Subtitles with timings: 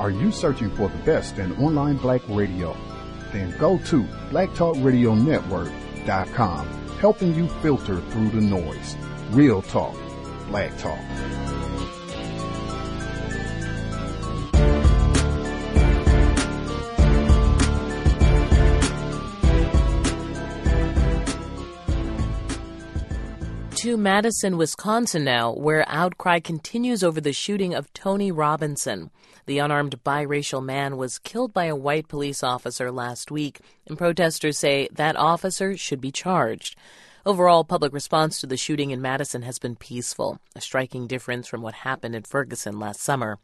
[0.00, 2.76] Are you searching for the best in online black radio?
[3.32, 6.66] Then go to blacktalkradionetwork.com,
[7.00, 8.96] helping you filter through the noise.
[9.30, 9.96] Real talk,
[10.48, 11.00] black talk.
[23.78, 29.12] to Madison, Wisconsin now, where outcry continues over the shooting of Tony Robinson.
[29.48, 34.58] The unarmed biracial man was killed by a white police officer last week, and protesters
[34.58, 36.76] say that officer should be charged.
[37.24, 41.62] Overall, public response to the shooting in Madison has been peaceful, a striking difference from
[41.62, 43.38] what happened in Ferguson last summer.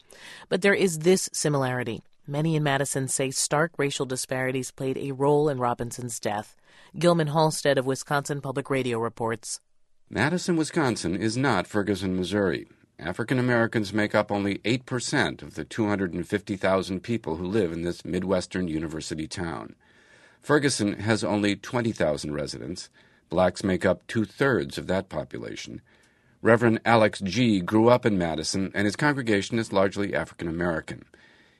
[0.50, 2.02] But there is this similarity.
[2.26, 6.54] Many in Madison say stark racial disparities played a role in Robinson's death.
[6.98, 9.58] Gilman Halstead of Wisconsin Public Radio reports.
[10.10, 12.66] Madison, Wisconsin is not Ferguson, Missouri.
[12.98, 18.68] African Americans make up only 8% of the 250,000 people who live in this Midwestern
[18.68, 19.74] university town.
[20.40, 22.90] Ferguson has only 20,000 residents.
[23.30, 25.80] Blacks make up two thirds of that population.
[26.40, 27.60] Reverend Alex Gee.
[27.60, 31.04] grew up in Madison, and his congregation is largely African American.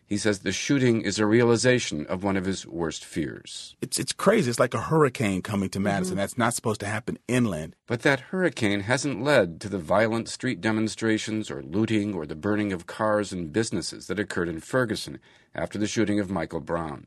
[0.07, 3.75] He says the shooting is a realization of one of his worst fears.
[3.81, 4.51] It's it's crazy.
[4.51, 6.13] It's like a hurricane coming to Madison.
[6.13, 6.21] Mm-hmm.
[6.21, 7.75] That's not supposed to happen inland.
[7.87, 12.73] But that hurricane hasn't led to the violent street demonstrations or looting or the burning
[12.73, 15.21] of cars and businesses that occurred in Ferguson
[15.55, 17.07] after the shooting of Michael Brown.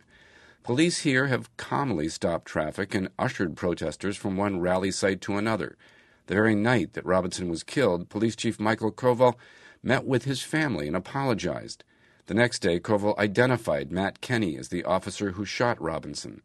[0.63, 5.77] Police here have calmly stopped traffic and ushered protesters from one rally site to another.
[6.25, 9.35] The very night that Robinson was killed, Police Chief Michael Koval
[9.81, 11.83] met with his family and apologized.
[12.27, 16.41] The next day, Koval identified Matt Kenny as the officer who shot Robinson.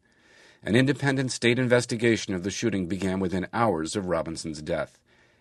[0.63, 4.97] An independent state investigation of the shooting began within hours of Robinson's death.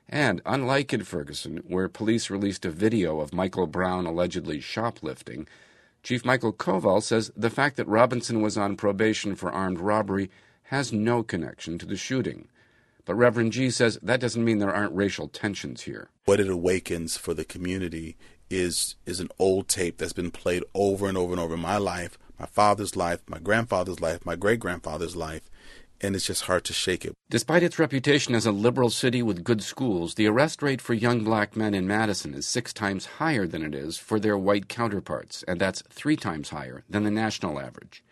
[0.09, 5.47] And unlike in Ferguson, where police released a video of Michael Brown allegedly shoplifting,
[6.03, 10.29] Chief Michael Koval says the fact that Robinson was on probation for armed robbery
[10.65, 12.49] has no connection to the shooting.
[13.05, 16.11] But Reverend Gee says that doesn't mean there aren't racial tensions here.
[16.25, 18.17] What it awakens for the community
[18.53, 21.79] is is an old tape that's been played over and over and over in my
[21.79, 25.49] life, my father's life, my grandfather's life, my great grandfather's life,
[26.01, 27.15] and it's just hard to shake it.
[27.31, 31.25] Despite its reputation as a liberal city with good schools, the arrest rate for young
[31.25, 35.43] black men in Madison is six times higher than it is for their white counterparts,
[35.45, 38.03] and that's three times higher than the national average.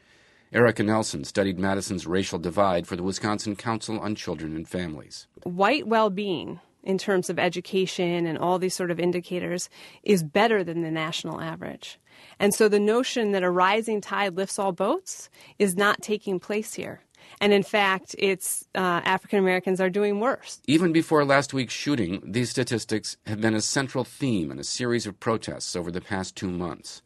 [0.52, 5.28] Erica Nelson studied Madison's racial divide for the Wisconsin Council on Children and Families.
[5.44, 9.68] White well being in terms of education and all these sort of indicators
[10.02, 11.98] is better than the national average.
[12.38, 16.74] And so the notion that a rising tide lifts all boats is not taking place
[16.74, 17.02] here.
[17.41, 20.60] And in fact, it's uh, African Americans are doing worse.
[20.66, 25.06] Even before last week's shooting, these statistics have been a central theme in a series
[25.06, 27.02] of protests over the past two months,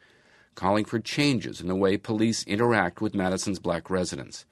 [0.55, 4.47] calling for changes in the way police interact with Madison's black residents.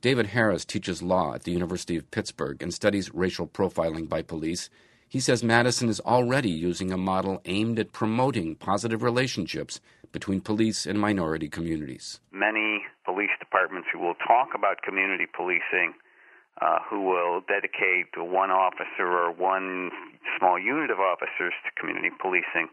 [0.00, 4.70] David Harris teaches law at the University of Pittsburgh and studies racial profiling by police.
[5.06, 9.80] He says Madison is already using a model aimed at promoting positive relationships
[10.10, 12.20] between police and minority communities.
[12.32, 15.92] Many police departments who will talk about community policing,
[16.62, 19.90] uh, who will dedicate one officer or one
[20.38, 22.68] small unit of officers to community policing,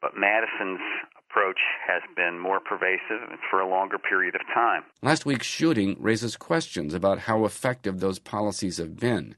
[0.00, 0.80] but Madison's
[1.18, 4.84] approach has been more pervasive and for a longer period of time.
[5.02, 9.36] Last week's shooting raises questions about how effective those policies have been.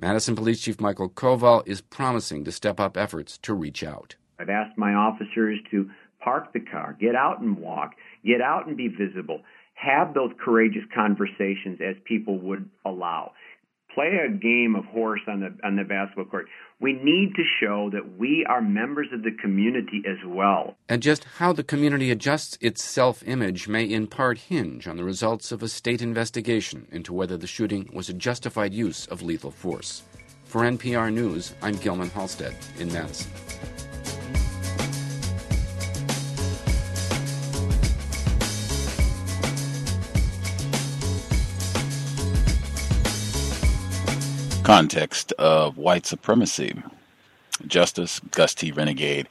[0.00, 4.16] Madison Police Chief Michael Koval is promising to step up efforts to reach out.
[4.38, 7.92] I've asked my officers to park the car, get out and walk,
[8.24, 9.42] get out and be visible,
[9.74, 13.32] have those courageous conversations as people would allow
[13.94, 16.48] play a game of horse on the on the basketball court.
[16.80, 20.76] We need to show that we are members of the community as well.
[20.88, 25.52] And just how the community adjusts its self-image may in part hinge on the results
[25.52, 30.02] of a state investigation into whether the shooting was a justified use of lethal force.
[30.44, 33.30] For NPR News, I'm Gilman Halstead in Madison.
[44.72, 46.72] Context of white supremacy.
[47.66, 48.72] Justice Gus T.
[48.72, 49.28] Renegade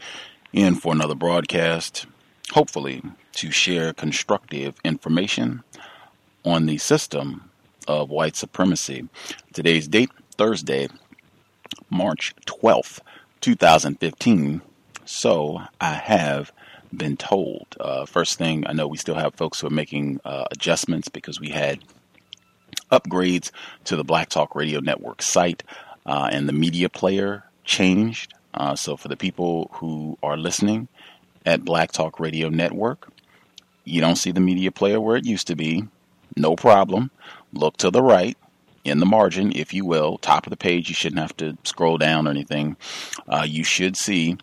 [0.54, 2.06] in for another broadcast,
[2.52, 3.02] hopefully
[3.34, 5.64] to share constructive information
[6.46, 7.50] on the system
[7.88, 9.10] of white supremacy.
[9.52, 10.88] Today's date, Thursday,
[11.90, 13.00] March 12th,
[13.42, 14.62] 2015.
[15.06, 16.52] So I have
[16.96, 17.66] been told.
[17.80, 21.40] Uh, first thing, I know we still have folks who are making uh, adjustments because
[21.40, 21.80] we had
[22.92, 23.52] upgrades
[23.86, 25.64] to the Black Talk Radio Network site,
[26.06, 28.34] uh, and the media player changed.
[28.54, 30.88] Uh, so for the people who are listening,
[31.46, 33.10] at Black Talk Radio Network.
[33.84, 35.88] You don't see the media player where it used to be.
[36.38, 37.12] No problem.
[37.54, 38.38] Look to the right
[38.84, 40.90] in the margin, if you will, top of the page.
[40.90, 42.78] You shouldn't have to scroll down or anything.
[43.28, 44.38] Uh, you should see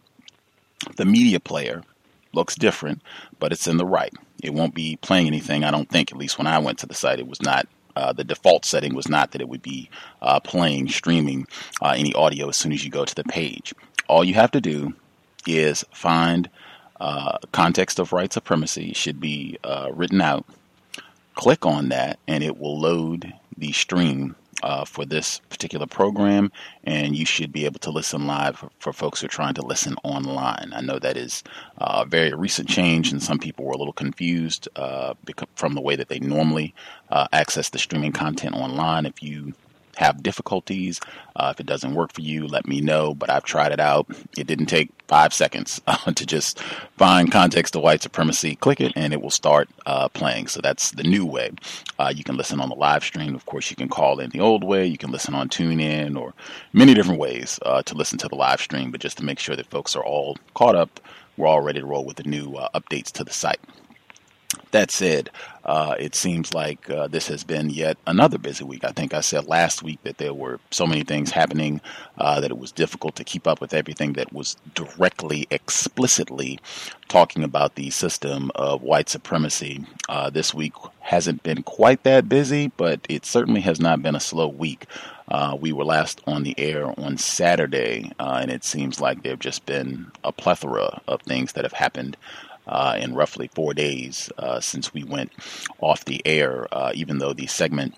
[0.96, 1.82] the media player.
[2.34, 3.02] Looks different,
[3.38, 4.12] but it's in the right.
[4.42, 6.94] It won't be playing anything, I don't think, at least when I went to the
[6.94, 7.18] site.
[7.18, 7.66] It was not
[7.98, 9.90] uh, the default setting was not that it would be
[10.22, 11.48] uh, playing, streaming
[11.82, 13.74] uh, any audio as soon as you go to the page.
[14.06, 14.94] All you have to do
[15.48, 16.48] is find
[17.00, 20.46] uh, context of white supremacy should be uh, written out.
[21.34, 26.50] Click on that, and it will load the stream uh, for this particular program,
[26.84, 29.62] and you should be able to listen live for, for folks who are trying to
[29.62, 30.72] listen online.
[30.74, 31.42] I know that is
[31.78, 35.14] uh, a very recent change, and some people were a little confused uh,
[35.54, 36.74] from the way that they normally
[37.10, 39.06] uh, access the streaming content online.
[39.06, 39.54] If you
[39.98, 41.00] have difficulties.
[41.34, 43.14] Uh, if it doesn't work for you, let me know.
[43.14, 44.06] But I've tried it out.
[44.38, 46.60] It didn't take five seconds uh, to just
[46.96, 50.46] find context of white supremacy, click it, and it will start uh, playing.
[50.46, 51.50] So that's the new way.
[51.98, 53.34] Uh, you can listen on the live stream.
[53.34, 54.86] Of course, you can call in the old way.
[54.86, 56.32] You can listen on TuneIn or
[56.72, 58.92] many different ways uh, to listen to the live stream.
[58.92, 61.00] But just to make sure that folks are all caught up,
[61.36, 63.60] we're all ready to roll with the new uh, updates to the site.
[64.70, 65.30] That said,
[65.64, 68.84] uh, it seems like uh, this has been yet another busy week.
[68.84, 71.80] I think I said last week that there were so many things happening
[72.16, 76.58] uh, that it was difficult to keep up with everything that was directly, explicitly
[77.08, 79.84] talking about the system of white supremacy.
[80.08, 84.20] Uh, this week hasn't been quite that busy, but it certainly has not been a
[84.20, 84.86] slow week.
[85.28, 89.32] Uh, we were last on the air on Saturday, uh, and it seems like there
[89.32, 92.16] have just been a plethora of things that have happened
[92.68, 95.32] uh, in roughly four days uh, since we went
[95.80, 97.94] off the air, uh, even though the segment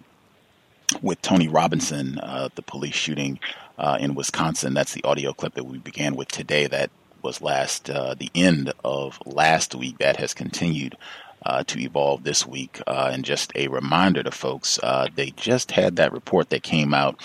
[1.03, 3.39] with Tony Robinson, uh, the police shooting
[3.79, 6.67] uh, in Wisconsin, that's the audio clip that we began with today.
[6.67, 6.91] That
[7.23, 9.99] was last uh, the end of last week.
[9.99, 10.97] That has continued.
[11.67, 14.79] to evolve this week, and just a reminder to folks,
[15.15, 17.17] they just had that report that came out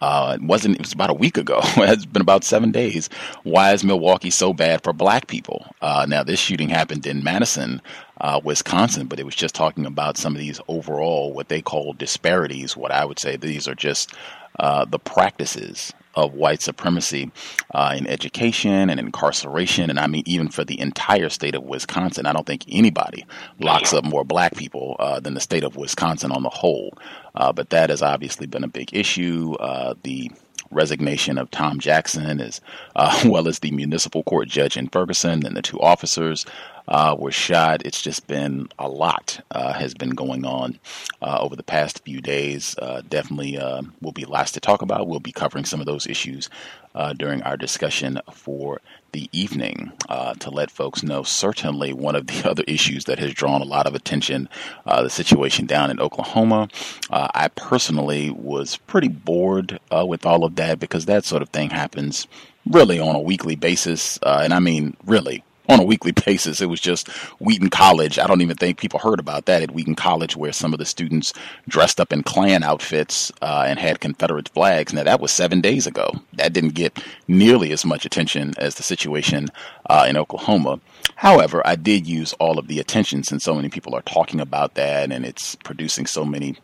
[0.00, 0.76] uh, it wasn't.
[0.76, 1.60] It was about a week ago.
[1.76, 3.08] it's been about seven days.
[3.42, 5.66] Why is Milwaukee so bad for black people?
[5.80, 7.82] Uh, now, this shooting happened in Madison,
[8.20, 11.92] uh, Wisconsin, but it was just talking about some of these overall what they call
[11.92, 12.76] disparities.
[12.76, 14.14] What I would say these are just
[14.58, 17.30] uh, the practices of white supremacy
[17.72, 19.88] uh, in education and incarceration.
[19.88, 23.24] And I mean, even for the entire state of Wisconsin, I don't think anybody
[23.60, 26.98] locks up more black people uh, than the state of Wisconsin on the whole.
[27.36, 29.54] Uh, but that has obviously been a big issue.
[29.60, 30.30] Uh, the
[30.72, 32.60] resignation of Tom Jackson, as
[32.96, 36.44] uh, well as the municipal court judge in Ferguson and the two officers
[36.88, 37.82] uh, were shot.
[37.84, 40.80] It's just been a lot uh, has been going on
[41.22, 42.74] uh, over the past few days.
[42.78, 45.06] Uh, definitely uh, will be lots to talk about.
[45.06, 46.48] We'll be covering some of those issues
[46.94, 48.80] uh, during our discussion for
[49.12, 49.92] the evening
[50.40, 51.22] to let folks know.
[51.22, 54.48] Certainly, one of the other issues that has drawn a lot of attention,
[54.84, 56.68] the situation down in Oklahoma.
[57.10, 62.26] I personally was pretty bored with all of that because that sort of thing happens
[62.66, 64.18] really on a weekly basis.
[64.22, 66.60] and I mean, really, on a weekly basis.
[66.60, 67.08] It was just
[67.40, 68.18] Wheaton College.
[68.18, 70.86] I don't even think people heard about that at Wheaton College, where some of the
[70.86, 71.32] students
[71.68, 74.92] dressed up in Klan outfits uh, and had Confederate flags.
[74.92, 76.10] Now, that was seven days ago.
[76.34, 79.48] That didn't get nearly as much attention as the situation
[79.88, 80.80] uh, in Oklahoma.
[81.16, 84.74] However, I did use all of the attention since so many people are talking about
[84.74, 86.56] that and it's producing so many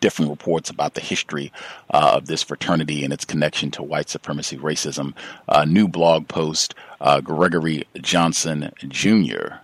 [0.00, 1.52] different reports about the history
[1.90, 5.14] uh, of this fraternity and its connection to white supremacy racism.
[5.48, 9.56] A new blog post uh, Gregory Johnson Jr.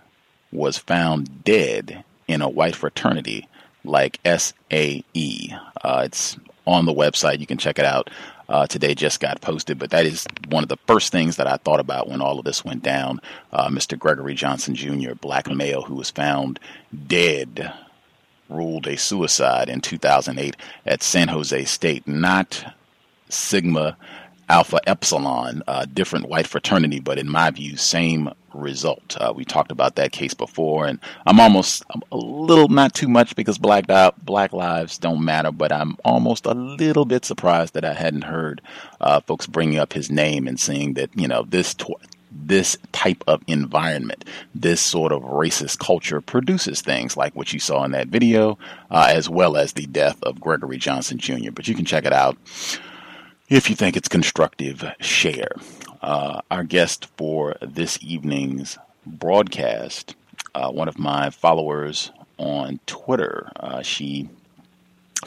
[0.51, 3.47] was found dead in a white fraternity
[3.83, 5.55] like SAE.
[5.81, 7.39] Uh, it's on the website.
[7.39, 8.09] You can check it out.
[8.49, 11.57] Uh, today just got posted, but that is one of the first things that I
[11.57, 13.21] thought about when all of this went down.
[13.51, 13.97] Uh, Mr.
[13.97, 16.59] Gregory Johnson Jr., black male who was found
[17.07, 17.73] dead
[18.49, 22.73] ruled a suicide in 2008 at San Jose State, not
[23.29, 23.97] Sigma
[24.49, 29.17] Alpha Epsilon, uh, different white fraternity, but in my view, same result.
[29.19, 33.07] Uh, we talked about that case before, and I'm almost I'm a little, not too
[33.07, 33.85] much because black
[34.23, 38.61] black lives don't matter, but I'm almost a little bit surprised that I hadn't heard
[39.01, 42.01] uh, folks bringing up his name and saying that you know this tw-
[42.35, 47.83] this type of environment, this sort of racist culture produces things like what you saw
[47.83, 48.57] in that video,
[48.89, 51.51] uh, as well as the death of Gregory Johnson Jr.
[51.51, 52.37] But you can check it out
[53.53, 54.83] if you think it's constructive.
[54.99, 55.51] Share.
[56.01, 60.15] Uh, our guest for this evening's broadcast,
[60.55, 64.27] uh, one of my followers on Twitter, uh, she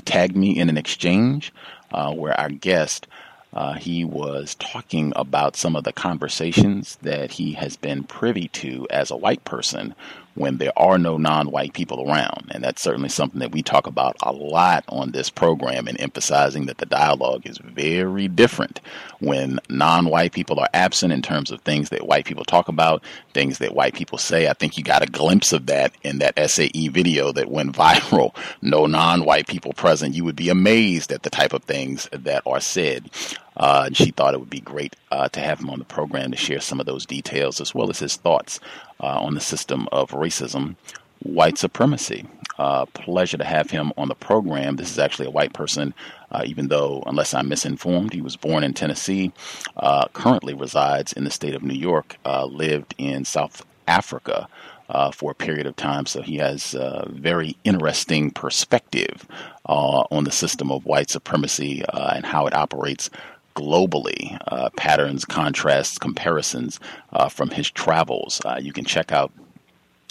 [0.05, 1.53] tagged me in an exchange
[1.93, 3.07] uh, where our guest
[3.53, 8.87] Uh, he was talking about some of the conversations that he has been privy to
[8.91, 9.95] as a white person
[10.37, 12.51] when there are no non white people around.
[12.51, 16.67] And that's certainly something that we talk about a lot on this program and emphasizing
[16.67, 18.81] that the dialogue is very different
[19.19, 23.03] when non white people are absent in terms of things that white people talk about,
[23.35, 24.49] things that white people say.
[24.49, 28.37] I think you got a glimpse of that in that SAE video that went viral.
[28.63, 30.15] No non white people present.
[30.15, 33.11] You would be amazed at the type of things that are said.
[33.57, 36.31] Uh, and she thought it would be great uh, to have him on the program
[36.31, 38.61] to share some of those details as well as his thoughts
[39.01, 40.77] uh, on the system of racism,
[41.23, 42.27] white supremacy.
[42.59, 44.77] Uh, pleasure to have him on the program.
[44.77, 45.93] This is actually a white person,
[46.31, 49.33] uh, even though, unless I'm misinformed, he was born in Tennessee,
[49.77, 52.17] uh, currently resides in the state of New York,
[52.49, 54.49] lived in South Africa.
[54.89, 56.07] Uh, for a period of time.
[56.07, 59.27] So he has a very interesting perspective
[59.69, 63.11] uh, on the system of white supremacy uh, and how it operates
[63.57, 66.79] globally, uh, patterns, contrasts, comparisons
[67.13, 68.41] uh, from his travels.
[68.45, 69.33] Uh, you can check out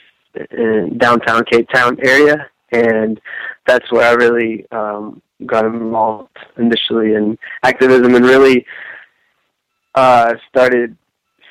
[0.52, 3.20] in downtown Cape Town area, and
[3.68, 8.66] that's where I really um, got involved initially in activism and really
[9.96, 10.96] uh, started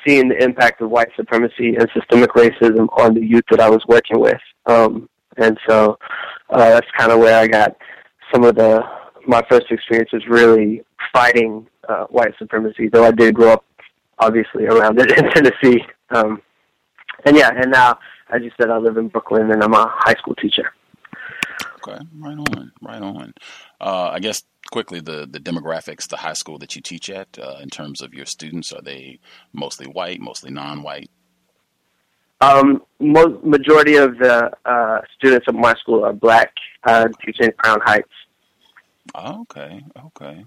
[0.05, 3.83] seeing the impact of white supremacy and systemic racism on the youth that I was
[3.87, 4.39] working with.
[4.65, 5.07] Um,
[5.37, 5.97] and so
[6.49, 7.75] uh, that's kind of where I got
[8.33, 8.83] some of the
[9.27, 10.83] my first experiences really
[11.13, 12.87] fighting uh, white supremacy.
[12.87, 13.65] Though I did grow up
[14.19, 15.83] obviously around it in Tennessee.
[16.09, 16.41] Um,
[17.25, 17.99] and yeah, and now,
[18.33, 20.73] as you said, I live in Brooklyn and I'm a high school teacher.
[21.77, 23.33] Okay, right on, right on.
[23.79, 27.57] Uh, I guess quickly the the demographics, the high school that you teach at, uh,
[27.61, 29.19] in terms of your students, are they
[29.53, 31.09] mostly white, mostly non-white?
[32.41, 36.51] Um, mo- majority of the uh, students at my school are black.
[36.83, 38.09] Uh, teaching at Crown Heights.
[39.15, 40.45] Okay, okay.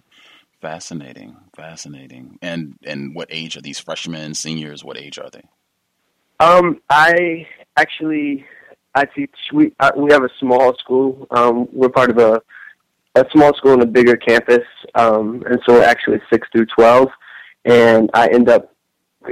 [0.61, 2.38] Fascinating, fascinating.
[2.43, 4.83] And and what age are these freshmen, seniors?
[4.83, 5.43] What age are they?
[6.41, 8.45] Um, I actually
[8.95, 9.35] I teach.
[9.53, 11.26] We uh, we have a small school.
[11.31, 12.43] Um, we're part of a
[13.17, 17.09] a small school in a bigger campus, um, and so we're actually six through twelve.
[17.64, 18.75] And I end up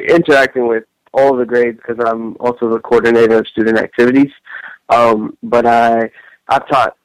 [0.09, 4.31] interacting with all the grades because I'm also the coordinator of student activities.
[4.89, 6.11] Um, but I
[6.49, 6.97] I've taught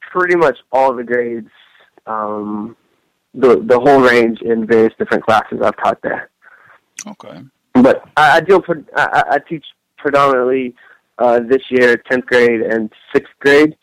[0.00, 1.50] pretty much all the grades
[2.06, 2.76] um,
[3.34, 6.30] the the whole range in various different classes I've taught there.
[7.06, 7.42] Okay.
[7.82, 8.62] But I, I deal.
[8.96, 9.64] I, I teach
[9.96, 10.74] predominantly
[11.18, 13.76] uh, this year tenth grade and sixth grade,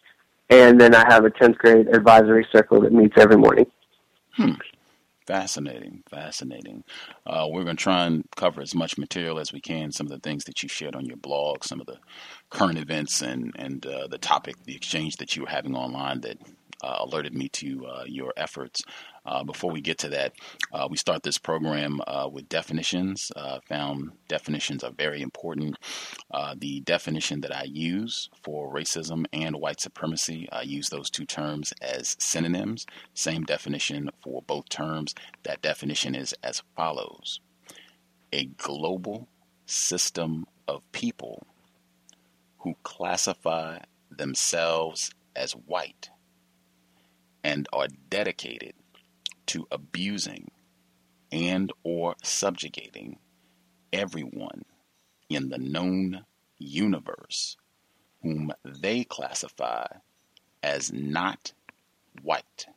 [0.50, 3.66] and then I have a tenth grade advisory circle that meets every morning.
[4.34, 4.54] Hmm.
[5.26, 6.86] Fascinating, fascinating.
[7.26, 9.92] Uh, we're going to try and cover as much material as we can.
[9.92, 11.98] Some of the things that you shared on your blog, some of the
[12.50, 16.38] current events, and and uh, the topic, the exchange that you were having online that
[16.82, 18.82] uh, alerted me to uh, your efforts.
[19.28, 20.34] Uh, before we get to that,
[20.72, 23.30] uh, we start this program uh, with definitions.
[23.36, 25.76] Uh, found definitions are very important.
[26.56, 31.74] the definition that I use for racism and white supremacy, I use those two terms
[31.82, 32.86] as synonyms.
[33.14, 35.14] Same definition for both terms.
[35.44, 37.42] That definition is as follows
[38.32, 39.28] A global
[39.66, 41.46] system of people
[42.60, 43.80] who classify
[44.10, 46.10] themselves as white
[47.44, 48.74] and are dedicated
[49.48, 50.52] to abusing
[51.32, 53.18] and or subjugating
[53.92, 54.64] everyone
[55.30, 56.26] in the known
[56.58, 57.58] universe
[58.22, 59.86] whom they classify
[60.64, 61.54] as not
[62.22, 62.68] white.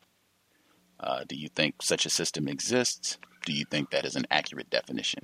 [0.99, 3.19] Uh, do you think such a system exists?
[3.47, 5.23] Do you think that is an accurate definition?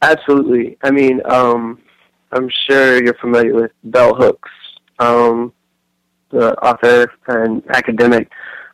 [0.00, 0.76] Absolutely.
[0.82, 1.80] I mean, um,
[2.32, 4.50] I'm sure you're familiar with bell hooks.
[4.98, 5.52] Um,
[6.30, 8.30] the author and academic,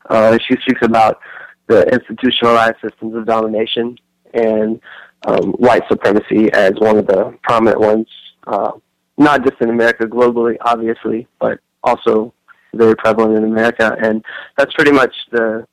[0.08, 1.20] uh, she speaks about
[1.66, 3.96] the institutionalized systems of domination
[4.34, 4.80] and
[5.26, 8.06] um, white supremacy as one of the prominent ones,
[8.46, 8.72] uh,
[9.16, 12.32] not just in America, globally, obviously, but also
[12.74, 13.96] very prevalent in America.
[14.00, 14.24] And
[14.56, 15.66] that's pretty much the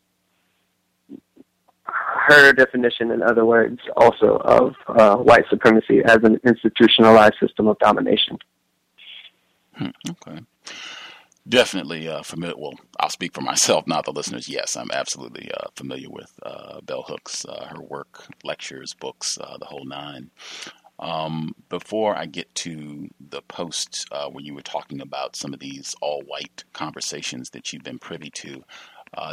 [2.28, 7.78] her definition, in other words, also of uh, white supremacy as an institutionalized system of
[7.80, 8.38] domination.
[9.76, 10.42] Hmm, okay.
[11.48, 12.58] Definitely uh, familiar.
[12.58, 14.50] Well, I'll speak for myself, not the listeners.
[14.50, 19.58] Yes, I'm absolutely uh, familiar with uh, Bell Hooks, uh, her work, lectures, books, uh,
[19.60, 20.32] the whole nine.
[20.98, 25.60] Um, before I get to the post uh, where you were talking about some of
[25.60, 28.64] these all white conversations that you've been privy to,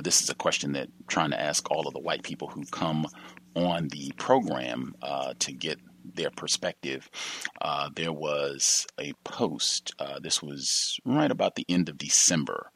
[0.03, 2.65] this is a question that I'm trying to ask all of the white people who
[2.67, 3.07] come
[3.55, 4.95] on the program
[5.39, 7.11] to get their perspective.
[7.61, 12.71] Uh, there was a post, uh, this was right about the end of December,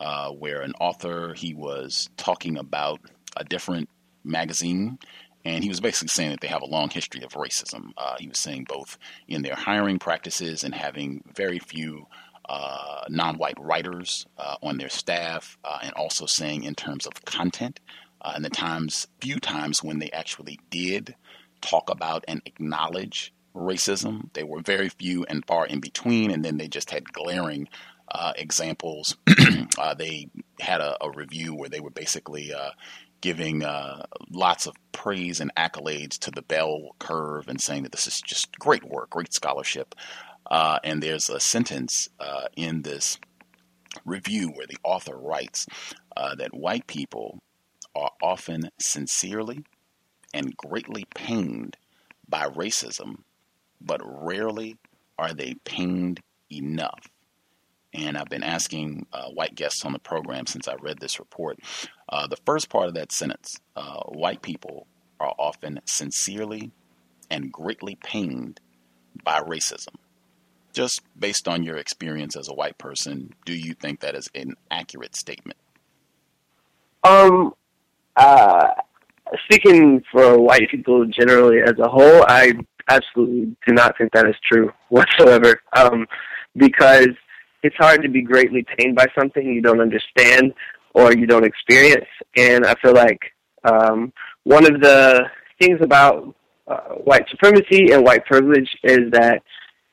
[0.00, 3.00] uh, where an author, he was talking about
[3.36, 3.88] a different
[4.24, 4.98] magazine.
[5.44, 7.90] And he was basically saying that they have a long history of racism.
[7.96, 12.08] Uh, he was saying both in their hiring practices and having very few
[12.48, 17.78] uh, non-white writers uh, on their staff, and also saying in terms of content,
[18.24, 21.14] and the times, few times when they actually did
[21.60, 24.32] talk about and acknowledge racism.
[24.34, 27.68] They were very few and far in between, and then they just had glaring
[28.08, 29.16] uh, examples.
[29.78, 30.28] uh, they
[30.60, 32.70] had a, a, review where they were basically uh,
[33.20, 38.06] giving uh, lots of praise and accolades to the Bell Curve and saying that this
[38.06, 39.94] is just great work, great scholarship.
[40.48, 43.18] Uh, and there's a sentence uh, in this
[44.04, 45.66] review where the author writes
[46.38, 47.38] that white people
[47.94, 49.64] are often sincerely
[50.36, 51.76] and greatly pained
[52.28, 53.22] by racism,
[53.80, 54.76] but rarely
[55.18, 56.20] are they pained
[56.52, 57.08] enough.
[57.94, 61.58] And I've been asking uh, white guests on the program since I read this report.
[62.08, 64.86] Uh, the first part of that sentence uh, white people
[65.18, 66.70] are often sincerely
[67.30, 68.60] and greatly pained
[69.24, 69.94] by racism.
[70.74, 74.56] Just based on your experience as a white person, do you think that is an
[74.70, 75.58] accurate statement?
[77.02, 77.54] Um,
[78.14, 78.72] uh,
[79.44, 82.52] speaking for white people generally as a whole, I
[82.88, 85.60] absolutely do not think that is true whatsoever.
[85.76, 86.06] Um,
[86.56, 87.08] because
[87.62, 90.54] it's hard to be greatly pained by something you don't understand
[90.94, 92.06] or you don't experience.
[92.36, 93.20] And I feel like
[93.64, 94.12] um,
[94.44, 95.24] one of the
[95.60, 96.34] things about
[96.68, 99.42] uh, white supremacy and white privilege is that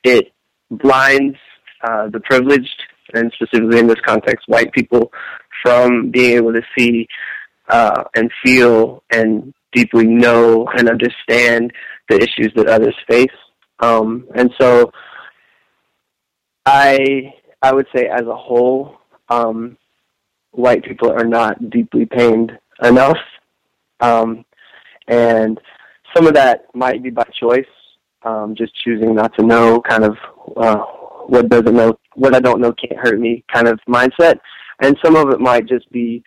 [0.04, 0.32] it
[0.72, 1.38] blinds
[1.84, 5.12] uh, the privileged, and specifically in this context, white people,
[5.62, 7.08] from being able to see
[7.70, 11.72] uh, and feel and deeply know and understand
[12.10, 13.28] the issues that others face.
[13.80, 14.92] Um, and so
[16.66, 18.98] I I would say as a whole,
[19.30, 19.78] um,
[20.52, 23.18] white people are not deeply pained enough.
[24.00, 24.46] Um,
[25.08, 25.60] and
[26.16, 27.66] some of that might be by choice,
[28.24, 30.18] um, just choosing not to know, kind of
[30.58, 30.78] uh,
[31.28, 34.40] what doesn't know, what I don't know can't hurt me, kind of mindset.
[34.82, 36.24] And some of it might just be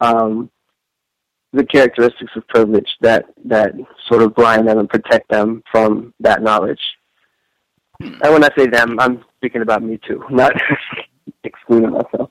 [0.00, 0.50] um,
[1.52, 3.74] the characteristics of privilege that that
[4.08, 6.80] sort of blind them and protect them from that knowledge.
[8.00, 10.52] And when I say them, I'm speaking about me too, not
[11.44, 12.30] excluding myself.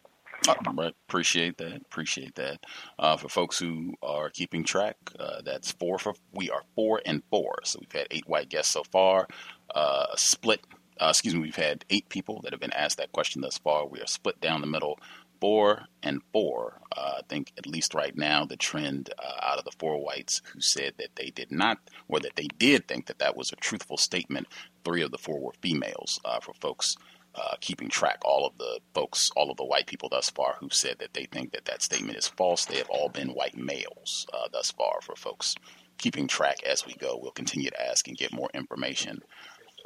[0.73, 0.93] Right.
[1.07, 1.75] Appreciate that.
[1.75, 2.65] Appreciate that.
[2.97, 7.21] Uh, for folks who are keeping track, uh, that's four for we are four and
[7.29, 7.59] four.
[7.63, 9.27] So we've had eight white guests so far.
[9.73, 10.61] Uh, split.
[10.99, 11.41] Uh, excuse me.
[11.41, 13.85] We've had eight people that have been asked that question thus far.
[13.85, 14.99] We are split down the middle
[15.41, 16.79] four and four.
[16.95, 20.41] Uh, I think at least right now the trend uh, out of the four whites
[20.53, 23.57] who said that they did not, or that they did think that that was a
[23.57, 24.47] truthful statement.
[24.85, 26.19] Three of the four were females.
[26.23, 26.95] Uh, for folks
[27.35, 30.69] uh, keeping track, all of the folks, all of the white people thus far who
[30.69, 34.27] said that they think that that statement is false, they have all been white males
[34.33, 34.99] uh, thus far.
[35.01, 35.55] For folks
[35.97, 39.21] keeping track as we go, we'll continue to ask and get more information.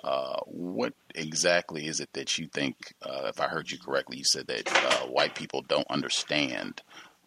[0.05, 4.23] Uh, what exactly is it that you think, uh, if I heard you correctly, you
[4.23, 6.83] said that uh, white people don't understand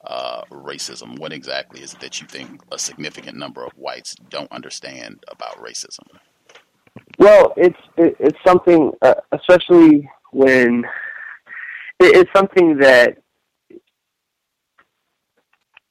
[0.07, 1.19] uh, racism.
[1.19, 5.57] What exactly is it that you think a significant number of whites don't understand about
[5.57, 6.07] racism?
[7.19, 10.85] Well, it's it, it's something, uh, especially when
[11.99, 13.19] it, it's something that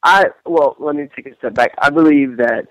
[0.04, 1.74] I well, let me take a step back.
[1.80, 2.66] I believe that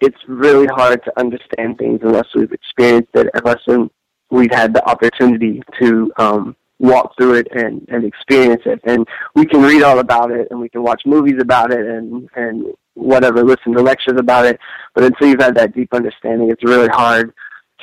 [0.00, 3.90] it's really hard to understand things unless we've experienced it, unless
[4.30, 8.80] we've had the opportunity to um, walk through it and, and experience it.
[8.84, 12.28] And we can read all about it, and we can watch movies about it, and
[12.34, 14.58] and whatever, listen to lectures about it.
[14.94, 17.32] But until you've had that deep understanding, it's really hard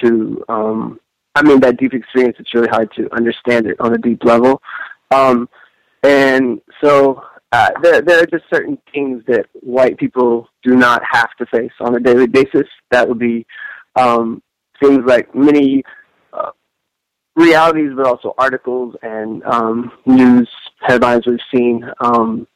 [0.04, 0.44] to.
[0.50, 1.00] Um,
[1.36, 2.38] I mean, that deep experience.
[2.40, 4.62] It's really hard to understand it on a deep level.
[5.12, 5.48] Um,
[6.02, 11.30] and so uh, there, there are just certain things that white people do not have
[11.38, 12.68] to face on a daily basis.
[12.92, 13.46] That would be
[13.96, 14.42] um,
[14.82, 15.84] things like many
[16.34, 16.52] uh,
[17.36, 20.50] realities, but also articles and um, news
[20.82, 21.86] headlines we've seen.
[22.02, 22.48] Um,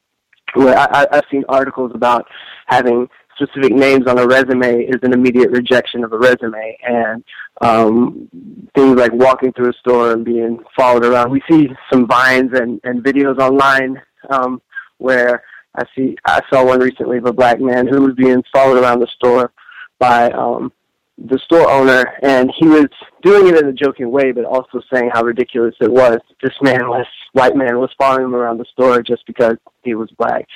[0.53, 2.27] where I, I've seen articles about
[2.65, 7.23] having specific names on a resume is an immediate rejection of a resume, and
[7.61, 8.29] um,
[8.75, 11.31] things like walking through a store and being followed around.
[11.31, 14.61] We see some vines and, and videos online um,
[15.01, 15.43] where
[15.75, 18.99] I see I saw one recently of a black man who was being followed around
[18.99, 19.51] the store
[19.99, 20.71] by um,
[21.17, 22.87] the store owner, and he was
[23.21, 26.17] doing it in a joking way, but also saying how ridiculous it was.
[26.41, 30.09] This man was white man was following him around the store just because he was
[30.17, 30.47] black.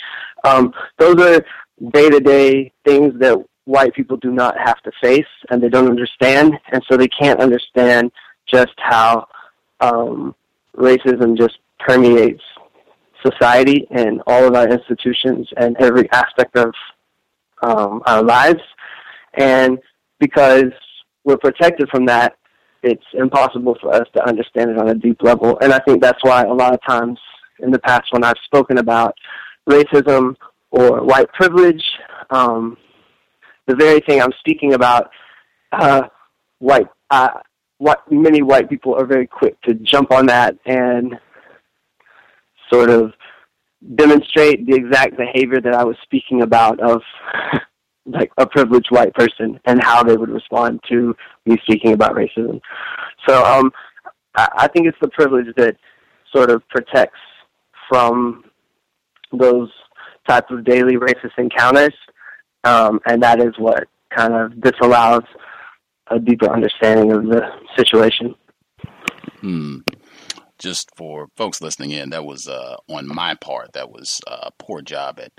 [0.43, 1.45] Um, those are
[1.91, 5.89] day to day things that white people do not have to face, and they don't
[5.89, 8.11] understand, and so they can't understand
[8.47, 9.27] just how
[9.79, 10.35] um,
[10.77, 12.43] racism just permeates
[13.25, 16.73] society and all of our institutions and every aspect of
[17.61, 18.61] um, our lives.
[19.35, 19.79] And
[20.19, 20.71] because
[21.23, 22.37] we're protected from that,
[22.83, 25.57] it's impossible for us to understand it on a deep level.
[25.61, 27.19] And I think that's why a lot of times
[27.59, 29.15] in the past when I've spoken about
[29.67, 30.35] racism
[30.71, 31.83] or white privilege,
[32.29, 32.77] um,
[33.65, 35.09] the very thing I'm speaking about,
[35.71, 36.03] uh,
[36.59, 37.29] white, uh,
[37.79, 41.17] what many white people are very quick to jump on that and
[42.71, 43.13] sort of
[43.95, 47.01] demonstrate the exact behavior that I was speaking about of
[48.05, 52.61] like a privileged white person and how they would respond to me speaking about racism.
[53.27, 53.71] So um,
[54.35, 55.75] I, think it's the privilege that
[56.33, 57.19] sort of protects
[57.89, 58.43] from
[59.31, 59.69] those
[60.27, 61.93] types of daily racist encounters,
[62.63, 65.23] um, and that is what kind of disallows
[66.07, 67.41] a deeper understanding of the
[67.75, 68.35] situation.
[69.41, 69.79] Hmm
[70.57, 73.73] just for folks listening in, that was uh, on my part.
[73.73, 75.31] That was a poor job at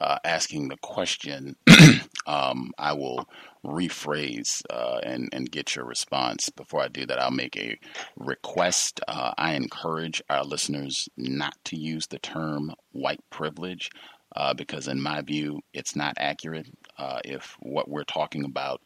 [0.00, 1.56] uh, asking the question.
[2.26, 3.28] um, I will
[3.64, 6.50] rephrase uh, and and get your response.
[6.50, 7.78] Before I do that, I'll make a
[8.16, 9.00] request.
[9.06, 13.90] Uh, I encourage our listeners not to use the term white privilege.
[14.34, 16.66] Uh, because in my view, it's not accurate.
[16.96, 18.80] Uh, if what we're talking about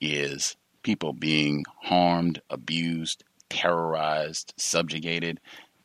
[0.00, 5.40] is people being harmed, abused, terrorized, subjugated,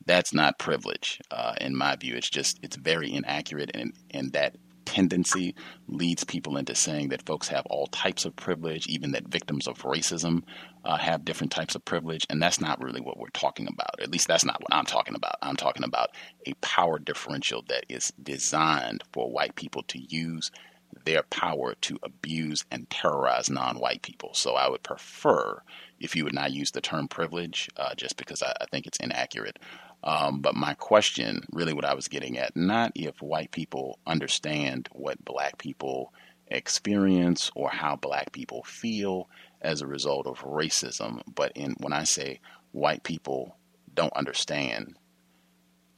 [0.06, 1.20] that's not privilege.
[1.32, 5.56] Uh, in my view, it's just it's very inaccurate, and and that tendency
[5.88, 9.82] leads people into saying that folks have all types of privilege, even that victims of
[9.84, 10.44] racism
[10.84, 14.02] uh, have different types of privilege, and that's not really what we're talking about.
[14.02, 15.36] At least that's not what I'm talking about.
[15.42, 16.10] I'm talking about
[16.46, 20.52] a power differential that is designed for white people to use
[21.06, 24.34] their power to abuse and terrorize non-white people.
[24.34, 25.62] So I would prefer
[26.04, 28.98] if you would not use the term privilege, uh, just because I, I, think it's
[28.98, 29.58] inaccurate.
[30.04, 34.90] Um, but my question, really, what I was getting at, not if white people understand
[34.92, 36.14] what black people
[36.48, 39.30] experience or how black people feel
[39.62, 42.42] as a result of racism, but in when I say
[42.74, 43.56] white people
[43.94, 44.98] don't understand,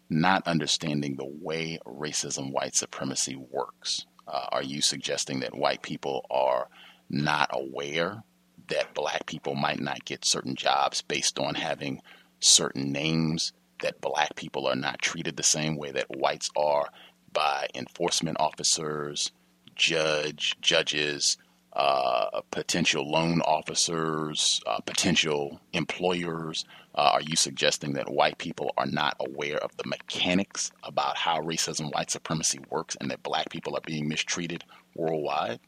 [0.07, 4.05] not understanding the way racism, white supremacy works.
[4.27, 6.67] Uh, are you suggesting that white people are
[7.09, 8.23] not aware
[8.67, 12.01] that black people might not get certain jobs based on having
[12.39, 16.87] certain names, that black people are not treated the same way that whites are
[17.31, 19.31] by enforcement officers,
[19.75, 21.37] judge, judges,
[21.73, 26.65] uh, potential loan officers, uh, potential employers?
[26.95, 31.41] Uh, are you suggesting that white people are not aware of the mechanics about how
[31.41, 34.63] racism, white supremacy works, and that black people are being mistreated
[34.95, 35.59] worldwide?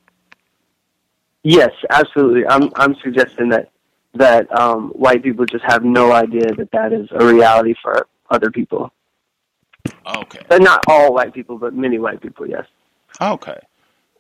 [1.43, 2.45] Yes, absolutely.
[2.47, 3.71] I'm I'm suggesting that
[4.15, 8.51] that um, white people just have no idea that that is a reality for other
[8.51, 8.91] people.
[10.05, 10.41] Okay.
[10.49, 12.47] But not all white people, but many white people.
[12.47, 12.65] Yes.
[13.21, 13.59] Okay.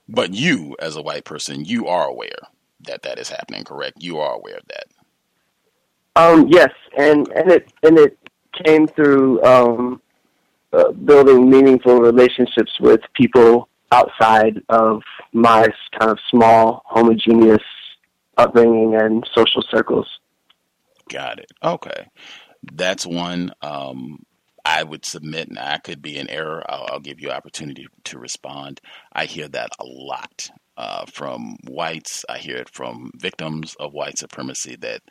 [0.07, 2.47] But you, as a white person, you are aware
[2.81, 3.63] that that is happening.
[3.63, 4.01] Correct?
[4.01, 4.85] You are aware of that.
[6.15, 6.47] Um.
[6.47, 8.17] Yes, and and it and it
[8.65, 10.01] came through um,
[10.73, 15.01] uh, building meaningful relationships with people outside of
[15.33, 17.63] my kind of small, homogeneous
[18.37, 20.07] upbringing and social circles.
[21.09, 21.51] Got it.
[21.63, 22.07] Okay.
[22.73, 24.19] That's one um,
[24.65, 26.63] I would submit, and I could be in error.
[26.67, 28.81] I'll, I'll, give you opportunity to respond.
[29.13, 32.25] I hear that a lot uh, from whites.
[32.27, 35.01] I hear it from victims of white supremacy that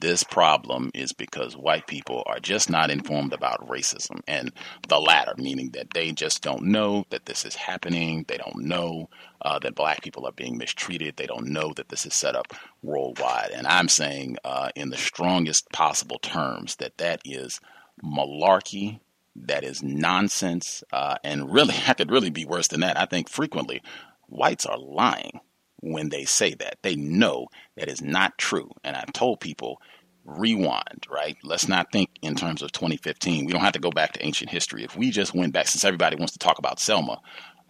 [0.00, 4.52] this problem is because white people are just not informed about racism and
[4.88, 8.24] the latter, meaning that they just don't know that this is happening.
[8.26, 9.08] They don't know
[9.42, 11.16] uh, that black people are being mistreated.
[11.16, 12.52] They don't know that this is set up
[12.82, 13.50] worldwide.
[13.54, 17.60] And I'm saying, uh, in the strongest possible terms, that that is
[18.02, 19.00] malarkey
[19.36, 20.84] that is nonsense.
[20.92, 22.98] Uh, and really, I could really be worse than that.
[22.98, 23.82] I think frequently
[24.28, 25.40] whites are lying
[25.84, 26.78] when they say that.
[26.82, 28.70] They know that is not true.
[28.82, 29.80] And I've told people,
[30.24, 31.36] rewind, right?
[31.42, 33.44] Let's not think in terms of 2015.
[33.44, 34.84] We don't have to go back to ancient history.
[34.84, 37.20] If we just went back, since everybody wants to talk about Selma,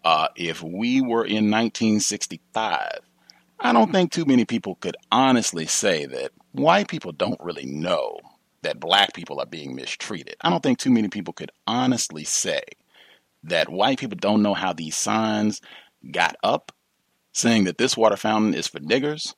[0.05, 3.01] uh, if we were in 1965,
[3.59, 8.19] I don't think too many people could honestly say that white people don't really know
[8.63, 10.37] that black people are being mistreated.
[10.41, 12.63] I don't think too many people could honestly say
[13.45, 15.61] that white people don't know how these signs
[16.11, 16.73] got up
[17.35, 19.35] saying that this water fountain is for niggers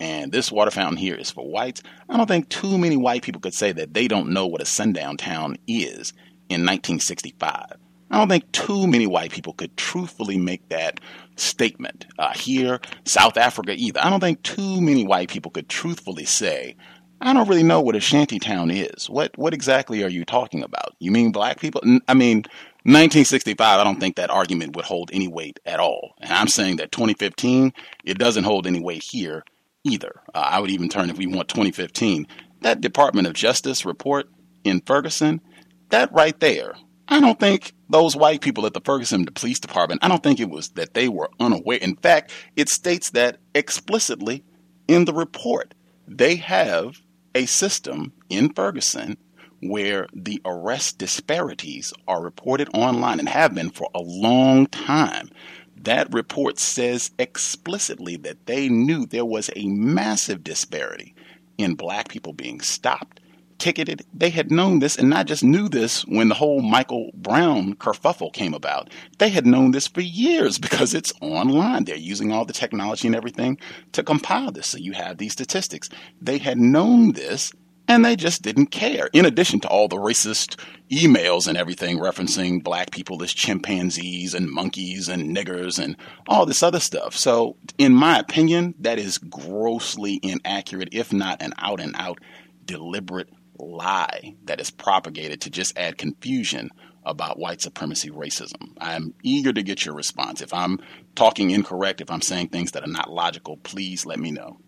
[0.00, 1.82] and this water fountain here is for whites.
[2.08, 4.66] I don't think too many white people could say that they don't know what a
[4.66, 6.12] sundown town is
[6.48, 7.64] in 1965.
[8.10, 11.00] I don't think too many white people could truthfully make that
[11.36, 12.06] statement.
[12.18, 14.00] Uh, here, South Africa either.
[14.02, 16.76] I don't think too many white people could truthfully say,
[17.20, 19.10] I don't really know what a shanty town is.
[19.10, 20.94] What what exactly are you talking about?
[21.00, 21.82] You mean black people?
[22.06, 22.44] I mean,
[22.88, 23.80] 1965.
[23.80, 26.14] I don't think that argument would hold any weight at all.
[26.20, 27.74] And I'm saying that 2015,
[28.04, 29.44] it doesn't hold any weight here
[29.84, 30.22] either.
[30.34, 32.26] Uh, I would even turn if we want 2015.
[32.62, 34.30] That Department of Justice report
[34.64, 35.42] in Ferguson,
[35.90, 36.76] that right there.
[37.08, 40.48] I don't think those white people at the Ferguson Police Department, I don't think it
[40.48, 41.78] was that they were unaware.
[41.78, 44.44] In fact, it states that explicitly
[44.86, 45.74] in the report.
[46.06, 47.02] They have
[47.34, 49.18] a system in Ferguson
[49.60, 55.30] where the arrest disparities are reported online and have been for a long time.
[55.76, 61.14] That report says explicitly that they knew there was a massive disparity
[61.56, 63.20] in black people being stopped,
[63.58, 64.02] ticketed.
[64.12, 68.32] They had known this and not just knew this when the whole Michael Brown kerfuffle
[68.32, 68.90] came about.
[69.18, 71.84] They had known this for years because it's online.
[71.84, 73.58] They're using all the technology and everything
[73.92, 74.68] to compile this.
[74.68, 75.88] So you have these statistics.
[76.20, 77.52] They had known this
[77.88, 79.08] and they just didn't care.
[79.12, 84.50] In addition to all the racist emails and everything referencing black people as chimpanzees and
[84.50, 85.96] monkeys and niggers and
[86.28, 87.16] all this other stuff.
[87.16, 92.18] So, in my opinion, that is grossly inaccurate, if not an out and out
[92.64, 96.70] deliberate lie that is propagated to just add confusion
[97.04, 98.74] about white supremacy racism.
[98.78, 100.42] I'm eager to get your response.
[100.42, 100.78] If I'm
[101.14, 104.58] talking incorrect, if I'm saying things that are not logical, please let me know.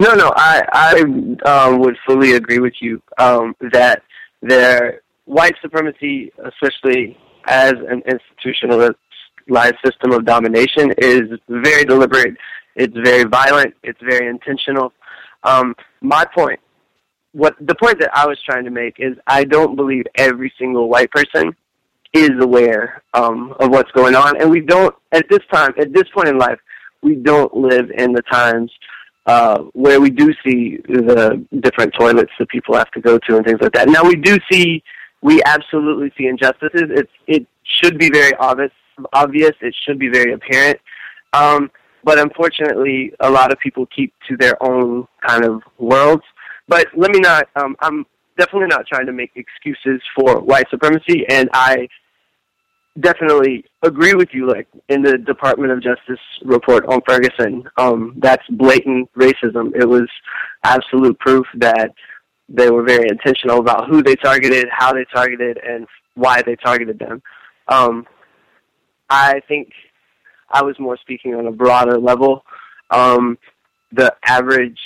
[0.00, 1.00] No, no, I I
[1.50, 4.02] um, would fully agree with you um, that
[4.42, 12.36] their white supremacy, especially as an institutionalized system of domination, is very deliberate.
[12.76, 13.74] It's very violent.
[13.82, 14.92] It's very intentional.
[15.42, 16.60] Um, my point,
[17.32, 20.88] what the point that I was trying to make is, I don't believe every single
[20.88, 21.56] white person
[22.12, 26.04] is aware um, of what's going on, and we don't at this time, at this
[26.14, 26.60] point in life,
[27.02, 28.70] we don't live in the times
[29.28, 33.44] uh, where we do see the different toilets that people have to go to and
[33.44, 33.86] things like that.
[33.86, 34.82] Now we do see,
[35.20, 36.88] we absolutely see injustices.
[37.00, 38.72] It's it should be very obvious.
[39.12, 39.52] Obvious.
[39.60, 40.78] It should be very apparent.
[41.34, 41.70] Um,
[42.04, 46.24] but unfortunately, a lot of people keep to their own kind of worlds.
[46.66, 47.48] But let me not.
[47.54, 48.06] Um, I'm
[48.38, 51.88] definitely not trying to make excuses for white supremacy, and I
[53.00, 54.48] definitely agree with you.
[54.48, 59.74] Like in the Department of Justice report on Ferguson, um, that's blatant racism.
[59.74, 60.08] It was
[60.64, 61.92] absolute proof that
[62.48, 66.98] they were very intentional about who they targeted, how they targeted, and why they targeted
[66.98, 67.22] them.
[67.68, 68.06] Um,
[69.10, 69.70] I think
[70.50, 72.44] I was more speaking on a broader level.
[72.90, 73.38] Um,
[73.92, 74.78] the average,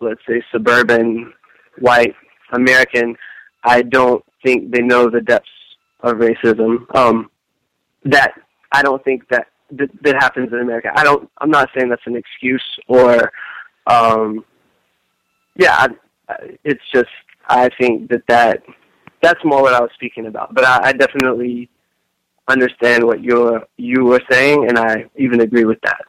[0.00, 1.32] let's say, suburban
[1.78, 2.14] white
[2.52, 3.16] American,
[3.64, 5.48] I don't think they know the depths
[6.00, 6.92] of racism.
[6.94, 7.30] Um,
[8.04, 8.32] that
[8.72, 10.92] I don't think that, that that happens in America.
[10.94, 11.28] I don't.
[11.38, 13.32] I'm not saying that's an excuse or,
[13.86, 14.44] um,
[15.56, 15.86] yeah.
[16.28, 17.08] I, it's just
[17.48, 18.62] I think that that
[19.22, 20.54] that's more what I was speaking about.
[20.54, 21.68] But I, I definitely
[22.48, 26.02] understand what you're you were saying, and I even agree with that.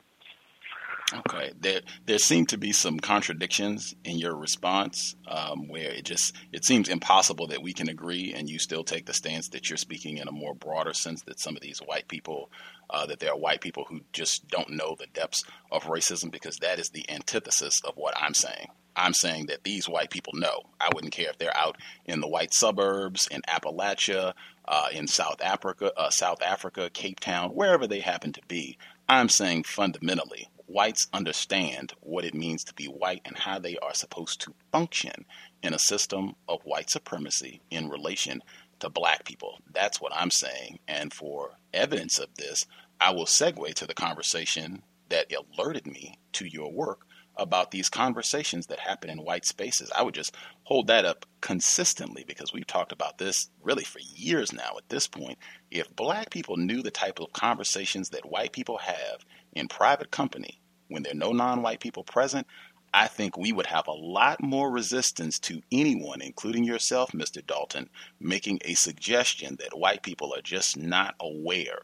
[1.14, 6.34] Okay, there there seem to be some contradictions in your response, um, where it just
[6.54, 9.76] it seems impossible that we can agree, and you still take the stance that you're
[9.76, 12.50] speaking in a more broader sense that some of these white people,
[12.90, 16.58] uh, that there are white people who just don't know the depths of racism, because
[16.58, 18.68] that is the antithesis of what I'm saying.
[18.96, 20.64] I'm saying that these white people know.
[20.80, 24.34] I wouldn't care if they're out in the white suburbs, in Appalachia,
[24.66, 28.78] uh, in South Africa, uh, South Africa, Cape Town, wherever they happen to be.
[29.10, 33.94] I'm saying fundamentally, whites understand what it means to be white and how they are
[33.94, 35.26] supposed to function
[35.62, 38.42] in a system of white supremacy in relation
[38.80, 39.60] to black people.
[39.72, 40.80] That's what I'm saying.
[40.88, 42.66] And for evidence of this,
[43.00, 47.06] I will segue to the conversation that alerted me to your work
[47.36, 49.92] about these conversations that happen in white spaces.
[49.96, 54.54] I would just hold that up consistently because we've talked about this really for years
[54.54, 55.38] now at this point.
[55.70, 60.61] If black people knew the type of conversations that white people have in private company
[60.92, 62.48] when there are no non white people present,
[62.94, 67.46] I think we would have a lot more resistance to anyone, including yourself, Mr.
[67.46, 71.80] Dalton, making a suggestion that white people are just not aware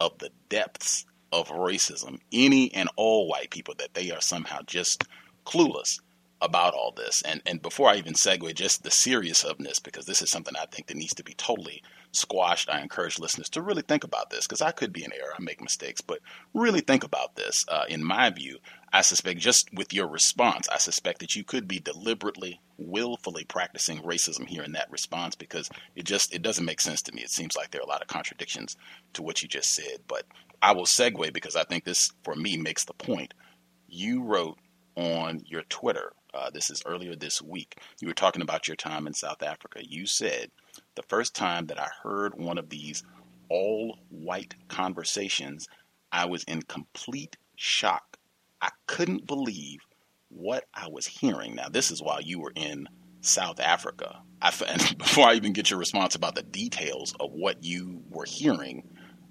[0.00, 5.04] of the depths of racism, any and all white people, that they are somehow just
[5.46, 6.00] clueless
[6.42, 7.22] about all this.
[7.22, 10.88] And and before I even segue, just the seriousness, because this is something I think
[10.88, 12.68] that needs to be totally squashed.
[12.68, 15.42] I encourage listeners to really think about this, because I could be in error, I
[15.42, 16.20] make mistakes, but
[16.54, 17.64] really think about this.
[17.68, 18.58] Uh, in my view,
[18.92, 23.98] I suspect just with your response, I suspect that you could be deliberately, willfully practicing
[24.02, 27.22] racism here in that response, because it just it doesn't make sense to me.
[27.22, 28.76] It seems like there are a lot of contradictions
[29.12, 30.00] to what you just said.
[30.08, 30.24] But
[30.60, 33.34] I will segue because I think this, for me, makes the point.
[33.88, 34.58] You wrote
[34.96, 37.80] on your Twitter uh, this is earlier this week.
[38.00, 39.80] You were talking about your time in South Africa.
[39.82, 40.50] You said
[40.96, 43.02] the first time that I heard one of these
[43.48, 45.66] all white conversations,
[46.12, 48.18] I was in complete shock.
[48.60, 49.80] I couldn't believe
[50.28, 51.56] what I was hearing.
[51.56, 52.88] Now, this is while you were in
[53.20, 54.22] South Africa.
[54.40, 54.50] I,
[54.98, 58.88] before I even get your response about the details of what you were hearing,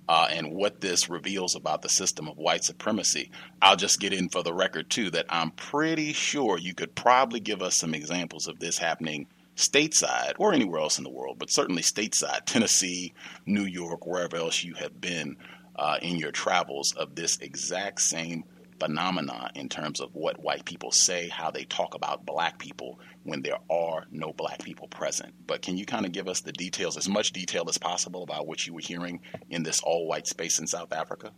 [0.10, 3.30] uh, and what this reveals about the system of white supremacy.
[3.62, 7.39] I'll just get in for the record, too, that I'm pretty sure you could probably
[7.39, 9.28] give us some examples of this happening
[9.60, 13.13] stateside or anywhere else in the world, but certainly stateside, Tennessee,
[13.45, 15.38] New York, wherever else you have been
[15.76, 18.43] uh, in your travels of this exact same
[18.80, 23.41] phenomena in terms of what white people say, how they talk about black people when
[23.41, 25.34] there are no black people present.
[25.45, 28.48] But can you kind of give us the details, as much detail as possible, about
[28.48, 29.19] what you were hearing
[29.50, 31.32] in this all white space in South Africa?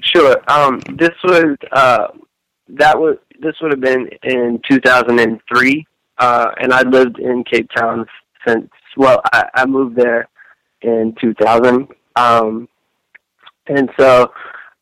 [0.00, 0.36] Sure.
[0.48, 2.08] Um, this was uh,
[2.68, 5.86] that was this would have been in 2003,
[6.18, 8.06] uh, and I lived in Cape Town
[8.46, 8.68] since.
[8.96, 10.28] Well, I, I moved there
[10.82, 12.68] in 2000, um,
[13.66, 14.30] and so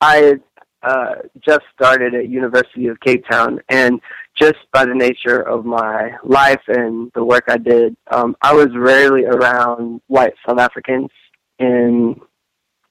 [0.00, 0.34] I
[0.82, 1.14] uh,
[1.46, 4.00] just started at University of Cape Town, and
[4.38, 8.68] just by the nature of my life and the work I did, um, I was
[8.74, 11.10] rarely around white South Africans
[11.58, 12.20] in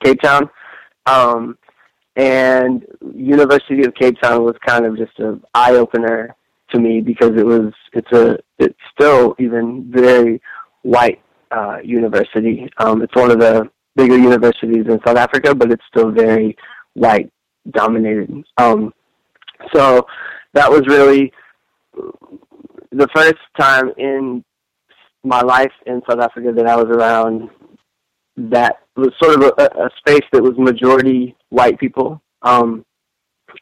[0.04, 0.50] Cape Town.
[1.06, 1.58] Um,
[2.16, 6.36] and University of Cape Town was kind of just an eye opener
[6.72, 10.42] to me because it was it's a it's still even very
[10.84, 12.70] white uh, university.
[12.78, 16.56] Um, it's one of the bigger universities in South Africa, but it's still very
[16.94, 17.32] white
[17.72, 18.44] dominated.
[18.58, 18.94] Um,
[19.74, 20.06] so
[20.54, 21.32] that was really
[22.92, 24.44] the first time in
[25.24, 27.50] my life in South Africa that I was around
[28.38, 32.22] that was sort of a, a space that was majority white people.
[32.42, 32.86] Um,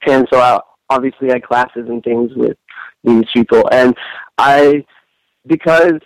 [0.05, 0.59] and so I
[0.89, 2.57] obviously had classes and things with
[3.03, 3.67] these people.
[3.71, 3.95] And
[4.37, 4.85] I,
[5.45, 6.01] because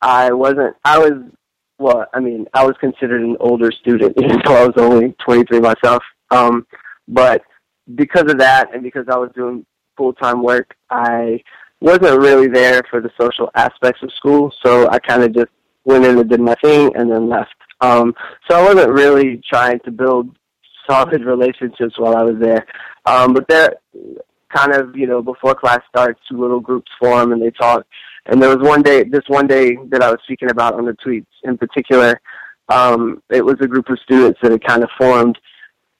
[0.00, 1.12] I wasn't, I was,
[1.78, 5.60] well, I mean, I was considered an older student, even though I was only 23
[5.60, 6.02] myself.
[6.30, 6.66] Um,
[7.08, 7.42] but
[7.94, 9.64] because of that, and because I was doing
[9.96, 11.42] full time work, I
[11.80, 14.52] wasn't really there for the social aspects of school.
[14.64, 15.50] So I kind of just
[15.84, 17.54] went in and did my thing, and then left.
[17.80, 18.14] Um,
[18.48, 20.36] so I wasn't really trying to build
[20.88, 22.66] solid relationships while I was there.
[23.06, 23.76] Um, but there,
[24.54, 27.86] kind of, you know, before class starts, two little groups form and they talk.
[28.26, 30.92] And there was one day, this one day that I was speaking about on the
[30.92, 32.20] tweets in particular.
[32.68, 35.38] Um, it was a group of students that had kind of formed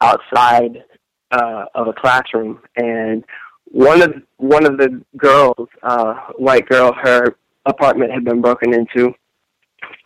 [0.01, 0.85] outside
[1.31, 3.25] uh, of a classroom, and
[3.65, 9.15] one of one of the girls, uh, white girl, her apartment had been broken into,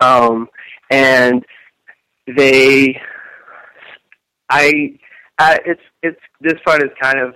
[0.01, 0.47] um,
[0.91, 1.45] and
[2.35, 2.99] they,
[4.49, 4.97] I,
[5.37, 7.35] I, it's it's this part is kind of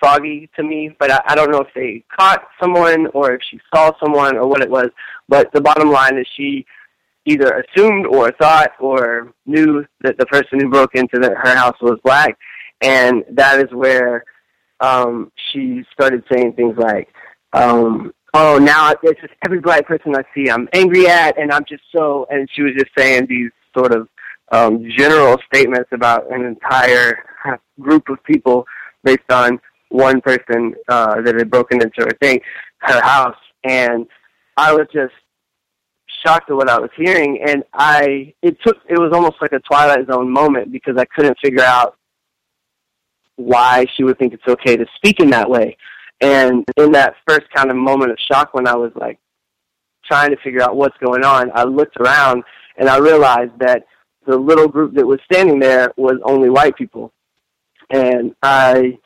[0.00, 3.60] foggy to me, but I, I don't know if they caught someone or if she
[3.72, 4.88] saw someone or what it was.
[5.28, 6.66] But the bottom line is she
[7.26, 11.76] either assumed or thought or knew that the person who broke into the, her house
[11.80, 12.36] was black,
[12.80, 14.24] and that is where
[14.80, 17.08] um, she started saying things like,
[17.52, 21.64] um, "Oh, now it's just every black person I see, I'm angry at, and I'm
[21.68, 24.08] just so." And she was just saying these sort of
[24.50, 27.24] um, general statements about an entire
[27.80, 28.66] group of people
[29.04, 32.40] based on one person uh, that had broken into her thing,
[32.78, 34.06] her house, and
[34.56, 35.14] I was just
[36.24, 39.60] shocked at what I was hearing, and I it took it was almost like a
[39.60, 41.96] Twilight Zone moment because I couldn't figure out
[43.36, 45.76] why she would think it's okay to speak in that way.
[46.20, 49.18] And in that first kind of moment of shock when I was like
[50.04, 52.44] trying to figure out what's going on, I looked around
[52.76, 53.84] and I realized that
[54.26, 57.12] the little group that was standing there was only white people.
[57.90, 58.98] And I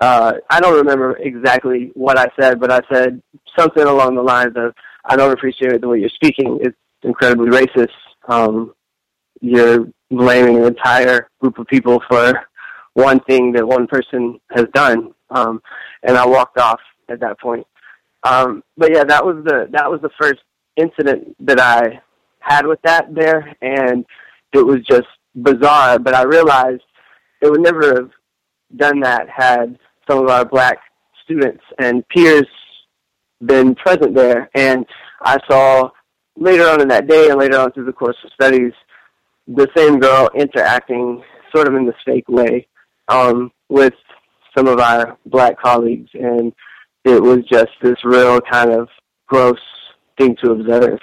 [0.00, 3.22] uh, I don't remember exactly what I said, but I said
[3.58, 6.58] something along the lines of, "I don't appreciate the way you're speaking.
[6.62, 7.92] It's incredibly racist.
[8.28, 8.74] Um,
[9.40, 12.32] you're blaming an entire group of people for
[12.94, 15.62] one thing that one person has done." Um,
[16.02, 17.66] and I walked off at that point.
[18.22, 20.40] Um, but yeah, that was the that was the first
[20.76, 22.00] incident that I
[22.38, 24.06] had with that there, and
[24.52, 25.98] it was just bizarre.
[25.98, 26.82] But I realized
[27.40, 28.10] it would never have
[28.76, 29.78] done that had
[30.08, 30.78] some of our black
[31.24, 32.46] students and peers
[33.44, 34.50] been present there.
[34.54, 34.86] And
[35.22, 35.90] I saw
[36.36, 38.72] later on in that day and later on through the course of studies,
[39.46, 41.22] the same girl interacting
[41.54, 42.66] sort of in this fake way
[43.08, 43.94] um, with
[44.56, 46.10] some of our black colleagues.
[46.14, 46.52] And
[47.04, 48.88] it was just this real kind of
[49.26, 49.58] gross
[50.18, 50.98] thing to observe.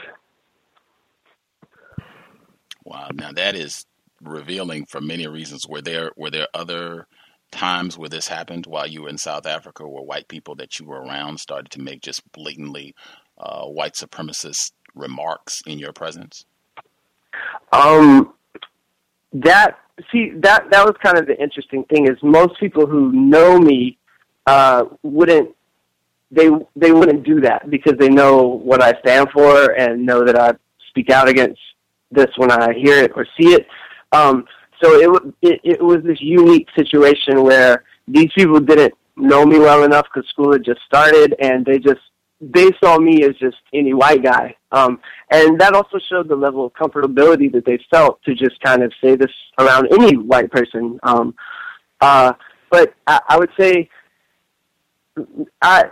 [2.88, 3.10] Wow.
[3.14, 3.86] Now that is
[4.22, 5.68] revealing for many reasons.
[5.68, 7.06] Were there were there other
[7.52, 10.86] times where this happened while you were in South Africa, where white people that you
[10.86, 12.96] were around started to make just blatantly
[13.38, 16.46] uh, white supremacist remarks in your presence?
[17.74, 18.34] Um,
[19.34, 19.80] that
[20.10, 23.98] see that that was kind of the interesting thing is most people who know me
[24.46, 25.54] uh, wouldn't
[26.32, 30.40] they they wouldn't do that because they know what I stand for and know that
[30.40, 30.54] I
[30.90, 31.60] speak out against
[32.12, 33.68] this when I hear it or see it.
[34.12, 34.45] Um,
[34.82, 39.84] so it, it it was this unique situation where these people didn't know me well
[39.84, 42.01] enough because school had just started, and they just
[42.39, 44.55] they saw me as just any white guy.
[44.72, 44.99] Um,
[45.32, 48.93] and that also showed the level of comfortability that they felt to just kind of
[49.03, 50.99] say this around any white person.
[51.03, 51.36] Um,
[51.99, 52.34] uh,
[52.70, 53.89] but I, I would say
[55.62, 55.86] I,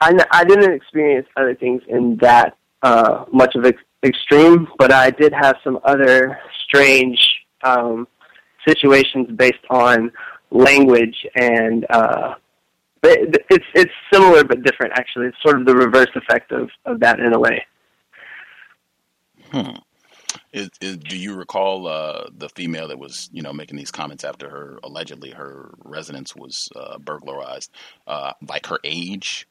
[0.00, 3.64] I, I didn't experience other things in that uh, much of
[4.04, 7.18] extreme, but I did have some other strange
[7.62, 8.06] um,
[8.66, 10.12] situations based on
[10.50, 12.34] language and uh,
[13.02, 15.26] it's it's similar but different actually.
[15.26, 17.66] It's sort of the reverse effect of, of that in a way.
[19.50, 19.76] Hmm.
[20.52, 24.22] Is, is, do you recall uh, the female that was, you know, making these comments
[24.22, 27.72] after her allegedly her residence was uh, burglarized?
[28.06, 29.48] Uh, like her age?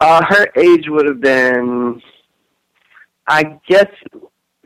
[0.00, 2.00] Uh, her age would have been,
[3.26, 3.86] I guess,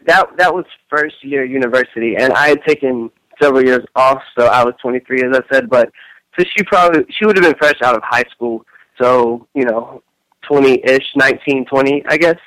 [0.07, 4.65] that that was first year university, and I had taken several years off, so I
[4.65, 5.69] was 23, as I said.
[5.69, 5.91] But
[6.39, 8.65] so she probably she would have been fresh out of high school,
[9.01, 10.03] so you know,
[10.51, 12.39] 20-ish, 19, 20, I guess.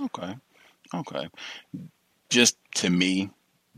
[0.00, 0.34] Okay,
[0.94, 1.28] okay.
[2.30, 3.30] Just to me,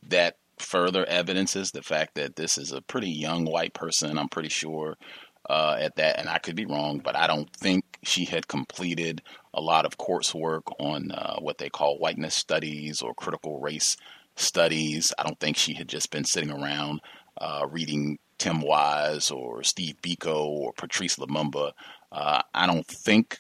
[0.09, 4.19] that further evidences the fact that this is a pretty young white person.
[4.19, 4.97] I'm pretty sure
[5.49, 9.23] uh, at that, and I could be wrong, but I don't think she had completed
[9.53, 13.97] a lot of coursework on uh, what they call whiteness studies or critical race
[14.37, 15.13] studies.
[15.19, 17.01] I don't think she had just been sitting around
[17.39, 21.73] uh, reading Tim Wise or Steve Biko or Patrice Lumumba.
[22.11, 23.39] Uh, I don't think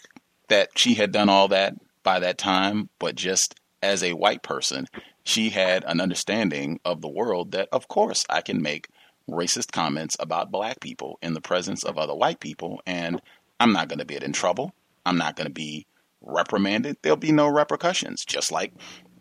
[0.49, 4.87] that she had done all that by that time, but just as a white person,
[5.25, 8.89] she had an understanding of the world that, of course, I can make
[9.29, 13.21] racist comments about black people in the presence of other white people, and
[13.59, 14.75] I'm not going to get in trouble.
[15.07, 15.87] I'm not going to be
[16.21, 16.97] reprimanded.
[17.03, 18.73] There'll be no repercussions, just like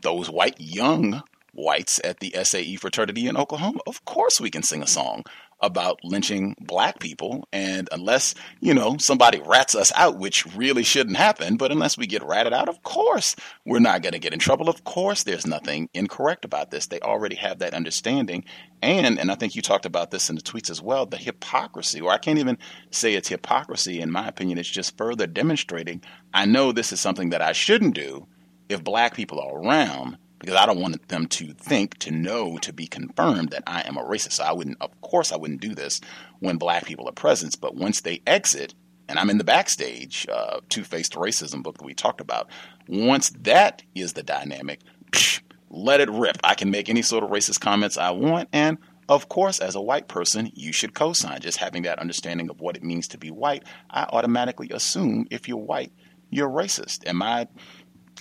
[0.02, 1.24] those white young
[1.54, 3.80] whites at the SAE fraternity in Oklahoma.
[3.86, 5.24] Of course, we can sing a song
[5.64, 7.48] about lynching black people.
[7.54, 12.06] And unless, you know, somebody rats us out, which really shouldn't happen, but unless we
[12.06, 13.36] get ratted out, of course,
[13.66, 14.70] we're not going to get in trouble.
[14.70, 16.88] Of course, there's nothing incorrect about this.
[16.88, 18.44] They already have that understanding.
[18.82, 22.02] And, and I think you talked about this in the tweets as well, the hypocrisy,
[22.02, 22.58] or I can't even
[22.92, 24.02] say it's hypocrisy.
[24.02, 26.02] In my opinion, it's just further demonstrating
[26.34, 28.28] I know this is something that I shouldn't do
[28.68, 32.74] if black people are around because I don't want them to think, to know, to
[32.74, 34.34] be confirmed that I am a racist.
[34.34, 36.02] So I wouldn't, of course, I wouldn't do this
[36.40, 37.56] when black people are present.
[37.62, 38.74] But once they exit,
[39.08, 42.50] and I'm in the backstage, uh, Two Faced Racism book that we talked about,
[42.90, 44.82] once that is the dynamic,
[45.12, 45.40] psh,
[45.70, 46.38] let it rip.
[46.44, 48.50] I can make any sort of racist comments I want.
[48.52, 51.40] And of course, as a white person, you should co sign.
[51.40, 55.48] Just having that understanding of what it means to be white, I automatically assume if
[55.48, 55.94] you're white,
[56.30, 57.08] you're racist.
[57.08, 57.48] Am I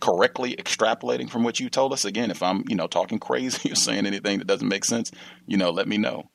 [0.03, 2.05] correctly extrapolating from what you told us.
[2.05, 5.13] Again, if I'm, you know, talking crazy or saying anything that doesn't make sense,
[5.47, 6.29] you know, let me know.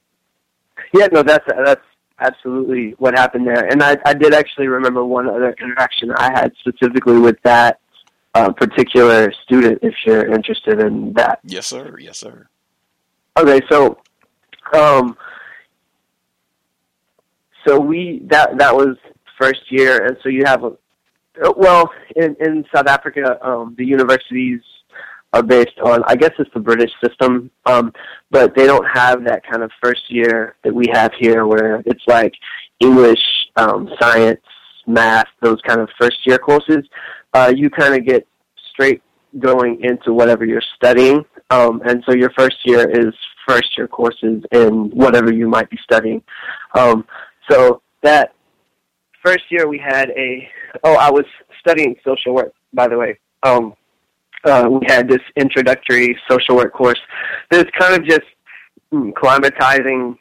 [0.93, 1.82] Yeah, no, that's that's
[2.20, 3.65] absolutely what happened there.
[3.65, 7.80] And I, I did actually remember one other interaction I had specifically with that
[8.34, 9.80] uh, particular student.
[9.82, 11.39] If you're interested in that.
[11.43, 11.97] Yes, sir.
[11.99, 12.47] Yes, sir.
[13.38, 13.99] Okay, so,
[14.74, 15.18] um,
[17.68, 18.95] so we that that was
[19.39, 20.72] first year, and so you have a
[21.56, 24.62] well, in, in South Africa, um, the universities
[25.34, 27.94] are based on, I guess it's the British system, um,
[28.32, 32.04] but they don't have that kind of first year that we have here where it's
[32.08, 32.34] like
[32.80, 33.22] English,
[33.56, 34.42] um, science,
[34.86, 36.86] math, those kind of first year courses,
[37.34, 38.26] uh, you kind of get
[38.72, 39.02] straight
[39.40, 41.24] going into whatever you're studying.
[41.50, 43.14] Um, and so your first year is
[43.48, 46.22] first year courses in whatever you might be studying.
[46.78, 47.06] Um,
[47.50, 48.34] so that
[49.24, 50.49] first year we had a,
[50.84, 51.26] oh, I was
[51.59, 53.20] studying social work, by the way.
[53.43, 53.74] Um,
[54.43, 56.99] uh, we had this introductory social work course
[57.49, 58.28] that's kind of just
[58.93, 60.18] mm, climatizing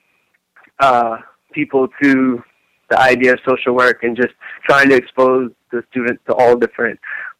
[0.80, 1.18] uh,
[1.52, 2.42] people to
[2.90, 4.34] the idea of social work and just
[4.64, 6.98] trying to expose the students to all different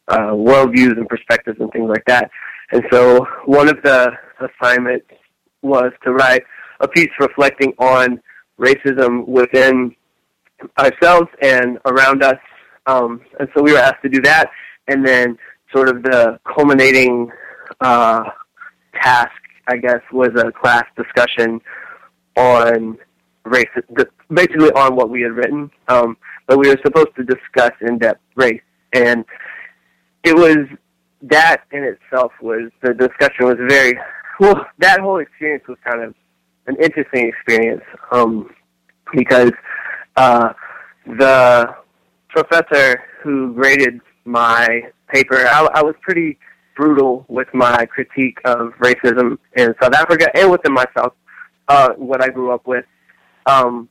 [0.08, 2.30] uh, worldviews and perspectives and things like that.
[2.72, 5.06] And so one of the assignments
[5.62, 6.42] was to write
[6.80, 8.20] a piece reflecting on
[8.58, 9.94] racism within
[10.78, 12.38] ourselves and around us.
[12.86, 14.50] Um, and so we were asked to do that.
[14.88, 15.38] And then
[15.74, 17.30] sort of the culminating
[17.80, 18.24] uh,
[18.94, 19.32] task,
[19.66, 21.60] I guess, was a class discussion
[22.36, 22.98] on
[23.44, 23.66] race,
[24.32, 25.70] basically on what we had written.
[25.88, 29.24] Um, but we were supposed to discuss in depth race, and
[30.22, 30.58] it was
[31.22, 33.98] that in itself was the discussion was very
[34.38, 34.66] well.
[34.78, 36.14] That whole experience was kind of
[36.66, 37.82] an interesting experience
[38.12, 38.50] um,
[39.12, 39.52] because
[40.16, 40.52] uh,
[41.06, 41.74] the
[42.28, 46.38] professor who graded my paper, I, I was pretty
[46.76, 51.14] brutal with my critique of racism in South Africa and within myself,
[51.68, 52.84] uh, what I grew up with.
[53.46, 53.88] Um,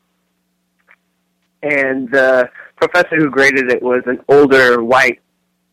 [1.64, 5.20] and the professor who graded it was an older white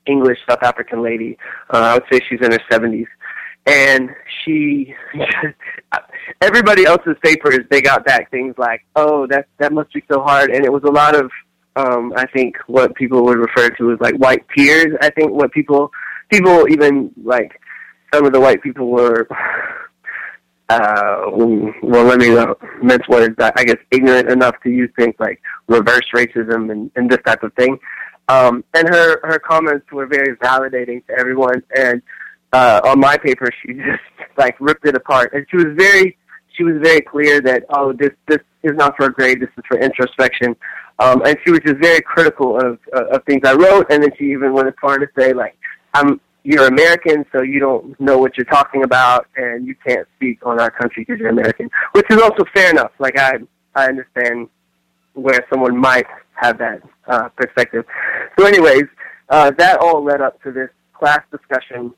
[0.07, 1.37] English South African lady.
[1.73, 3.07] Uh, I would say she's in her 70s.
[3.67, 4.11] And
[4.45, 4.95] she,
[6.41, 10.51] everybody else's papers, they got back things like, "Oh, that that must be so hard,"
[10.51, 11.31] and it was a lot of,
[11.77, 15.53] um, I think, what people would refer to as like white peers I think what
[15.53, 15.93] people,
[16.29, 17.61] people even like,
[18.13, 19.29] some of the white people were
[20.69, 25.41] uh, well, let me uh, mince words, I guess, ignorant enough to use things like
[25.69, 27.79] reverse racism and, and this type of thing.
[28.29, 31.63] Um, and her, her comments were very validating to everyone.
[31.77, 32.03] And
[32.53, 34.03] uh, on my paper, she just
[34.37, 35.33] like ripped it apart.
[35.33, 36.17] And she was very,
[36.57, 39.41] she was very clear that oh, this this is not for a grade.
[39.41, 40.57] This is for introspection.
[40.99, 43.87] Um, and she was just very critical of uh, of things I wrote.
[43.91, 45.57] And then she even went as far to say like,
[45.95, 50.45] I'm you're American, so you don't know what you're talking about, and you can't speak
[50.45, 52.91] on our country because you're American, which is also fair enough.
[52.99, 53.35] Like I,
[53.75, 54.49] I understand
[55.15, 57.85] where someone might have that uh, perspective.
[58.39, 58.85] So, anyways,
[59.29, 61.93] uh, that all led up to this class discussion,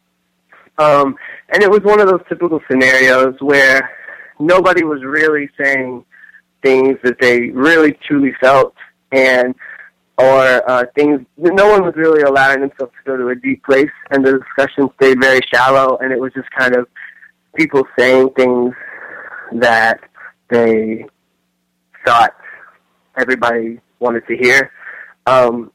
[0.79, 1.17] um,
[1.53, 3.91] and it was one of those typical scenarios where
[4.39, 6.05] nobody was really saying
[6.63, 8.75] things that they really truly felt,
[9.13, 9.55] and
[10.19, 11.21] or uh, things.
[11.37, 14.89] No one was really allowing themselves to go to a deep place, and the discussion
[14.97, 15.99] stayed very shallow.
[15.99, 16.89] And it was just kind of
[17.55, 18.75] people saying things
[19.53, 20.01] that
[20.51, 21.07] they
[22.05, 22.35] thought
[23.17, 24.73] everybody wanted to hear.
[25.27, 25.73] Um,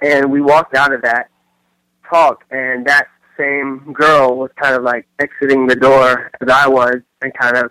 [0.00, 1.30] and we walked out of that
[2.10, 3.06] talk, and that
[3.38, 7.70] same girl was kind of like exiting the door as I was, and kind of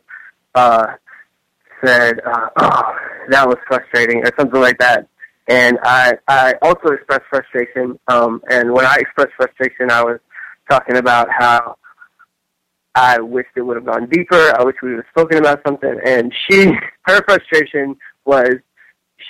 [0.55, 0.87] uh,
[1.83, 2.95] said, uh, "Oh,
[3.29, 5.07] that was frustrating," or something like that.
[5.47, 7.99] And I, I also expressed frustration.
[8.07, 10.19] Um, and when I expressed frustration, I was
[10.69, 11.77] talking about how
[12.95, 14.53] I wished it would have gone deeper.
[14.57, 15.99] I wish we would have spoken about something.
[16.05, 17.95] And she, her frustration
[18.25, 18.55] was,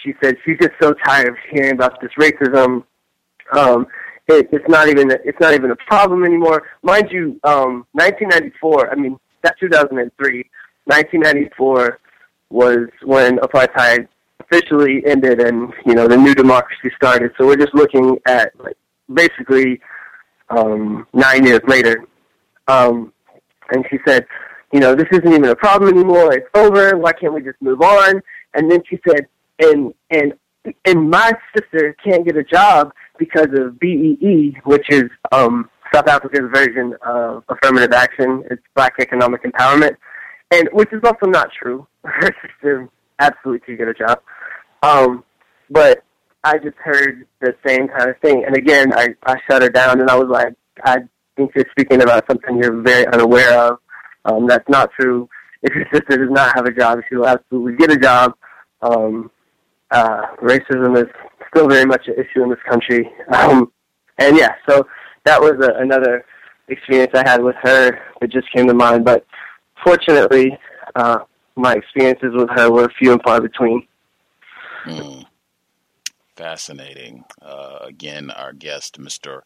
[0.03, 2.83] she said she's just so tired of hearing about this racism.
[3.53, 3.87] Um,
[4.27, 6.63] it, it's not even, it's not even a problem anymore.
[6.83, 8.91] Mind you, um, 1994.
[8.91, 10.49] I mean, that's 2003.
[10.85, 11.99] 1994
[12.49, 14.07] was when apartheid
[14.39, 17.31] officially ended and you know the new democracy started.
[17.37, 18.77] So we're just looking at like
[19.13, 19.79] basically
[20.49, 22.03] um, nine years later.
[22.67, 23.13] Um,
[23.71, 24.25] and she said,
[24.73, 26.33] you know, this isn't even a problem anymore.
[26.33, 26.97] It's over.
[26.97, 28.21] Why can't we just move on?
[28.53, 29.27] And then she said,
[29.59, 30.33] and and
[30.85, 36.49] and my sister can't get a job because of BEE, which is um, South Africa's
[36.53, 38.43] version of affirmative action.
[38.49, 39.95] It's Black Economic Empowerment,
[40.51, 41.87] and which is also not true.
[42.03, 42.89] Her sister
[43.19, 44.21] absolutely could get a job.
[44.83, 45.23] Um,
[45.69, 46.03] but
[46.43, 48.43] I just heard the same kind of thing.
[48.45, 50.53] And again, I, I shut her down and I was like,
[50.83, 50.99] I
[51.37, 53.77] think you're speaking about something you're very unaware of.
[54.25, 55.29] Um, that's not true.
[55.61, 58.33] If your sister does not have a job, she will absolutely get a job.
[58.81, 59.29] Um,
[59.91, 61.09] uh, racism is
[61.49, 63.09] still very much an issue in this country.
[63.33, 63.71] Um,
[64.17, 64.87] and yeah, so
[65.25, 66.25] that was a, another
[66.67, 69.05] experience I had with her that just came to mind.
[69.05, 69.25] But
[69.83, 70.57] fortunately,
[70.95, 71.19] uh,
[71.55, 73.87] my experiences with her were few and far between.
[74.83, 75.21] Hmm.
[76.35, 77.25] Fascinating.
[77.41, 79.41] Uh, again, our guest, Mr.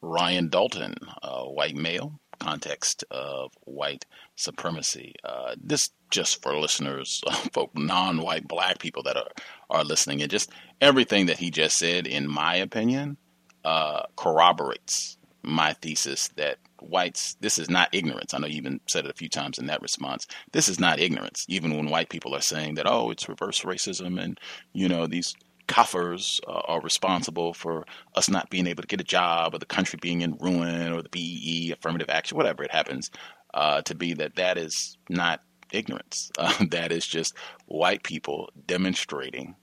[0.00, 5.14] Ryan Dalton, a white male, context of white supremacy.
[5.22, 9.30] Uh, this just for listeners, for non-white black people that are
[9.68, 10.50] are listening, and just
[10.80, 13.16] everything that he just said, in my opinion,
[13.64, 18.34] uh, corroborates my thesis that whites, this is not ignorance.
[18.34, 20.26] I know you even said it a few times in that response.
[20.52, 21.46] This is not ignorance.
[21.48, 24.38] Even when white people are saying that, oh, it's reverse racism and,
[24.72, 25.34] you know, these
[25.68, 27.86] kaffirs uh, are responsible for
[28.16, 31.02] us not being able to get a job or the country being in ruin or
[31.02, 33.10] the BEE, affirmative action, whatever it happens
[33.54, 35.40] uh, to be, that that is not
[35.72, 36.30] ignorance.
[36.38, 37.34] Uh, that is just
[37.66, 39.54] white people demonstrating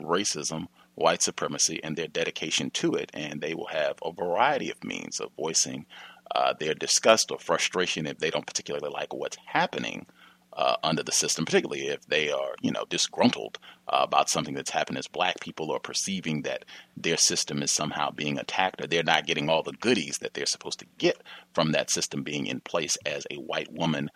[0.00, 3.10] racism white supremacy and their dedication to it.
[3.14, 5.86] And they will have a variety of means of voicing
[6.34, 10.06] uh, their disgust or frustration if they don't particularly like what's happening
[10.54, 14.70] uh, under the system, particularly if they are, you know, disgruntled uh, about something that's
[14.70, 19.02] happened as black people or perceiving that their system is somehow being attacked or they're
[19.02, 21.16] not getting all the goodies that they're supposed to get
[21.54, 24.10] from that system being in place as a white woman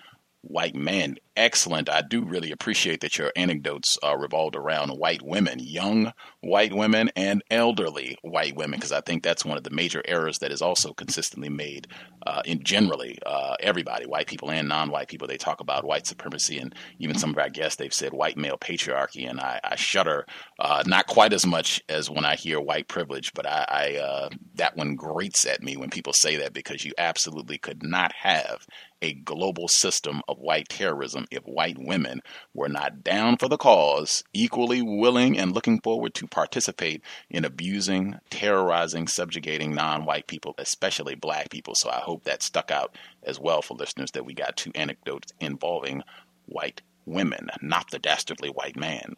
[0.48, 1.16] white man.
[1.36, 1.90] Excellent.
[1.90, 7.10] I do really appreciate that your anecdotes uh, revolved around white women, young white women,
[7.14, 10.62] and elderly white women, because I think that's one of the major errors that is
[10.62, 11.88] also consistently made
[12.26, 15.28] uh, in generally uh, everybody, white people and non-white people.
[15.28, 18.56] They talk about white supremacy, and even some of our guests, they've said white male
[18.56, 20.24] patriarchy, and I, I shudder.
[20.58, 24.28] Uh, not quite as much as when I hear white privilege, but I, I uh,
[24.54, 28.66] that one grates at me when people say that because you absolutely could not have
[29.02, 32.22] a global system of white terrorism if white women
[32.54, 38.16] were not down for the cause, equally willing and looking forward to participate in abusing,
[38.30, 41.74] terrorizing, subjugating non white people, especially black people.
[41.74, 45.34] So I hope that stuck out as well for listeners that we got two anecdotes
[45.38, 46.02] involving
[46.46, 49.16] white women, not the dastardly white man.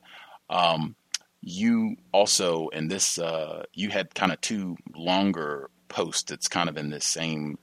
[0.50, 0.96] Um,
[1.40, 6.30] you also, in this, uh, you had kind of two longer posts.
[6.30, 7.58] It's kind of in this same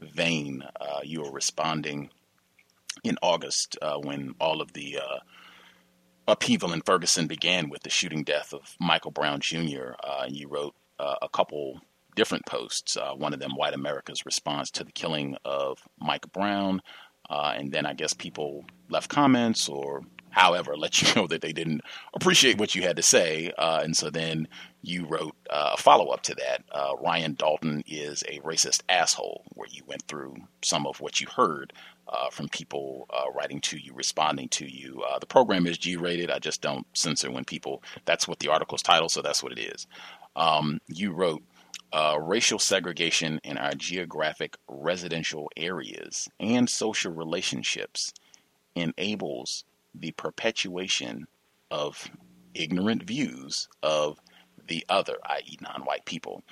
[0.00, 0.64] vein.
[0.80, 2.10] Uh, you were responding
[3.04, 5.18] in August uh, when all of the uh,
[6.26, 9.92] upheaval in Ferguson began with the shooting death of Michael Brown Jr.
[10.02, 11.80] Uh, you wrote uh, a couple
[12.16, 12.96] different posts.
[13.16, 16.82] One of them, White America's response to the killing of Mike Brown.
[17.30, 21.82] and then I guess people left comments or however, let you know that they didn't
[22.14, 23.52] appreciate what you had to say.
[23.58, 24.48] Uh, and so then
[24.82, 26.64] you wrote uh, a follow up to that.
[26.72, 31.26] Uh, Ryan Dalton is a racist asshole, where you went through some of what you
[31.28, 31.72] heard
[32.08, 35.02] uh, from people uh, writing to you, responding to you.
[35.08, 36.30] Uh, the program is G rated.
[36.30, 39.58] I just don't censor when people, that's what the article's title, so that's what it
[39.58, 39.86] is.
[40.34, 41.42] Um, you wrote,
[41.92, 48.12] uh, racial segregation in our geographic residential areas and social relationships
[48.76, 49.64] enables
[49.94, 51.26] the perpetuation
[51.70, 52.10] of
[52.54, 54.18] ignorant views of
[54.68, 56.42] the other, i.e., non white people.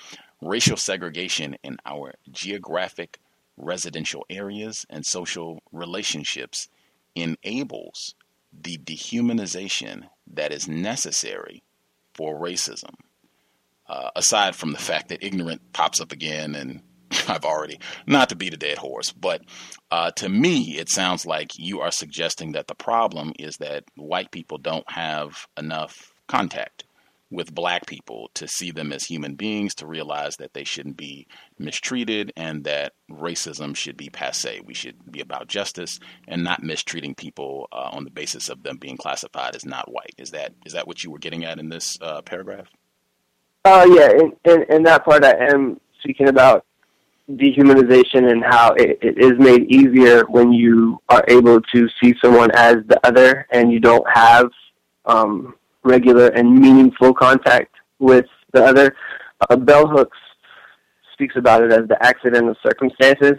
[0.41, 3.18] Racial segregation in our geographic
[3.57, 6.68] residential areas and social relationships
[7.14, 8.14] enables
[8.53, 11.62] the dehumanization that is necessary
[12.14, 12.95] for racism.
[13.89, 16.82] Uh, aside from the fact that ignorant pops up again and
[17.28, 19.42] I've already, not to beat a dead horse, but
[19.90, 24.30] uh, to me, it sounds like you are suggesting that the problem is that white
[24.30, 26.84] people don't have enough contact
[27.30, 31.26] with black people to see them as human beings, to realize that they shouldn't be
[31.59, 34.61] mistreated and that racism should be passe.
[34.64, 38.78] We should be about justice and not mistreating people uh, on the basis of them
[38.78, 40.14] being classified as not white.
[40.16, 42.68] Is that is that what you were getting at in this uh, paragraph?
[43.64, 46.64] Uh, yeah, in, in, in that part, I am speaking about
[47.31, 52.51] dehumanization and how it, it is made easier when you are able to see someone
[52.55, 54.51] as the other and you don't have
[55.05, 55.55] um,
[55.85, 58.95] regular and meaningful contact with the other.
[59.49, 60.18] Uh, Bell Hooks
[61.12, 63.39] speaks about it as the accident of circumstances.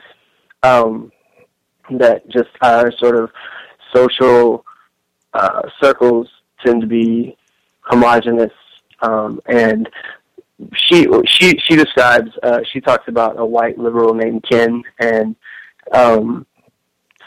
[0.61, 1.11] Um,
[1.91, 3.31] that just our sort of
[3.95, 4.63] social
[5.33, 6.27] uh, circles
[6.63, 7.35] tend to be
[7.81, 8.51] homogenous,
[9.01, 9.89] um, and
[10.75, 15.35] she she she describes uh, she talks about a white liberal named Ken and
[15.93, 16.45] um,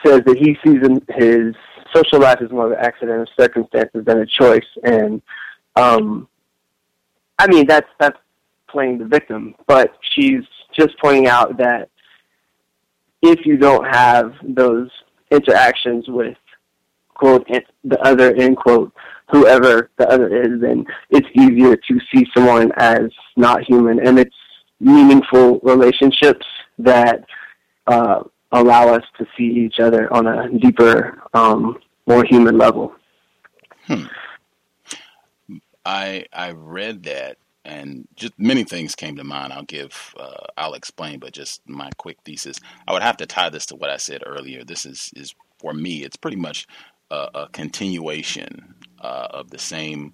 [0.04, 1.54] says that he sees in his
[1.94, 4.66] social life as more of an accident of circumstances than a choice.
[4.82, 5.22] And
[5.76, 6.28] um,
[7.38, 8.18] I mean that's that's
[8.68, 11.90] playing the victim but she's just pointing out that
[13.20, 14.88] if you don't have those
[15.30, 16.36] interactions with
[17.22, 17.46] quote
[17.84, 18.92] the other end quote
[19.32, 24.06] whoever the other is, then it's easier to see someone as not human.
[24.06, 24.34] And it's
[24.80, 26.46] meaningful relationships
[26.78, 27.24] that
[27.86, 32.92] uh, allow us to see each other on a deeper, um, more human level.
[33.86, 34.04] Hmm.
[35.84, 39.52] I I read that and just many things came to mind.
[39.52, 42.58] I'll give, uh, I'll explain, but just my quick thesis.
[42.86, 44.64] I would have to tie this to what I said earlier.
[44.64, 46.02] This is is for me.
[46.04, 46.66] It's pretty much
[47.12, 50.12] a, a continuation uh, of the same,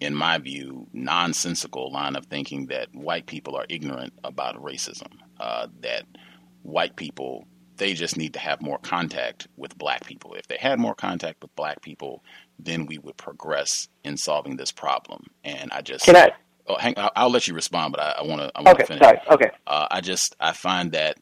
[0.00, 5.12] in my view, nonsensical line of thinking that white people are ignorant about racism.
[5.40, 6.04] Uh, that
[6.62, 10.34] white people they just need to have more contact with black people.
[10.34, 12.22] If they had more contact with black people,
[12.56, 15.26] then we would progress in solving this problem.
[15.42, 16.32] And I just can I?
[16.66, 16.94] Oh, hang.
[16.96, 18.52] I'll, I'll let you respond, but I want to.
[18.54, 19.02] I want to okay, finish.
[19.02, 19.20] Sorry.
[19.30, 19.50] Okay.
[19.66, 21.18] Uh, I just I find that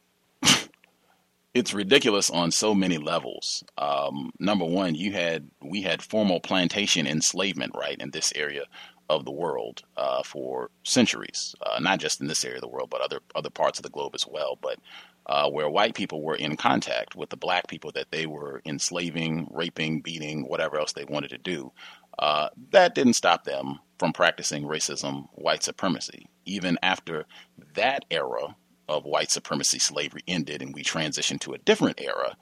[1.54, 3.62] it's ridiculous on so many levels.
[3.76, 8.64] Um, number one, you had we had formal plantation enslavement right in this area
[9.10, 12.88] of the world uh, for centuries, uh, not just in this area of the world,
[12.90, 14.58] but other other parts of the globe as well.
[14.60, 14.78] But
[15.26, 19.48] uh, where white people were in contact with the black people that they were enslaving,
[19.50, 21.70] raping, beating, whatever else they wanted to do,
[22.18, 26.26] uh, that didn't stop them from practicing racism, white supremacy.
[26.44, 27.26] Even after
[27.74, 28.56] that era
[28.88, 32.36] of white supremacy slavery ended and we transitioned to a different era,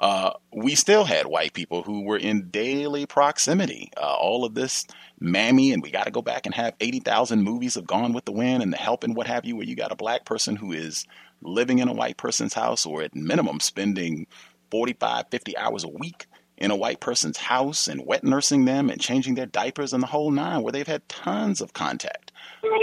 [0.00, 3.90] uh, we still had white people who were in daily proximity.
[3.96, 4.84] Uh, all of this
[5.20, 8.32] mammy, and we got to go back and have 80,000 movies of Gone with the
[8.32, 10.72] Wind and The Help and what have you, where you got a black person who
[10.72, 11.06] is
[11.42, 14.26] living in a white person's house or at minimum spending
[14.70, 16.26] 45, 50 hours a week
[16.56, 20.08] in a white person's house and wet nursing them and changing their diapers and the
[20.08, 22.23] whole nine, where they've had tons of contact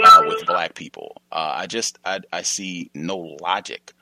[0.04, 1.22] uh, with black people.
[1.30, 3.92] Uh, I just I, I, see no logic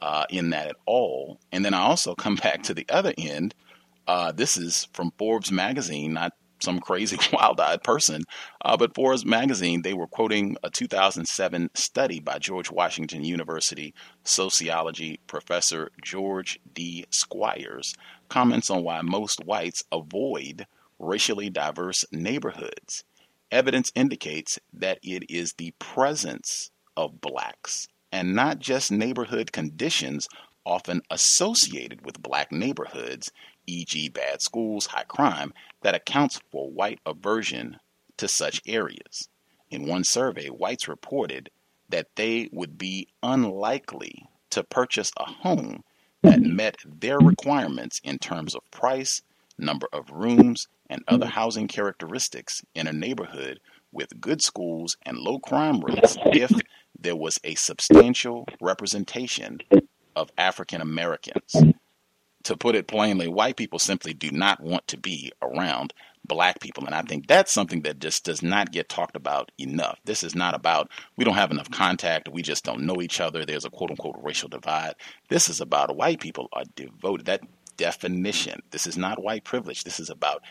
[0.00, 1.40] uh, in that at all.
[1.52, 3.54] And then I also come back to the other end.
[4.06, 8.22] Uh, this is from Forbes magazine, not some crazy wild-eyed person,
[8.64, 13.94] uh, but Forbes magazine they were quoting a 2007 study by George Washington University
[14.24, 17.04] sociology professor George D.
[17.10, 17.94] Squires
[18.28, 20.66] comments on why most whites avoid
[20.98, 23.04] racially diverse neighborhoods.
[23.50, 30.28] Evidence indicates that it is the presence of blacks and not just neighborhood conditions
[30.66, 33.32] often associated with black neighborhoods,
[33.66, 37.78] e.g., bad schools, high crime, that accounts for white aversion
[38.18, 39.28] to such areas.
[39.70, 41.50] In one survey, whites reported
[41.88, 45.82] that they would be unlikely to purchase a home
[46.22, 46.56] that hmm.
[46.56, 49.22] met their requirements in terms of price,
[49.58, 53.60] number of rooms, and other housing characteristics in a neighborhood
[53.92, 56.52] with good schools and low crime rates if
[56.98, 59.58] there was a substantial representation
[60.16, 61.54] of African Americans.
[62.44, 65.92] To put it plainly, white people simply do not want to be around
[66.24, 66.86] black people.
[66.86, 69.98] And I think that's something that just does not get talked about enough.
[70.04, 73.44] This is not about we don't have enough contact, we just don't know each other,
[73.44, 74.94] there's a quote unquote racial divide.
[75.28, 77.26] This is about white people are devoted.
[77.26, 77.42] That
[77.76, 79.84] definition, this is not white privilege.
[79.84, 80.42] This is about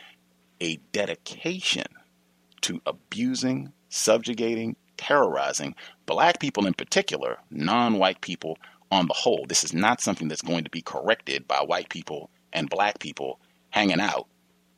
[0.61, 1.85] a dedication
[2.61, 8.57] to abusing, subjugating, terrorizing black people in particular, non white people
[8.91, 9.45] on the whole.
[9.47, 13.39] This is not something that's going to be corrected by white people and black people
[13.69, 14.27] hanging out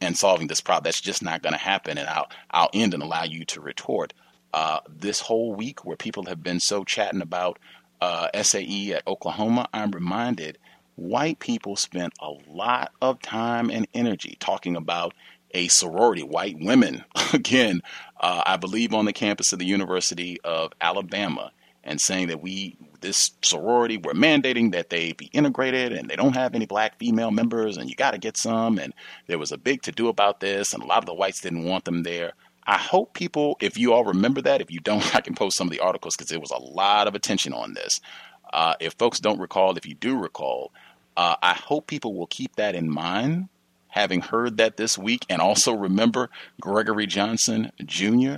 [0.02, 0.84] and solving this problem.
[0.84, 1.98] That's just not going to happen.
[1.98, 4.14] And I'll I'll end and allow you to retort.
[4.52, 7.60] Uh, this whole week, where people have been so chatting about
[8.02, 10.58] uh, SAE at Oklahoma, I'm reminded
[10.96, 15.14] white people spent a lot of time and energy talking about
[15.52, 17.82] a sorority, white women, again,
[18.20, 21.52] uh, I believe on the campus of the University of Alabama,
[21.84, 26.36] and saying that we this sorority we're mandating that they be integrated and they don't
[26.36, 28.94] have any black female members and you got to get some and
[29.28, 31.64] there was a big to do about this and a lot of the whites didn't
[31.64, 32.34] want them there.
[32.68, 35.68] I hope people if you all remember that if you don't i can post some
[35.68, 38.00] of the articles because there was a lot of attention on this.
[38.52, 40.72] Uh, if folks don't recall if you do recall
[41.16, 43.48] uh, i hope people will keep that in mind
[43.90, 46.30] having heard that this week and also remember
[46.62, 48.36] gregory johnson jr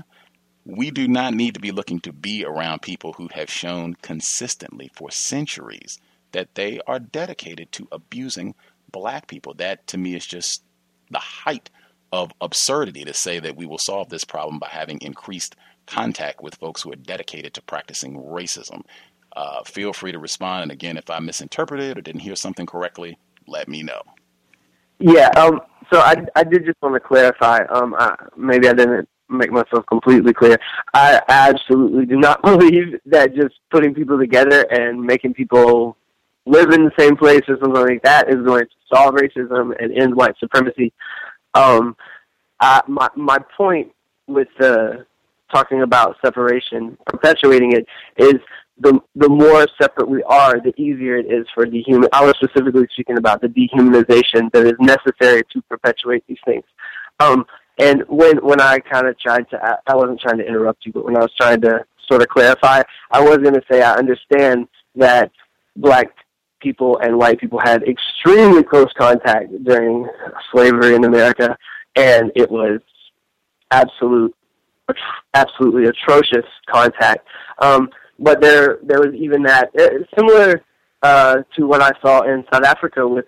[0.66, 4.92] we do not need to be looking to be around people who have shown consistently
[4.94, 5.98] for centuries
[6.32, 8.56] that they are dedicated to abusing
[8.92, 9.54] black people.
[9.56, 10.64] That to me is just
[11.10, 11.70] the height
[12.12, 15.56] of absurdity to say that we will solve this problem by having increased
[15.88, 18.84] contact with folks who are dedicated to practicing racism.
[19.36, 20.64] Uh, feel free to respond.
[20.64, 24.02] And again, if I misinterpreted or didn't hear something correctly, let me know.
[25.02, 25.30] Yeah.
[25.38, 27.60] Um, so I, I did just want to clarify.
[27.74, 30.58] Um, I, maybe I didn't make myself completely clear.
[30.94, 35.98] I absolutely do not believe that just putting people together and making people
[36.46, 39.98] live in the same place or something like that is going to solve racism and
[39.98, 40.94] end white supremacy.
[41.54, 41.96] Um,
[42.60, 43.92] I, my my point
[44.28, 44.98] with uh,
[45.54, 47.86] talking about separation, perpetuating it,
[48.18, 48.40] is
[48.80, 52.10] the the more separate we are, the easier it is for dehuman.
[52.14, 56.66] I was specifically speaking about the dehumanization that is necessary to perpetuate these things.
[57.20, 57.46] Um,
[57.80, 61.06] And when when I kind of tried to, I wasn't trying to interrupt you, but
[61.06, 64.68] when I was trying to sort of clarify, I was going to say I understand
[64.96, 65.32] that
[65.76, 66.08] black
[66.60, 70.08] people and white people had extremely close contact during
[70.52, 71.58] slavery in America,
[71.96, 72.82] and it was
[73.72, 74.36] absolute,
[75.34, 77.26] absolutely atrocious contact.
[77.60, 77.90] Um,
[78.22, 80.64] but there, there was even that uh, similar
[81.02, 83.26] uh, to what I saw in South Africa with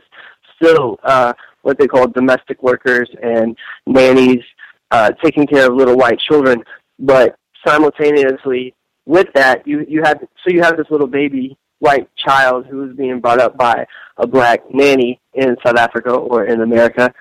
[0.55, 1.33] still uh,
[1.63, 4.43] what they call domestic workers and nannies
[4.91, 6.63] uh, taking care of little white children,
[6.99, 7.35] but
[7.65, 8.75] simultaneously
[9.05, 12.95] with that, you you have so you have this little baby white child who is
[12.95, 13.85] being brought up by
[14.17, 17.13] a black nanny in South Africa or in America,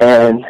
[0.00, 0.44] and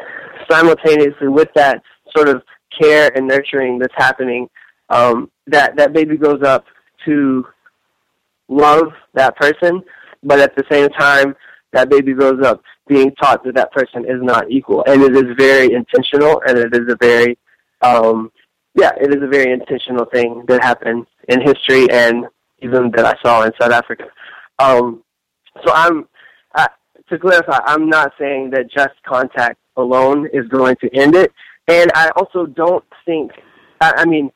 [0.50, 1.82] simultaneously with that
[2.16, 2.42] sort of
[2.80, 4.48] care and nurturing that's happening,
[4.90, 6.64] um, that that baby grows up
[7.06, 7.46] to
[8.48, 9.82] love that person,
[10.22, 11.34] but at the same time,
[11.72, 15.36] that baby grows up being taught that that person is not equal, and it is
[15.38, 17.38] very intentional, and it is a very,
[17.82, 18.32] um,
[18.74, 22.26] yeah, it is a very intentional thing that happened in history and
[22.62, 24.04] even that I saw in South Africa.
[24.58, 25.02] Um,
[25.64, 26.08] so I'm,
[26.54, 26.68] I,
[27.08, 31.32] to clarify, I'm not saying that just contact alone is going to end it,
[31.68, 33.30] and I also don't think,
[33.80, 34.32] I, I mean,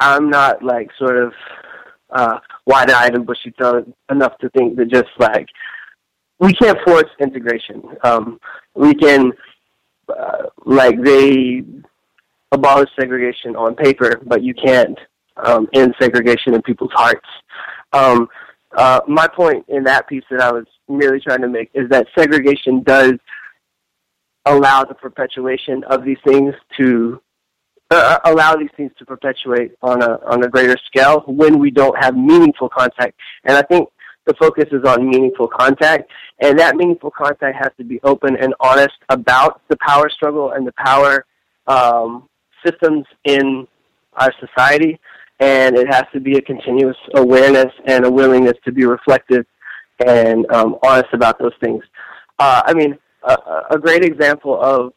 [0.00, 1.32] I'm not like sort of
[2.10, 3.52] uh, wide-eyed and bushy
[4.10, 5.48] enough to think that just like
[6.40, 7.82] we can't force integration.
[8.04, 8.38] Um,
[8.74, 9.32] we can,
[10.08, 11.64] uh, like they
[12.52, 14.98] abolish segregation on paper, but you can't
[15.36, 17.26] um, end segregation in people's hearts.
[17.92, 18.28] Um,
[18.76, 22.06] uh, my point in that piece that I was merely trying to make is that
[22.16, 23.14] segregation does
[24.44, 27.20] allow the perpetuation of these things to
[27.90, 31.96] uh, allow these things to perpetuate on a on a greater scale when we don't
[32.02, 33.18] have meaningful contact.
[33.44, 33.88] And I think
[34.26, 36.10] the focus is on meaningful contact,
[36.40, 40.66] and that meaningful contact has to be open and honest about the power struggle and
[40.66, 41.24] the power
[41.66, 42.28] um,
[42.64, 43.66] systems in
[44.14, 45.00] our society,
[45.40, 49.46] and it has to be a continuous awareness and a willingness to be reflective
[50.06, 51.82] and um, honest about those things.
[52.38, 53.36] Uh, I mean, a,
[53.70, 54.92] a great example of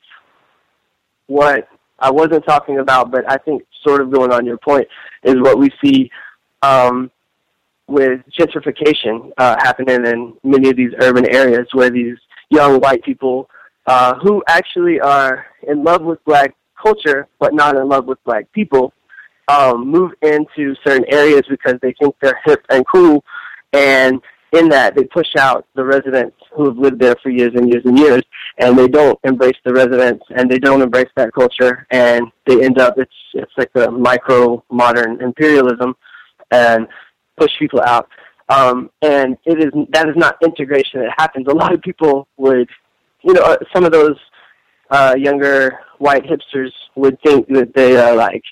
[1.28, 1.68] what
[2.02, 4.88] I wasn't talking about, but I think sort of going on your point,
[5.24, 6.12] is what we see
[6.62, 7.12] um,
[7.88, 12.18] with gentrification uh, happening in many of these urban areas where these
[12.50, 13.50] young white people
[13.86, 18.52] uh, who actually are in love with black culture but not in love with black
[18.54, 18.94] people
[19.48, 23.24] um, move into certain areas because they think they're hip and cool.
[23.74, 24.22] And
[24.54, 27.84] in that they push out the residents who have lived there for years and years
[27.86, 28.22] and years
[28.58, 32.80] and they don't embrace the residents and they don't embrace that culture and they end
[32.80, 35.96] up it's it's like a micro modern imperialism
[36.52, 36.88] and
[37.38, 38.08] push people out.
[38.50, 41.48] Um, and it is that is not integration that happens.
[41.48, 42.70] A lot of people would,
[43.22, 44.18] you know, uh, some of those
[44.90, 48.44] uh, younger white hipsters would think that they are like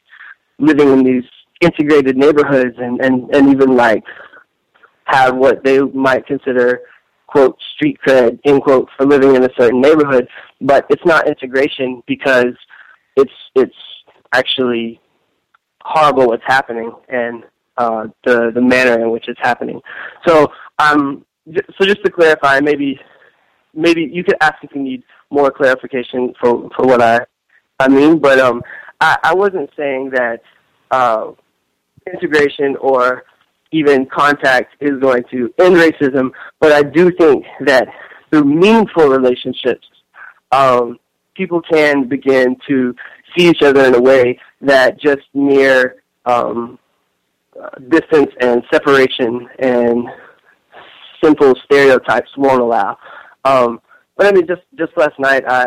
[0.57, 1.23] living in these
[1.61, 4.03] integrated neighborhoods and and and even like
[5.03, 6.81] have what they might consider
[7.31, 10.27] quote street cred end quote for living in a certain neighborhood
[10.61, 12.55] but it's not integration because
[13.15, 13.75] it's it's
[14.33, 14.99] actually
[15.83, 17.43] horrible what's happening and
[17.77, 19.81] uh, the the manner in which it's happening.
[20.27, 22.99] So um, so just to clarify, maybe
[23.73, 27.21] maybe you could ask if you need more clarification for for what I
[27.79, 28.61] I mean, but um,
[28.99, 30.41] I, I wasn't saying that
[30.91, 31.31] uh,
[32.11, 33.23] integration or
[33.71, 37.87] even contact is going to end racism, but I do think that
[38.29, 39.87] through meaningful relationships,
[40.51, 40.99] um,
[41.35, 42.95] people can begin to
[43.37, 46.79] see each other in a way that just mere um,
[47.89, 50.07] distance and separation and
[51.23, 52.97] simple stereotypes won't allow.
[53.45, 53.81] Um,
[54.17, 55.63] but I mean, just just last night, I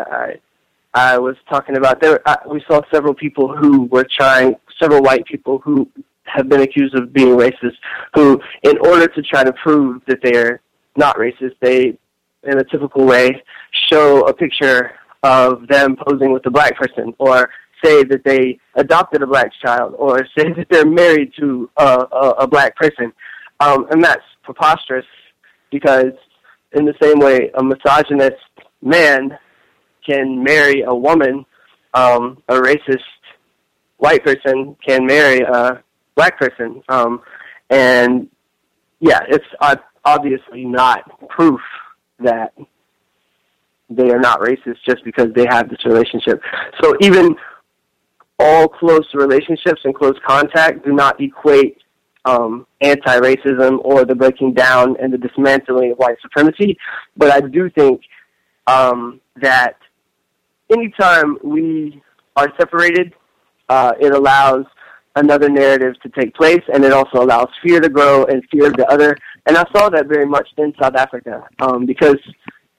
[0.93, 2.21] I, I was talking about there.
[2.27, 5.89] I, we saw several people who were trying, several white people who
[6.25, 7.75] have been accused of being racist,
[8.15, 10.61] who, in order to try to prove that they're
[10.95, 11.97] not racist, they,
[12.43, 13.43] in a typical way,
[13.89, 14.91] show a picture
[15.23, 17.49] of them posing with a black person or
[17.83, 22.29] say that they adopted a black child or say that they're married to a, a,
[22.39, 23.11] a black person.
[23.59, 25.05] Um, and that's preposterous
[25.71, 26.13] because
[26.73, 28.35] in the same way a misogynist
[28.81, 29.37] man
[30.05, 31.45] can marry a woman,
[31.93, 32.99] um, a racist
[33.97, 35.81] white person can marry a
[36.15, 36.81] black person.
[36.89, 37.21] Um,
[37.69, 38.27] and
[38.99, 39.45] yeah, it's
[40.05, 41.61] obviously not proof
[42.19, 42.53] that
[43.89, 46.41] they are not racist just because they have this relationship.
[46.81, 47.35] So even
[48.39, 51.77] all close relationships and close contact do not equate
[52.25, 56.77] um, anti-racism or the breaking down and the dismantling of white supremacy.
[57.17, 58.01] But I do think
[58.67, 59.77] um, that
[60.71, 62.01] anytime we
[62.35, 63.13] are separated,
[63.69, 64.65] uh, it allows
[65.15, 68.73] another narrative to take place, and it also allows fear to grow and fear of
[68.77, 69.15] the other.
[69.45, 72.17] And I saw that very much in South Africa um, because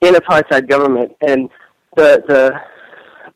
[0.01, 1.49] in apartheid government and
[1.95, 2.51] the the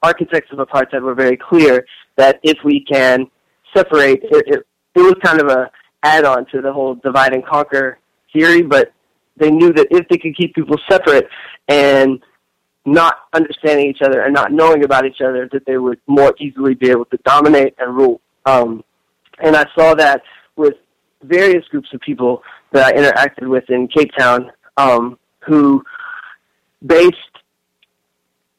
[0.01, 1.85] architects of apartheid were very clear
[2.15, 3.27] that if we can
[3.75, 4.59] separate, it, it,
[4.95, 5.69] it was kind of a
[6.03, 7.99] add-on to the whole divide and conquer
[8.33, 8.93] theory, but
[9.37, 11.27] they knew that if they could keep people separate
[11.67, 12.21] and
[12.85, 16.73] not understanding each other and not knowing about each other, that they would more easily
[16.73, 18.21] be able to dominate and rule.
[18.45, 18.83] Um,
[19.41, 20.21] and I saw that
[20.55, 20.75] with
[21.23, 25.83] various groups of people that I interacted with in Cape Town um, who
[26.85, 27.17] based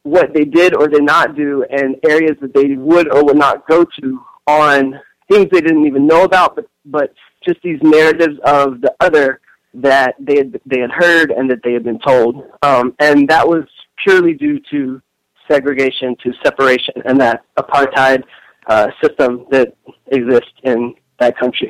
[0.03, 3.67] what they did or did not do and areas that they would or would not
[3.67, 7.13] go to on things they didn't even know about, but but
[7.45, 9.39] just these narratives of the other
[9.73, 13.47] that they had they had heard and that they had been told, um, and that
[13.47, 13.63] was
[14.03, 15.01] purely due to
[15.49, 18.23] segregation, to separation, and that apartheid
[18.71, 19.75] uh, system that
[20.07, 21.69] exists in that country.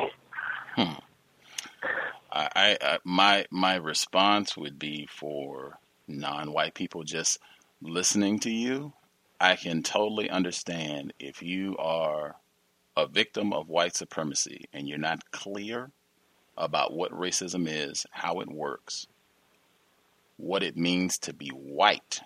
[0.76, 0.94] Hmm.
[2.32, 7.40] I, I, my my response would be for non-white people just
[7.82, 8.94] listening to you.
[9.40, 12.36] I can totally understand if you are
[12.96, 15.90] a victim of white supremacy and you're not clear
[16.56, 19.08] about what racism is, how it works,
[20.38, 22.22] what it means to be white,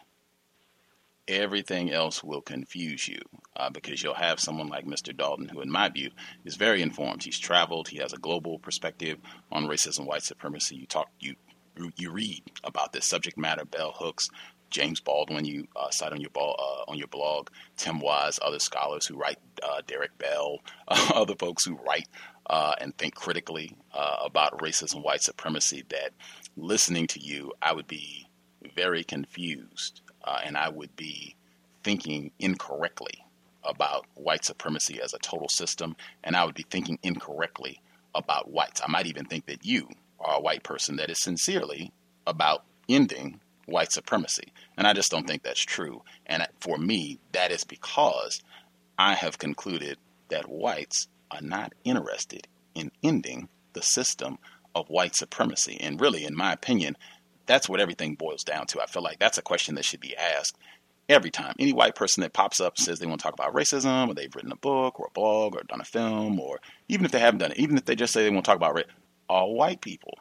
[1.27, 3.19] everything else will confuse you
[3.55, 5.15] uh, because you'll have someone like Mr.
[5.15, 6.11] Dalton, who, in my view,
[6.43, 7.23] is very informed.
[7.23, 9.17] He's traveled, he has a global perspective
[9.51, 10.75] on racism, white supremacy.
[10.75, 11.35] You talk, you
[11.97, 14.29] you read about this subject matter, bell hooks,
[14.69, 18.59] James Baldwin, you uh, cite on your ball, uh, on your blog, Tim Wise, other
[18.59, 22.07] scholars who write, uh, Derek Bell, other folks who write
[22.47, 25.83] uh, and think critically uh, about racism, white supremacy.
[25.89, 26.11] That
[26.57, 28.27] listening to you, I would be
[28.75, 31.35] very confused, uh, and I would be
[31.83, 33.23] thinking incorrectly
[33.63, 37.81] about white supremacy as a total system, and I would be thinking incorrectly
[38.13, 38.81] about whites.
[38.83, 39.87] I might even think that you
[40.19, 41.91] are a white person that is sincerely
[42.25, 44.53] about ending white supremacy.
[44.77, 46.03] And I just don't think that's true.
[46.25, 48.41] And for me, that is because
[48.97, 49.97] I have concluded
[50.29, 54.37] that whites are not interested in ending the system
[54.73, 55.77] of white supremacy.
[55.79, 56.97] And really, in my opinion,
[57.45, 58.81] that's what everything boils down to.
[58.81, 60.57] I feel like that's a question that should be asked
[61.07, 61.55] every time.
[61.59, 64.33] Any white person that pops up says they want to talk about racism, or they've
[64.35, 67.39] written a book, or a blog, or done a film, or even if they haven't
[67.39, 68.87] done it, even if they just say they want to talk about it,
[69.29, 70.17] all white people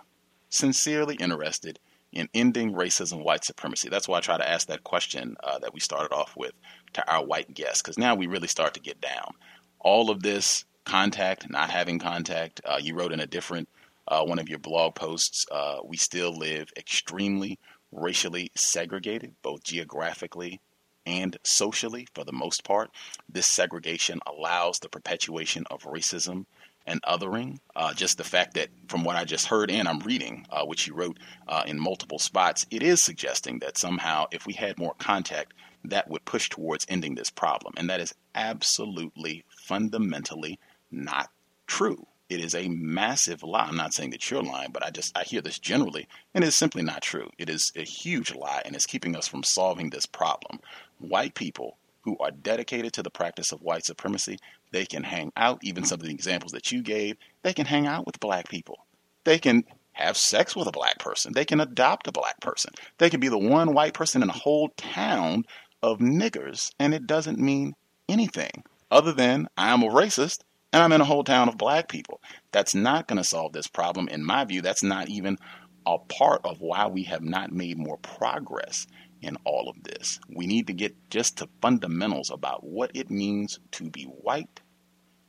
[0.50, 1.78] sincerely interested
[2.12, 3.88] in ending racism, white supremacy?
[3.88, 6.52] That's why I try to ask that question uh, that we started off with
[6.92, 9.32] to our white guests, because now we really start to get down.
[9.80, 13.68] All of this contact, not having contact, uh, you wrote in a different
[14.08, 17.58] uh, one of your blog posts, uh, we still live extremely
[17.92, 20.60] racially segregated, both geographically
[21.06, 22.90] and socially for the most part.
[23.28, 26.46] This segregation allows the perpetuation of racism
[26.86, 27.58] and othering.
[27.74, 30.86] Uh, just the fact that, from what I just heard and I'm reading, uh, which
[30.86, 34.94] you wrote uh, in multiple spots, it is suggesting that somehow if we had more
[34.98, 37.74] contact, that would push towards ending this problem.
[37.76, 40.58] And that is absolutely fundamentally
[40.90, 41.28] not
[41.66, 42.06] true.
[42.30, 43.66] It is a massive lie.
[43.66, 46.56] I'm not saying that you're lying, but I just I hear this generally, and it's
[46.56, 47.28] simply not true.
[47.36, 50.60] It is a huge lie, and it's keeping us from solving this problem.
[50.98, 54.38] White people who are dedicated to the practice of white supremacy,
[54.72, 57.86] they can hang out, even some of the examples that you gave, they can hang
[57.86, 58.86] out with black people.
[59.24, 61.32] They can have sex with a black person.
[61.32, 62.72] They can adopt a black person.
[62.98, 65.44] They can be the one white person in a whole town
[65.82, 67.74] of niggers, and it doesn't mean
[68.08, 70.40] anything other than I'm a racist
[70.74, 72.20] and I'm in a whole town of black people.
[72.50, 74.08] That's not going to solve this problem.
[74.08, 75.38] In my view, that's not even
[75.86, 78.88] a part of why we have not made more progress
[79.22, 80.18] in all of this.
[80.28, 84.60] We need to get just to fundamentals about what it means to be white.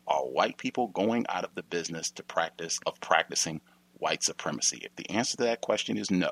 [0.07, 3.61] Are white people going out of the business to practice of practicing
[3.93, 4.81] white supremacy?
[4.81, 6.31] If the answer to that question is no,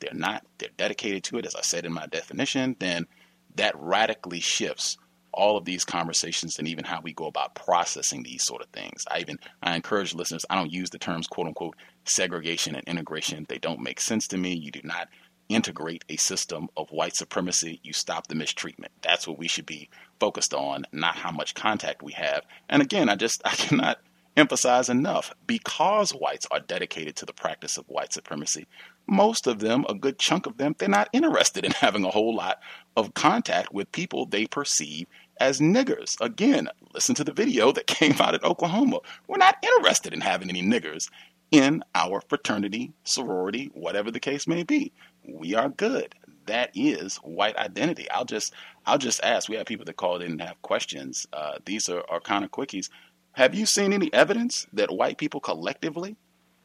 [0.00, 3.08] they're not, they're dedicated to it, as I said in my definition, then
[3.56, 4.96] that radically shifts
[5.34, 9.04] all of these conversations and even how we go about processing these sort of things.
[9.10, 13.46] I even I encourage listeners, I don't use the terms quote unquote segregation and integration.
[13.48, 14.54] They don't make sense to me.
[14.54, 15.08] You do not
[15.48, 18.92] integrate a system of white supremacy, you stop the mistreatment.
[19.02, 22.44] That's what we should be focused on, not how much contact we have.
[22.68, 23.98] And again, I just I cannot
[24.36, 28.66] emphasize enough because whites are dedicated to the practice of white supremacy.
[29.06, 32.34] Most of them, a good chunk of them, they're not interested in having a whole
[32.34, 32.58] lot
[32.96, 35.06] of contact with people they perceive
[35.40, 36.20] as niggers.
[36.20, 39.00] Again, listen to the video that came out at Oklahoma.
[39.28, 41.08] We're not interested in having any niggers
[41.50, 44.92] in our fraternity, sorority, whatever the case may be.
[45.26, 46.14] We are good.
[46.46, 48.10] that is white identity.
[48.10, 48.52] I'll just
[48.86, 49.48] I'll just ask.
[49.48, 51.26] We have people that called in and have questions.
[51.32, 52.90] Uh, these are, are kind of quickies.
[53.32, 56.16] Have you seen any evidence that white people collectively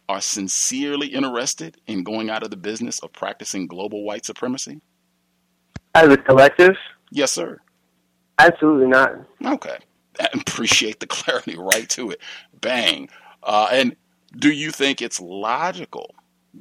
[0.08, 4.82] are sincerely interested in going out of the business of practicing global white supremacy?
[5.96, 6.76] As a collective?
[7.12, 7.60] Yes, sir.
[8.40, 9.12] Absolutely not.
[9.46, 9.78] Okay.
[10.20, 12.22] I appreciate the clarity right to it.
[12.62, 13.10] Bang.
[13.44, 13.96] Uh, and
[14.38, 16.16] do you think it's logical,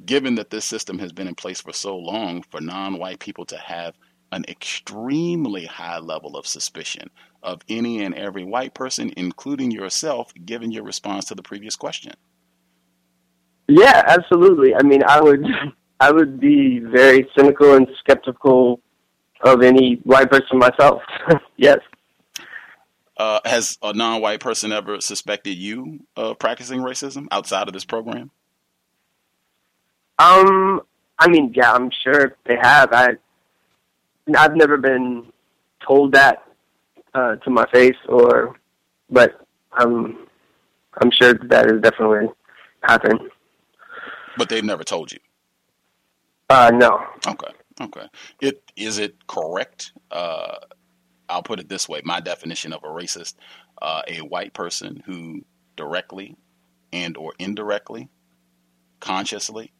[0.05, 3.45] given that this system has been in place for so long, for non white people
[3.45, 3.95] to have
[4.31, 7.09] an extremely high level of suspicion
[7.41, 12.13] of any and every white person, including yourself, given your response to the previous question?
[13.67, 14.75] Yeah, absolutely.
[14.75, 15.45] I mean, I would,
[15.99, 18.81] I would be very cynical and skeptical
[19.41, 21.01] of any white person myself.
[21.57, 21.79] yes.
[23.17, 28.31] Uh, has a non-white person ever suspected you of practicing racism outside of this program?
[30.17, 30.81] Um,
[31.17, 32.93] I mean, yeah, I'm sure they have.
[32.93, 33.09] I,
[34.37, 35.25] I've never been
[35.85, 36.43] told that
[37.13, 38.55] uh, to my face, or,
[39.09, 40.27] but I'm,
[41.01, 42.27] I'm sure that has definitely
[42.83, 43.19] happened.
[44.37, 45.19] But they've never told you.
[46.49, 47.05] Uh, no.
[47.27, 47.53] Okay.
[47.81, 48.07] Okay.
[48.41, 50.55] It is it correct uh,
[51.29, 53.35] I'll put it this way: my definition of a racist,
[53.81, 55.41] uh, a white person who
[55.75, 56.35] directly
[56.91, 58.09] and or indirectly,
[58.99, 59.71] consciously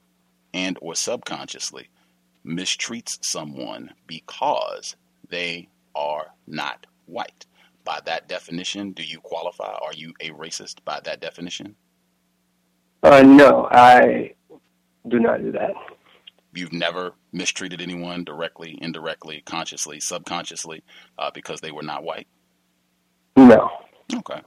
[0.53, 1.89] and or subconsciously
[2.45, 4.95] mistreats someone because
[5.29, 7.45] they are not white.
[7.83, 9.73] By that definition, do you qualify?
[9.73, 11.75] Are you a racist by that definition?
[13.01, 14.35] Uh, no, I
[15.07, 15.71] do not do that.
[16.53, 20.83] You've never mistreated anyone directly, indirectly, consciously, subconsciously
[21.17, 22.27] uh, because they were not white?
[23.35, 23.69] No.
[24.13, 24.41] Okay.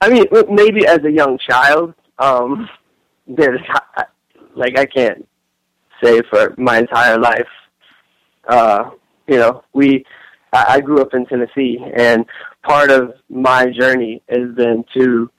[0.00, 2.68] I mean, maybe as a young child, um,
[3.26, 3.60] there's
[4.54, 5.26] like I can't
[6.02, 7.48] say for my entire life.
[8.48, 8.90] Uh,
[9.28, 10.04] you know, we
[10.52, 12.26] I grew up in Tennessee, and
[12.62, 15.30] part of my journey has been to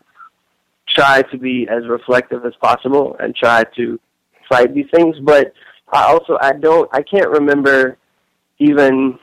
[0.88, 3.99] try to be as reflective as possible and try to
[4.49, 5.18] fight these things.
[5.22, 5.54] But
[5.92, 7.98] I also I don't I can't remember
[8.60, 9.20] even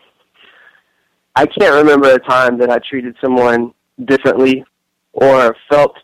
[1.36, 3.72] I can't remember a time that I treated someone
[4.04, 4.64] differently
[5.12, 5.96] or felt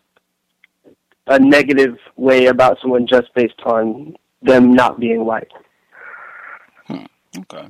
[1.27, 5.51] a negative way about someone just based on them not being white.
[6.85, 7.05] Hmm.
[7.37, 7.67] Okay.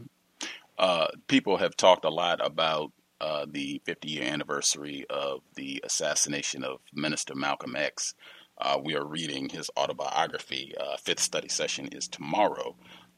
[0.77, 6.63] Uh, people have talked a lot about uh, the 50 year anniversary of the assassination
[6.63, 8.13] of Minister Malcolm X.
[8.59, 10.73] Uh, we are reading his autobiography.
[10.79, 12.75] Uh, fifth study session is tomorrow.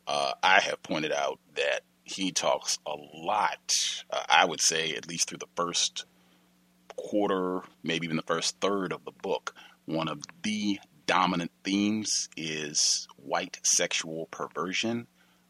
[0.07, 4.03] Uh, I have pointed out that he talks a lot.
[4.09, 6.05] Uh, I would say at least through the first
[6.95, 9.53] quarter, maybe even the first third of the book.
[9.85, 15.07] One of the dominant themes is white sexual perversion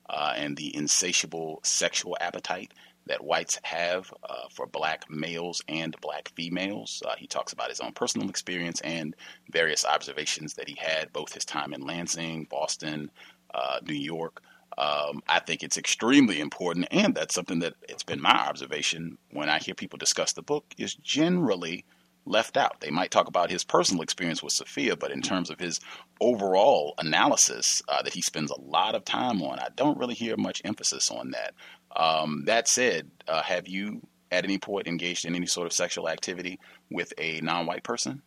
[0.10, 2.74] uh, and the insatiable sexual appetite
[3.08, 7.02] that whites have uh, for black males and black females.
[7.06, 9.16] Uh, he talks about his own personal experience and
[9.52, 13.10] various observations that he had, both his time in Lansing, Boston,
[13.54, 14.42] uh, New York.
[14.78, 19.50] Um, I think it's extremely important, and that's something that it's been my observation when
[19.50, 21.86] I hear people discuss the book is generally
[22.26, 22.80] left out.
[22.80, 25.80] They might talk about his personal experience with Sophia, but in terms of his
[26.22, 30.38] overall analysis uh, that he spends a lot of time on, I don't really hear
[30.38, 31.54] much emphasis on that.
[31.96, 36.08] Um, that said, uh, have you at any point engaged in any sort of sexual
[36.08, 36.60] activity
[36.92, 38.22] with a non-white person?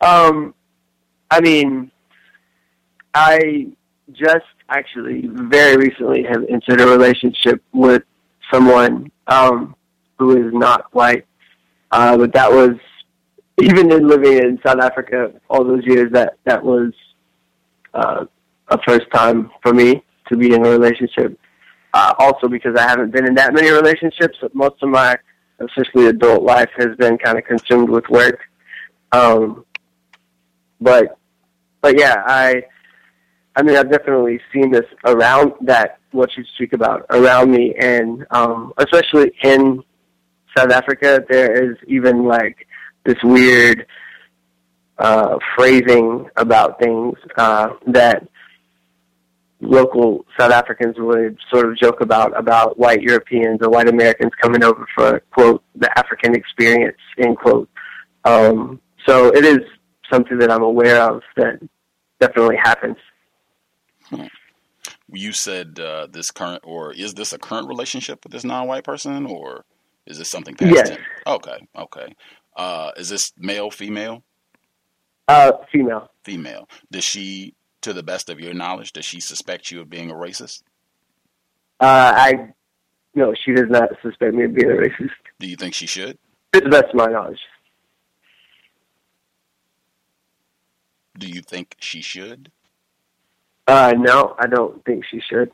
[0.00, 0.54] Um,
[1.30, 1.90] I mean,
[3.14, 3.68] I
[4.12, 8.02] just actually very recently have entered a relationship with
[8.52, 9.74] someone um,
[10.18, 11.26] who is not white,
[11.90, 12.76] uh, but that was
[13.60, 16.12] even in living in South Africa all those years.
[16.12, 16.92] That that was
[17.94, 18.26] uh,
[18.68, 21.38] a first time for me to be in a relationship
[21.96, 24.36] uh, also because I haven't been in that many relationships.
[24.52, 25.16] Most of my
[25.58, 28.38] officially adult life has been kind of consumed with work.
[29.12, 29.64] Um,
[30.78, 31.18] but,
[31.80, 32.64] but yeah, I,
[33.56, 37.74] I mean, I've definitely seen this around that, what you speak about around me.
[37.80, 39.82] And, um, especially in
[40.54, 42.66] South Africa, there is even like
[43.06, 43.86] this weird,
[44.98, 48.28] uh, phrasing about things, uh, that
[49.60, 54.62] local South Africans would sort of joke about about white Europeans or white Americans coming
[54.62, 57.68] over for quote the African experience end quote.
[58.24, 59.60] Um, so it is
[60.12, 61.60] something that I'm aware of that
[62.20, 62.96] definitely happens.
[64.10, 64.26] Hmm.
[65.12, 69.26] You said uh, this current, or is this a current relationship with this non-white person,
[69.26, 69.64] or
[70.06, 70.74] is this something past?
[70.74, 70.98] Yes.
[71.26, 71.66] Okay.
[71.76, 72.14] Okay.
[72.56, 74.22] Uh, is this male, female?
[75.28, 76.10] Uh, female.
[76.24, 76.68] Female.
[76.90, 77.54] Does she
[77.86, 80.64] to the best of your knowledge, does she suspect you of being a racist?
[81.78, 82.48] Uh, I
[83.14, 85.10] no, she does not suspect me of being a racist.
[85.38, 86.18] Do you think she should?
[86.52, 87.38] To the best of my knowledge.
[91.16, 92.50] Do you think she should?
[93.68, 95.52] Uh, no, I don't think she should.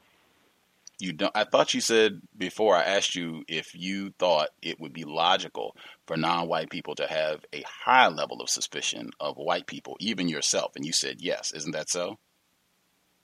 [1.03, 1.33] You don't.
[1.35, 5.75] I thought you said before I asked you if you thought it would be logical
[6.07, 10.77] for non-white people to have a high level of suspicion of white people, even yourself,
[10.77, 11.53] and you said yes.
[11.53, 12.21] Isn't that so?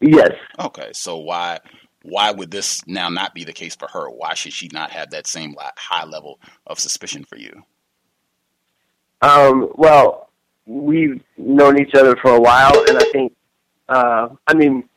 [0.01, 0.33] Yes.
[0.59, 1.61] Okay, so why
[2.03, 4.11] why would this now not be the case for her?
[4.11, 7.63] Why should she not have that same high level of suspicion for you?
[9.23, 10.31] Um, well,
[10.67, 13.37] we've known each other for a while, and I think,
[13.89, 14.89] uh, I mean,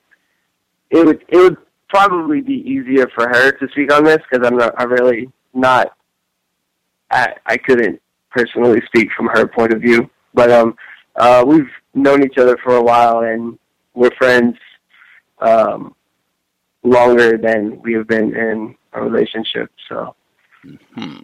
[0.90, 1.58] it would it would
[1.94, 5.96] probably be easier for her to speak on this because I'm not, I really not,
[7.12, 10.76] I I couldn't personally speak from her point of view, but um,
[11.16, 13.58] uh, we've known each other for a while, and
[13.94, 14.58] we're friends.
[15.40, 15.96] Um,
[16.84, 19.72] longer than we have been in a relationship.
[19.88, 20.16] So,
[20.96, 21.20] hmm.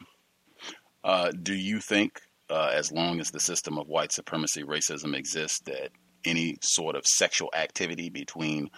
[1.03, 5.59] uh, do you think, uh, as long as the system of white supremacy racism exists,
[5.65, 5.89] that
[6.25, 8.69] any sort of sexual activity between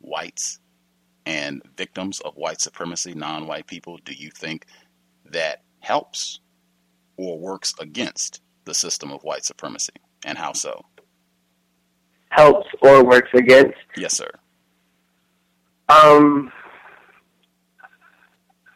[0.00, 0.58] whites
[1.28, 4.64] and victims of white supremacy, non-white people, do you think
[5.26, 6.40] that helps
[7.18, 9.92] or works against the system of white supremacy,
[10.24, 10.86] and how so?
[12.30, 13.76] Helps or works against?
[13.94, 14.30] Yes, sir.
[15.90, 16.50] Um,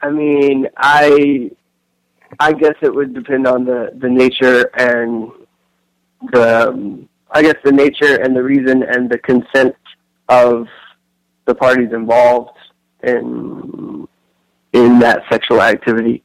[0.03, 1.51] I mean, I
[2.39, 5.31] I guess it would depend on the the nature and
[6.33, 9.75] the um, I guess the nature and the reason and the consent
[10.29, 10.67] of
[11.47, 12.57] the parties involved
[13.03, 14.07] in
[14.73, 16.23] in that sexual activity.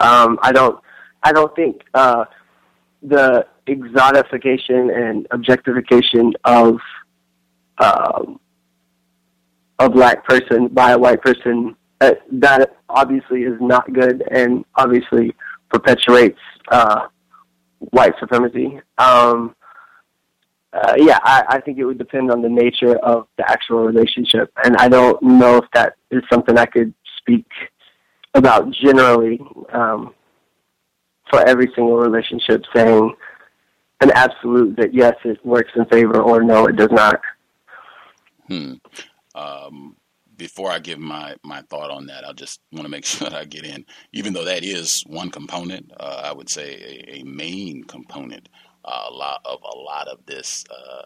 [0.00, 0.78] Um, I don't
[1.22, 2.24] I don't think uh,
[3.02, 6.78] the exotification and objectification of
[7.78, 8.40] um,
[9.78, 15.34] a black person by a white person uh, that obviously is not good and obviously
[15.70, 16.38] perpetuates
[16.70, 17.06] uh,
[17.78, 18.80] white supremacy.
[18.98, 19.54] Um,
[20.72, 24.52] uh, yeah, I, I think it would depend on the nature of the actual relationship,
[24.64, 27.46] and I don't know if that is something I could speak
[28.34, 29.40] about generally
[29.72, 30.14] um,
[31.30, 33.14] for every single relationship, saying
[34.00, 37.20] an absolute that yes, it works in favor, or no, it does not.
[38.48, 38.74] Hmm.
[39.34, 39.96] Um,
[40.36, 43.38] before I give my, my thought on that, I just want to make sure that
[43.38, 47.24] I get in, even though that is one component, uh, I would say a, a
[47.24, 48.48] main component,
[48.86, 51.02] a lot of a lot of this uh,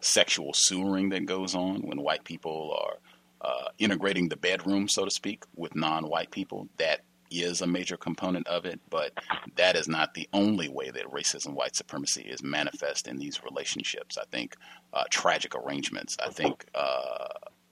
[0.00, 2.98] sexual sewering that goes on when white people are
[3.40, 6.68] uh, integrating the bedroom, so to speak, with non-white people.
[6.78, 7.00] That
[7.30, 9.12] is a major component of it, but
[9.56, 14.18] that is not the only way that racism, white supremacy is manifest in these relationships.
[14.18, 14.56] I think
[14.92, 16.16] uh, tragic arrangements.
[16.24, 17.28] I think uh,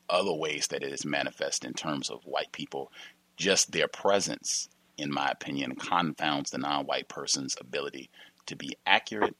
[0.08, 2.90] other ways that it is manifest in terms of white people,
[3.36, 8.10] just their presence, in my opinion, confounds the non-white person's ability
[8.50, 9.36] to be accurate,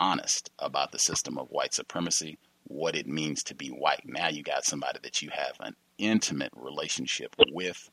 [0.00, 4.02] honest about the system of white supremacy, what it means to be white.
[4.04, 7.88] Now you got somebody that you have an intimate relationship with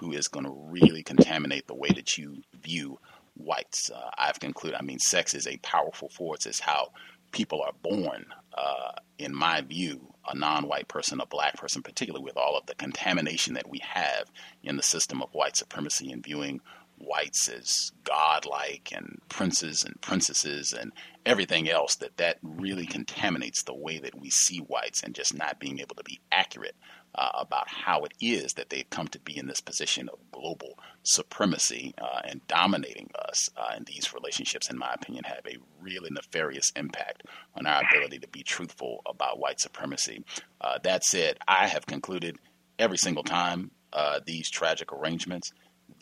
[0.00, 2.98] who is going to really contaminate the way that you view
[3.36, 3.90] whites.
[3.90, 6.44] Uh, I've concluded, I mean, sex is a powerful force.
[6.44, 6.90] It's how
[7.32, 8.26] people are born.
[8.52, 12.66] Uh, in my view, a non white person, a black person, particularly with all of
[12.66, 14.30] the contamination that we have
[14.62, 16.60] in the system of white supremacy and viewing
[17.06, 20.92] whites as godlike and princes and princesses and
[21.26, 25.60] everything else that that really contaminates the way that we see whites and just not
[25.60, 26.76] being able to be accurate
[27.14, 30.78] uh, about how it is that they've come to be in this position of global
[31.04, 36.10] supremacy uh, and dominating us uh, in these relationships, in my opinion, have a really
[36.10, 37.22] nefarious impact
[37.54, 40.24] on our ability to be truthful about white supremacy.
[40.60, 42.36] Uh, that said, I have concluded
[42.78, 45.52] every single time uh, these tragic arrangements,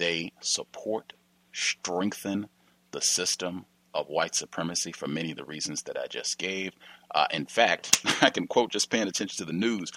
[0.03, 1.13] they support,
[1.53, 2.49] strengthen
[2.91, 3.65] the system
[3.95, 6.73] of white supremacy for many of the reasons that I just gave.
[7.15, 9.93] Uh, in fact, I can quote just paying attention to the news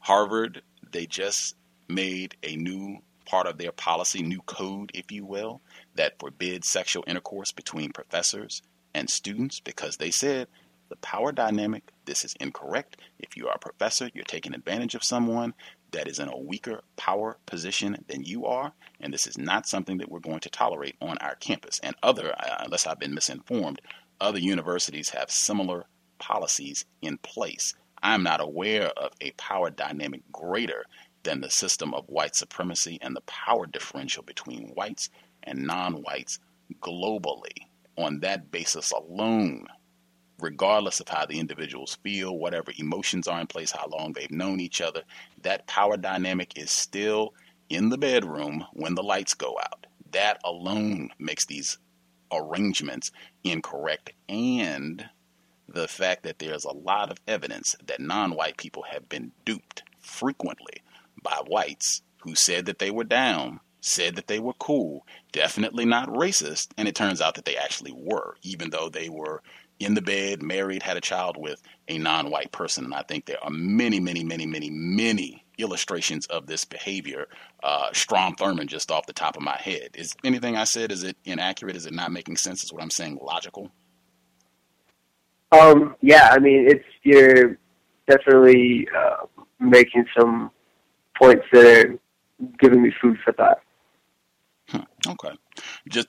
[0.00, 0.60] Harvard,
[0.92, 1.54] they just
[1.88, 5.62] made a new part of their policy, new code, if you will,
[5.94, 8.60] that forbids sexual intercourse between professors
[8.94, 10.48] and students because they said
[10.90, 12.98] the power dynamic, this is incorrect.
[13.18, 15.54] If you are a professor, you're taking advantage of someone
[15.92, 19.98] that is in a weaker power position than you are, and this is not something
[19.98, 21.80] that we're going to tolerate on our campus.
[21.82, 23.80] And other, uh, unless I've been misinformed,
[24.20, 25.86] other universities have similar
[26.18, 27.74] policies in place.
[28.02, 30.84] I'm not aware of a power dynamic greater
[31.22, 35.10] than the system of white supremacy and the power differential between whites
[35.42, 36.38] and non whites
[36.80, 37.66] globally.
[37.98, 39.66] On that basis alone,
[40.38, 44.60] regardless of how the individuals feel, whatever emotions are in place, how long they've known
[44.60, 45.02] each other,
[45.42, 47.32] that power dynamic is still
[47.68, 49.86] in the bedroom when the lights go out.
[50.12, 51.78] That alone makes these
[52.32, 53.10] arrangements
[53.44, 54.12] incorrect.
[54.28, 55.08] And
[55.68, 59.82] the fact that there's a lot of evidence that non white people have been duped
[60.00, 60.82] frequently
[61.22, 66.08] by whites who said that they were down, said that they were cool, definitely not
[66.08, 69.42] racist, and it turns out that they actually were, even though they were
[69.78, 72.84] in the bed, married, had a child with a non white person.
[72.84, 77.26] And I think there are many, many, many, many, many illustrations of this behavior.
[77.62, 79.90] Uh, Strom Thurmond, just off the top of my head.
[79.94, 81.76] Is anything I said, is it inaccurate?
[81.76, 82.64] Is it not making sense?
[82.64, 83.70] Is what I'm saying logical?
[85.52, 87.58] Um, yeah, I mean, it's, you're
[88.08, 89.26] definitely uh,
[89.60, 90.50] making some
[91.18, 91.98] points that are
[92.58, 93.60] giving me food for thought.
[94.68, 95.36] Hmm, okay.
[95.88, 96.08] Just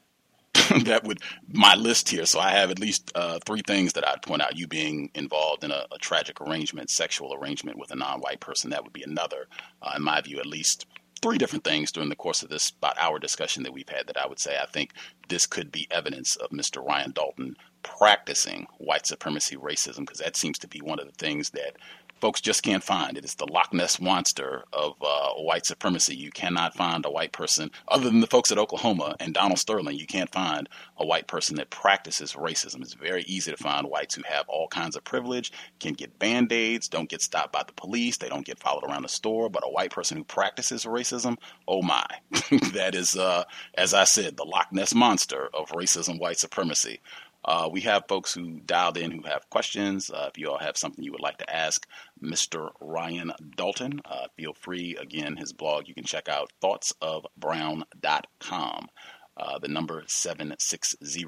[0.86, 1.20] that would
[1.52, 2.26] my list here.
[2.26, 4.58] So I have at least uh, three things that I'd point out.
[4.58, 8.84] You being involved in a, a tragic arrangement, sexual arrangement with a non-white person, that
[8.84, 9.48] would be another.
[9.82, 10.86] Uh, in my view, at least
[11.22, 14.18] three different things during the course of this about hour discussion that we've had that
[14.18, 14.94] I would say I think
[15.30, 16.86] this could be evidence of Mr.
[16.86, 21.52] Ryan Dalton practicing white supremacy racism because that seems to be one of the things
[21.52, 21.78] that
[22.20, 23.18] folks just can't find.
[23.18, 26.16] It is the Loch Ness monster of uh, white supremacy.
[26.16, 29.98] You cannot find a white person, other than the folks at Oklahoma and Donald Sterling,
[29.98, 32.82] you can't find a white person that practices racism.
[32.82, 36.52] It's very easy to find whites who have all kinds of privilege, can get band
[36.52, 39.50] aids, don't get stopped by the police, they don't get followed around the store.
[39.50, 41.38] But a white person who practices racism,
[41.68, 42.06] oh my,
[42.74, 43.44] that is, uh,
[43.76, 47.00] as I said, the Loch Ness monster of racism, white supremacy.
[47.48, 50.12] Uh, we have folks who dialed in who have questions.
[50.12, 51.88] Uh, if you all have something you would like to ask
[52.22, 52.72] Mr.
[52.82, 54.98] Ryan Dalton, uh, feel free.
[54.98, 58.90] Again, his blog you can check out thoughtsofbrown.com.
[59.38, 61.24] Uh, the number 760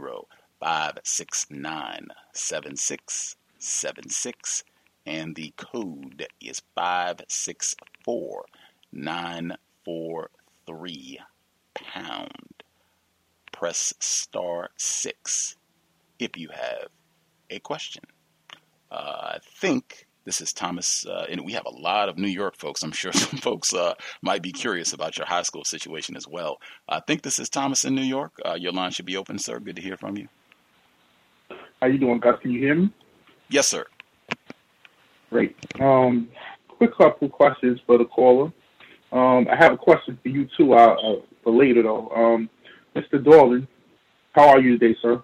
[0.59, 4.63] 569 7676.
[5.05, 8.45] And the code is 564
[8.91, 11.19] 943
[11.73, 12.63] pound.
[13.53, 15.55] Press star 6
[16.19, 16.87] if you have
[17.49, 18.03] a question.
[18.91, 22.57] Uh, I think this is Thomas, uh, and we have a lot of New York
[22.57, 22.83] folks.
[22.83, 26.59] I'm sure some folks uh, might be curious about your high school situation as well.
[26.87, 28.33] I think this is Thomas in New York.
[28.45, 29.59] Uh, your line should be open, sir.
[29.59, 30.27] Good to hear from you.
[31.81, 32.39] How you doing, Gus?
[32.41, 32.93] Can you hear me?
[33.49, 33.85] Yes, sir.
[35.29, 35.55] Great.
[35.79, 36.29] Um,
[36.67, 38.51] quick couple questions for the caller.
[39.11, 42.09] Um, I have a question for you too, uh, uh, for later though.
[42.09, 42.49] Um,
[42.95, 43.23] Mr.
[43.23, 43.67] Dorland,
[44.33, 45.21] how are you today, sir?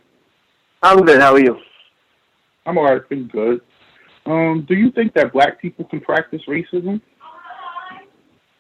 [0.86, 1.20] I'm good.
[1.20, 1.58] How are you?
[2.68, 3.60] I'm alright, pretty good.
[4.28, 7.02] Um, do you think that black people can practice racism?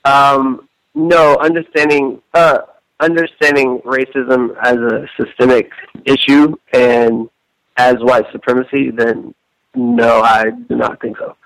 [0.05, 2.61] Um, no, understanding uh,
[2.99, 5.69] understanding racism as a systemic
[6.05, 7.29] issue and
[7.77, 9.35] as white supremacy, then
[9.75, 11.37] no, I do not think so.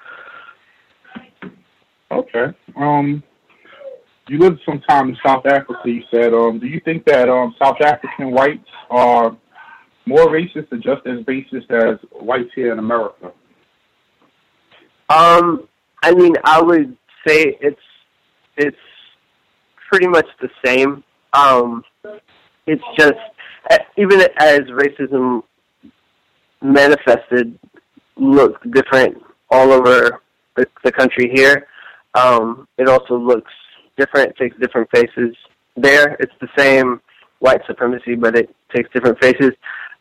[2.09, 2.53] Okay.
[2.77, 3.21] Um,
[4.29, 5.81] you lived some time in South Africa.
[5.83, 6.33] You said.
[6.33, 9.35] Um, do you think that um, South African whites are
[10.05, 13.31] more racist or just as racist as whites here in America?
[15.09, 15.67] Um,
[16.03, 16.95] I mean, I would
[17.27, 17.81] say it's
[18.57, 18.77] it's
[19.89, 21.03] pretty much the same.
[21.33, 21.83] Um,
[22.67, 23.13] it's just
[23.97, 25.43] even as racism
[26.61, 27.57] manifested
[28.15, 29.17] looks different
[29.49, 30.21] all over
[30.55, 31.67] the, the country here.
[32.15, 33.51] Um, it also looks
[33.97, 35.35] different, takes different faces
[35.75, 36.15] there.
[36.19, 37.01] It's the same
[37.39, 39.51] white supremacy, but it takes different faces.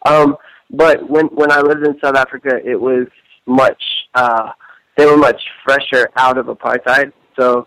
[0.07, 0.37] Um,
[0.71, 3.07] but when when I lived in South Africa, it was
[3.47, 3.83] much
[4.15, 4.51] uh,
[4.97, 7.13] they were much fresher out of apartheid.
[7.39, 7.67] So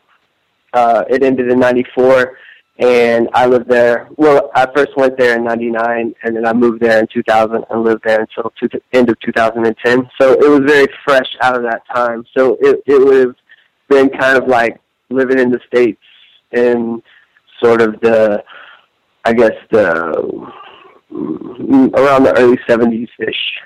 [0.74, 2.38] uh, it ended in '94,
[2.80, 4.10] and I lived there.
[4.18, 7.84] Well, I first went there in '99, and then I moved there in 2000 and
[7.84, 10.10] lived there until to the end of 2010.
[10.20, 12.26] So it was very fresh out of that time.
[12.38, 13.36] So it it would have
[13.90, 14.80] been kind of like
[15.10, 16.02] living in the states
[16.52, 17.02] in
[17.64, 18.44] sort of the,
[19.24, 20.52] I guess the
[21.12, 23.60] around the early 70s ish.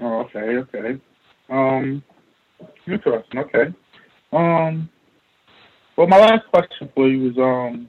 [0.00, 1.00] Oh, okay, okay.
[1.48, 2.02] Um,
[2.86, 3.40] interesting.
[3.40, 3.74] Okay.
[4.32, 4.88] Um,
[5.96, 7.88] well, my last question for you is um,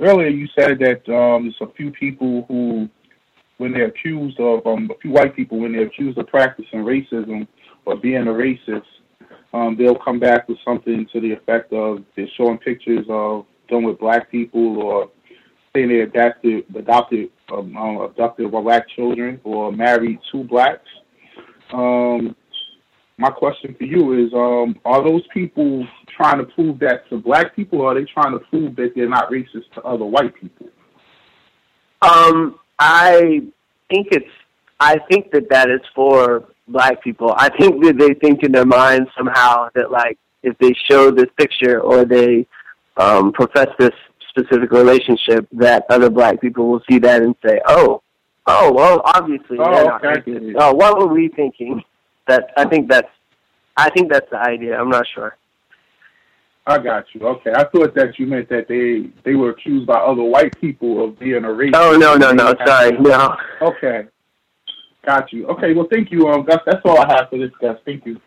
[0.00, 2.88] earlier you said that um, there's a few people who,
[3.58, 7.46] when they're accused of um, a few white people when they're accused of practicing racism
[7.84, 8.82] or being a racist,
[9.54, 13.84] um, they'll come back with something to the effect of they're showing pictures of them
[13.84, 15.10] with black people or
[15.74, 20.86] saying they adopted adopted um, uh, adopted black children or married two blacks.
[21.72, 22.36] Um,
[23.18, 27.56] my question for you is: um, Are those people trying to prove that to black
[27.56, 30.68] people, or are they trying to prove that they're not racist to other white people?
[32.02, 33.42] Um, I
[33.88, 34.30] think it's
[34.80, 37.34] I think that that is for black people.
[37.36, 41.28] I think that they think in their minds somehow that like if they show this
[41.38, 42.46] picture or they
[42.96, 43.94] um, profess this
[44.32, 48.02] specific relationship, that other black people will see that and say, "Oh,
[48.46, 50.20] oh, well, obviously Oh, they're not okay.
[50.24, 50.54] thinking.
[50.58, 51.82] Oh, what were we thinking?"
[52.28, 53.08] That I think that's
[53.76, 54.78] I think that's the idea.
[54.80, 55.36] I'm not sure.
[56.66, 57.22] I got you.
[57.26, 61.04] Okay, I thought that you meant that they they were accused by other white people
[61.04, 61.72] of being a racist.
[61.74, 62.54] Oh no, no, no.
[62.64, 63.36] Sorry, no.
[63.60, 64.04] Okay,
[65.04, 65.46] got you.
[65.48, 66.60] Okay, well, thank you, um, Gus.
[66.64, 67.76] That's all I have for this, Gus.
[67.84, 68.20] Thank you.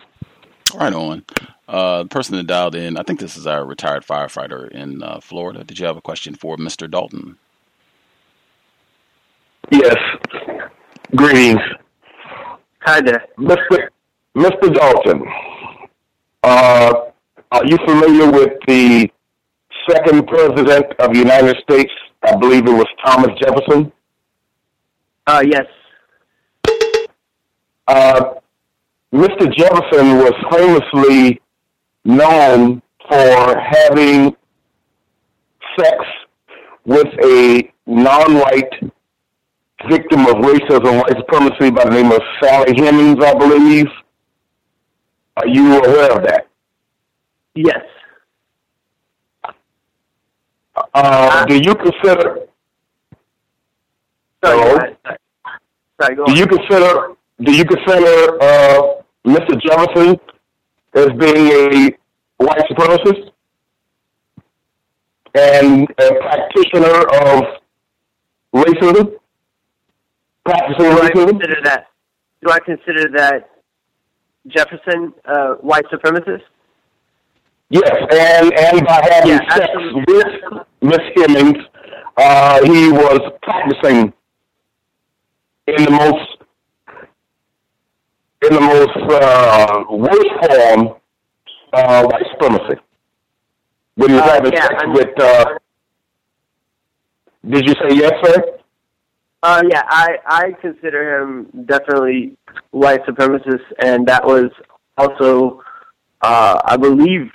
[0.78, 1.24] Right on.
[1.68, 5.20] Uh, the person that dialed in, I think this is our retired firefighter in uh,
[5.20, 5.64] Florida.
[5.64, 6.90] Did you have a question for Mr.
[6.90, 7.38] Dalton?
[9.72, 9.96] Yes.
[11.16, 11.62] Greetings.
[12.82, 13.26] Hi there.
[13.40, 13.90] Mr.
[14.36, 14.74] Mr.
[14.74, 15.24] Dalton,
[16.44, 16.94] uh,
[17.52, 19.10] are you familiar with the
[19.90, 21.92] second president of the United States?
[22.24, 23.92] I believe it was Thomas Jefferson.
[25.26, 25.66] Uh, yes.
[27.88, 28.34] Uh,
[29.14, 29.56] Mr.
[29.56, 31.42] Jefferson was famously
[32.06, 34.36] known for having
[35.78, 35.98] sex
[36.86, 38.72] with a non-white
[39.90, 43.88] victim of racism, white supremacy by the name of Sally Hemings, I believe.
[45.38, 46.48] Are you aware of that?
[47.56, 47.82] Yes.
[50.94, 52.48] Uh, do you consider?
[54.44, 54.80] Sorry, Hello?
[56.02, 57.16] Sorry, go Do you consider?
[57.42, 58.82] Do you consider uh,
[59.26, 59.62] Mr.
[59.62, 60.20] Jefferson
[60.96, 61.92] as being a
[62.38, 63.32] white supremacist
[65.36, 67.44] and a practitioner of
[68.54, 69.16] racism?
[70.46, 71.88] Practicing Do I consider that?
[72.44, 73.50] Do I consider that
[74.48, 76.44] Jefferson uh, white supremacist?
[77.70, 79.70] Yes, and and by having Yeah, sex
[80.08, 81.58] with Miss Hemings,
[82.16, 84.14] uh, he was practicing
[85.68, 86.35] in the most
[88.46, 90.96] in the most uh, worst form
[91.74, 92.80] uh, white supremacy.
[93.96, 95.46] When he was Uh, having yeah, sex I'm- with, uh,
[97.48, 98.44] did you say yes, sir?
[99.44, 102.36] Uh, yeah, I I consider him definitely
[102.72, 104.50] white supremacist, and that was
[104.98, 105.62] also,
[106.22, 107.32] uh, I believe,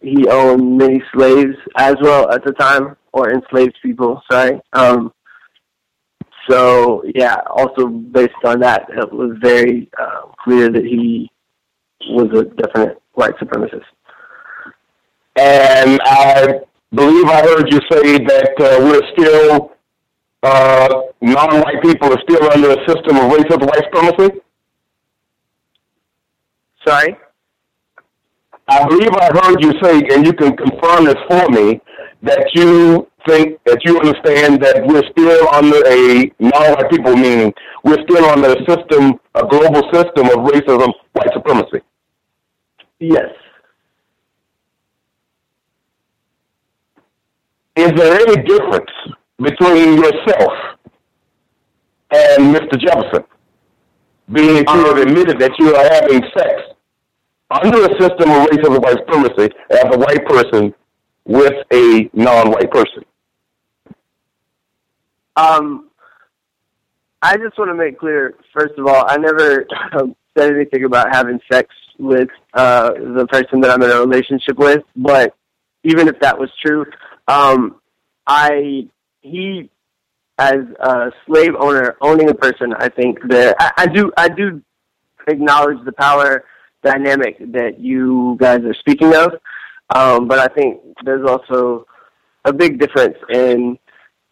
[0.00, 4.22] he owned many slaves as well at the time, or enslaved people.
[4.30, 4.58] Sorry.
[4.72, 5.12] Um,
[6.48, 11.30] so yeah, also based on that, it was very uh, clear that he
[12.08, 13.84] was a definite white supremacist.
[15.36, 16.60] And I
[16.92, 19.72] believe I heard you say that uh, we're still
[20.42, 24.40] uh, non-white people are still under a system of racist white supremacy.
[26.86, 27.16] Sorry.
[28.68, 31.80] I believe I heard you say, and you can confirm this for me,
[32.22, 37.52] that you think that you understand that we're still under a non-white people, meaning
[37.84, 41.80] we're still under a system, a global system of racism, white supremacy.
[42.98, 43.30] Yes.
[47.76, 48.90] Is there any difference
[49.38, 50.52] between yourself
[52.10, 52.80] and Mr.
[52.80, 53.24] Jefferson,
[54.32, 56.62] being that you have um, admitted that you are having sex
[57.50, 60.74] under a system of racism, white supremacy, as a white person
[61.26, 63.04] with a non-white person?
[65.36, 65.90] Um,
[67.22, 71.14] I just want to make clear, first of all, I never um, said anything about
[71.14, 71.68] having sex
[71.98, 74.82] with uh, the person that I'm in a relationship with.
[74.94, 75.34] But
[75.82, 76.84] even if that was true,
[77.28, 77.80] um,
[78.26, 78.88] I
[79.22, 79.70] he
[80.38, 84.62] as a slave owner owning a person, I think that I, I do I do
[85.26, 86.44] acknowledge the power
[86.84, 89.32] dynamic that you guys are speaking of.
[89.94, 91.86] Um, but I think there's also
[92.44, 93.78] a big difference in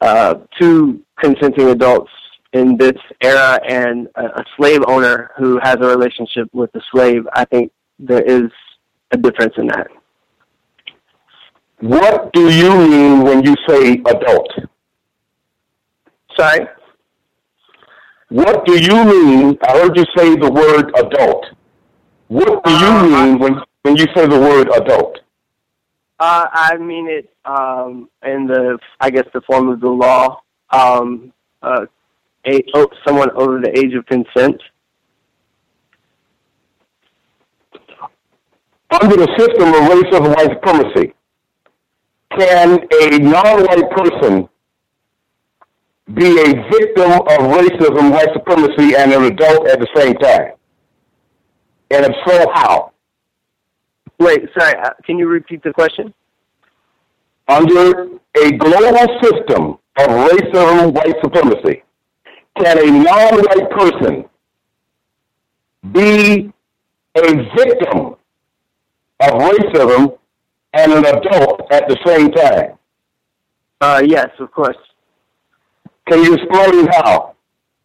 [0.05, 2.11] uh, two consenting adults
[2.53, 7.27] in this era and a, a slave owner who has a relationship with the slave.
[7.33, 8.51] I think there is
[9.13, 9.89] a difference in that.
[11.81, 14.49] What do you mean when you say adult?
[16.37, 16.67] Sorry?
[18.29, 19.59] What do you mean?
[19.67, 21.47] I heard you say the word adult.
[22.29, 25.19] What do you mean when, when you say the word adult?
[26.19, 30.41] Uh, I mean it um, in the, I guess, the form of the law.
[30.71, 31.33] Um,
[31.63, 31.87] uh,
[32.47, 34.61] a, oh, someone over the age of consent.
[38.91, 41.15] Under the system of racism and white supremacy,
[42.39, 44.49] can a non-white person
[46.13, 50.53] be a victim of racism, white supremacy, and an adult at the same time?
[51.91, 52.94] And if so, how?
[54.19, 54.79] Wait, sorry.
[54.79, 56.15] Uh, can you repeat the question?
[57.49, 58.09] Under
[58.43, 61.83] a global system of racism, white supremacy,
[62.59, 64.25] can a non-white person
[65.93, 66.53] be
[67.17, 68.17] a victim
[69.21, 70.19] of racism
[70.73, 72.79] and an adult at the same time?
[73.81, 74.77] Uh, yes, of course.
[76.09, 77.35] Can you explain how?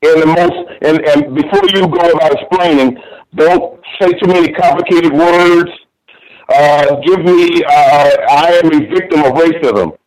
[0.01, 2.97] In the most, and, and before you go about explaining,
[3.35, 5.69] don't say too many complicated words.
[6.50, 9.98] Uh, give me, uh, I am a victim of racism.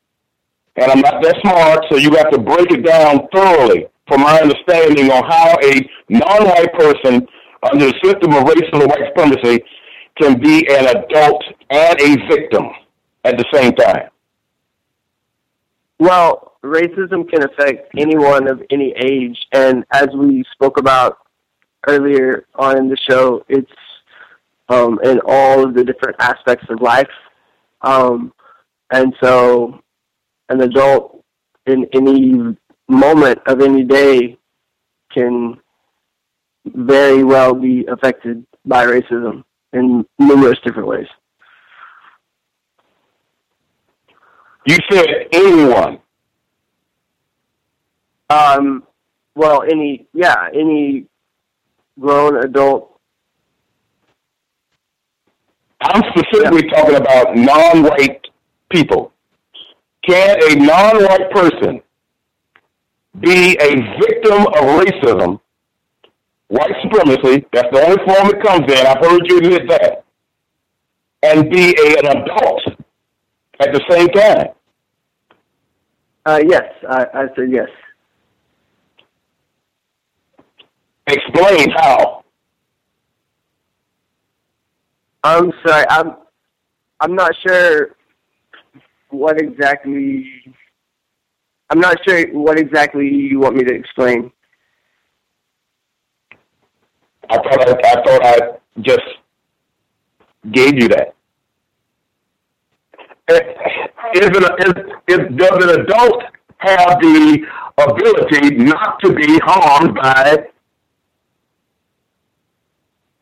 [0.77, 4.41] And I'm not that smart, so you have to break it down thoroughly from my
[4.41, 7.27] understanding on how a non-white person
[7.63, 9.63] under the system of racial and white supremacy
[10.21, 12.65] can be an adult and a victim
[13.25, 14.09] at the same time.
[15.99, 21.19] Well, racism can affect anyone of any age, and as we spoke about
[21.87, 23.71] earlier on in the show, it's
[24.73, 27.09] um, in all of the different aspects of life.
[27.83, 28.33] Um,
[28.91, 29.81] and so,
[30.49, 31.25] an adult
[31.67, 32.57] in any
[32.89, 34.39] moment of any day
[35.13, 35.59] can
[36.65, 41.07] very well be affected by racism in numerous different ways.
[44.67, 45.99] You said anyone.
[48.31, 48.85] Um,
[49.35, 51.07] well, any yeah, any
[51.99, 52.92] grown adult.
[55.83, 56.81] I'm specifically yeah.
[56.81, 58.27] talking about non-white
[58.71, 59.13] people.
[60.07, 61.81] Can a non-white person
[63.21, 65.41] be a victim of racism,
[66.49, 67.47] white supremacy?
[67.53, 68.87] That's the only form it comes in.
[68.87, 70.05] I've heard you admit that,
[71.23, 72.63] and be a, an adult
[73.61, 74.49] at the same time.
[76.25, 77.69] Uh, yes, I, I said yes.
[81.07, 82.22] Explain how.
[85.25, 85.85] I'm sorry.
[85.89, 86.17] I'm
[87.01, 87.97] I'm not sure
[89.11, 90.27] what exactly.
[91.71, 94.31] I'm not sure what exactly you want me to explain.
[97.31, 98.39] I thought I, I thought I
[98.81, 99.01] just
[100.51, 101.15] gave you that.
[103.29, 104.75] Is an, is,
[105.09, 106.23] is, does an adult
[106.59, 107.47] have the
[107.79, 110.45] ability not to be harmed by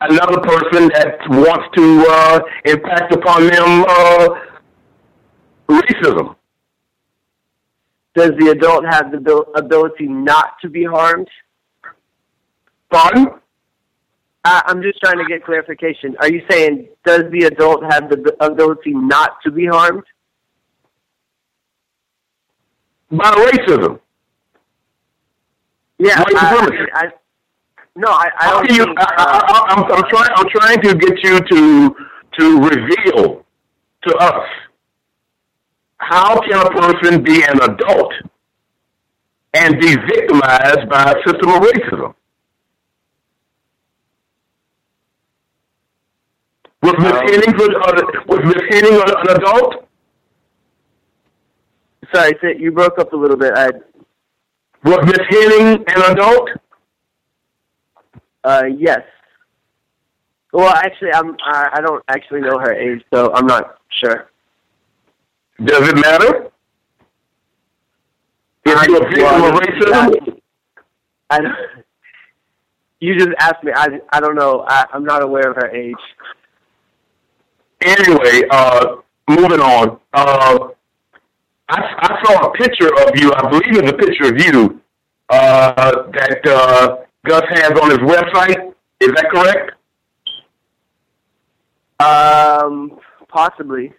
[0.00, 4.28] another person that wants to uh, impact upon them uh,
[5.68, 6.36] racism.
[8.14, 11.28] Does the adult have the ability not to be harmed?
[12.90, 13.28] Pardon?
[14.44, 16.16] I, I'm just trying to get clarification.
[16.18, 20.02] Are you saying does the adult have the ability not to be harmed?
[23.10, 24.00] By racism.
[25.98, 27.12] Yeah, I, I,
[27.96, 28.70] no, I, I don't.
[28.70, 30.30] You, think, I, I, I'm, I'm trying.
[30.36, 31.96] I'm trying to get you to
[32.38, 33.44] to reveal
[34.06, 34.46] to us
[35.98, 38.12] how can a person be an adult
[39.54, 42.14] and be victimized by a system of racism?
[46.82, 49.86] Was Miss um, Henning uh, was Miss Henning an adult?
[52.12, 53.52] Sorry, you broke up a little bit.
[53.54, 53.68] I
[54.84, 56.48] was Miss Henning an adult?
[58.44, 59.02] Uh, yes.
[60.52, 61.36] Well, actually, I'm.
[61.44, 64.30] I, I don't actually know her age, so I'm not sure.
[65.62, 66.50] Does it matter?
[68.66, 70.38] Is you a victim of racism?
[71.30, 71.40] I, I,
[72.98, 73.72] you just asked me.
[73.74, 74.64] I I don't know.
[74.66, 75.94] I, I'm not aware of her age.
[77.82, 78.96] Anyway, uh,
[79.28, 80.00] moving on.
[80.12, 80.68] Uh,
[81.68, 83.32] I, I saw a picture of you.
[83.32, 84.80] I believe it's a picture of you
[85.28, 86.96] uh, that uh,
[87.26, 88.72] Gus has on his website.
[89.00, 89.72] Is that correct?
[92.00, 92.98] Um,
[93.28, 93.92] possibly.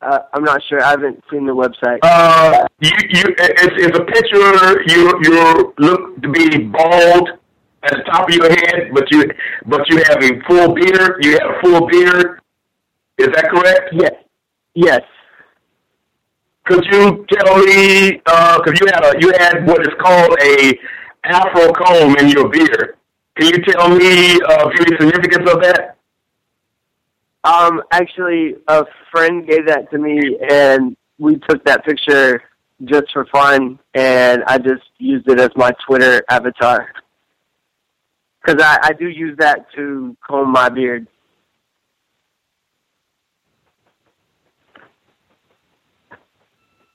[0.00, 0.82] Uh, I'm not sure.
[0.82, 1.98] I haven't seen the website.
[2.02, 4.82] Uh, you, you, it's, it's a picture.
[4.86, 7.30] You, you look to be bald
[7.84, 9.24] at the top of your head, but you,
[9.66, 11.24] but you have a full beard.
[11.24, 12.40] You have a full beard.
[13.18, 13.90] Is that correct?
[13.92, 14.12] Yes.
[14.74, 15.02] Yes.
[16.66, 18.12] Could you tell me?
[18.12, 20.78] Because uh, you had a, you had what is called a
[21.24, 22.96] afro comb in your beard.
[23.36, 25.96] Can you tell me uh, any significance of that?
[27.42, 32.42] Um, actually, a friend gave that to me, and we took that picture
[32.84, 36.90] just for fun, and I just used it as my Twitter avatar.
[38.42, 41.06] Because I, I do use that to comb my beard.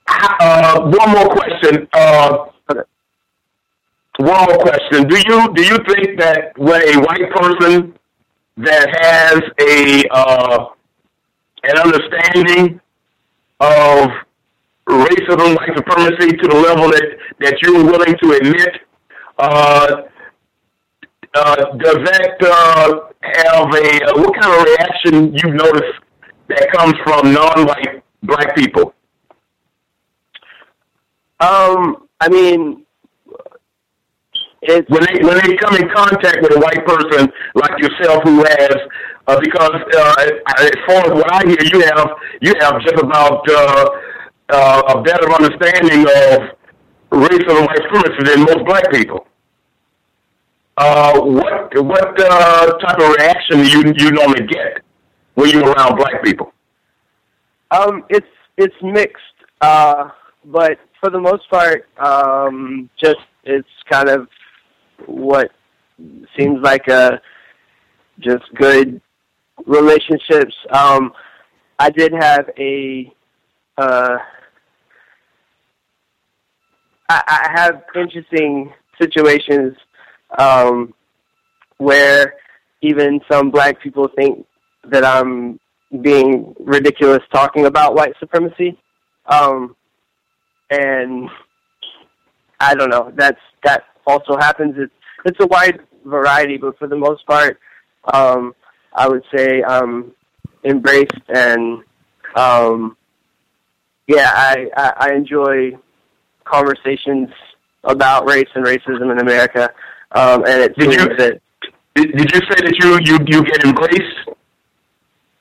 [0.08, 1.88] Uh, one more question.
[1.92, 2.46] Uh,
[4.20, 5.08] one more question.
[5.08, 7.94] Do you do you think that when a white person
[8.58, 10.66] that has a uh,
[11.64, 12.80] an understanding
[13.60, 14.08] of
[14.86, 17.04] racism, white supremacy to the level that,
[17.40, 18.80] that you're willing to admit,
[19.38, 20.02] uh,
[21.34, 25.92] uh, does that uh, have a uh, what kind of reaction you notice
[26.48, 28.94] that comes from non-white black people?
[31.40, 32.84] Um, I mean,
[34.62, 38.44] it's when they when they come in contact with a white person like yourself who
[38.44, 38.76] has
[39.26, 40.14] uh, because uh,
[40.58, 42.10] as far as what I hear, you have
[42.40, 43.88] you have just about uh,
[44.50, 46.56] uh, a better understanding of
[47.10, 49.26] racism and white supremacy than most black people.
[50.76, 54.80] Uh, what what uh, type of reaction do you you normally get
[55.34, 56.52] when you're around black people?
[57.70, 58.26] Um, it's
[58.56, 59.22] it's mixed,
[59.60, 60.10] uh,
[60.44, 64.28] but for the most part, um, just it's kind of
[65.06, 65.50] what
[66.36, 67.20] seems like a
[68.18, 69.00] just good
[69.66, 70.54] relationships.
[70.70, 71.12] Um,
[71.78, 73.12] I did have a
[73.78, 74.18] uh,
[77.08, 79.76] I, I have interesting situations
[80.38, 80.94] um,
[81.78, 82.34] where
[82.82, 84.46] even some black people think
[84.84, 85.58] that I'm
[86.02, 88.78] being ridiculous talking about white supremacy.
[89.26, 89.74] Um,
[90.70, 91.28] and
[92.60, 93.12] I don't know.
[93.16, 94.74] That's that also happens.
[94.78, 94.92] It's
[95.24, 97.58] it's a wide variety, but for the most part,
[98.12, 98.54] um,
[98.94, 100.12] I would say um,
[100.64, 101.82] embraced and
[102.36, 102.96] um,
[104.06, 105.72] yeah, I, I I enjoy
[106.44, 107.28] conversations
[107.84, 109.70] about race and racism in America,
[110.12, 111.40] um, and it Did seems you- that
[111.94, 114.16] Did, did you say that you you you get embraced?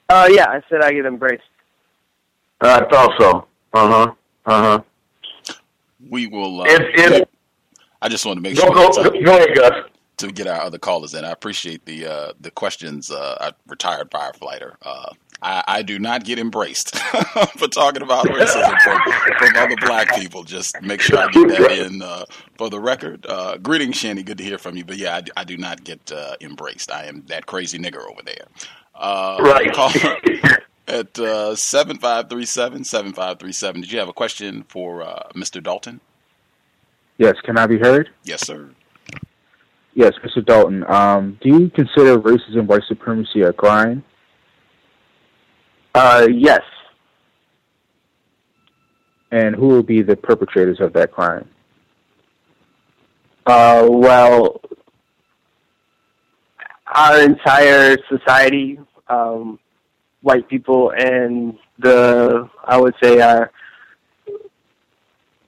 [0.10, 1.44] uh, yeah, I said I get embraced.
[2.62, 3.48] I thought so.
[3.74, 4.14] Uh huh.
[4.46, 5.56] Uh huh.
[6.10, 6.62] We will.
[6.62, 6.82] Uh, If
[7.14, 7.29] if
[8.02, 9.86] I just want to make go sure go uh, go ahead,
[10.18, 11.24] to get our other callers in.
[11.26, 13.10] I appreciate the uh, the questions.
[13.12, 14.76] Uh, a retired firefighter.
[14.82, 15.12] Uh,
[15.42, 16.98] I, I do not get embraced
[17.58, 19.00] for talking about racism from,
[19.38, 20.44] from other black people.
[20.44, 22.26] Just make sure I get that in uh,
[22.58, 23.26] for the record.
[23.28, 24.22] Uh, greetings, Shanny.
[24.24, 24.84] Good to hear from you.
[24.84, 26.92] But yeah, I do, I do not get uh, embraced.
[26.92, 28.46] I am that crazy nigger over there.
[28.96, 29.72] Uh, Right.
[29.74, 29.92] Call
[30.90, 33.82] at uh, 7537 7537.
[33.82, 35.64] Did you have a question for uh, Mr.
[35.64, 36.02] Dalton?
[37.20, 38.10] Yes, can I be heard?
[38.24, 38.70] Yes, sir.
[39.94, 40.44] Yes, Mr.
[40.44, 40.90] Dalton.
[40.90, 44.06] Um, do you consider racism, white supremacy a crime?
[45.94, 46.62] Uh, yes.
[49.32, 51.50] And who will be the perpetrators of that crime?
[53.46, 54.62] Uh, well,
[56.88, 58.80] our entire society,
[59.10, 59.60] um,
[60.22, 63.52] white people, and the I would say our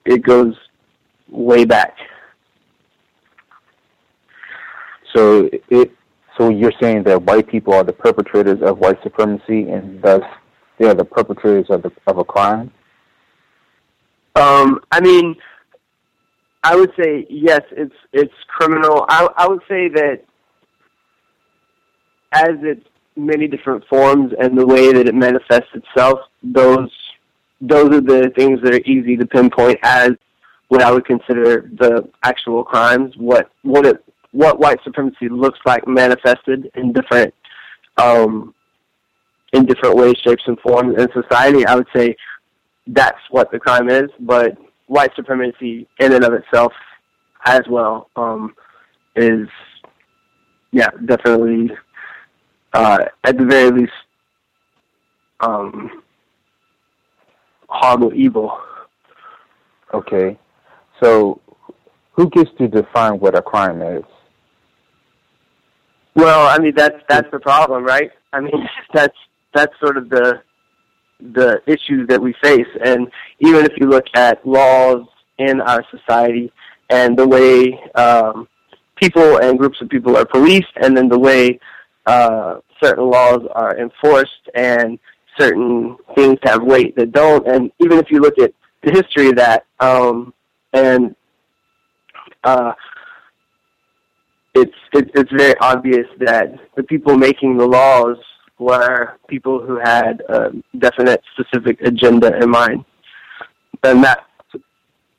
[0.04, 0.56] it goes
[1.32, 1.96] way back.
[5.16, 5.92] So it
[6.38, 10.24] so you're saying that white people are the perpetrators of white supremacy, and thus
[10.78, 12.72] they are the perpetrators of the, of a crime.
[14.36, 15.36] Um, I mean,
[16.64, 19.06] I would say yes, it's it's criminal.
[19.10, 20.22] I I would say that
[22.32, 22.86] as its
[23.18, 26.90] many different forms and the way that it manifests itself, those
[27.60, 30.12] those are the things that are easy to pinpoint as
[30.72, 33.14] what I would consider the actual crimes.
[33.18, 37.34] What what it what white supremacy looks like manifested in different
[37.98, 38.56] um,
[39.52, 41.66] in different ways, shapes, and forms in society.
[41.66, 42.16] I would say
[42.88, 44.58] that's what the crime is, but
[44.88, 46.72] white supremacy in and of itself
[47.46, 48.56] as well um,
[49.18, 49.50] is,
[50.72, 51.72] yeah, definitely,
[52.72, 53.92] uh, at the very least,
[55.42, 56.02] um,
[57.68, 58.58] horrible evil.
[59.94, 60.40] Okay,
[61.02, 61.42] so
[62.14, 64.04] who gets to define what a crime is?
[66.16, 68.12] Well, I mean that's that's the problem, right?
[68.34, 69.18] I mean that's
[69.54, 70.42] that's sort of the
[71.20, 73.08] the issue that we face, and
[73.40, 75.06] even if you look at laws
[75.38, 76.52] in our society
[76.90, 78.48] and the way um,
[78.96, 81.60] people and groups of people are policed, and then the way
[82.06, 85.00] uh, certain laws are enforced, and
[85.40, 88.52] certain things have weight that don't, and even if you look at
[88.84, 90.34] the history of that, um,
[90.74, 91.16] and
[92.44, 92.74] uh,
[94.56, 98.18] it's it, it's very obvious that the people making the laws
[98.60, 102.86] were people who had a definite specific agenda in mind,
[103.84, 104.26] and that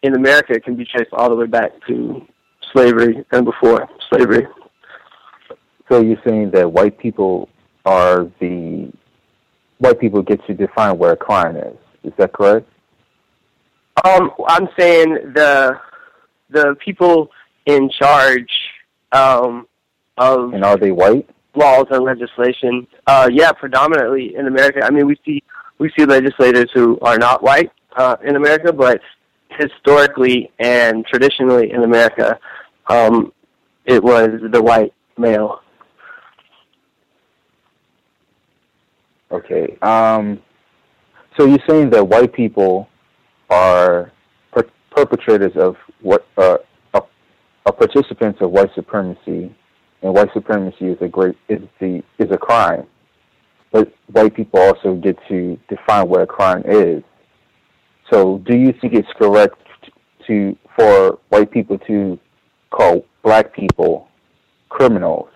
[0.03, 2.27] in America can be traced all the way back to
[2.73, 4.47] slavery and before slavery.
[5.91, 7.49] So you're saying that white people
[7.85, 8.93] are the
[9.79, 11.77] white people get to define what a crime is.
[12.05, 12.69] Is that correct?
[14.05, 15.78] Um, I'm saying the
[16.51, 17.31] the people
[17.66, 18.51] in charge
[19.12, 19.66] um,
[20.19, 21.28] of And are they white?
[21.55, 22.86] laws and legislation.
[23.06, 24.81] Uh, yeah, predominantly in America.
[24.82, 25.43] I mean, we see
[25.78, 29.01] we see legislators who are not white uh, in America, but
[29.51, 32.39] historically and traditionally in America,
[32.86, 33.32] um,
[33.85, 35.60] it was the white male.
[39.31, 39.77] Okay.
[39.82, 40.40] Um,
[41.36, 42.89] so you're saying that white people
[43.53, 44.11] are
[44.53, 46.57] per- perpetrators of what uh,
[46.95, 49.55] are, participants of white supremacy,
[50.03, 52.87] and white supremacy is a great is the is a crime.
[53.70, 57.03] But white people also get to define what a crime is.
[58.12, 59.57] So, do you think it's correct
[60.27, 62.19] to for white people to
[62.70, 64.09] call black people
[64.69, 65.29] criminals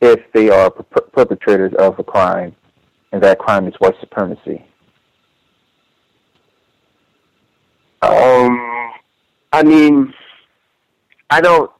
[0.00, 2.54] if they are per- perpetrators of a crime,
[3.12, 4.67] and that crime is white supremacy?
[8.02, 8.92] Um,
[9.52, 10.14] I mean,
[11.30, 11.70] I don't.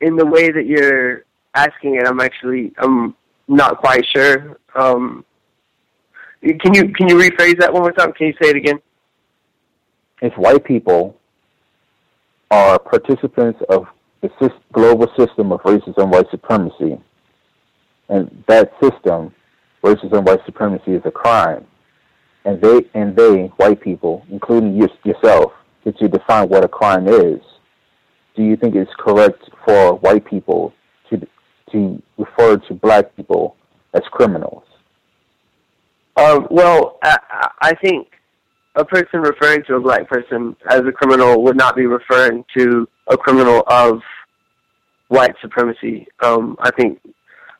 [0.00, 1.24] In the way that you're
[1.54, 3.14] asking it, I'm actually I'm
[3.48, 4.58] not quite sure.
[4.74, 5.24] Um,
[6.42, 8.12] can you can you rephrase that one more time?
[8.12, 8.80] Can you say it again?
[10.22, 11.16] If white people
[12.50, 13.86] are participants of
[14.20, 16.98] the global system of racism, white supremacy,
[18.08, 19.34] and that system,
[19.82, 21.66] racism, white supremacy, is a crime,
[22.44, 25.52] and they and they white people, including you, yourself,
[25.84, 27.40] get to define what a crime is.
[28.36, 30.72] Do you think it's correct for white people
[31.10, 31.26] to
[31.72, 33.56] to refer to black people
[33.94, 34.64] as criminals?
[36.16, 37.18] Um, well, I,
[37.60, 38.08] I think
[38.74, 42.88] a person referring to a black person as a criminal would not be referring to
[43.08, 44.00] a criminal of
[45.08, 46.06] white supremacy.
[46.20, 47.00] Um, I think,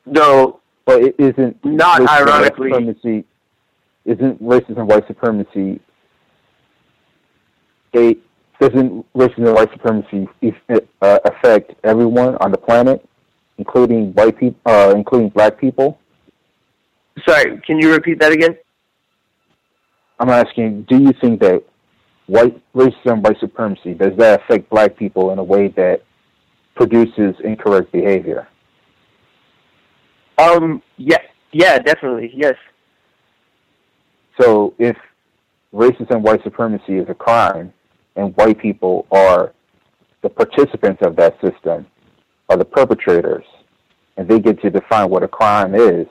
[0.05, 2.71] though, but it isn't not ironically.
[2.71, 3.25] Supremacy,
[4.09, 5.79] isn't racism white supremacy
[7.95, 8.15] a
[8.59, 10.27] doesn't racism and white supremacy
[11.01, 13.07] uh, affect everyone on the planet,
[13.57, 15.97] including white people, uh, including black people?
[17.27, 18.57] Sorry, can you repeat that again?
[20.19, 21.63] I'm asking, do you think that
[22.27, 26.03] white racism, white supremacy, does that affect black people in a way that
[26.75, 28.47] produces incorrect behavior?
[30.37, 31.21] Um, yeah,
[31.53, 32.55] yeah, definitely, yes.
[34.39, 34.95] So if
[35.73, 37.73] racism, and white supremacy is a crime,
[38.15, 39.53] and white people are
[40.21, 41.85] the participants of that system,
[42.49, 43.45] are the perpetrators,
[44.17, 46.07] and they get to define what a crime is,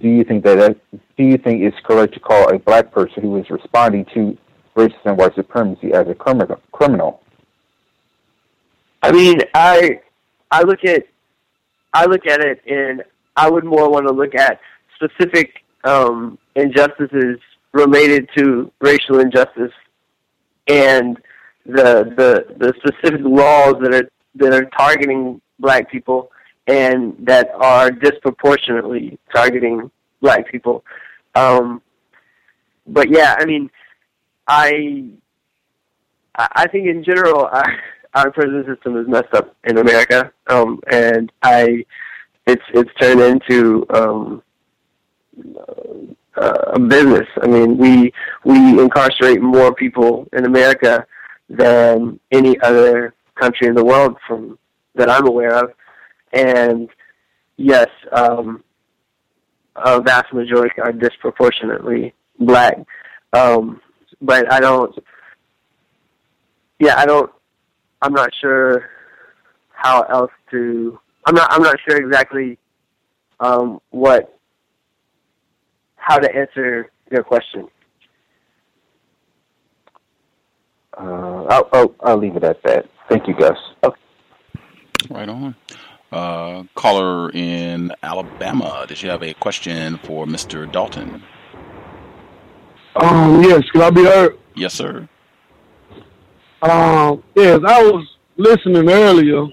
[0.00, 0.76] do you think that
[1.16, 4.36] do you think it's correct to call a black person who is responding to
[4.76, 6.60] racism and white supremacy as a criminal?
[6.72, 7.22] Criminal.
[9.02, 10.00] I mean, I
[10.50, 11.06] I look at
[11.92, 13.04] I look at it, and
[13.36, 14.58] I would more want to look at
[14.96, 17.38] specific um, injustices
[17.72, 19.72] related to racial injustice
[20.68, 21.18] and
[21.66, 26.30] the the the specific laws that are that are targeting black people
[26.66, 29.90] and that are disproportionately targeting
[30.20, 30.84] black people.
[31.34, 31.82] Um,
[32.86, 33.70] but yeah, I mean,
[34.46, 35.08] I
[36.36, 37.78] I think in general our,
[38.14, 41.84] our prison system is messed up in America, um, and I
[42.46, 44.42] it's it's turned into um,
[46.36, 47.28] a business.
[47.42, 48.12] I mean, we
[48.44, 51.06] we incarcerate more people in America
[51.48, 54.58] than any other country in the world, from
[54.94, 55.70] that I'm aware of
[56.34, 56.88] and
[57.56, 58.62] yes, um,
[59.76, 62.76] a vast majority are disproportionately black.
[63.32, 63.80] Um,
[64.20, 64.94] but I don't.
[66.78, 67.30] Yeah, I don't.
[68.02, 68.90] I'm not sure
[69.70, 70.98] how else to.
[71.26, 71.52] I'm not.
[71.52, 72.58] I'm not sure exactly
[73.40, 74.38] um, what
[76.04, 77.66] how to answer your question.
[80.96, 82.86] Uh, I'll, I'll, I'll leave it at that.
[83.08, 83.56] Thank you, Gus.
[83.82, 84.00] Okay.
[85.10, 85.56] Right on.
[86.12, 90.70] Uh, caller in Alabama, did you have a question for Mr.
[90.70, 91.22] Dalton?
[92.96, 94.38] Um, yes, can I be heard?
[94.54, 95.08] Yes, sir.
[96.62, 98.06] Um, yes, I was
[98.36, 99.46] listening earlier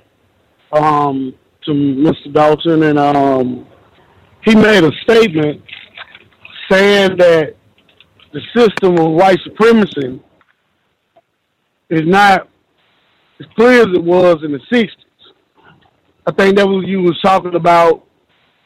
[0.73, 1.34] um,
[1.64, 2.32] to Mr.
[2.32, 3.65] Dalton, and um,
[4.44, 5.64] he made a statement
[6.72, 7.56] saying that
[8.34, 10.22] the system of white supremacy
[11.89, 12.48] is not
[13.39, 14.89] as clear as it was in the 60s.
[16.26, 18.06] I think that was you was talking about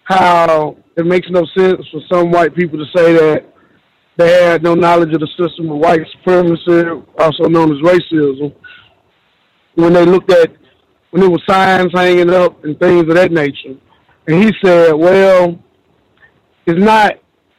[0.03, 3.45] how it makes no sense for some white people to say that
[4.17, 8.53] they had no knowledge of the system of white supremacy, also known as racism,
[9.73, 10.51] when they looked at
[11.11, 13.75] when there were signs hanging up and things of that nature.
[14.27, 15.57] And he said, well,
[16.65, 17.13] it's not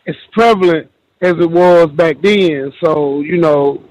[0.07, 2.73] as prevalent as it was back then.
[2.85, 3.83] So, you know,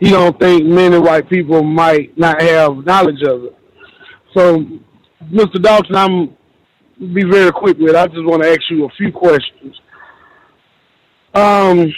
[0.00, 3.56] he don't think many white people might not have knowledge of it.
[4.36, 4.66] So
[5.30, 5.62] Mr.
[5.62, 6.36] Dalton, I'm
[7.12, 7.90] be very quick with.
[7.90, 7.96] It.
[7.96, 9.80] I just want to ask you a few questions.
[11.34, 11.92] Um,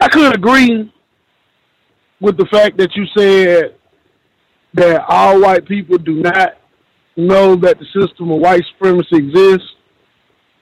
[0.00, 0.92] I could agree
[2.20, 3.76] with the fact that you said
[4.74, 6.54] that all white people do not
[7.16, 9.68] know that the system of white supremacy exists.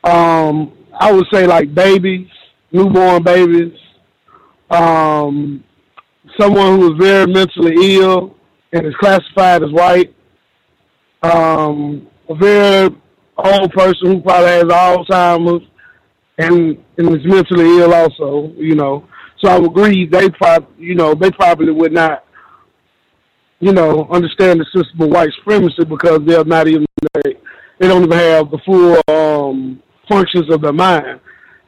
[0.05, 2.29] Um, I would say like babies,
[2.73, 3.73] newborn babies,
[4.71, 5.65] um,
[6.39, 8.37] someone who is very mentally ill
[8.75, 10.15] and is classified as white,
[11.23, 12.95] um, a very
[13.39, 15.67] old person who probably has Alzheimer's
[16.37, 19.09] and and is mentally ill also, you know.
[19.43, 22.27] So I would agree they probably you know, they probably would not,
[23.59, 27.37] you know, understand the system of white supremacy because they're not even they,
[27.79, 31.21] they don't even have the full um functions of the mind.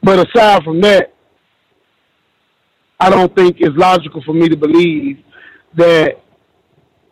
[0.02, 1.14] But aside from that,
[2.98, 5.18] I don't think it's logical for me to believe
[5.76, 6.22] that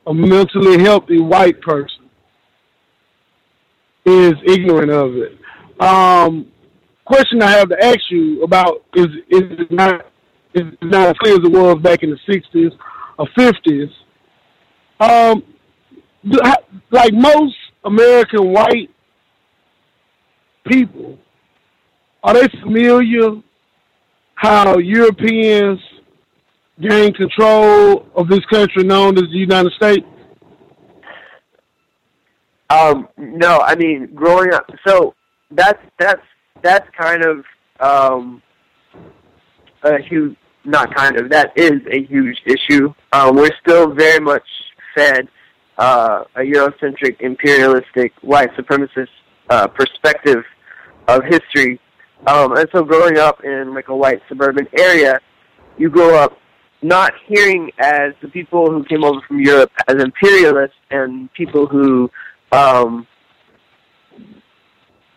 [0.06, 2.10] a mentally healthy white person
[4.04, 5.38] is ignorant of it.
[5.80, 6.50] Um,
[7.04, 10.06] question I have to ask you about is is it not
[10.54, 12.72] is not as clear as it was back in the sixties
[13.18, 13.88] or fifties.
[15.00, 15.42] Um,
[16.90, 17.54] like most
[17.84, 18.90] American white
[20.66, 21.18] people,
[22.22, 23.40] are they familiar
[24.34, 25.80] how Europeans
[26.80, 30.06] gained control of this country known as the United States?
[32.70, 34.70] Um, no, I mean growing up.
[34.86, 35.14] So
[35.50, 36.22] that's that's
[36.62, 37.44] that's kind of
[37.80, 38.42] um,
[39.82, 42.92] a huge, not kind of, that is a huge issue.
[43.12, 44.46] Um, we're still very much
[44.94, 45.28] fed
[45.78, 49.08] uh, a Eurocentric, imperialistic, white supremacist
[49.50, 50.44] uh, perspective
[51.08, 51.80] of history.
[52.26, 55.20] Um, and so growing up in like a white suburban area,
[55.76, 56.38] you grow up
[56.82, 62.10] not hearing as the people who came over from Europe as imperialists and people who
[62.52, 63.06] um,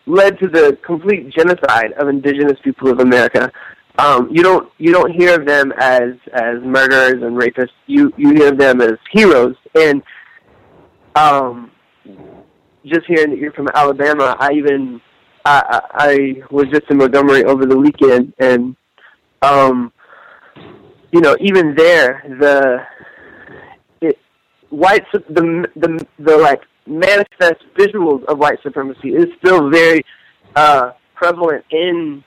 [0.06, 3.50] led to the complete genocide of indigenous people of America.
[3.96, 7.70] Um, you don't you don't hear of them as as murderers and rapists.
[7.86, 9.54] You you hear of them as heroes.
[9.74, 10.02] And
[11.14, 11.70] um,
[12.86, 15.00] just hearing that you're from Alabama, I even
[15.44, 18.76] I, I was just in Montgomery over the weekend, and
[19.42, 19.92] um,
[21.12, 22.78] you know even there the
[24.00, 24.18] it,
[24.70, 30.04] white the the the like manifest visuals of white supremacy is still very
[30.56, 32.24] uh, prevalent in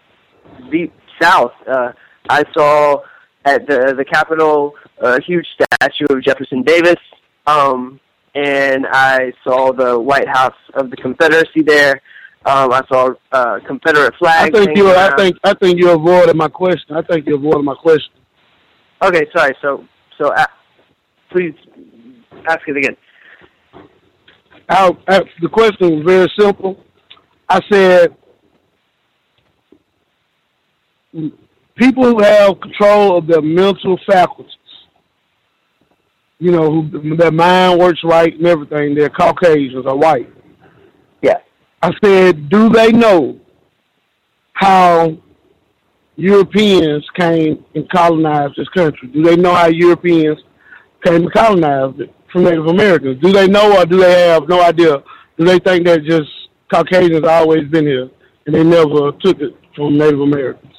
[0.71, 1.53] the South.
[1.67, 1.91] Uh,
[2.29, 3.01] I saw
[3.45, 6.97] at the the Capitol a huge statue of Jefferson Davis,
[7.47, 7.99] um,
[8.37, 12.01] and I saw the White House of the Confederacy there.
[12.45, 14.55] Um, I saw uh, Confederate flags.
[14.55, 14.91] I think you.
[14.91, 15.35] I think.
[15.43, 16.95] I think you avoided my question.
[16.95, 18.13] I think you avoided my question.
[19.01, 19.55] Okay, sorry.
[19.61, 19.85] So,
[20.19, 20.45] so uh,
[21.31, 21.55] please
[22.47, 22.95] ask it again.
[24.69, 26.83] I, I, the question was very simple.
[27.49, 28.15] I said,
[31.75, 34.56] people who have control of their mental faculties,
[36.39, 40.31] you know, who, their mind works right and everything, they're Caucasians or white.
[41.21, 41.37] Yeah.
[41.81, 43.39] I said, do they know
[44.53, 45.17] how
[46.15, 49.07] Europeans came and colonized this country?
[49.09, 50.39] Do they know how Europeans
[51.03, 52.13] came and colonized it?
[52.31, 53.21] from Native Americans?
[53.21, 55.03] Do they know or do they have no idea?
[55.37, 56.29] Do they think that just
[56.71, 58.09] Caucasians always been here
[58.45, 60.73] and they never took it from Native Americans?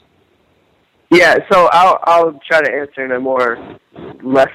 [1.10, 3.78] Yeah, so I'll I'll try to answer in a more
[4.22, 4.52] less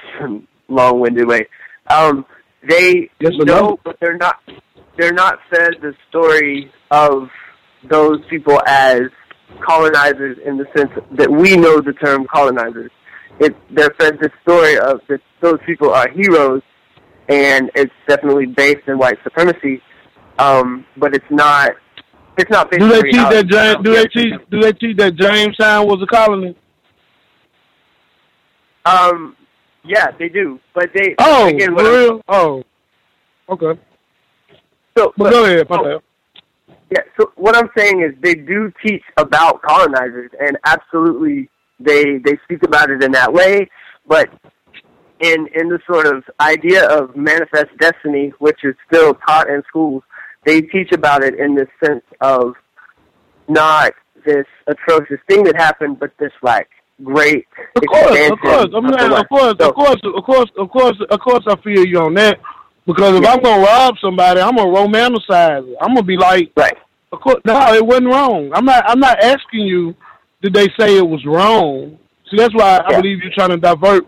[0.68, 1.46] long-winded way.
[1.88, 2.24] Um,
[2.66, 3.80] they yes know, no?
[3.84, 4.36] but they're not
[4.96, 7.28] they're not fed the story of
[7.88, 9.02] those people as
[9.60, 12.90] colonizers in the sense that we know the term colonizers.
[13.40, 16.62] It they're fed the story of that those people are heroes
[17.28, 19.80] and it's definitely based in white supremacy.
[20.38, 21.72] Um, but it's not.
[22.36, 22.70] It's not.
[22.70, 23.76] Do they teach that James?
[23.84, 24.34] Do they teach?
[24.50, 26.56] Do they teach that Jamestown was a colony?
[28.84, 29.36] Um.
[29.84, 31.14] Yeah, they do, but they.
[31.18, 32.22] Oh, again, real?
[32.28, 32.64] Oh,
[33.50, 33.78] okay.
[34.96, 36.02] So, but, go ahead, so,
[36.90, 37.02] Yeah.
[37.18, 42.62] So what I'm saying is they do teach about colonizers, and absolutely they they speak
[42.62, 43.68] about it in that way.
[44.06, 44.30] But
[45.20, 50.02] in in the sort of idea of manifest destiny, which is still taught in schools,
[50.44, 52.54] they teach about it in this sense of
[53.48, 53.92] not
[54.24, 56.68] this atrocious thing that happened, but this like
[57.02, 57.44] great
[57.76, 61.20] of course, of course, I'm of course, so, of course, of course, of course, of
[61.20, 62.38] course, I feel you on that.
[62.86, 63.32] Because if yeah.
[63.32, 65.76] I'm gonna rob somebody, I'm gonna romanticize it.
[65.80, 66.76] I'm gonna be like, right.
[67.12, 68.50] Of course, no, it wasn't wrong.
[68.54, 68.84] I'm not.
[68.88, 69.94] I'm not asking you.
[70.42, 71.98] Did they say it was wrong?
[72.30, 74.06] See, that's why I believe you're trying to divert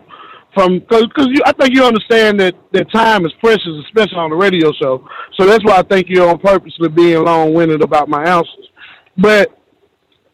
[0.53, 4.35] from because you I think you understand that that time is precious, especially on the
[4.35, 5.07] radio show.
[5.37, 8.69] So that's why I think you're on purposely being long winded about my answers.
[9.17, 9.49] But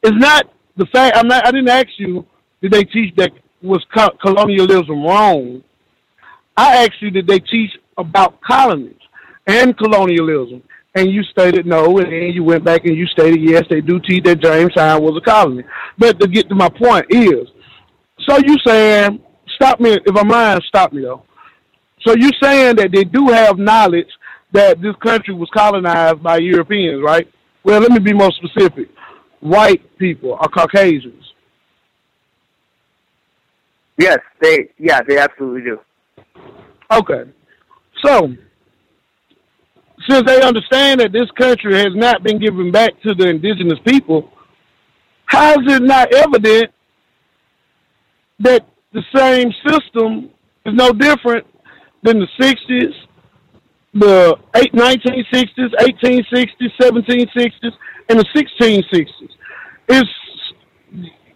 [0.02, 2.26] it's not the fact I'm not I didn't ask you
[2.64, 3.32] did they teach that
[3.62, 3.86] was
[4.22, 5.62] colonialism wrong?
[6.56, 8.96] I asked you, did they teach about colonies
[9.46, 10.64] and colonialism?
[10.96, 14.00] And you stated no, and then you went back and you stated yes, they do
[14.00, 15.64] teach that Jamestown was a colony.
[15.98, 17.50] But to get to my point is,
[18.30, 19.22] so you saying,
[19.56, 21.24] stop me if I'm lying, stop me though.
[22.06, 24.08] So you saying that they do have knowledge
[24.54, 27.28] that this country was colonized by Europeans, right?
[27.64, 28.88] Well, let me be more specific.
[29.42, 31.23] White people or Caucasians.
[33.98, 35.80] Yes, they yeah, they absolutely do.
[36.92, 37.24] Okay.
[38.04, 38.34] So,
[40.10, 44.32] since they understand that this country has not been given back to the indigenous people,
[45.26, 46.72] how is it not evident
[48.40, 50.30] that the same system
[50.66, 51.46] is no different
[52.04, 52.94] than the 60s,
[53.94, 57.72] the 1960s, 1860s, 1760s,
[58.10, 59.30] and the 1660s?
[59.88, 60.10] It's,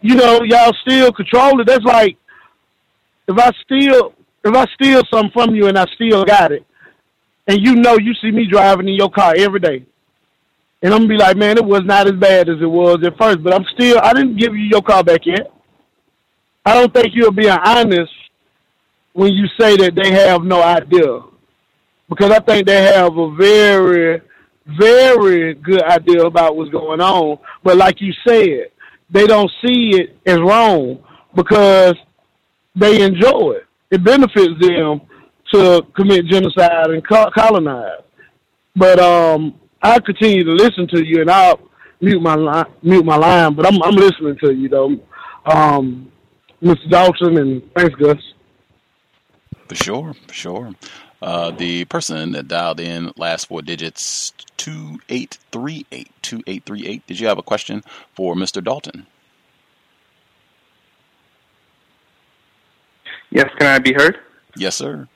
[0.01, 1.67] you know, y'all still control it.
[1.67, 2.17] That's like
[3.27, 4.13] if I steal
[4.43, 6.65] if I steal something from you and I still got it,
[7.47, 9.85] and you know you see me driving in your car every day,
[10.81, 13.17] and I'm gonna be like, man, it was not as bad as it was at
[13.17, 15.51] first, but I'm still I didn't give you your car back yet.
[16.65, 18.11] I don't think you're being honest
[19.13, 21.21] when you say that they have no idea,
[22.07, 24.21] because I think they have a very,
[24.79, 27.39] very good idea about what's going on.
[27.63, 28.67] But like you said,
[29.09, 31.95] they don't see it as wrong because
[32.77, 33.65] they enjoy it.
[33.89, 35.01] It benefits them
[35.53, 38.01] to commit genocide and colonize.
[38.75, 41.59] But um, I continue to listen to you, and I'll
[42.01, 43.53] mute my line, mute my line.
[43.53, 44.99] But I'm I'm listening to you though,
[45.45, 46.11] um,
[46.61, 46.89] Mr.
[46.89, 48.17] Dalton, and thanks, Gus.
[49.67, 50.75] For sure, for sure.
[51.21, 56.63] Uh, the person that dialed in last four digits two eight three eight two eight
[56.65, 57.07] three eight.
[57.07, 57.83] Did you have a question
[58.13, 58.63] for Mr.
[58.63, 59.07] Dalton?
[63.29, 64.17] Yes, can I be heard?
[64.55, 65.07] Yes, sir.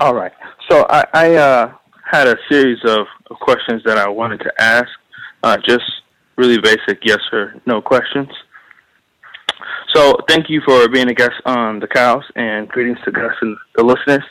[0.00, 0.32] All right.
[0.70, 1.72] So I, I uh,
[2.04, 4.88] had a series of, of, questions that I wanted to ask,
[5.42, 5.84] uh, just
[6.36, 8.28] really basic yes or no questions.
[9.94, 13.56] So thank you for being a guest on the cows and greetings to Gus and
[13.76, 14.24] the listeners.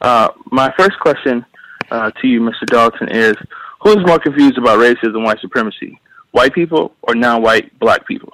[0.00, 1.44] Uh, my first question
[1.90, 2.66] uh, to you, Mr.
[2.66, 3.34] Dalton, is
[3.80, 5.98] who is more confused about racism and white supremacy,
[6.32, 8.32] white people or non-white black people?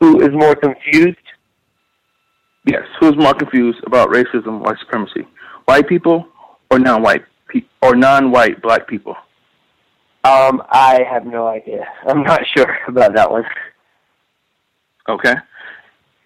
[0.00, 1.16] Who is more confused
[2.66, 2.82] Yes.
[3.00, 5.26] Who's more confused about racism, white supremacy?
[5.66, 6.26] White people
[6.70, 9.16] or non-white pe- or non-white black people?
[10.24, 11.86] Um, I have no idea.
[12.06, 13.44] I'm not sure about that one.
[15.08, 15.34] Okay.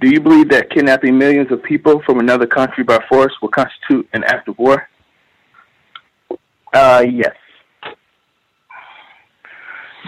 [0.01, 4.09] Do you believe that kidnapping millions of people from another country by force will constitute
[4.15, 4.89] an act of war?
[6.73, 7.35] Uh, yes.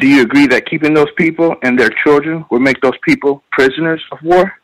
[0.01, 4.03] Do you agree that keeping those people and their children will make those people prisoners
[4.11, 4.55] of war?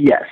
[0.00, 0.24] Yes.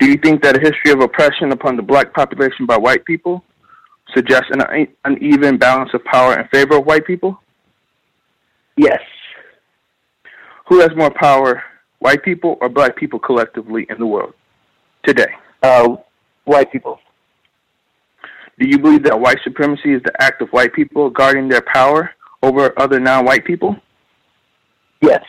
[0.00, 3.44] Do you think that a history of oppression upon the black population by white people
[4.12, 7.40] suggests an uneven balance of power in favor of white people?
[8.76, 9.00] Yes.
[10.68, 11.62] Who has more power,
[12.00, 14.34] white people or black people collectively in the world
[15.06, 15.32] today?
[15.62, 15.96] Uh,
[16.44, 16.98] white people.
[18.58, 22.10] Do you believe that white supremacy is the act of white people guarding their power
[22.42, 23.76] over other non-white people?
[25.00, 25.22] Yes.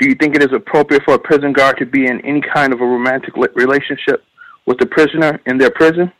[0.00, 2.72] Do you think it is appropriate for a prison guard to be in any kind
[2.72, 4.24] of a romantic relationship
[4.66, 6.12] with the prisoner in their prison?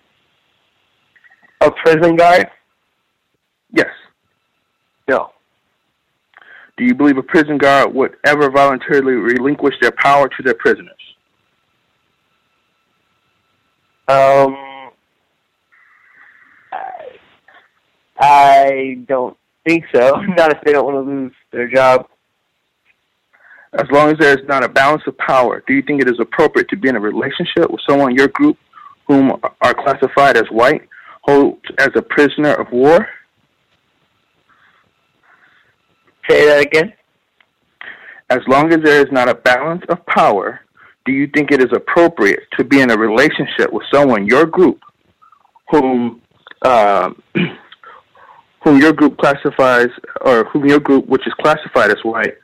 [1.61, 2.49] A prison guard?
[3.73, 3.91] Yes.
[5.09, 5.31] No.
[6.77, 10.93] Do you believe a prison guard would ever voluntarily relinquish their power to their prisoners?
[14.07, 14.57] Um,
[16.73, 17.19] I,
[18.19, 19.37] I don't
[19.67, 20.17] think so.
[20.37, 22.07] Not if they don't want to lose their job
[23.75, 26.21] as long as there is not a balance of power, do you think it is
[26.21, 28.57] appropriate to be in a relationship with someone in your group
[29.07, 30.89] whom are classified as white,
[31.23, 33.09] hold as a prisoner of war?
[36.29, 36.93] Say that again.
[38.31, 40.61] As long as there is not a balance of power,
[41.05, 44.47] do you think it is appropriate to be in a relationship with someone in your
[44.47, 44.81] group
[45.71, 46.23] whom
[46.63, 47.11] uh,
[48.65, 49.89] whom your group classifies
[50.23, 52.35] or whom your group which is classified as white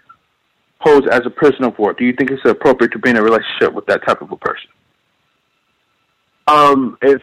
[0.85, 3.23] pose as a prisoner of war, do you think it's appropriate to be in a
[3.23, 4.69] relationship with that type of a person?
[6.47, 7.23] Um, if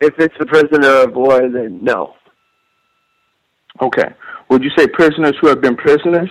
[0.00, 2.14] if it's a prisoner of war, then no.
[3.80, 4.08] Okay.
[4.48, 6.30] Would you say prisoners who have been prisoners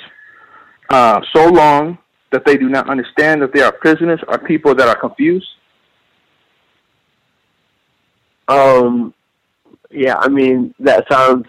[0.90, 1.98] uh, so long
[2.32, 5.48] that they do not understand that they are prisoners are people that are confused?
[8.48, 9.14] Um,
[9.92, 11.48] yeah, I mean that sounds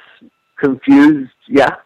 [0.59, 1.31] confused.
[1.47, 1.77] Yeah.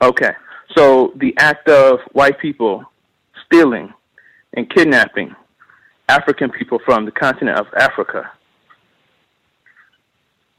[0.00, 0.32] Okay.
[0.76, 2.84] So the act of white people
[3.46, 3.92] stealing
[4.54, 5.34] and kidnapping
[6.08, 8.30] African people from the continent of Africa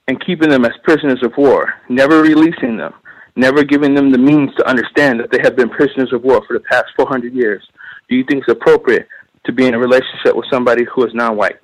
[0.07, 2.93] and keeping them as prisoners of war, never releasing them,
[3.35, 6.53] never giving them the means to understand that they have been prisoners of war for
[6.53, 7.65] the past 400 years,
[8.09, 9.07] do you think it's appropriate
[9.45, 11.59] to be in a relationship with somebody who is non-white?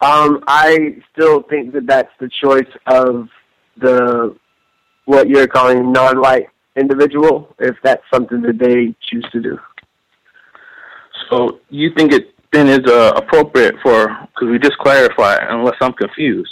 [0.00, 3.28] Um, I still think that that's the choice of
[3.76, 4.36] the
[5.04, 9.58] what you're calling non-white individual, if that's something that they choose to do.
[11.30, 15.92] So you think it then is uh, appropriate for because we just clarified, unless I'm
[15.92, 16.50] confused,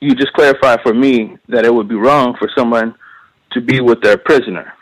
[0.00, 2.94] you just clarified for me that it would be wrong for someone
[3.52, 4.72] to be with their prisoner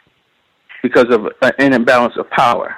[0.82, 1.28] because of
[1.58, 2.76] an imbalance of power.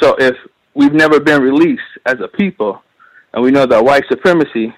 [0.00, 0.34] So if
[0.74, 2.82] we've never been released as a people,
[3.32, 4.74] and we know that white supremacy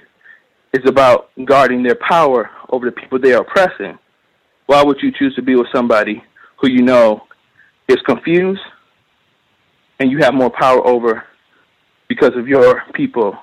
[0.72, 3.98] is about guarding their power over the people they are oppressing,
[4.66, 6.22] why would you choose to be with somebody
[6.58, 7.22] who you know
[7.88, 8.60] is confused
[9.98, 11.24] and you have more power over
[12.08, 13.34] because of your people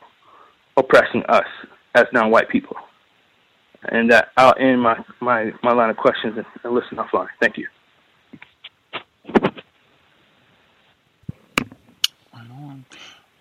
[0.77, 1.47] oppressing us
[1.95, 2.75] as non-white people?
[3.89, 7.27] And that I'll end my, my, my line of questions and, and listen offline.
[7.39, 7.67] Thank you.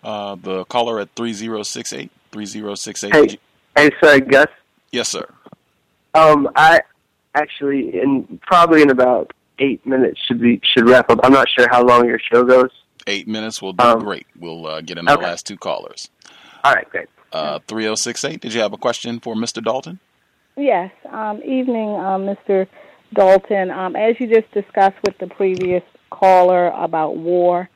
[0.02, 2.11] Uh, the caller at 3068.
[2.31, 3.31] 3068.
[3.31, 3.39] Hey,
[3.77, 4.47] hey, sorry, Gus.
[4.93, 5.27] Yes, sir.
[6.15, 6.81] Um, I
[7.35, 11.21] actually, in probably in about eight minutes should be should wrap up.
[11.23, 12.71] I'm not sure how long your show goes.
[13.07, 14.27] Eight minutes will do Um, great.
[14.39, 15.25] We'll uh, get in our okay.
[15.25, 16.11] last two callers.
[16.63, 17.09] All right, great.
[17.33, 18.41] Uh, 3068.
[18.41, 19.63] Did you have a question for Mr.
[19.63, 19.99] Dalton?
[20.57, 20.93] Yes.
[21.11, 22.67] Um, evening, um, Mr.
[23.13, 23.71] Dalton.
[23.71, 27.69] Um, as you just discussed with the previous caller about war,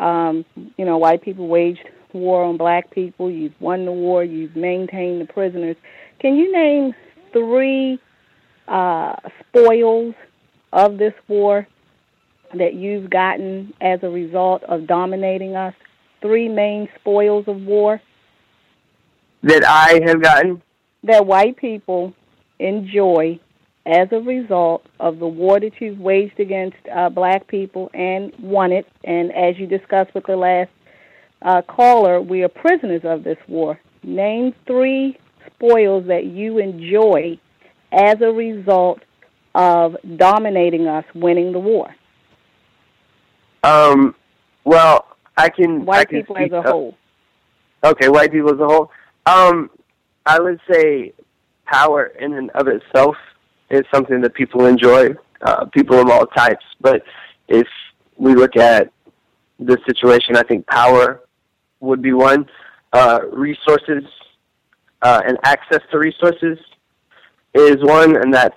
[0.00, 0.44] um,
[0.76, 3.30] you know, white people waged war on black people.
[3.30, 4.24] You've won the war.
[4.24, 5.76] You've maintained the prisoners.
[6.20, 6.94] Can you name
[7.32, 7.98] three
[8.68, 10.14] uh, spoils
[10.72, 11.66] of this war
[12.54, 15.74] that you've gotten as a result of dominating us?
[16.22, 18.00] Three main spoils of war
[19.42, 20.62] That I have gotten.
[21.04, 22.14] that white people
[22.58, 23.38] enjoy
[23.84, 28.72] as a result of the war that you've waged against uh, black people and won
[28.72, 28.86] it.
[29.04, 30.70] And as you discussed with the last
[31.42, 33.80] uh, caller, we are prisoners of this war.
[34.02, 37.38] Name three spoils that you enjoy
[37.92, 39.00] as a result
[39.54, 41.94] of dominating us, winning the war.
[43.62, 44.14] Um,
[44.64, 45.06] well,
[45.36, 45.84] I can.
[45.84, 46.96] White I can people as a whole.
[47.84, 48.90] Okay, white people as a whole.
[49.26, 49.70] Um,
[50.24, 51.12] I would say
[51.66, 53.16] power in and of itself
[53.70, 56.64] is something that people enjoy, uh, people of all types.
[56.80, 57.02] But
[57.48, 57.66] if
[58.16, 58.92] we look at
[59.58, 61.22] the situation, I think power
[61.80, 62.46] would be one.
[62.92, 64.04] Uh, resources
[65.02, 66.58] uh, and access to resources
[67.54, 68.56] is one, and that's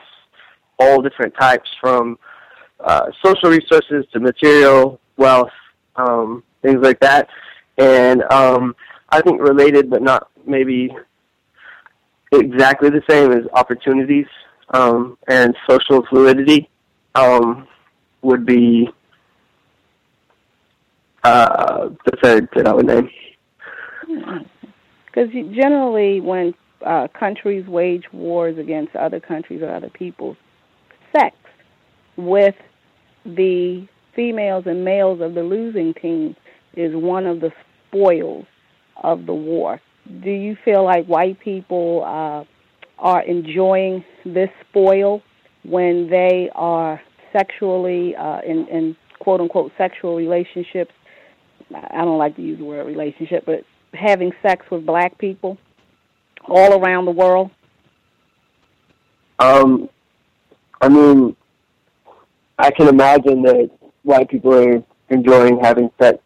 [0.80, 2.18] all different types from
[2.80, 5.52] uh, social resources to material wealth,
[5.96, 7.28] um, things like that.
[7.78, 8.76] And um,
[9.10, 10.96] I think related, but not maybe
[12.32, 14.28] exactly the same as opportunities
[14.74, 16.70] um, and social fluidity
[17.16, 17.68] um,
[18.22, 18.90] would be
[21.24, 23.10] uh, the third that I would name.
[25.06, 26.54] Because generally, when
[26.86, 30.38] uh, countries wage wars against other countries or other peoples,
[31.16, 31.36] sex
[32.18, 32.56] with
[33.26, 36.36] the females and males of the losing team
[36.76, 37.52] is one of the
[37.88, 38.46] spoils
[39.04, 39.82] of the war.
[40.24, 42.44] Do you feel like white people uh,
[43.00, 45.22] are enjoying this spoil
[45.64, 47.02] when they are
[47.32, 50.92] sexually uh, in, in quote unquote sexual relationships?
[51.74, 53.64] I don't like to use the word relationship, but
[53.94, 55.58] having sex with black people
[56.48, 57.52] all around the world?
[59.40, 59.90] Um,
[60.82, 61.36] I mean,
[62.58, 63.70] I can imagine that
[64.04, 66.20] white people are enjoying having sex,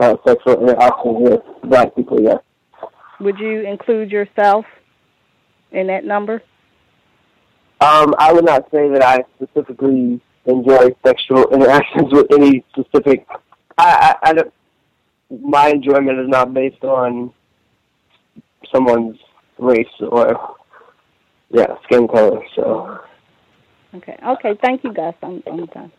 [0.00, 2.20] uh, sexual interaction with black people.
[2.20, 2.38] Yes.
[3.20, 4.64] Would you include yourself
[5.70, 6.42] in that number?
[7.80, 13.26] Um, I would not say that I specifically enjoy sexual interactions with any specific.
[13.78, 14.52] I, I, I don't,
[15.30, 17.32] my enjoyment is not based on
[18.72, 19.18] someone's
[19.58, 20.56] race or
[21.50, 22.42] yeah skin color.
[22.54, 23.00] So
[23.94, 24.16] Okay.
[24.26, 24.58] Okay.
[24.60, 25.14] Thank you, Gus.
[25.22, 25.92] I'm, I'm done.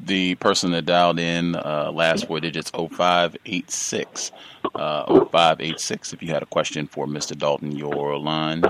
[0.00, 4.32] The person that dialed in uh, last four digits 0586.
[4.74, 6.12] Uh, 0586.
[6.12, 7.36] If you had a question for Mr.
[7.38, 8.64] Dalton, your line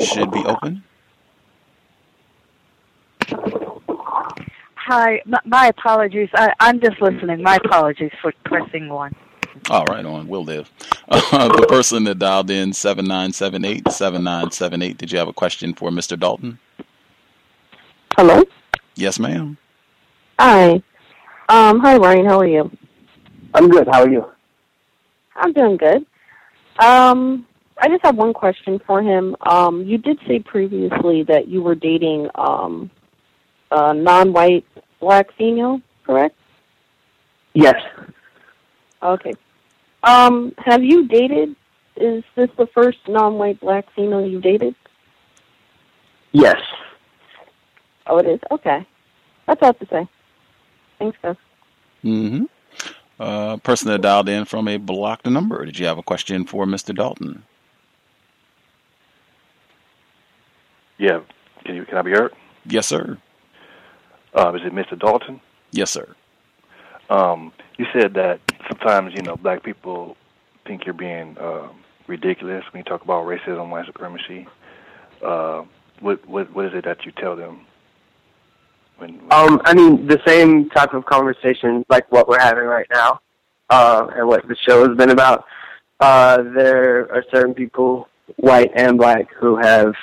[0.00, 0.82] should be open.
[4.88, 6.30] Hi, my apologies.
[6.32, 7.42] I, I'm just listening.
[7.42, 9.14] My apologies for pressing one.
[9.68, 10.26] All right, on.
[10.26, 10.72] We'll live.
[11.10, 16.18] Uh, the person that dialed in 7978 7978, did you have a question for Mr.
[16.18, 16.58] Dalton?
[18.16, 18.42] Hello?
[18.94, 19.58] Yes, ma'am.
[20.38, 20.82] Hi.
[21.50, 22.24] Um, hi, Ryan.
[22.24, 22.70] How are you?
[23.52, 23.88] I'm good.
[23.88, 24.24] How are you?
[25.36, 26.06] I'm doing good.
[26.78, 27.46] Um,
[27.76, 29.36] I just have one question for him.
[29.42, 32.90] Um, you did say previously that you were dating um,
[33.70, 34.64] a non-white
[35.00, 36.34] black female, correct?
[37.54, 37.76] Yes.
[39.02, 39.34] Okay.
[40.02, 41.54] Um, have you dated?
[41.96, 44.74] Is this the first non-white black female you dated?
[46.32, 46.60] Yes.
[48.06, 48.40] Oh, it is.
[48.50, 48.86] Okay.
[49.46, 50.08] That's all to say.
[50.98, 51.36] Thanks, guys.
[52.04, 52.44] Mm-hmm.
[53.18, 55.64] Uh, person that dialed in from a blocked number.
[55.64, 56.94] Did you have a question for Mr.
[56.94, 57.42] Dalton?
[60.98, 61.20] Yeah.
[61.64, 62.32] Can you can I be heard?
[62.66, 63.18] Yes, sir.
[64.34, 64.98] Uh, is it Mr.
[64.98, 65.40] Dalton?
[65.70, 66.14] Yes, sir.
[67.10, 70.16] Um, you said that sometimes you know black people
[70.66, 71.68] think you're being uh,
[72.06, 74.46] ridiculous when you talk about racism, white supremacy.
[75.24, 75.64] Uh,
[76.00, 77.60] what what what is it that you tell them?
[78.98, 82.86] When, when Um, I mean, the same type of conversation like what we're having right
[82.92, 83.20] now,
[83.70, 85.44] uh, and what the show has been about.
[86.00, 89.94] Uh, there are certain people, white and black, who have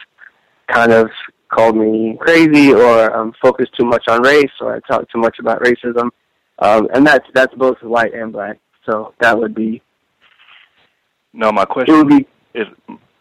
[0.67, 1.09] kind of
[1.55, 5.37] called me crazy or um, focused too much on race or I talk too much
[5.39, 6.09] about racism.
[6.59, 8.57] Um, and that's that's both white and black.
[8.85, 9.81] So that would be
[11.33, 12.67] no, my question would be is.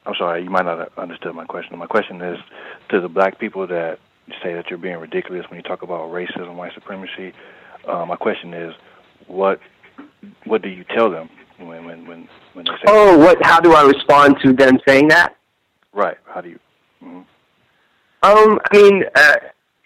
[0.07, 1.79] I'm sorry, you might not have understood my question.
[1.79, 2.39] My question is
[2.91, 3.99] to the black people that
[4.43, 7.33] say that you're being ridiculous when you talk about racism, white supremacy.
[7.89, 8.75] Uh, my question is,
[9.27, 9.61] what
[10.45, 11.29] what do you tell them
[11.59, 13.39] when when when when they say Oh, what?
[13.43, 15.37] How do I respond to them saying that?
[15.93, 16.17] right?
[16.27, 16.59] How do you?
[17.03, 17.25] mhm.
[18.25, 19.35] Um, I mean, uh,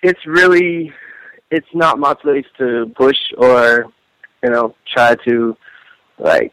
[0.04, 0.92] it's really,
[1.50, 3.86] it's not my place to push or,
[4.44, 5.56] you know, try to,
[6.20, 6.52] like,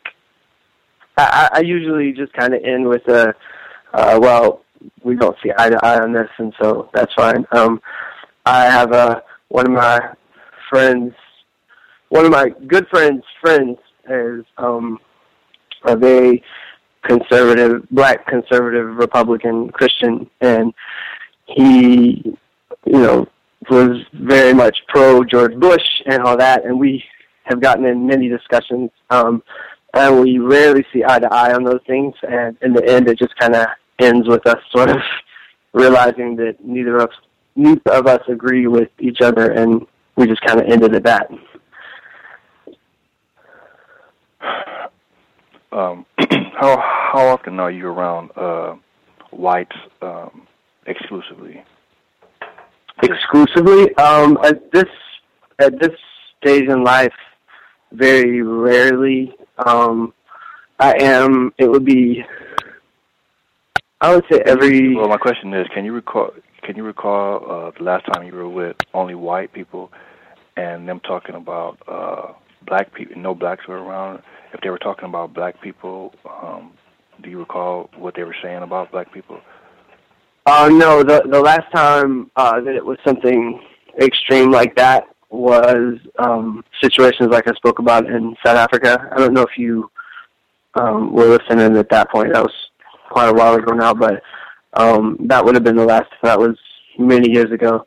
[1.15, 3.35] I, I usually just kind of end with a,
[3.93, 4.63] uh, well,
[5.03, 7.45] we don't see eye to eye on this, and so that's fine.
[7.51, 7.79] Um,
[8.47, 9.99] I have a one of my
[10.71, 11.13] friends,
[12.09, 13.77] one of my good friends' friends
[14.09, 14.97] is um,
[15.83, 16.43] a very
[17.03, 20.73] conservative, black conservative Republican Christian, and
[21.45, 22.37] he,
[22.85, 23.27] you know,
[23.69, 27.03] was very much pro George Bush and all that, and we
[27.43, 29.43] have gotten in many discussions, um,
[29.93, 33.17] and we rarely see eye to eye on those things, and in the end, it
[33.17, 33.67] just kind of
[33.99, 35.01] ends with us sort of
[35.73, 37.09] realizing that neither of
[37.55, 39.85] neither of us agree with each other, and
[40.15, 41.29] we just kind of ended at that.
[45.71, 46.05] Um,
[46.57, 48.75] how how often are you around uh,
[49.31, 50.47] whites um,
[50.85, 51.63] exclusively?
[53.03, 54.85] exclusively um at this
[55.59, 55.91] at this
[56.39, 57.13] stage in life
[57.91, 59.33] very rarely
[59.65, 60.13] um
[60.79, 62.23] i am it would be
[64.01, 66.31] i would say every Well, my question is, can you recall
[66.63, 69.91] can you recall uh, the last time you were with only white people
[70.57, 72.33] and them talking about uh,
[72.65, 73.21] black people?
[73.21, 74.23] No blacks were around.
[74.51, 76.71] If they were talking about black people, um,
[77.21, 79.41] do you recall what they were saying about black people?
[80.45, 83.59] Uh no the the last time uh that it was something
[83.99, 89.09] extreme like that was um situations like i spoke about in south africa.
[89.11, 89.89] I don't know if you
[90.75, 92.33] um were listening at that point.
[92.33, 92.53] That was
[93.09, 94.21] quite a while ago now but
[94.73, 96.57] um that would have been the last that was
[96.97, 97.85] many years ago.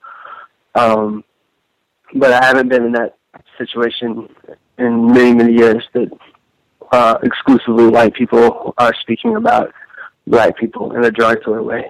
[0.75, 1.25] Um
[2.15, 3.17] but i haven't been in that
[3.57, 4.29] situation
[4.79, 6.11] in many many years that
[6.93, 9.73] uh exclusively white people are speaking about
[10.27, 11.85] black people in a derogatory way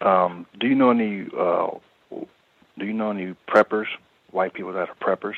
[0.00, 1.68] Um, do you know any uh,
[2.10, 3.86] do you know any preppers,
[4.30, 5.34] white people that are preppers?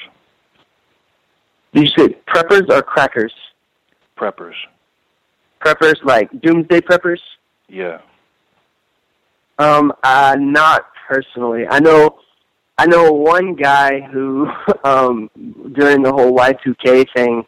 [1.73, 3.33] You say preppers or crackers?
[4.17, 4.55] Preppers.
[5.61, 7.19] Preppers like doomsday preppers?
[7.69, 7.99] Yeah.
[9.59, 11.67] Um, uh, not personally.
[11.69, 12.19] I know,
[12.79, 14.49] I know one guy who,
[14.85, 15.31] um,
[15.73, 17.45] during the whole Y2K thing,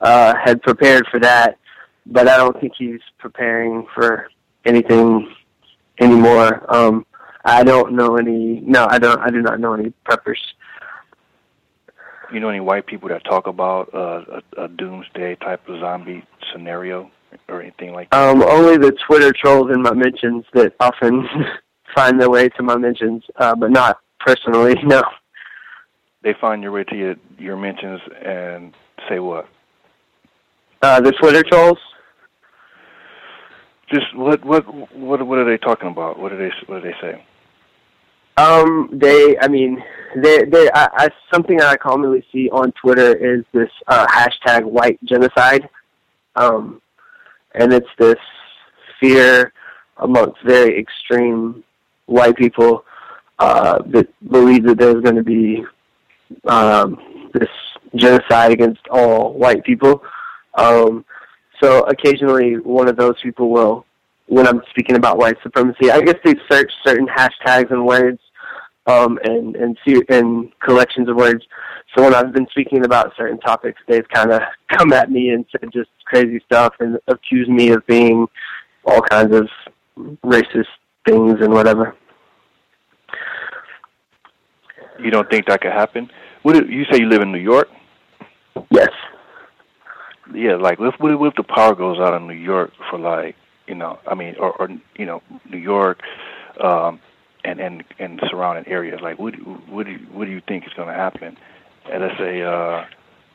[0.00, 1.58] uh, had prepared for that,
[2.06, 4.28] but I don't think he's preparing for
[4.64, 5.34] anything
[6.00, 6.64] anymore.
[6.74, 7.06] Um,
[7.44, 8.60] I don't know any.
[8.60, 9.20] No, I don't.
[9.20, 10.38] I do not know any preppers.
[12.32, 16.24] You know any white people that talk about uh, a, a doomsday type of zombie
[16.52, 17.10] scenario
[17.48, 18.28] or anything like that?
[18.28, 21.26] Um, only the Twitter trolls in my mentions that often
[21.94, 24.76] find their way to my mentions, uh, but not personally.
[24.84, 25.02] No.
[26.20, 28.74] They find your way to your your mentions and
[29.08, 29.48] say what?
[30.82, 31.78] Uh, the Twitter trolls.
[33.90, 36.18] Just what what what what are they talking about?
[36.18, 37.24] What do they what do they say?
[38.38, 39.82] Um, they, I mean,
[40.14, 45.02] they, they, I, I, something I commonly see on Twitter is this uh, hashtag white
[45.04, 45.68] genocide,
[46.36, 46.80] um,
[47.56, 48.14] and it's this
[49.00, 49.52] fear
[49.96, 51.64] amongst very extreme
[52.06, 52.84] white people
[53.40, 55.64] uh, that believe that there's going to be
[56.46, 57.48] um, this
[57.96, 60.00] genocide against all white people.
[60.54, 61.04] Um,
[61.60, 63.84] so occasionally, one of those people will,
[64.26, 68.20] when I'm speaking about white supremacy, I guess they search certain hashtags and words
[68.86, 71.44] um, and and see and collections of words.
[71.94, 74.42] So when I've been speaking about certain topics, they've kind of
[74.76, 78.26] come at me and said just crazy stuff and accused me of being
[78.84, 79.48] all kinds of
[80.24, 80.66] racist
[81.06, 81.94] things and whatever.
[84.98, 86.10] You don't think that could happen?
[86.42, 87.68] What do, you say you live in New York?
[88.70, 88.90] Yes.
[90.34, 93.36] Yeah, like if, what if the power goes out in New York for like
[93.66, 96.00] you know I mean or, or you know New York,
[96.60, 97.00] um,
[97.44, 99.00] and and and surrounding areas.
[99.00, 99.34] Like, what
[99.68, 101.36] what do you, what do you think is going to happen?
[101.90, 102.84] And let's say, uh,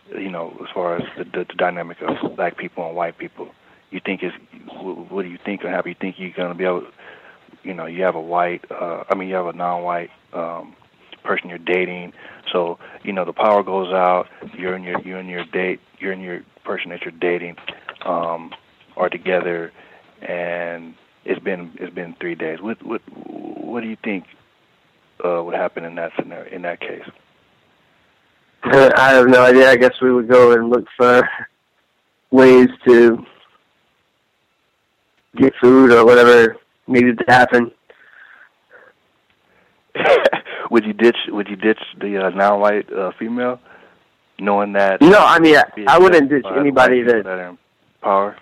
[0.10, 3.50] you know, as far as the, the, the dynamic of black people and white people,
[3.90, 4.32] you think is
[4.68, 5.90] what, what do you think going to happen?
[5.90, 6.86] You think you're going to be able,
[7.64, 10.76] you know, you have a white, uh, I mean, you have a non-white um,
[11.24, 12.14] person you're dating.
[12.52, 14.28] So you know, the power goes out.
[14.58, 15.80] You're in your you're in your date.
[16.00, 17.58] You're in your person that you're dating,
[18.06, 18.54] um,
[18.96, 19.72] are together,
[20.22, 20.96] and
[21.26, 22.62] it's been it's been three days.
[22.62, 24.26] What what what do you think
[25.24, 27.08] uh, would happen in that scenario in that case?
[28.64, 29.70] I have no idea.
[29.70, 31.28] I guess we would go and look for
[32.32, 33.26] ways to
[35.36, 37.72] get food or whatever needed to happen.
[40.74, 43.60] would you ditch Would you ditch the uh, non-white uh, female,
[44.40, 45.02] knowing that?
[45.02, 47.58] No, I mean I, I wouldn't ditch anybody that, that are in
[48.02, 48.36] power.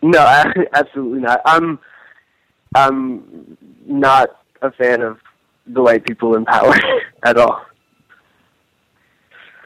[0.00, 0.18] No,
[0.72, 1.42] absolutely not.
[1.44, 1.78] I'm
[2.74, 4.30] I'm not
[4.62, 5.18] a fan of
[5.66, 6.74] the white people in power
[7.22, 7.66] at all.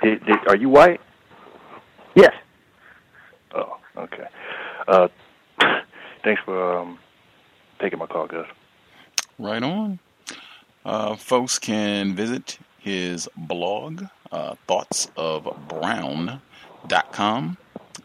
[0.03, 1.01] Did, did, are you white?
[2.17, 2.33] Yes.
[3.55, 4.27] Oh, okay.
[4.89, 5.07] Uh,
[6.25, 6.99] thanks for um,
[7.81, 8.47] taking my call, Gus.
[9.39, 10.01] Right on.
[10.85, 17.57] Uh, folks can visit his blog, uh, thoughtsofbrown.com.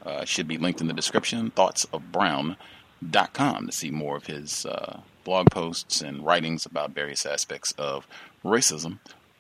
[0.06, 5.50] Uh, should be linked in the description, thoughtsofbrown.com to see more of his uh, blog
[5.50, 8.08] posts and writings about various aspects of
[8.46, 9.00] racism,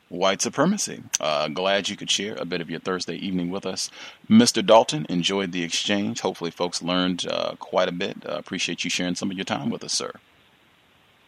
[0.09, 1.03] white supremacy.
[1.19, 3.89] Uh, glad you could share a bit of your Thursday evening with us.
[4.30, 4.65] Mr.
[4.65, 6.22] Dalton, enjoyed the exchange.
[6.22, 8.18] Hopefully, folks learned uh, quite a bit.
[8.27, 10.11] Uh, appreciate you sharing some of your time with us, sir.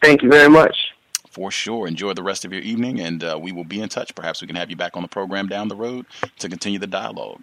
[0.01, 0.75] Thank you very much.
[1.31, 1.87] For sure.
[1.87, 4.15] Enjoy the rest of your evening, and uh, we will be in touch.
[4.15, 6.05] Perhaps we can have you back on the program down the road
[6.39, 7.41] to continue the dialogue.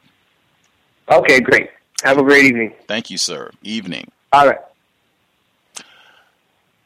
[1.11, 1.71] Okay, great.
[2.03, 2.75] Have a great evening.
[2.89, 3.51] Thank you, sir.
[3.63, 4.11] Evening.
[4.33, 4.59] All right.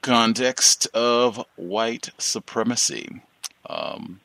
[0.03, 3.23] Context of white supremacy.
[3.69, 4.21] Um,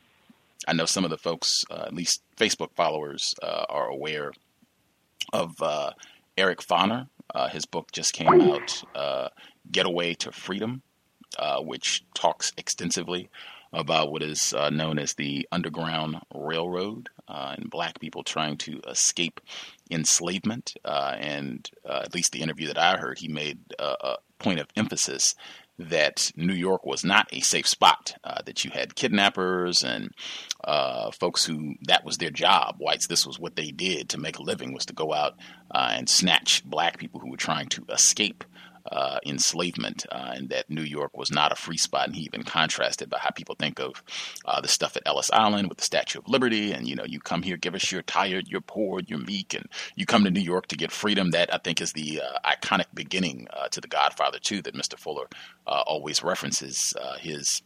[0.68, 4.34] I know some of the folks, uh, at least Facebook followers, uh, are aware
[5.34, 5.91] of uh,
[6.38, 7.07] Eric Foner.
[7.34, 9.30] Uh, his book just came out, uh,
[9.72, 10.81] Gateway to Freedom,
[11.38, 13.30] uh, which talks extensively
[13.74, 19.41] about what is known as the Underground Railroad and black people trying to escape
[19.91, 20.76] enslavement.
[20.86, 25.36] and at least the interview that I heard, he made a point of emphasis
[25.78, 30.14] that New York was not a safe spot, uh, that you had kidnappers and
[30.64, 32.76] uh, folks who that was their job.
[32.80, 35.36] Whites, this was what they did to make a living, was to go out
[35.72, 38.44] uh, and snatch black people who were trying to escape
[38.91, 42.07] uh, enslavement, uh, and that New York was not a free spot.
[42.07, 44.03] And he even contrasted by how people think of
[44.45, 47.20] uh, the stuff at Ellis Island with the Statue of Liberty, and you know, you
[47.20, 50.41] come here, give us your tired, you're poor, you're meek, and you come to New
[50.41, 51.32] York to get freedom.
[51.32, 54.98] That I think is the uh, iconic beginning uh, to The Godfather too, that Mr.
[54.98, 55.28] Fuller
[55.68, 57.62] uh, always references his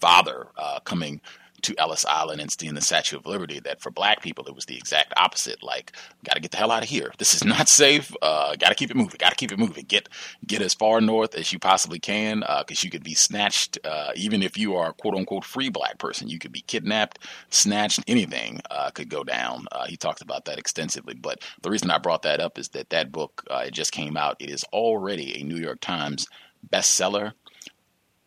[0.00, 0.48] father
[0.84, 1.20] coming
[1.62, 3.60] to Ellis Island and seeing the Statue of Liberty.
[3.60, 5.62] That for black people, it was the exact opposite.
[5.62, 5.92] Like,
[6.24, 7.12] got to get the hell out of here.
[7.18, 8.14] This is not safe.
[8.22, 9.16] Uh, got to keep it moving.
[9.18, 9.84] Got to keep it moving.
[9.84, 10.08] Get
[10.46, 13.78] get as far north as you possibly can, because uh, you could be snatched.
[13.84, 17.18] Uh, even if you are a quote unquote free black person, you could be kidnapped,
[17.50, 18.00] snatched.
[18.06, 19.66] Anything uh, could go down.
[19.72, 21.14] Uh, he talked about that extensively.
[21.14, 24.16] But the reason I brought that up is that that book uh, it just came
[24.16, 24.36] out.
[24.38, 26.26] It is already a New York Times
[26.68, 27.32] bestseller.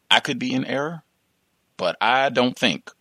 [0.09, 1.03] I could be in error,
[1.77, 2.91] but I don't think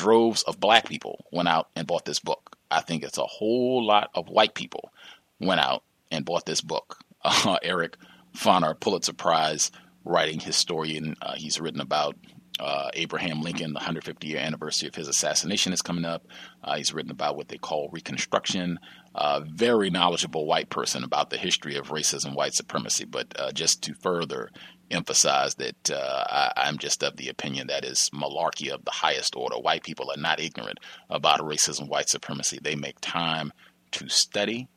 [0.00, 2.56] droves of black people went out and bought this book.
[2.70, 4.92] I think it's a whole lot of white people
[5.38, 6.98] went out and bought this book.
[7.22, 7.98] Uh, Eric
[8.34, 9.70] Foner, Pulitzer Prize
[10.06, 12.16] writing historian, uh, he's written about
[12.58, 16.26] uh, Abraham Lincoln, the 150 year anniversary of his assassination is coming up.
[16.64, 18.78] Uh, he's written about what they call Reconstruction.
[19.14, 23.04] Uh, very knowledgeable white person about the history of racism, white supremacy.
[23.04, 24.50] But uh, just to further
[24.90, 29.36] emphasize that uh, I, am just of the opinion that is malarkey of the highest
[29.36, 29.56] order.
[29.56, 32.58] White people are not ignorant about racism, white supremacy.
[32.60, 33.52] They make time
[33.92, 34.68] to study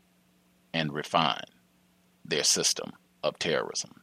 [0.74, 1.46] and refine
[2.26, 4.02] their system of terrorism.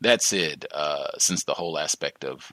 [0.00, 2.52] That said, uh, since the whole aspect of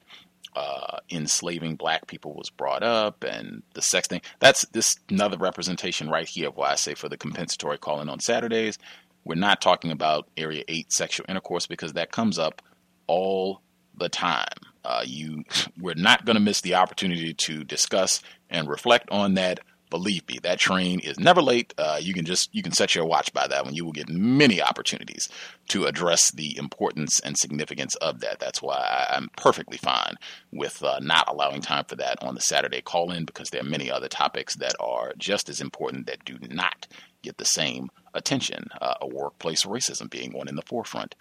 [0.55, 6.09] uh, enslaving black people was brought up and the sex thing, that's this another representation
[6.09, 8.77] right here of why I say for the compensatory calling on Saturdays,
[9.23, 12.61] we're not talking about Area 8 sexual intercourse because that comes up
[13.07, 13.61] all
[13.97, 14.47] the time.
[14.83, 15.43] Uh, you,
[15.79, 19.59] we're not going to miss the opportunity to discuss and reflect on that
[19.89, 21.73] Believe me, that train is never late.
[21.75, 23.73] Uh, you can just you can set your watch by that one.
[23.73, 25.27] You will get many opportunities
[25.69, 28.39] to address the importance and significance of that.
[28.39, 30.15] That's why I'm perfectly fine
[30.51, 33.67] with uh, not allowing time for that on the Saturday call in because there are
[33.67, 36.87] many other topics that are just as important that do not
[37.21, 38.67] get the same attention.
[38.81, 41.15] Uh, a workplace racism being one in the forefront.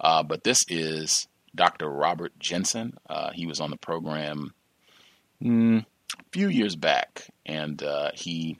[0.00, 1.88] Uh, but this is Dr.
[1.88, 2.94] Robert Jensen.
[3.08, 4.54] Uh, he was on the program.
[5.42, 5.84] Mm,
[6.32, 8.58] few years back, and uh, he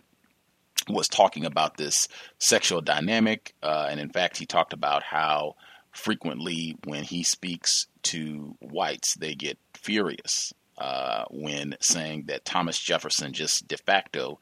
[0.89, 2.09] was talking about this
[2.39, 3.55] sexual dynamic.
[3.63, 5.57] Uh, and in fact, he talked about how
[5.93, 13.33] frequently when he speaks to whites, they get furious uh, when saying that Thomas Jefferson
[13.33, 14.41] just de facto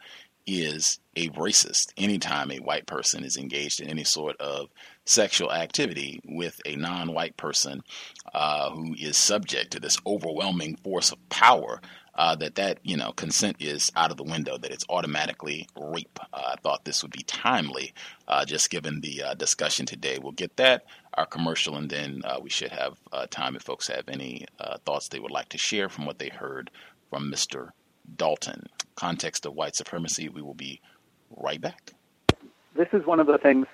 [0.49, 4.71] is a racist anytime a white person is engaged in any sort of
[5.05, 7.83] sexual activity with a non white person
[8.33, 11.81] uh, who is subject to this overwhelming force of power
[12.15, 16.19] uh, that that you know consent is out of the window, that it's automatically rape.
[16.33, 17.93] Uh, I thought this would be timely,
[18.27, 20.19] uh, just given the uh, discussion today.
[20.21, 20.85] We'll get that
[21.15, 22.97] our commercial, and then uh, we should have
[23.31, 24.47] time if folks have any
[24.85, 26.71] thoughts they would like to share from what they heard
[27.11, 27.71] from Mr.
[28.17, 28.67] Dalton.
[28.97, 30.29] Context of white supremacy.
[30.29, 30.81] We will be
[31.37, 31.93] right back.
[32.75, 33.67] This is one of the things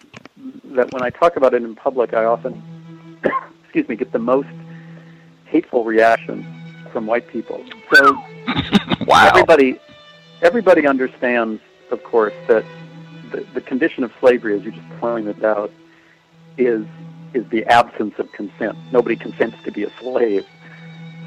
[0.65, 2.62] that when I talk about it in public, I often,
[3.65, 4.48] excuse me, get the most
[5.47, 6.47] hateful reaction
[6.93, 7.65] from white people.
[7.93, 8.15] So
[9.06, 9.27] wow.
[9.27, 9.78] everybody
[10.43, 12.65] everybody understands, of course, that
[13.31, 15.70] the, the condition of slavery, as you just pointed out,
[16.56, 16.86] is
[17.35, 18.78] is the absence of consent.
[18.93, 20.47] Nobody consents to be a slave.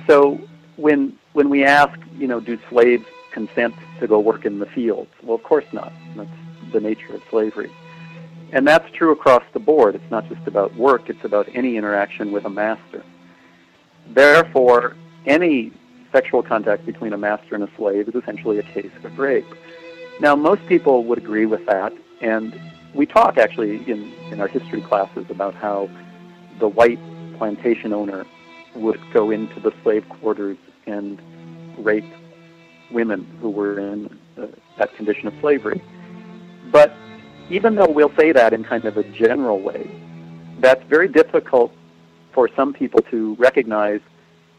[0.08, 0.40] So
[0.78, 5.11] when when we ask, you know, do slaves consent to go work in the fields?
[5.22, 5.93] Well, of course not.
[6.15, 6.31] That's
[6.73, 7.72] the nature of slavery.
[8.53, 9.93] And that's true across the board.
[9.93, 13.03] It's not just about work, it's about any interaction with a master.
[14.07, 14.95] Therefore,
[15.27, 15.72] any
[16.11, 19.45] sexual contact between a master and a slave is essentially a case of rape.
[20.19, 22.59] Now, most people would agree with that, and
[22.95, 25.88] we talk actually in, in our history classes about how
[26.57, 26.99] the white
[27.38, 28.26] plantation owner
[28.73, 30.57] would go into the slave quarters
[30.88, 31.22] and
[31.77, 32.05] rape
[32.91, 34.47] women who were in uh,
[34.77, 35.81] that condition of slavery.
[36.72, 36.93] But
[37.49, 39.89] even though we'll say that in kind of a general way,
[40.59, 41.72] that's very difficult
[42.34, 44.01] for some people to recognize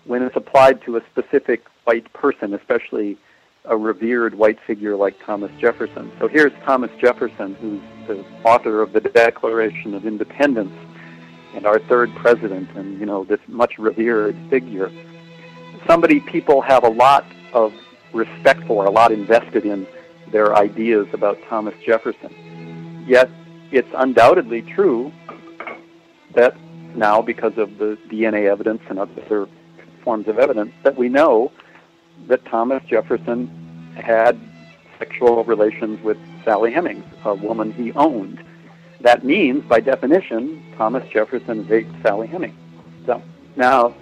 [0.04, 3.18] when it's applied to a specific white person, especially
[3.64, 6.10] a revered white figure like Thomas Jefferson.
[6.18, 10.72] So here's Thomas Jefferson, who's the author of the Declaration of Independence
[11.54, 14.90] and our third president, and you know this much revered figure.
[15.86, 17.72] Somebody people have a lot of
[18.12, 19.86] respect for, a lot invested in
[20.30, 23.04] their ideas about Thomas Jefferson.
[23.06, 23.30] Yet
[23.70, 25.12] it's undoubtedly true
[26.34, 26.56] that
[26.94, 29.48] now, because of the DNA evidence and other
[30.02, 31.52] forms of evidence that we know
[32.26, 33.46] that Thomas Jefferson
[33.96, 34.38] had
[34.98, 38.42] sexual relations with Sally Hemings, a woman he owned.
[39.00, 42.56] That means, by definition, Thomas Jefferson raped Sally Hemings.
[43.06, 43.22] So
[43.56, 43.94] now,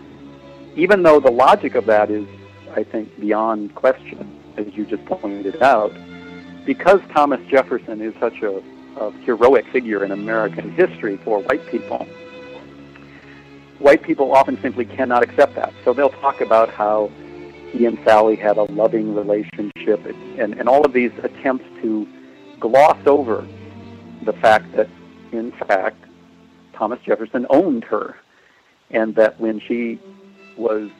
[0.76, 2.26] even though the logic of that is,
[2.74, 5.92] I think, beyond question, as you just pointed out,
[6.64, 8.62] because Thomas Jefferson is such a,
[8.96, 12.06] a heroic figure in American history for white people,
[13.78, 15.72] white people often simply cannot accept that.
[15.84, 17.10] So they'll talk about how
[17.70, 20.04] he and Sally had a loving relationship
[20.38, 22.06] and, and all of these attempts to
[22.60, 23.46] gloss over
[24.22, 24.88] the fact that,
[25.32, 26.04] in fact,
[26.74, 28.16] Thomas Jefferson owned her
[28.90, 30.00] and that when she
[30.58, 30.90] was,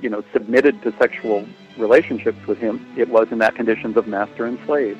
[0.00, 1.46] you know, submitted to sexual
[1.78, 4.98] relationships with him, it was in that conditions of master and slave.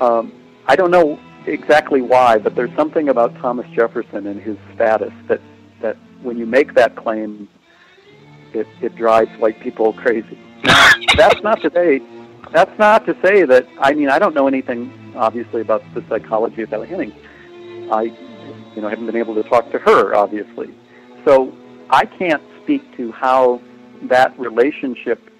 [0.00, 0.32] Um,
[0.66, 5.40] I don't know exactly why, but there's something about Thomas Jefferson and his status that
[5.80, 7.48] that when you make that claim,
[8.52, 10.38] it, it drives white people crazy.
[11.16, 12.00] that's not to say
[12.52, 16.62] that's not to say that I mean I don't know anything obviously about the psychology
[16.62, 17.14] of Sally Hemings.
[17.90, 18.02] I
[18.74, 20.72] you know haven't been able to talk to her obviously.
[21.24, 21.52] So
[21.90, 23.60] I can't speak to how
[24.02, 25.30] that relationship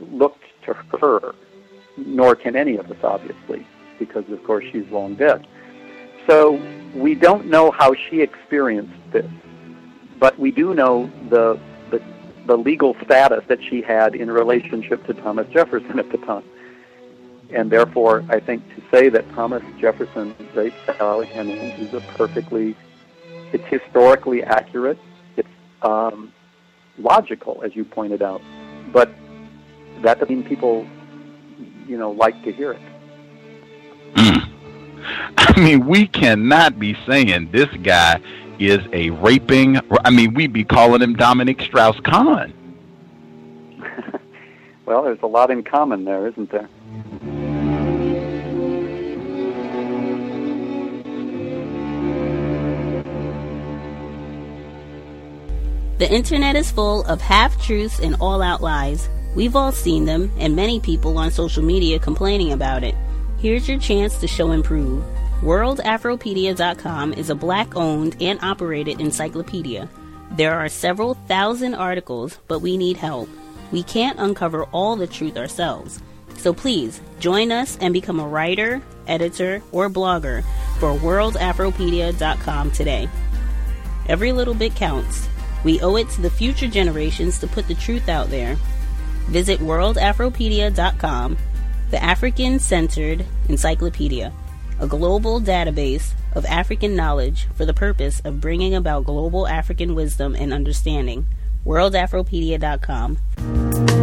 [0.00, 1.34] looked to her,
[1.96, 3.66] nor can any of us, obviously,
[3.98, 5.46] because of course she's long dead.
[6.26, 6.60] So
[6.94, 9.30] we don't know how she experienced this,
[10.18, 11.58] but we do know the,
[11.90, 12.02] the,
[12.46, 16.44] the legal status that she had in relationship to Thomas Jefferson at the time.
[17.50, 22.76] And therefore, I think to say that Thomas Jefferson raped Sally Hemings is a perfectly,
[23.52, 24.98] it's historically accurate,
[25.86, 26.32] um,
[26.98, 28.42] logical, as you pointed out,
[28.92, 29.10] but
[30.02, 30.86] that doesn't mean people,
[31.86, 32.82] you know, like to hear it.
[34.14, 34.48] Mm.
[35.36, 38.20] I mean, we cannot be saying this guy
[38.58, 39.78] is a raping.
[40.04, 42.52] I mean, we'd be calling him Dominique Strauss-Kahn.
[44.86, 46.68] well, there's a lot in common there, isn't there?
[55.98, 59.08] The internet is full of half truths and all out lies.
[59.34, 62.94] We've all seen them, and many people on social media complaining about it.
[63.38, 65.02] Here's your chance to show and prove.
[65.40, 69.88] WorldAfropedia.com is a black owned and operated encyclopedia.
[70.32, 73.28] There are several thousand articles, but we need help.
[73.72, 76.02] We can't uncover all the truth ourselves.
[76.36, 80.44] So please join us and become a writer, editor, or blogger
[80.78, 83.08] for WorldAfropedia.com today.
[84.08, 85.28] Every little bit counts.
[85.66, 88.54] We owe it to the future generations to put the truth out there.
[89.26, 91.36] Visit WorldAfropedia.com,
[91.90, 94.32] the African centered encyclopedia,
[94.78, 100.36] a global database of African knowledge for the purpose of bringing about global African wisdom
[100.36, 101.26] and understanding.
[101.64, 103.95] WorldAfropedia.com.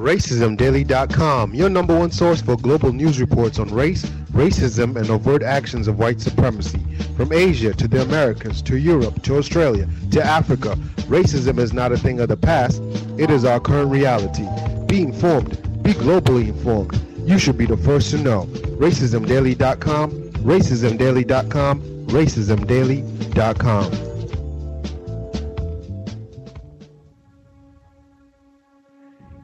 [0.00, 4.02] RacismDaily.com, your number one source for global news reports on race,
[4.32, 6.80] racism, and overt actions of white supremacy.
[7.18, 10.74] From Asia to the Americas to Europe to Australia to Africa,
[11.10, 12.80] racism is not a thing of the past,
[13.18, 14.48] it is our current reality.
[14.86, 16.98] Be informed, be globally informed.
[17.28, 18.44] You should be the first to know.
[18.80, 24.09] RacismDaily.com, RacismDaily.com, RacismDaily.com.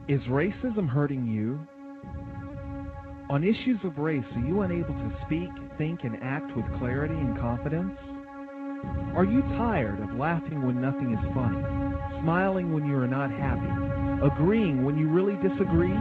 [0.07, 1.59] Is racism hurting you?
[3.29, 7.37] On issues of race, are you unable to speak, think, and act with clarity and
[7.37, 7.91] confidence?
[9.17, 11.61] Are you tired of laughing when nothing is funny,
[12.23, 13.67] smiling when you are not happy,
[14.25, 15.91] agreeing when you really disagree?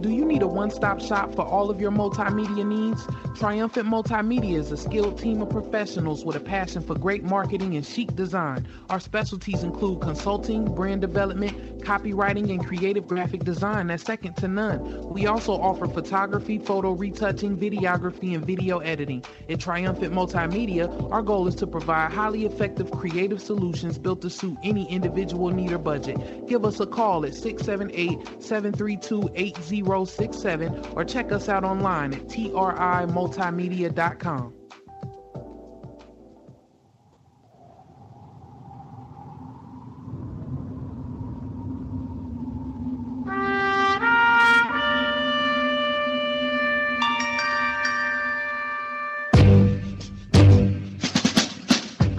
[0.00, 3.04] Do you need a one stop shop for all of your multimedia needs?
[3.38, 7.86] Triumphant Multimedia is a skilled team of professionals with a passion for great marketing and
[7.86, 8.66] chic design.
[8.90, 15.08] Our specialties include consulting, brand development, copywriting, and creative graphic design that's second to none.
[15.08, 19.22] We also offer photography, photo retouching, videography, and video editing.
[19.48, 24.56] At Triumphant Multimedia, our goal is to provide highly effective creative solutions built to suit
[24.64, 26.48] any individual need or budget.
[26.48, 32.28] Give us a call at 678 732 8067 or check us out online at
[33.28, 34.54] trimultimedia.com.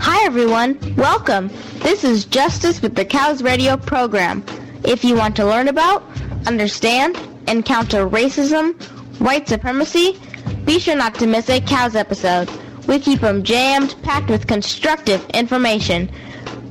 [0.01, 1.49] Hi everyone, welcome.
[1.79, 4.43] This is Justice with the Cows Radio program.
[4.85, 6.03] If you want to learn about,
[6.45, 7.17] understand,
[7.47, 8.79] and counter racism,
[9.19, 10.19] white supremacy,
[10.65, 12.49] be sure not to miss a Cows episode.
[12.87, 16.09] We keep them jammed, packed with constructive information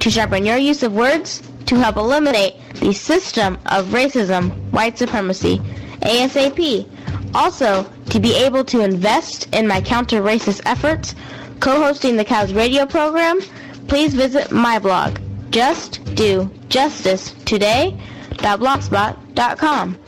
[0.01, 5.59] to sharpen your use of words to help eliminate the system of racism, white supremacy,
[6.01, 6.86] ASAP.
[7.35, 11.15] Also, to be able to invest in my counter-racist efforts,
[11.60, 13.40] co-hosting the Cows radio program,
[13.86, 15.19] please visit my blog,
[15.51, 19.98] Just do justice today.blogspot.com.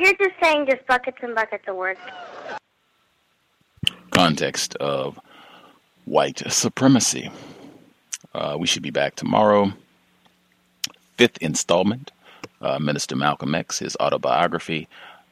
[0.00, 2.00] You're just saying just buckets and buckets of words.
[4.10, 5.20] Context of
[6.06, 7.30] white supremacy.
[8.32, 9.74] Uh, we should be back tomorrow.
[11.18, 12.12] Fifth installment,
[12.62, 14.88] uh, Minister Malcolm X, his autobiography.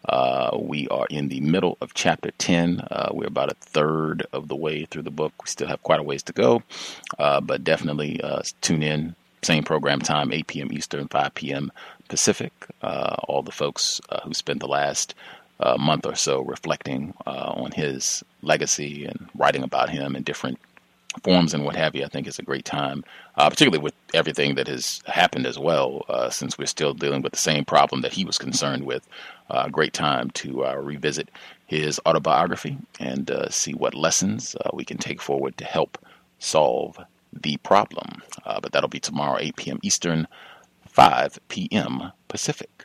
[0.07, 2.81] Uh, we are in the middle of chapter 10.
[2.90, 5.32] Uh, we're about a third of the way through the book.
[5.43, 6.62] We still have quite a ways to go,
[7.19, 9.16] uh, but definitely uh, tune in.
[9.43, 10.73] Same program time, 8 p.m.
[10.73, 11.73] Eastern, 5 p.m.
[12.09, 12.52] Pacific.
[12.82, 15.14] Uh, all the folks uh, who spent the last
[15.78, 20.59] month or so reflecting on his legacy and writing about him in different
[21.22, 23.05] forms and what have you, I think is a great time,
[23.36, 27.32] uh, particularly with everything that has happened as well, uh, since we're still dealing with
[27.32, 29.06] the same problem that he was concerned with.
[29.51, 31.30] Uh, a great time to uh, revisit
[31.66, 35.98] his autobiography and uh, see what lessons uh, we can take forward to help
[36.39, 36.98] solve
[37.32, 38.22] the problem.
[38.62, 39.78] but that'll be tomorrow, 8 p.m.
[39.82, 40.26] Eastern,
[40.98, 42.12] 5 p.m.
[42.28, 42.84] Pacific.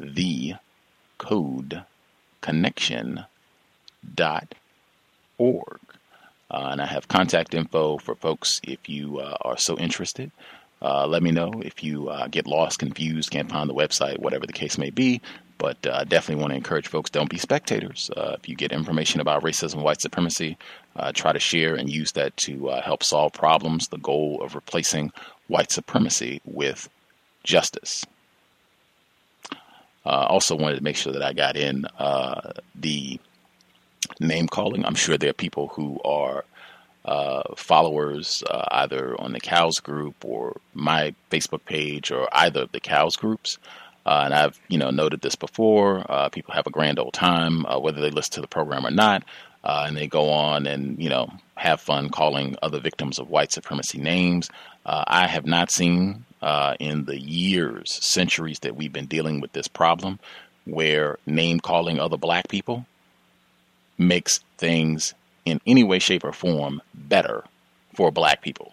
[0.00, 0.54] The
[1.18, 1.84] code
[2.40, 3.24] connection
[4.14, 4.54] dot
[5.38, 5.80] org.
[6.50, 10.32] Uh, and I have contact info for folks if you uh, are so interested.
[10.82, 14.46] Uh, let me know if you uh, get lost, confused, can't find the website, whatever
[14.46, 15.20] the case may be.
[15.58, 18.10] But uh, definitely want to encourage folks don't be spectators.
[18.16, 20.56] Uh, if you get information about racism, white supremacy,
[20.96, 23.88] uh, try to share and use that to uh, help solve problems.
[23.88, 25.12] The goal of replacing
[25.48, 26.88] white supremacy with
[27.44, 28.06] justice.
[30.06, 31.84] also, wanted to make sure that I got in
[32.74, 33.20] the
[34.18, 34.86] name calling.
[34.86, 36.44] I'm sure there are people who are
[37.04, 42.72] uh, followers uh, either on the cows group or my facebook page or either of
[42.72, 43.58] the cows groups.
[44.06, 47.66] Uh, and i've you know noted this before uh, people have a grand old time
[47.66, 49.22] uh, whether they listen to the program or not
[49.64, 53.52] uh, and they go on and you know have fun calling other victims of white
[53.52, 54.48] supremacy names.
[54.86, 56.24] I have not seen
[56.80, 60.18] in the years centuries that we've been dealing with this problem
[60.64, 62.86] where name calling other black people
[63.98, 65.14] makes things
[65.50, 67.44] in any way, shape, or form better
[67.94, 68.72] for black people.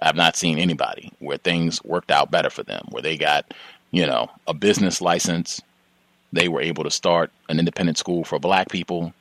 [0.00, 3.52] I've not seen anybody where things worked out better for them, where they got,
[3.90, 5.60] you know, a business license.
[6.32, 9.12] They were able to start an independent school for black people.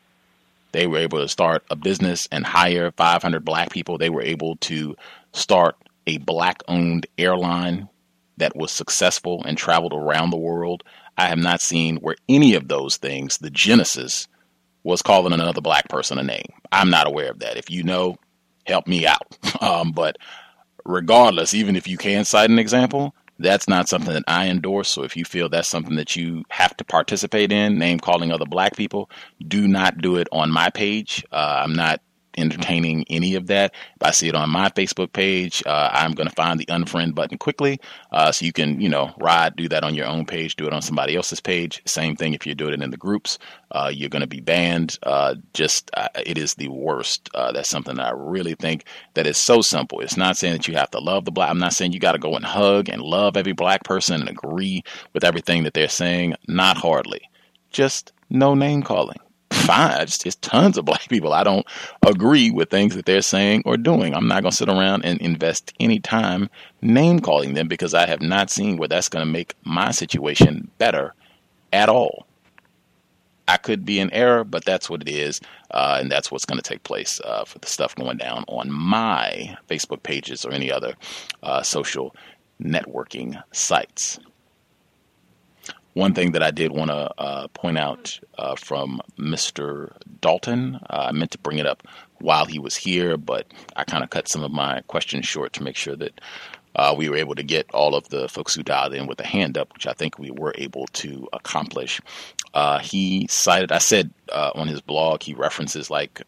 [0.72, 3.98] They were able to start a business and hire 500 black people.
[3.98, 4.96] They were able to
[5.34, 5.76] start
[6.08, 7.90] a black owned airline
[8.38, 10.84] that was successful and traveled around the world.
[11.18, 14.28] I have not seen where any of those things, the genesis
[14.84, 16.45] was calling another black person a name.
[16.72, 17.58] I'm not aware of that.
[17.58, 18.18] If you know,
[18.66, 19.38] help me out.
[19.61, 20.18] Um, but
[20.85, 24.90] regardless, even if you can cite an example, that's not something that I endorse.
[24.90, 28.45] So if you feel that's something that you have to participate in, name calling other
[28.45, 29.11] black people,
[29.48, 31.24] do not do it on my page.
[31.32, 32.01] Uh, I'm not
[32.38, 33.74] entertaining any of that.
[33.95, 37.16] If I see it on my Facebook page, uh, I'm going to find the unfriend
[37.16, 37.80] button quickly.
[38.11, 40.74] Uh, so you can, you know, ride, do that on your own page, do it
[40.74, 41.82] on somebody else's page.
[41.85, 43.38] Same thing if you're doing it in the groups.
[43.72, 44.98] Uh, you're going to be banned.
[45.03, 47.30] Uh, just, uh, it is the worst.
[47.34, 50.01] Uh, that's something that I really think that is so simple.
[50.01, 51.50] It's not saying that you have to love the black.
[51.50, 54.30] I'm not saying you got to go and hug and love every black person and
[54.30, 56.35] agree with everything that they're saying.
[56.48, 57.22] Not hardly.
[57.72, 59.18] Just no name calling
[59.72, 60.01] fine.
[60.01, 61.33] It's just tons of black people.
[61.33, 61.66] I don't
[62.06, 64.14] agree with things that they're saying or doing.
[64.14, 66.50] I'm not going to sit around and invest any time
[66.82, 70.69] name calling them because I have not seen where that's going to make my situation
[70.77, 71.14] better
[71.72, 72.25] at all.
[73.48, 75.41] I could be in error, but that's what it is,
[75.72, 78.72] uh, and that's what's going to take place uh, for the stuff going down on
[78.72, 80.93] my Facebook pages or any other
[81.43, 82.16] uh, social
[82.61, 84.19] networking sites.
[85.94, 89.92] One thing that I did want to uh, point out uh, from Mr.
[90.22, 91.86] Dalton, uh, I meant to bring it up
[92.20, 95.64] while he was here, but I kind of cut some of my questions short to
[95.64, 96.22] make sure that
[96.78, 99.26] uh, we were able to get all of the folks who dialed in with a
[99.26, 102.00] hand up, which I think we were able to accomplish.
[102.53, 106.22] Uh, he cited, I said uh, on his blog, he references like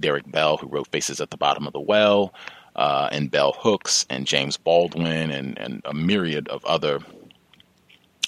[0.00, 2.34] Derek Bell, who wrote Faces at the Bottom of the Well,
[2.74, 6.98] and Bell Hooks, and James Baldwin, and, and a myriad of other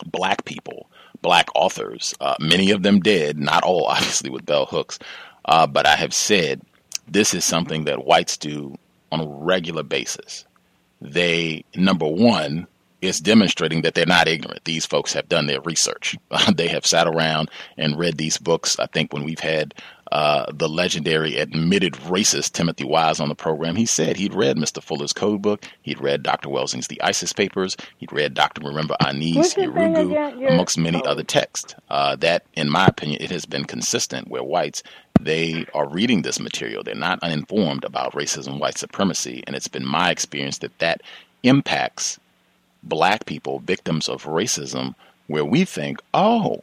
[0.04, 0.88] black people,
[1.22, 4.98] black authors, uh, many of them dead, not all, obviously, with bell hooks.
[5.44, 6.62] Uh, but I have said
[7.08, 8.76] this is something that whites do
[9.12, 10.44] on a regular basis.
[11.00, 12.66] They, number one,
[13.00, 14.64] is demonstrating that they're not ignorant.
[14.64, 16.16] These folks have done their research.
[16.54, 18.78] they have sat around and read these books.
[18.78, 19.74] I think when we've had
[20.12, 24.82] uh, the legendary admitted racist Timothy Wise on the program, he said he'd read Mr.
[24.82, 26.48] Fuller's code book, he'd read Dr.
[26.48, 28.60] Welsing's The ISIS Papers, he'd read Dr.
[28.60, 31.74] Marimba Ani's Yurugu, amongst many other texts.
[31.90, 34.82] Uh, that, in my opinion, it has been consistent where whites
[35.20, 36.82] they are reading this material.
[36.82, 41.02] They're not uninformed about racism, white supremacy, and it's been my experience that that
[41.42, 42.20] impacts
[42.82, 44.94] black people, victims of racism,
[45.26, 46.62] where we think, oh,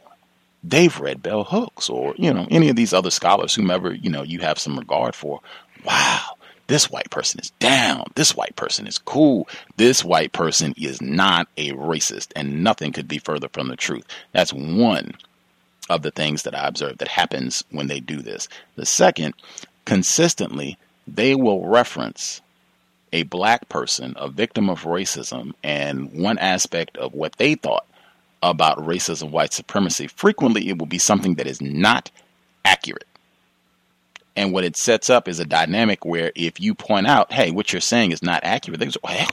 [0.64, 4.22] they've read bell hooks or you know any of these other scholars whomever you know
[4.22, 5.40] you have some regard for.
[5.84, 6.34] Wow
[6.66, 8.04] this white person is down.
[8.14, 9.48] This white person is cool.
[9.76, 14.06] This white person is not a racist and nothing could be further from the truth.
[14.32, 15.14] That's one
[15.90, 18.48] of the things that i observe that happens when they do this.
[18.76, 19.34] The second
[19.84, 22.40] consistently they will reference
[23.12, 27.86] a black person a victim of racism and one aspect of what they thought
[28.50, 32.10] about racism, white supremacy, frequently it will be something that is not
[32.64, 33.06] accurate.
[34.36, 37.72] And what it sets up is a dynamic where if you point out, hey, what
[37.72, 39.28] you're saying is not accurate, they say, well,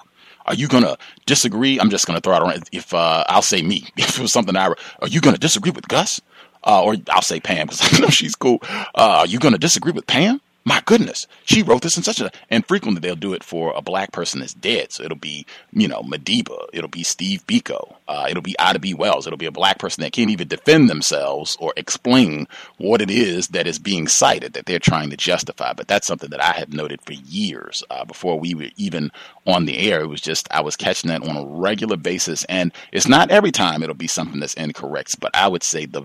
[0.46, 1.80] are you going to disagree?
[1.80, 2.70] I'm just going to throw it around.
[2.72, 5.72] If uh, I'll say me, if it was something I, are you going to disagree
[5.72, 6.22] with Gus?
[6.64, 8.60] Uh, or I'll say Pam because I know she's cool.
[8.64, 10.40] Uh, are you going to disagree with Pam?
[10.64, 13.82] My goodness, she wrote this in such a, and frequently they'll do it for a
[13.82, 14.92] black person that's dead.
[14.92, 18.94] So it'll be, you know, Madiba, it'll be Steve Biko, uh, it'll be Ida B.
[18.94, 23.10] Wells, it'll be a black person that can't even defend themselves or explain what it
[23.10, 25.74] is that is being cited that they're trying to justify.
[25.74, 29.12] But that's something that I have noted for years uh, before we were even
[29.48, 30.02] on the air.
[30.02, 32.44] It was just, I was catching that on a regular basis.
[32.44, 36.04] And it's not every time it'll be something that's incorrect, but I would say the,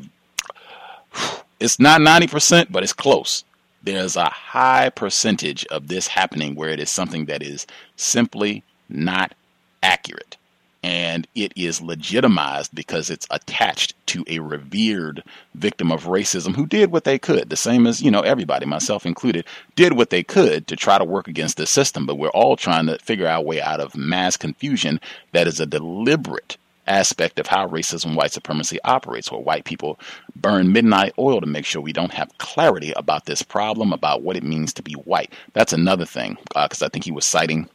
[1.61, 3.45] it's not 90%, but it's close
[3.87, 9.33] there's a high percentage of this happening where it is something that is simply not
[9.83, 10.37] accurate.
[10.83, 15.23] And it is legitimized because it's attached to a revered
[15.55, 17.49] victim of racism who did what they could.
[17.49, 21.05] The same as, you know, everybody, myself included, did what they could to try to
[21.05, 22.07] work against the system.
[22.07, 25.01] But we're all trying to figure our way out of mass confusion
[25.33, 26.57] that is a deliberate
[26.87, 29.99] aspect of how racism, white supremacy operates, where white people
[30.35, 34.37] burn midnight oil to make sure we don't have clarity about this problem, about what
[34.37, 35.33] it means to be white.
[35.53, 37.69] That's another thing, because uh, I think he was citing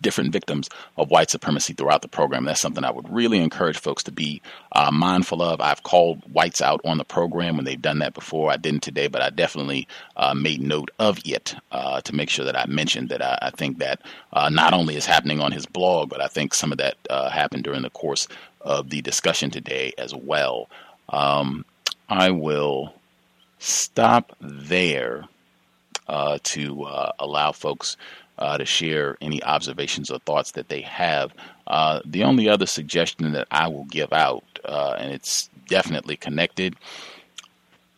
[0.00, 2.44] different victims of white supremacy throughout the program.
[2.44, 4.42] That's something I would really encourage folks to be
[4.72, 5.60] uh, mindful of.
[5.60, 8.50] I've called whites out on the program when they've done that before.
[8.50, 12.44] I didn't today, but I definitely uh, made note of it uh, to make sure
[12.44, 14.00] that I mentioned that I, I think that
[14.32, 17.30] uh, not only is happening on his blog, but I think some of that uh,
[17.30, 18.28] happened during the course
[18.60, 20.68] of the discussion today as well.
[21.08, 21.64] Um,
[22.08, 22.94] I will
[23.58, 25.24] stop there
[26.08, 26.86] uh, to
[27.18, 27.96] allow folks
[28.38, 31.32] uh, to share any observations or thoughts that they have.
[31.66, 36.76] Uh, the only other suggestion that I will give out, uh, and it's definitely connected,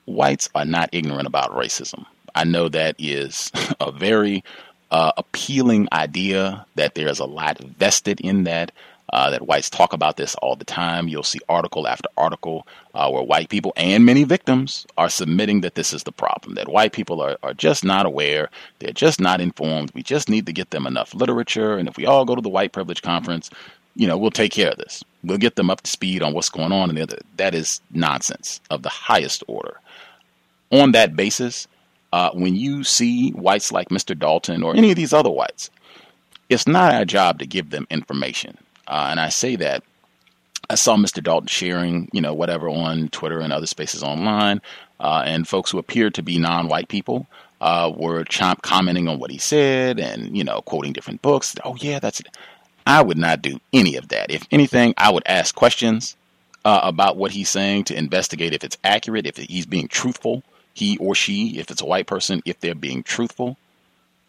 [0.05, 2.05] whites are not ignorant about racism.
[2.35, 3.51] I know that is
[3.81, 4.45] a very
[4.91, 8.73] uh, appealing idea that there's a lot vested in that
[9.13, 11.09] uh, that whites talk about this all the time.
[11.09, 15.75] You'll see article after article uh, where white people and many victims are submitting that
[15.75, 19.41] this is the problem, that white people are, are just not aware, they're just not
[19.41, 19.93] informed.
[19.95, 21.77] We just need to get them enough literature.
[21.77, 23.51] And if we all go to the white privilege conference,
[23.95, 25.03] you know, we'll take care of this.
[25.25, 26.97] We'll get them up to speed on what's going on.
[26.97, 29.81] And that is nonsense of the highest order.
[30.71, 31.69] On that basis,
[32.13, 34.19] uh, when you see whites like Mr.
[34.19, 35.71] Dalton or any of these other whites,
[36.49, 38.59] it's not our job to give them information.
[38.87, 39.83] Uh, and I say that
[40.69, 41.23] I saw Mr.
[41.23, 44.61] Dalton sharing, you know, whatever on Twitter and other spaces online,
[44.99, 47.27] uh, and folks who appeared to be non-white people
[47.61, 51.55] uh, were chomp commenting on what he said and you know quoting different books.
[51.65, 52.29] Oh yeah, that's it.
[52.87, 54.31] I would not do any of that.
[54.31, 56.17] If anything, I would ask questions
[56.65, 60.43] uh, about what he's saying to investigate if it's accurate, if he's being truthful,
[60.75, 63.57] he or she, if it's a white person, if they're being truthful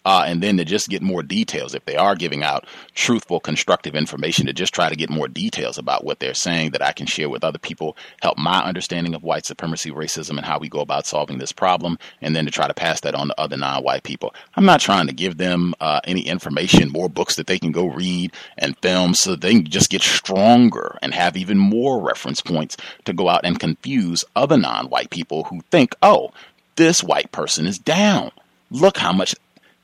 [0.08, 3.94] uh, and then to just get more details if they are giving out truthful, constructive
[3.94, 7.06] information to just try to get more details about what they're saying that I can
[7.06, 10.80] share with other people, help my understanding of white supremacy, racism, and how we go
[10.80, 14.04] about solving this problem, and then to try to pass that on to other non-white
[14.04, 14.34] people.
[14.56, 17.88] I'm not trying to give them uh, any information, more books that they can go
[17.88, 22.78] read and films so they can just get stronger and have even more reference points
[23.04, 26.32] to go out and confuse other non-white people who think, oh,
[26.78, 28.32] this white person is down.
[28.72, 29.36] Look how much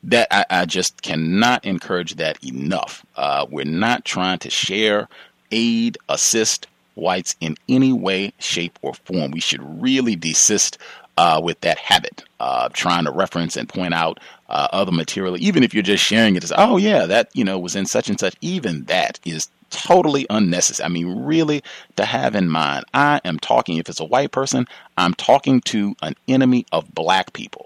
[0.04, 3.06] that I, I, just cannot encourage that enough.
[3.16, 5.08] Uh, we're not trying to share,
[5.52, 9.32] aid, assist whites in any way, shape, or form.
[9.32, 10.78] We should really desist
[11.18, 15.64] uh, with that habit of trying to reference and point out uh, other material, even
[15.64, 18.20] if you're just sharing it as, oh yeah, that you know was in such and
[18.20, 18.36] such.
[18.42, 20.86] Even that is totally unnecessary.
[20.86, 21.64] I mean, really,
[21.96, 23.78] to have in mind, I am talking.
[23.78, 24.68] If it's a white person,
[24.98, 27.63] I'm talking to an enemy of black people.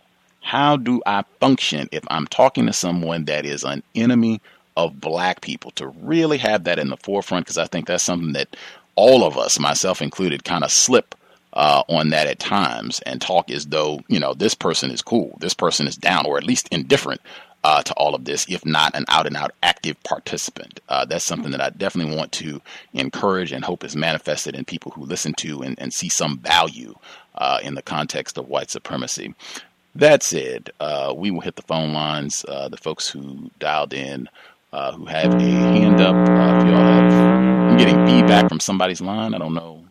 [0.47, 4.39] How do I function if I'm talking to someone that is an enemy
[4.77, 5.71] of black people?
[5.71, 8.55] To really have that in the forefront, because I think that's something that
[8.95, 11.15] all of us, myself included, kind of slip
[11.51, 15.35] uh, on that at times and talk as though, you know, this person is cool,
[15.41, 17.19] this person is down, or at least indifferent
[17.65, 20.79] uh, to all of this, if not an out and out active participant.
[20.87, 22.61] Uh, that's something that I definitely want to
[22.93, 26.95] encourage and hope is manifested in people who listen to and, and see some value
[27.35, 29.33] uh, in the context of white supremacy.
[29.97, 32.45] That said, uh, we will hit the phone lines.
[32.47, 34.29] Uh, the folks who dialed in,
[34.71, 36.15] uh, who have a hand up.
[36.15, 37.13] Uh, if y'all have,
[37.71, 39.33] I'm getting feedback from somebody's line.
[39.33, 39.86] I don't know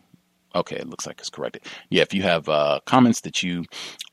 [0.57, 1.61] Okay, it looks like it's corrected.
[1.89, 3.65] Yeah, if you have uh, comments that you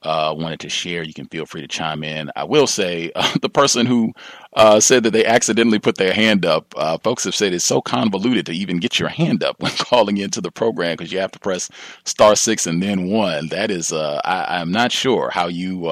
[0.03, 2.31] uh, wanted to share, you can feel free to chime in.
[2.37, 4.13] I will say uh, the person who
[4.55, 7.81] uh, said that they accidentally put their hand up, uh, folks have said it's so
[7.81, 11.33] convoluted to even get your hand up when calling into the program because you have
[11.33, 11.71] to press
[12.05, 13.49] star six and then one.
[13.49, 15.89] That is, uh, I, am not sure how you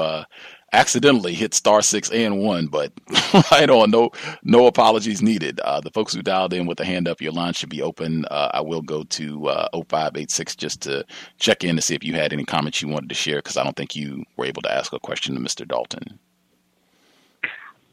[0.72, 2.92] accidentally hit star six and one, but
[3.50, 3.90] right on.
[3.90, 4.10] No,
[4.42, 5.60] no apologies needed.
[5.60, 8.24] Uh, the folks who dialed in with the hand up, your line should be open.
[8.30, 11.04] Uh, I will go to uh, 0586 just to
[11.38, 13.64] check in to see if you had any comments you wanted to share because I
[13.64, 15.66] don't think you were able to ask a question to Mr.
[15.66, 16.18] Dalton.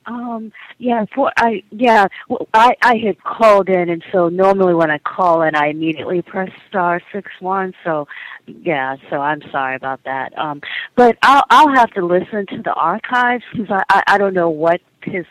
[0.09, 4.89] Um, yeah, for I yeah, well, I I had called in, and so normally when
[4.89, 7.73] I call in, I immediately press star six one.
[7.83, 8.07] So,
[8.47, 10.35] yeah, so I'm sorry about that.
[10.37, 10.61] Um,
[10.95, 14.49] but I'll I'll have to listen to the archives because I, I I don't know
[14.49, 15.25] what his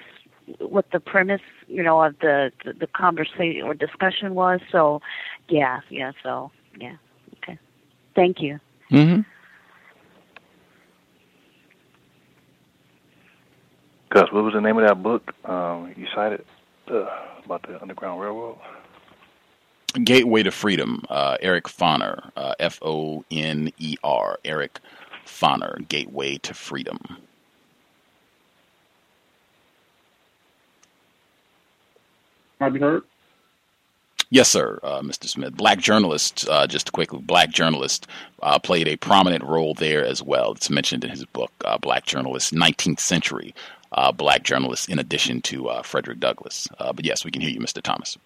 [0.60, 4.60] what the premise you know of the the, the conversation or discussion was.
[4.70, 5.02] So,
[5.48, 6.96] yeah, yeah, so yeah,
[7.42, 7.58] okay,
[8.14, 8.60] thank you.
[8.92, 9.22] Mm-hmm.
[14.10, 16.44] Gus, what was the name of that book um, you cited
[16.90, 17.06] uh,
[17.44, 18.58] about the Underground Railroad?
[20.04, 24.80] Gateway to Freedom, uh, Eric Foner, uh, F O N E R, Eric
[25.26, 26.98] Foner, Gateway to Freedom.
[32.60, 33.02] Might be heard.
[34.30, 35.26] Yes, sir, uh, Mr.
[35.26, 35.56] Smith.
[35.56, 38.06] Black journalist, uh, just quickly, black journalist
[38.42, 40.52] uh, played a prominent role there as well.
[40.52, 43.54] It's mentioned in his book, uh, Black Journalist, 19th Century
[43.92, 46.68] uh, black journalists in addition to uh, Frederick Douglass.
[46.78, 47.82] Uh, but yes, we can hear you, Mr.
[47.82, 48.16] Thomas.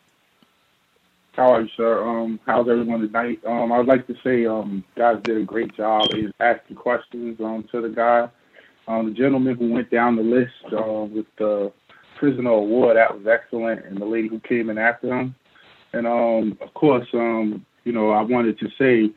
[1.33, 2.07] How are you, sir?
[2.07, 3.41] Um, how's everyone tonight?
[3.47, 7.67] Um, I'd like to say, um, guys did a great job is asking questions um,
[7.73, 8.29] to the guy.
[8.87, 11.73] Um, the gentleman who went down the list uh, with the
[12.19, 15.35] prisoner award, that was excellent, and the lady who came in after him.
[15.95, 19.11] And um, of course, you know, I wanted to say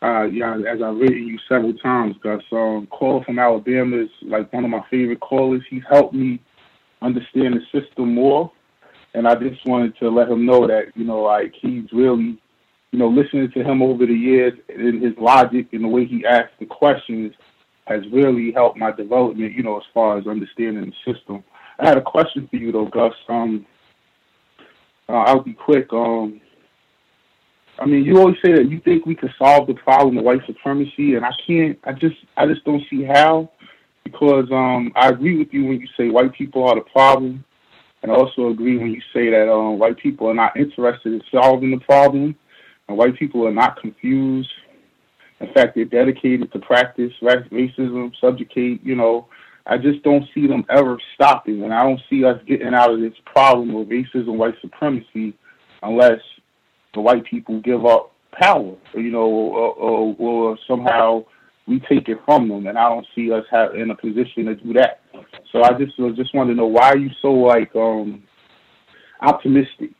[0.00, 4.52] uh, yeah, as I've written you several times, Gus, um, Call from Alabama is like
[4.52, 5.62] one of my favorite callers.
[5.68, 6.40] He's helped me
[7.02, 8.52] understand the system more,
[9.14, 12.40] and I just wanted to let him know that you know, like he's really,
[12.92, 16.24] you know, listening to him over the years and his logic and the way he
[16.24, 17.34] asks the questions
[17.88, 19.52] has really helped my development.
[19.52, 21.42] You know, as far as understanding the system.
[21.80, 23.14] I had a question for you though, Gus.
[23.28, 23.66] Um,
[25.08, 25.92] uh, I'll be quick.
[25.92, 26.40] Um,
[27.78, 30.44] I mean, you always say that you think we can solve the problem of white
[30.46, 31.78] supremacy, and I can't.
[31.84, 33.50] I just, I just don't see how,
[34.04, 37.44] because um, I agree with you when you say white people are the problem,
[38.02, 41.22] and I also agree when you say that um, white people are not interested in
[41.30, 42.34] solving the problem,
[42.88, 44.50] and white people are not confused.
[45.40, 48.82] In fact, they're dedicated to practice racism, subjugate.
[48.84, 49.28] You know,
[49.66, 53.00] I just don't see them ever stopping, and I don't see us getting out of
[53.00, 55.34] this problem of racism, white supremacy,
[55.82, 56.20] unless
[56.98, 61.24] the white people give up power, you know, or, or, or somehow
[61.68, 64.56] we take it from them, and I don't see us have in a position to
[64.56, 65.00] do that.
[65.52, 68.24] So I just uh, just want to know why are you so like um
[69.20, 69.90] optimistic?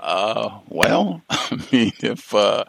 [0.00, 2.64] Uh, well, I mean, if uh,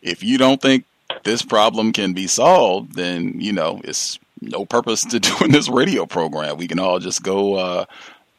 [0.00, 0.86] if you don't think
[1.22, 6.04] this problem can be solved, then you know it's no purpose to doing this radio
[6.04, 6.56] program.
[6.56, 7.84] We can all just go uh,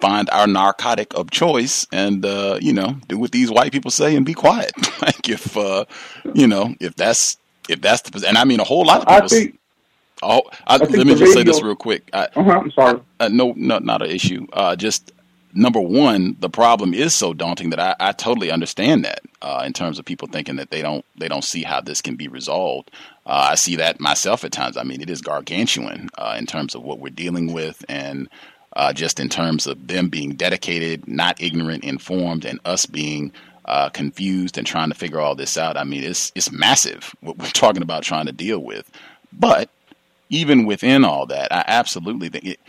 [0.03, 4.15] find our narcotic of choice and uh, you know do what these white people say
[4.17, 4.73] and be quiet.
[5.01, 5.85] like if uh,
[6.33, 7.37] you know if that's
[7.69, 9.23] if that's the and I mean a whole lot of people.
[9.23, 9.59] I think.
[10.21, 12.09] Oh, I, I think let me just say this real quick.
[12.13, 12.99] I, Uh-huh, I'm sorry.
[13.19, 14.47] uh, no, no, not an issue.
[14.53, 15.11] Uh, just
[15.53, 19.19] number one, the problem is so daunting that I, I totally understand that.
[19.41, 22.15] Uh, in terms of people thinking that they don't they don't see how this can
[22.15, 22.91] be resolved.
[23.25, 24.77] Uh, I see that myself at times.
[24.77, 28.29] I mean, it is gargantuan uh, in terms of what we're dealing with, and
[28.75, 33.31] uh, just in terms of them being dedicated, not ignorant, informed, and us being
[33.65, 35.77] uh, confused and trying to figure all this out.
[35.77, 38.89] I mean, it's it's massive what we're talking about trying to deal with.
[39.31, 39.69] But
[40.29, 42.59] even within all that, I absolutely think it.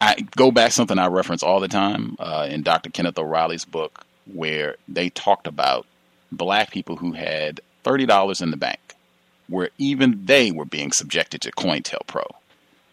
[0.00, 2.90] I go back something I reference all the time uh, in Dr.
[2.90, 5.86] Kenneth O'Reilly's book, where they talked about
[6.30, 8.94] black people who had thirty dollars in the bank,
[9.48, 12.26] where even they were being subjected to COINTELPRO.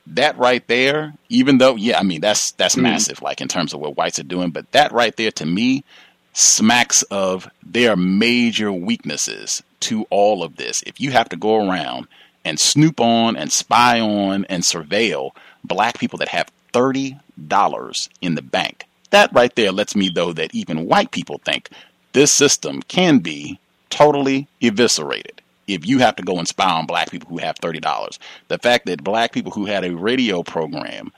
[0.07, 2.81] That right there, even though, yeah, I mean that's that's Mhm.
[2.81, 5.83] massive, like in terms of what whites are doing, but that right there to me
[6.33, 10.81] smacks of their major weaknesses to all of this.
[10.85, 12.07] If you have to go around
[12.43, 15.31] and snoop on and spy on and surveil
[15.63, 17.17] black people that have thirty
[17.47, 21.69] dollars in the bank, that right there lets me know that even white people think
[22.11, 23.59] this system can be
[23.89, 27.79] totally eviscerated if you have to go and spy on black people who have thirty
[27.79, 28.19] dollars.
[28.47, 31.11] The fact that black people who had a radio program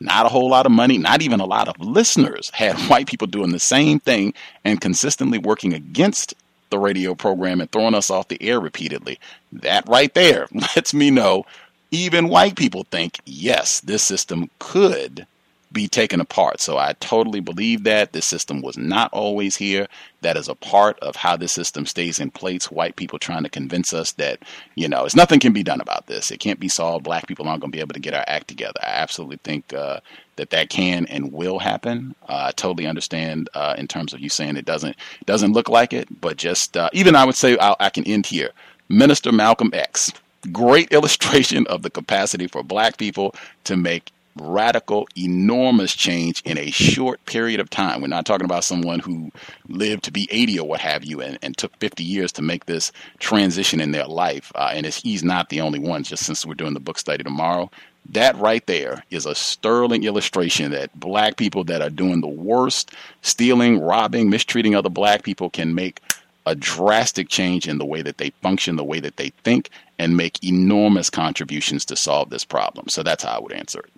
[0.00, 3.26] not a whole lot of money, not even a lot of listeners had white people
[3.26, 6.34] doing the same thing and consistently working against
[6.70, 9.18] the radio program and throwing us off the air repeatedly.
[9.52, 10.46] That right there
[10.76, 11.44] lets me know
[11.90, 15.26] even white people think, yes, this system could
[15.72, 16.60] be taken apart.
[16.60, 19.86] So I totally believe that this system was not always here.
[20.22, 22.70] That is a part of how this system stays in place.
[22.70, 24.40] White people trying to convince us that,
[24.74, 26.30] you know, it's nothing can be done about this.
[26.30, 27.04] It can't be solved.
[27.04, 28.80] Black people aren't going to be able to get our act together.
[28.82, 30.00] I absolutely think uh,
[30.36, 32.14] that that can and will happen.
[32.28, 35.92] Uh, I totally understand uh, in terms of you saying it doesn't doesn't look like
[35.92, 38.50] it, but just uh, even I would say I'll, I can end here.
[38.88, 40.12] Minister Malcolm X,
[40.50, 43.34] great illustration of the capacity for black people
[43.64, 48.00] to make radical, enormous change in a short period of time.
[48.00, 49.30] We're not talking about someone who
[49.68, 52.66] lived to be 80 or what have you and, and took 50 years to make
[52.66, 54.52] this transition in their life.
[54.54, 57.70] Uh, and he's not the only one, just since we're doing the book study tomorrow.
[58.10, 62.92] That right there is a sterling illustration that black people that are doing the worst,
[63.22, 66.00] stealing, robbing, mistreating other black people can make
[66.46, 70.16] a drastic change in the way that they function, the way that they think, and
[70.16, 72.88] make enormous contributions to solve this problem.
[72.88, 73.90] So that's how I would answer it.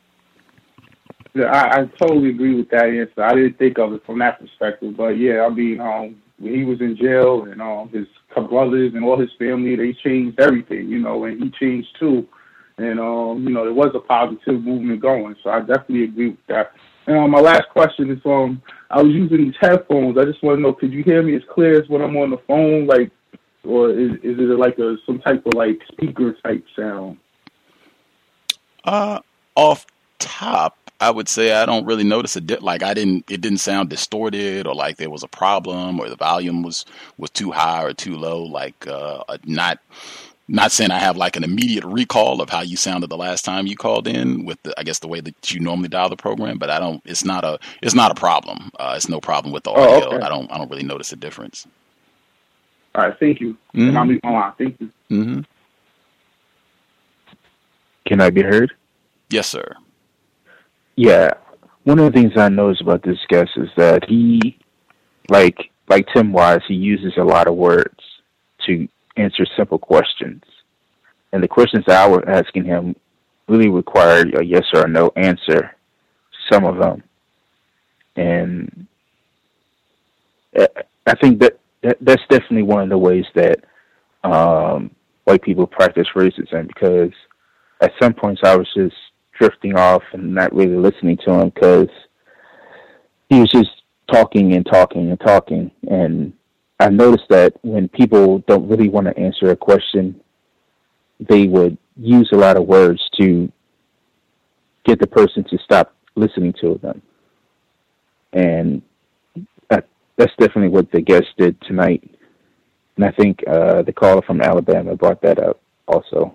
[1.34, 3.22] Yeah, I, I totally agree with that answer.
[3.22, 6.64] I didn't think of it from that perspective, but yeah, I mean, um, when he
[6.64, 10.98] was in jail and um, his brothers and all his family, they changed everything, you
[10.98, 12.26] know, and he changed too.
[12.78, 16.46] And um, you know, there was a positive movement going, so I definitely agree with
[16.48, 16.72] that.
[17.06, 20.18] And um, my last question is, um, I was using these headphones.
[20.18, 22.30] I just want to know, could you hear me as clear as when I'm on
[22.30, 23.10] the phone, like,
[23.64, 27.18] or is is it like a some type of like speaker type sound?
[28.84, 29.20] Uh,
[29.54, 29.86] off
[30.18, 33.58] top, I would say I don't really notice a di- like I didn't it didn't
[33.58, 36.84] sound distorted or like there was a problem or the volume was
[37.18, 38.44] was too high or too low.
[38.44, 39.80] Like uh, uh, not
[40.48, 43.66] not saying I have like an immediate recall of how you sounded the last time
[43.66, 46.58] you called in with the I guess the way that you normally dial the program,
[46.58, 47.02] but I don't.
[47.04, 48.70] It's not a it's not a problem.
[48.78, 50.06] Uh, it's no problem with the Oh, audio.
[50.14, 50.24] okay.
[50.24, 51.66] I don't I don't really notice a difference.
[52.94, 53.56] All right, thank you.
[53.74, 53.88] Mhm.
[53.88, 54.52] And I'll leave my line.
[54.58, 54.90] Thank you.
[55.08, 55.40] hmm
[58.06, 58.72] Can I be heard?
[59.30, 59.76] Yes, sir.
[60.96, 61.30] Yeah.
[61.84, 64.58] One of the things I notice about this guest is that he,
[65.28, 67.98] like like Tim Wise, he uses a lot of words
[68.66, 70.42] to answer simple questions,
[71.32, 72.94] and the questions I was asking him
[73.48, 75.76] really required a yes or a no answer.
[76.50, 77.02] Some of them,
[78.16, 78.86] and
[80.56, 80.68] I
[81.06, 83.58] I think that, that that's definitely one of the ways that
[84.22, 84.90] um,
[85.24, 87.12] white people practice racism because
[87.80, 88.94] at some points I was just
[89.42, 91.88] drifting off and not really listening to him because
[93.28, 93.70] he was just
[94.10, 95.68] talking and talking and talking.
[95.88, 96.32] And
[96.78, 100.20] I noticed that when people don't really want to answer a question,
[101.18, 103.50] they would use a lot of words to
[104.84, 107.02] get the person to stop listening to them.
[108.32, 108.80] And
[109.70, 112.08] that, that's definitely what the guest did tonight.
[112.96, 116.32] And I think uh, the caller from Alabama brought that up also.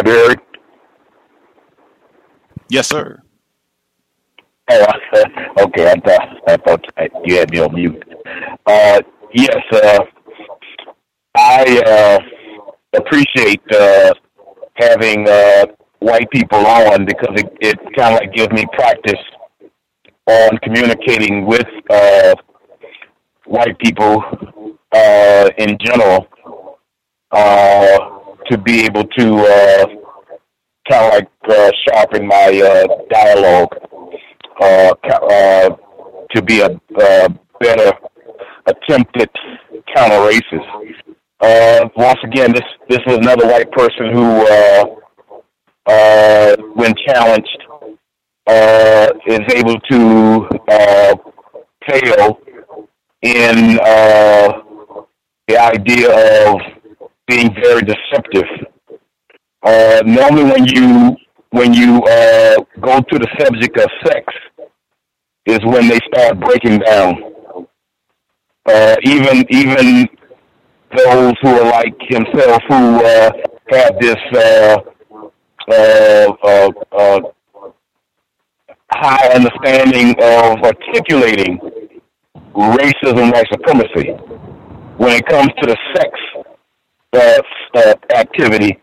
[0.00, 0.40] Can I heard?
[2.70, 3.20] Yes, sir.
[4.70, 4.86] Oh,
[5.58, 5.90] okay.
[5.90, 6.84] I thought I thought
[7.26, 8.02] you had me on mute.
[8.64, 9.00] Uh,
[9.34, 9.98] yes, uh,
[11.36, 12.18] I uh,
[12.96, 14.14] appreciate uh,
[14.76, 15.66] having uh,
[15.98, 19.20] white people on because it, it kind of like gives me practice
[20.26, 22.34] on communicating with uh,
[23.44, 24.24] white people
[24.92, 26.26] uh, in general
[27.32, 28.19] uh,
[28.50, 29.86] to be able to uh,
[30.90, 33.74] kind of like uh, sharpen my uh, dialogue
[34.60, 35.70] uh, uh,
[36.34, 37.28] to be a uh,
[37.60, 37.92] better
[38.66, 39.30] attempted
[39.94, 41.04] counter racist.
[41.40, 44.84] Uh, once again, this this was another white person who, uh,
[45.86, 47.62] uh, when challenged,
[48.46, 51.14] uh, is able to uh,
[51.88, 52.38] fail
[53.22, 54.52] in uh,
[55.48, 56.60] the idea of
[57.30, 58.48] being very deceptive.
[59.62, 61.16] Uh, normally, when you
[61.50, 64.24] when you uh, go to the subject of sex,
[65.46, 67.22] is when they start breaking down.
[68.66, 70.08] Uh, even even
[70.96, 73.30] those who are like himself, who uh,
[73.70, 74.76] have this uh,
[75.70, 77.20] uh, uh, uh,
[78.92, 81.58] high understanding of articulating
[82.54, 84.10] racism, white supremacy,
[84.96, 86.10] when it comes to the sex
[87.12, 87.42] uh,
[87.74, 88.80] uh, activity,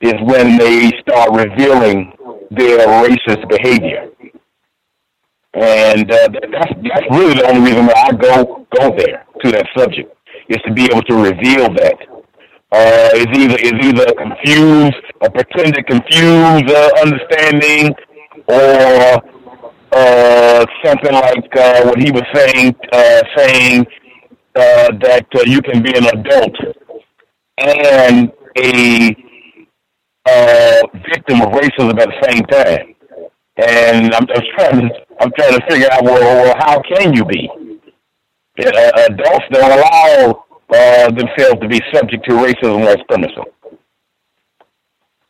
[0.00, 2.12] is when they start revealing
[2.50, 4.10] their racist behavior.
[5.54, 9.66] And uh, that's that's really the only reason why I go go there to that
[9.76, 10.14] subject
[10.48, 11.98] is to be able to reveal that.
[12.70, 17.94] Uh, is either is either confused or pretend to confuse uh, understanding,
[18.46, 19.22] or
[19.92, 23.86] uh, something like uh, what he was saying, uh, saying
[24.54, 26.54] uh, that uh, you can be an adult
[27.60, 29.16] and a
[30.26, 32.94] uh, victim of racism at the same time.
[33.56, 37.24] And I'm, I'm trying to I'm trying to figure out well, well how can you
[37.24, 37.48] be?
[38.58, 43.34] Uh, adults don't allow uh, themselves to be subject to racism white supremacy.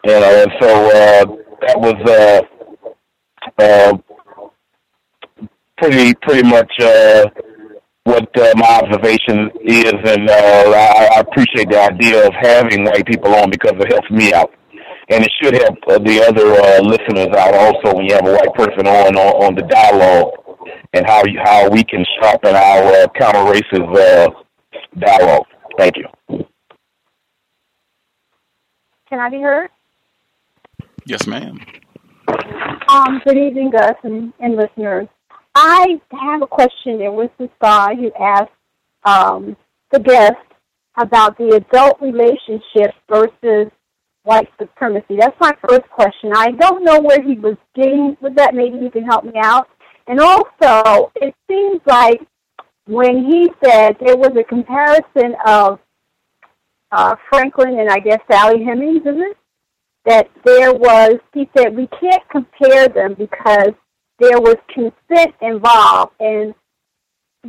[0.05, 1.24] You know, and so uh,
[1.66, 2.42] that was uh,
[3.58, 3.98] uh,
[5.78, 7.24] pretty pretty much uh,
[8.08, 13.06] what uh, my observation is, and uh, I, I appreciate the idea of having white
[13.06, 14.50] people on because it helps me out,
[15.10, 18.32] and it should help uh, the other uh, listeners out also when you have a
[18.32, 20.32] white person on on, on the dialogue
[20.94, 24.30] and how you, how we can sharpen our uh, counter racist uh,
[24.98, 25.46] dialogue.
[25.76, 26.06] Thank you.
[29.08, 29.70] Can I be heard?
[31.04, 31.60] Yes, ma'am.
[32.88, 35.08] Um, good evening, Gus and, and listeners.
[35.60, 36.98] I have a question.
[36.98, 38.52] There was this guy who asked
[39.04, 39.56] um,
[39.90, 40.36] the guest
[40.96, 43.72] about the adult relationship versus
[44.22, 45.16] white supremacy.
[45.18, 46.32] That's my first question.
[46.32, 48.54] I don't know where he was getting with that.
[48.54, 49.68] Maybe you can help me out.
[50.06, 52.20] And also, it seems like
[52.86, 55.80] when he said there was a comparison of
[56.92, 59.36] uh, Franklin and I guess Sally Hemings, isn't it?
[60.04, 63.74] That there was, he said, we can't compare them because
[64.18, 66.12] there was consent involved.
[66.20, 66.55] And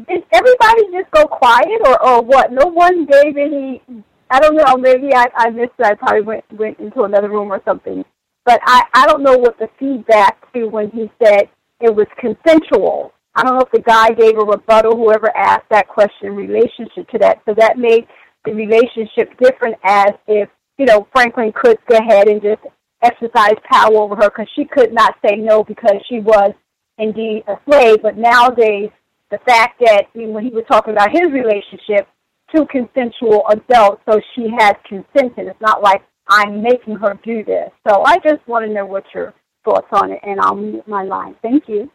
[0.07, 2.51] did everybody just go quiet or, or what?
[2.51, 3.81] No one gave any,
[4.29, 5.85] I don't know, maybe I, I missed it.
[5.85, 8.03] I probably went, went into another room or something.
[8.45, 11.49] But I, I don't know what the feedback to when he said
[11.81, 13.13] it was consensual.
[13.35, 17.19] I don't know if the guy gave a rebuttal, whoever asked that question relationship to
[17.19, 17.41] that.
[17.45, 18.07] So that made
[18.45, 22.61] the relationship different as if, you know, Franklin could go ahead and just
[23.03, 26.53] exercise power over her because she could not say no because she was
[26.97, 27.97] indeed a slave.
[28.01, 28.89] But nowadays,
[29.31, 32.07] the fact that when he was talking about his relationship,
[32.53, 35.47] two consensual adults, so she has consented.
[35.47, 37.69] It's not like I'm making her do this.
[37.87, 39.33] So I just want to know what your
[39.65, 41.35] thoughts on it, and I'll mute my line.
[41.41, 41.91] Thank you.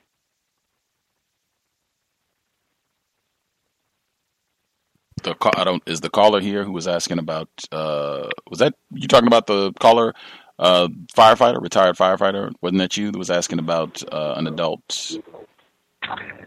[5.22, 8.74] The ca- I don't is the caller here who was asking about uh was that
[8.92, 10.12] you talking about the caller
[10.58, 15.18] uh firefighter retired firefighter wasn't that you that was asking about uh, an adult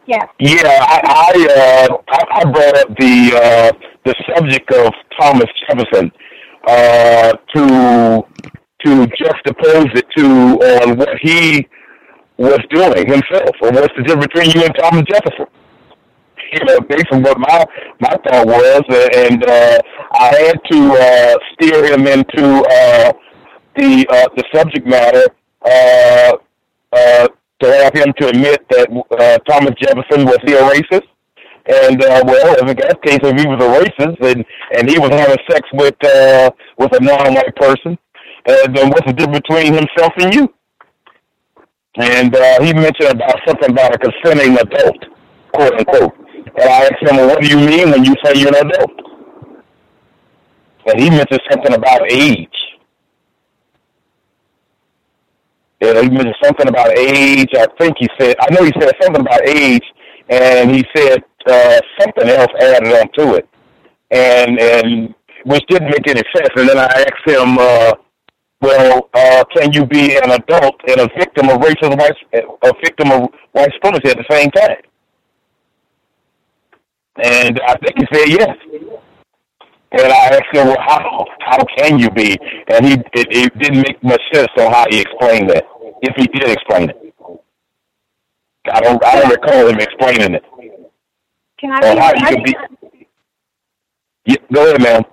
[0.05, 0.25] Yes.
[0.39, 3.71] Yeah, I I, uh, I I brought up the uh,
[4.05, 6.11] the subject of Thomas Jefferson
[6.67, 8.25] uh, to
[8.85, 10.25] to juxtapose it to
[10.81, 11.67] on what he
[12.37, 15.47] was doing himself, or what's the difference between you and Thomas Jefferson?
[16.53, 17.65] You know, based on what my
[17.99, 19.79] my thought was, uh, and uh,
[20.13, 23.11] I had to uh, steer him into uh,
[23.77, 25.25] the uh, the subject matter
[25.63, 26.33] uh,
[26.91, 27.27] uh,
[27.61, 31.07] to have him to admit that uh, Thomas Jefferson was he a racist?
[31.67, 35.11] And uh, well, in that case, if he was a racist and and he was
[35.11, 37.97] having sex with uh, with a non-white person,
[38.47, 40.53] uh, then what's the difference between himself and you?
[41.97, 45.05] And uh, he mentioned about something about a consenting adult,
[45.51, 46.13] quote unquote.
[46.55, 48.91] And I asked him, well, what do you mean when you say you're an adult?
[50.85, 52.47] And he mentioned something about age.
[55.79, 57.49] Yeah, he mentioned something about age.
[57.55, 59.83] I think he said, I know he said something about age,
[60.29, 63.47] and he said uh, something else added on to it,
[64.11, 65.13] and and
[65.45, 66.49] which didn't make any sense.
[66.55, 67.93] And then I asked him, uh,
[68.59, 73.11] well, uh, can you be an adult and a victim of racism, white, a victim
[73.11, 74.77] of white supremacy at the same time?
[77.23, 78.57] And I think he said yes.
[79.97, 82.37] And I asked him, well, how how can you be?
[82.67, 85.65] And he it, it didn't make much sense on how he explained that,
[86.01, 87.13] if he did explain it.
[88.71, 90.43] I don't I don't recall him explaining it.
[91.59, 91.79] Can I?
[91.79, 92.55] Or how you can be.
[94.25, 95.03] Yeah, go ahead, ma'am.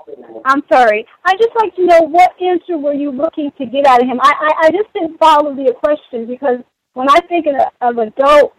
[0.44, 1.06] I'm sorry.
[1.24, 4.20] I just like to know what answer were you looking to get out of him.
[4.20, 6.58] I I, I just didn't follow the question because
[6.92, 8.54] when I think of, of adult,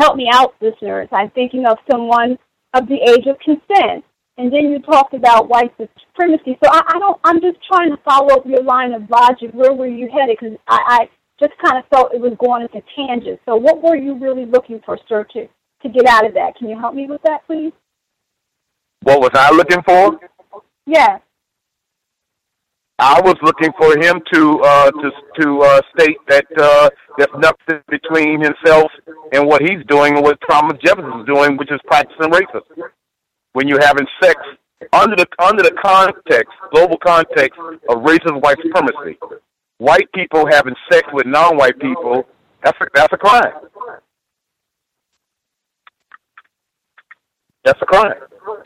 [0.00, 2.36] help me out, listeners, I'm thinking of someone
[2.74, 4.04] of the age of consent.
[4.38, 6.58] And then you talked about white supremacy.
[6.62, 7.18] So I, I don't.
[7.24, 9.50] I'm just trying to follow up your line of logic.
[9.52, 10.36] Where were you headed?
[10.38, 11.08] Because I, I
[11.40, 13.42] just kind of felt it was going into tangents.
[13.46, 15.48] So what were you really looking for, sir, to
[15.82, 16.56] to get out of that?
[16.58, 17.72] Can you help me with that, please?
[19.02, 20.18] What was I looking for?
[20.86, 21.20] Yes.
[22.98, 27.82] I was looking for him to uh, to to uh, state that uh, there's nothing
[27.88, 28.90] between himself
[29.32, 32.88] and what he's doing and what Thomas Jefferson is doing, which is practicing racism.
[33.56, 34.38] When you're having sex
[34.92, 39.18] under the under the context, global context of racism, white supremacy,
[39.78, 42.26] white people having sex with non-white people,
[42.62, 43.54] that's a, that's a crime.
[47.64, 48.12] That's a crime.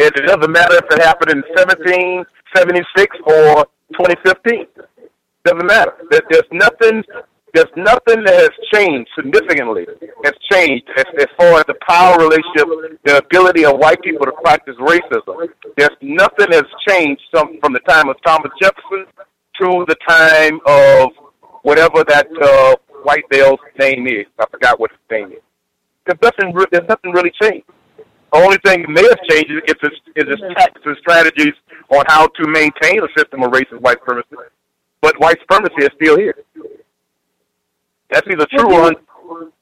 [0.00, 4.66] It, doesn't matter if it happened in 1776 or 2015.
[5.44, 5.92] Doesn't matter.
[6.10, 7.04] There, there's nothing.
[7.54, 9.86] There's nothing that has changed significantly.
[10.24, 14.32] Has changed as, as far as the power relationship, the ability of white people to
[14.42, 15.48] practice racism.
[15.76, 19.06] There's nothing that's changed from, from the time of Thomas Jefferson
[19.60, 21.10] to the time of
[21.62, 24.26] whatever that uh, white male's name is.
[24.38, 25.42] I forgot what his name is.
[26.06, 26.54] There's nothing.
[26.54, 27.66] re- There's nothing really changed.
[28.32, 31.54] The only thing that may have changed is its, is its tactics and strategies
[31.90, 34.36] on how to maintain a system of racist white supremacy.
[35.02, 36.34] But white supremacy is still here.
[38.10, 39.52] That's either true or un-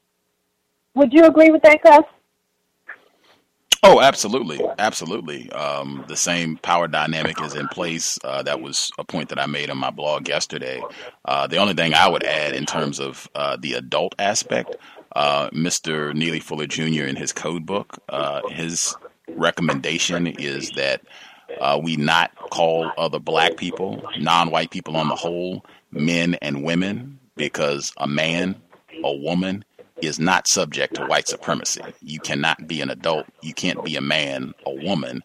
[0.95, 2.03] Would you agree with that, Gus?
[3.81, 5.49] Oh, absolutely, absolutely.
[5.51, 8.19] Um, the same power dynamic is in place.
[8.25, 10.81] Uh, that was a point that I made on my blog yesterday.
[11.23, 14.75] Uh, the only thing I would add in terms of uh, the adult aspect,
[15.15, 16.13] uh, Mr.
[16.13, 17.05] Neely Fuller Jr.
[17.05, 18.95] in his code book, uh, his
[19.29, 21.01] recommendation is that
[21.61, 27.18] uh, we not call other black people, non-white people on the whole, men and women,
[27.39, 28.61] because a man,
[29.03, 29.65] a woman,
[30.01, 31.81] is not subject to white supremacy.
[32.01, 35.23] You cannot be an adult, you can't be a man, a woman,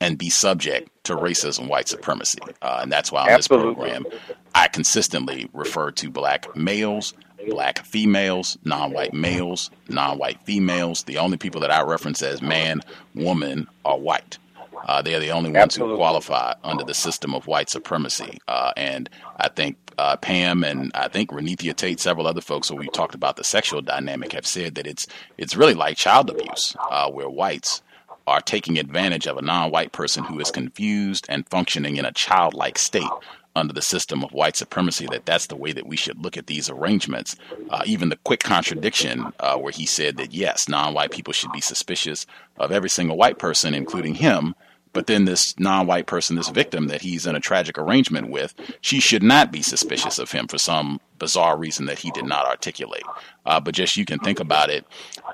[0.00, 2.38] and be subject to racism, white supremacy.
[2.62, 3.90] Uh, and that's why on Absolutely.
[3.90, 4.06] this program,
[4.54, 7.14] I consistently refer to black males,
[7.48, 11.02] black females, non white males, non white females.
[11.04, 12.80] The only people that I reference as man,
[13.14, 14.38] woman, are white.
[14.86, 18.38] Uh, they are the only ones who qualify under the system of white supremacy.
[18.46, 22.76] Uh, and I think uh, Pam and I think Renithia Tate, several other folks who
[22.76, 25.06] we talked about the sexual dynamic, have said that it's
[25.38, 27.82] it's really like child abuse, uh, where whites
[28.26, 32.78] are taking advantage of a non-white person who is confused and functioning in a childlike
[32.78, 33.08] state
[33.54, 36.46] under the system of white supremacy that that's the way that we should look at
[36.46, 37.36] these arrangements.
[37.70, 41.60] Uh, even the quick contradiction uh, where he said that yes non-white people should be
[41.60, 42.26] suspicious
[42.58, 44.54] of every single white person including him
[44.96, 48.98] but then this non-white person this victim that he's in a tragic arrangement with she
[48.98, 53.02] should not be suspicious of him for some bizarre reason that he did not articulate.
[53.44, 54.86] Uh, but just you can think about it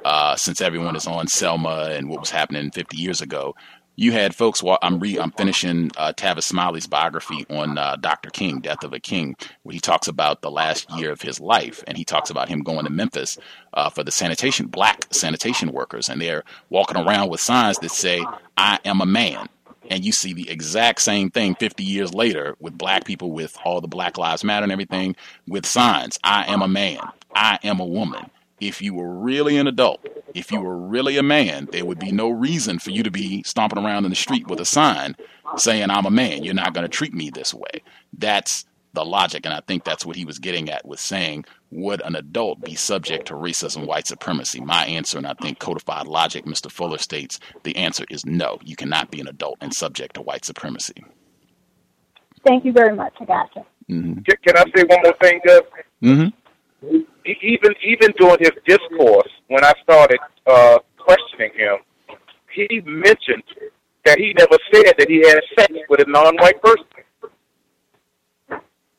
[0.04, 3.54] uh, since everyone is on selma and what was happening 50 years ago
[3.96, 4.62] you had folks.
[4.62, 5.18] Wa- I'm re.
[5.18, 8.30] I'm finishing uh, Tavis Smiley's biography on uh, Dr.
[8.30, 11.82] King, Death of a King, where he talks about the last year of his life,
[11.86, 13.38] and he talks about him going to Memphis
[13.74, 18.24] uh, for the sanitation, black sanitation workers, and they're walking around with signs that say,
[18.56, 19.48] "I am a man."
[19.90, 23.80] And you see the exact same thing 50 years later with black people, with all
[23.80, 27.00] the Black Lives Matter and everything, with signs, "I am a man,"
[27.34, 28.30] "I am a woman."
[28.62, 32.12] If you were really an adult, if you were really a man, there would be
[32.12, 35.16] no reason for you to be stomping around in the street with a sign
[35.56, 36.44] saying, I'm a man.
[36.44, 37.82] You're not going to treat me this way.
[38.16, 39.44] That's the logic.
[39.44, 42.76] And I think that's what he was getting at with saying, would an adult be
[42.76, 44.60] subject to racism, white supremacy?
[44.60, 46.70] My answer, and I think codified logic, Mr.
[46.70, 48.58] Fuller states, the answer is no.
[48.62, 51.04] You cannot be an adult and subject to white supremacy.
[52.46, 53.14] Thank you very much.
[53.20, 53.64] I gotcha.
[53.90, 54.20] Mm-hmm.
[54.22, 55.62] Can, can I say one more thing, Gus?
[56.02, 56.98] Mm-hmm.
[57.24, 61.78] Even even during his discourse, when I started uh, questioning him,
[62.52, 63.44] he mentioned
[64.04, 66.86] that he never said that he had sex with a non-white person.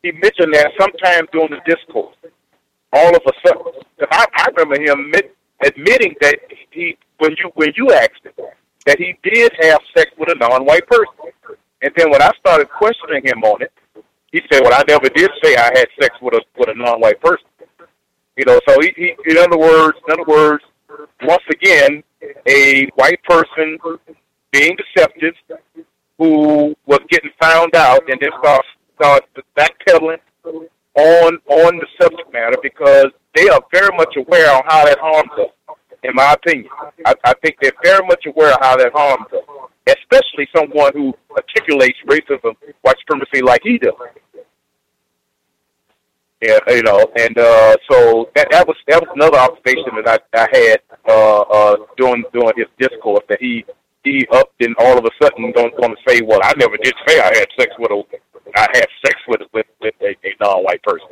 [0.02, 2.16] He mentioned that sometime during the discourse.
[2.94, 5.36] All of a sudden, I, I remember him admit,
[5.66, 6.40] admitting that
[6.72, 8.34] he, when you when you asked him,
[8.86, 11.14] that he did have sex with a non-white person.
[11.82, 13.74] And then when I started questioning him on it,
[14.32, 17.20] he said, "Well, I never did say I had sex with a with a non-white
[17.22, 17.48] person."
[18.38, 20.64] You know, so he, he in other words, in other words,
[21.22, 22.04] once again,
[22.48, 23.78] a white person
[24.52, 25.34] being deceptive
[26.18, 29.24] who was getting found out and then start start
[29.58, 30.20] backpedaling
[30.96, 35.32] on on the subject matter because they are very much aware of how that harms
[35.40, 35.76] us.
[36.04, 36.70] In my opinion,
[37.06, 39.44] I, I think they're very much aware of how that harms us,
[39.88, 43.94] especially someone who articulates racism, white supremacy like he does.
[46.44, 50.44] Yeah, you know, and uh, so that that was that was another observation that I,
[50.44, 53.64] I had uh, uh, during during his discourse that he
[54.04, 56.94] he up and all of a sudden don't want to say, well, I never did
[57.08, 58.04] say I had sex with a
[58.58, 61.08] I had sex with with, with a, a non-white person.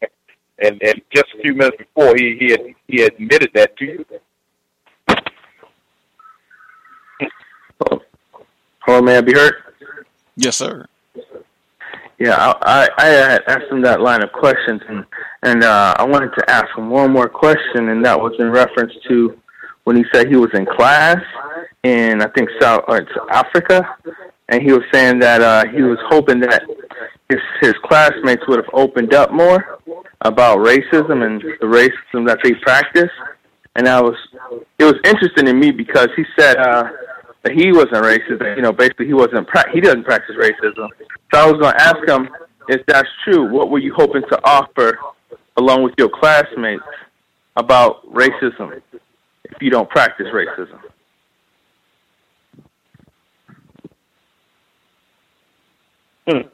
[0.64, 4.06] and and just a few minutes before he he had he admitted that to you.
[8.78, 9.56] Hello, may I be heard?
[10.36, 10.86] Yes, sir.
[12.22, 15.04] Yeah, I, I, had asked him that line of questions, and
[15.42, 18.92] and uh, I wanted to ask him one more question, and that was in reference
[19.08, 19.36] to
[19.82, 21.20] when he said he was in class
[21.82, 23.96] in I think South or it's Africa,
[24.48, 26.62] and he was saying that uh, he was hoping that
[27.28, 29.80] his his classmates would have opened up more
[30.20, 33.10] about racism and the racism that they practice,
[33.74, 34.14] and I was
[34.78, 36.84] it was interesting to me because he said uh,
[37.42, 40.88] that he wasn't racist, that, you know, basically he wasn't pra- he doesn't practice racism.
[41.32, 42.28] So I was going to ask him
[42.68, 43.52] if that's true.
[43.52, 44.98] What were you hoping to offer
[45.56, 46.82] along with your classmates
[47.56, 48.80] about racism
[49.44, 50.78] if you don't practice racism?
[56.28, 56.48] Hmm.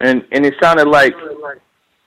[0.00, 1.14] And and it sounded like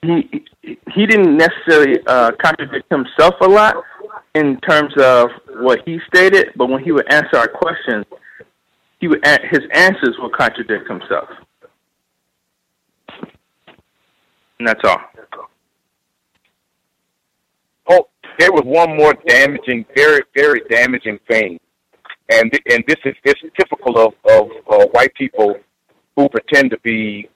[0.02, 0.46] he
[0.92, 3.76] he didn't necessarily uh, contradict himself a lot
[4.36, 8.06] in terms of what he stated, but when he would answer our questions,
[9.00, 11.30] he would his answers would contradict himself.
[14.60, 15.00] And that's all.
[17.90, 21.60] Oh, there was one more damaging, very, very damaging thing,
[22.30, 25.56] and and this is this is typical of of uh, white people
[26.16, 27.30] who pretend to be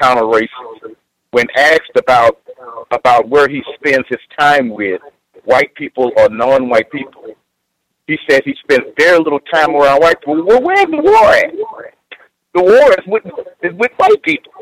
[0.00, 0.94] counter racist.
[1.32, 2.40] When asked about
[2.90, 5.02] about where he spends his time with
[5.44, 7.24] white people or non-white people,
[8.06, 10.44] he says he spends very little time around white people.
[10.44, 11.52] Well, where's the war at?
[12.54, 13.24] The war is with
[13.62, 14.52] is with white people.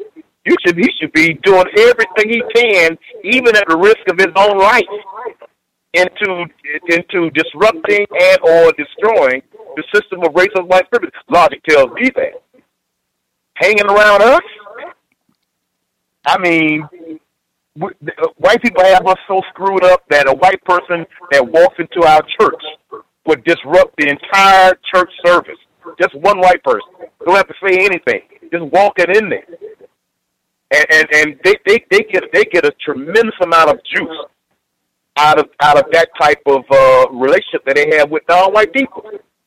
[0.44, 4.32] You should he should be doing everything he can, even at the risk of his
[4.36, 4.82] own life,
[5.94, 6.46] into
[6.88, 9.42] into disrupting and or destroying
[9.76, 11.14] the system of racial white privilege.
[11.28, 12.42] Logic tells me that.
[13.55, 14.42] Hanging around us,
[16.26, 16.86] I mean,
[18.36, 22.22] white people have us so screwed up that a white person that walks into our
[22.40, 25.58] church would disrupt the entire church service.
[26.00, 26.88] Just one white person.
[27.24, 28.22] Don't have to say anything.
[28.50, 29.44] Just walking in there
[30.70, 34.16] and and, and they, they, they get they get a tremendous amount of juice
[35.16, 39.02] out of out of that type of uh, relationship that they have with non-white people,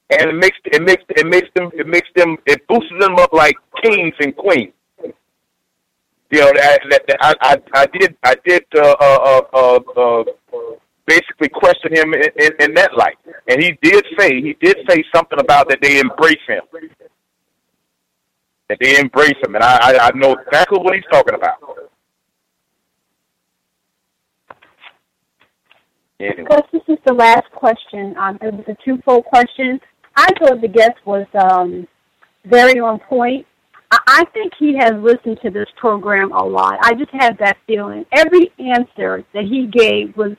[0.09, 3.33] and it makes it makes it makes them it makes them it boosts them up
[3.33, 4.73] like kings and queens.
[6.31, 10.23] You know, that, that, that I, I I did I did uh, uh, uh, uh,
[11.07, 13.17] basically question him in, in, in that light,
[13.47, 16.61] and he did say he did say something about that they embrace him
[18.69, 21.57] that they embrace him, and I, I, I know exactly what he's talking about.
[26.19, 26.43] Anyway.
[26.43, 28.15] Because this is the last question.
[28.17, 29.79] Um, it was a twofold question.
[30.15, 31.87] I thought the guest was um,
[32.45, 33.47] very on point.
[33.91, 36.77] I, think he has listened to this program a lot.
[36.81, 38.05] I just have that feeling.
[38.11, 40.35] Every answer that he gave was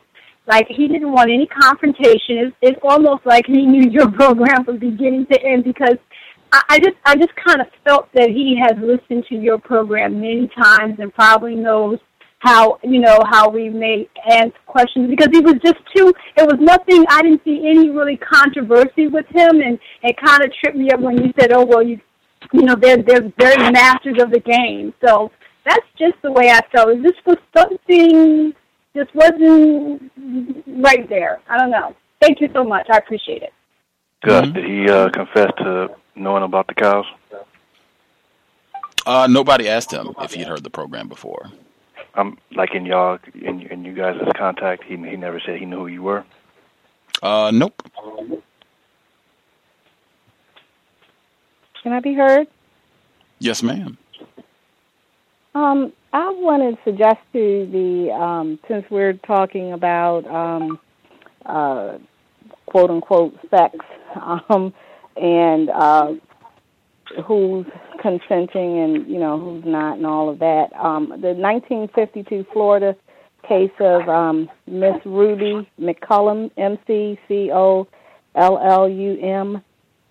[0.47, 2.39] like he didn't want any confrontation.
[2.39, 5.97] It's, it's almost like he knew your program from beginning to end because
[6.53, 10.21] I, I just I just kind of felt that he has listened to your program
[10.21, 11.99] many times and probably knows
[12.41, 16.57] how you know how we may ask questions because he was just too it was
[16.59, 20.91] nothing I didn't see any really controversy with him and it kind of tripped me
[20.91, 22.01] up when you said oh well you
[22.53, 25.31] you know they're they're very masters of the game so
[25.65, 28.55] that's just the way I felt this was something
[28.95, 30.11] just wasn't
[30.67, 33.53] right there I don't know thank you so much I appreciate it
[34.25, 37.07] Gus, did he uh, confess to knowing about the cows?
[39.07, 41.51] Uh, nobody asked him if he'd heard the program before.
[42.15, 45.79] Um, like in y'all, in in you guys' contact, he he never said he knew
[45.79, 46.25] who you were.
[47.23, 47.83] Uh, nope.
[51.83, 52.47] Can I be heard?
[53.39, 53.97] Yes, ma'am.
[55.55, 60.79] Um, I wanted to suggest to the um, since we're talking about um,
[61.47, 61.99] uh,
[62.67, 63.77] quote unquote sex
[64.49, 64.73] um,
[65.17, 66.13] and uh,
[67.27, 67.67] who's
[68.01, 70.69] consenting and you know who's not and all of that.
[70.79, 72.95] Um, the 1952 Florida
[73.49, 77.89] case of um, Miss Ruby McCollum, M C C O
[78.35, 79.63] L L U M,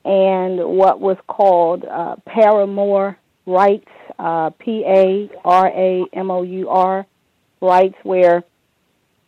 [0.06, 6.70] and what was called uh, paramour rights, uh, P A R A M O U
[6.70, 7.06] R
[7.62, 8.44] rights, where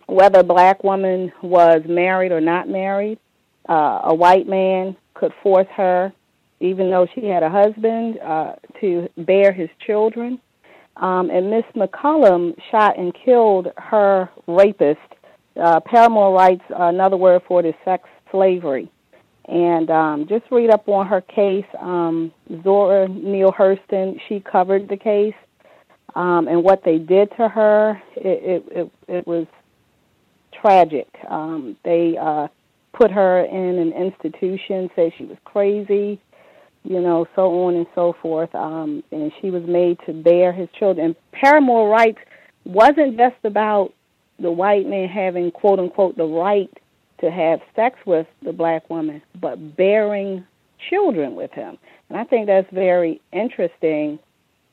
[0.08, 3.18] whether a black woman was married or not married,
[3.70, 6.12] uh, a white man could force her,
[6.60, 10.40] even though she had a husband, uh, to bear his children.
[10.98, 15.00] Um, and Miss McCollum shot and killed her rapist.
[15.62, 18.92] Uh, paramour rights, uh, another word for it is sex slavery.
[19.48, 21.66] And um, just read up on her case.
[21.80, 22.32] Um,
[22.64, 25.34] Zora Neale Hurston, she covered the case.
[26.16, 29.48] Um, and what they did to her, it, it, it, it was
[30.62, 31.08] tragic.
[31.30, 32.48] Um, they uh,
[32.94, 36.22] put her in an institution, said she was crazy,
[36.84, 38.54] you know, so on and so forth.
[38.54, 41.08] Um, and she was made to bear his children.
[41.08, 42.20] And paramour rights
[42.66, 43.94] wasn't just about
[44.40, 46.72] the white man having, quote unquote, the right
[47.22, 50.46] to have sex with the black woman, but bearing
[50.90, 51.78] children with him.
[52.10, 54.20] And I think that's very interesting.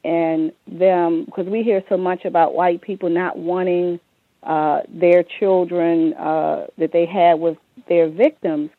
[0.05, 4.01] And them, because we hear so much about white people not wanting
[4.43, 8.71] uh, their children uh, that they had with their victims,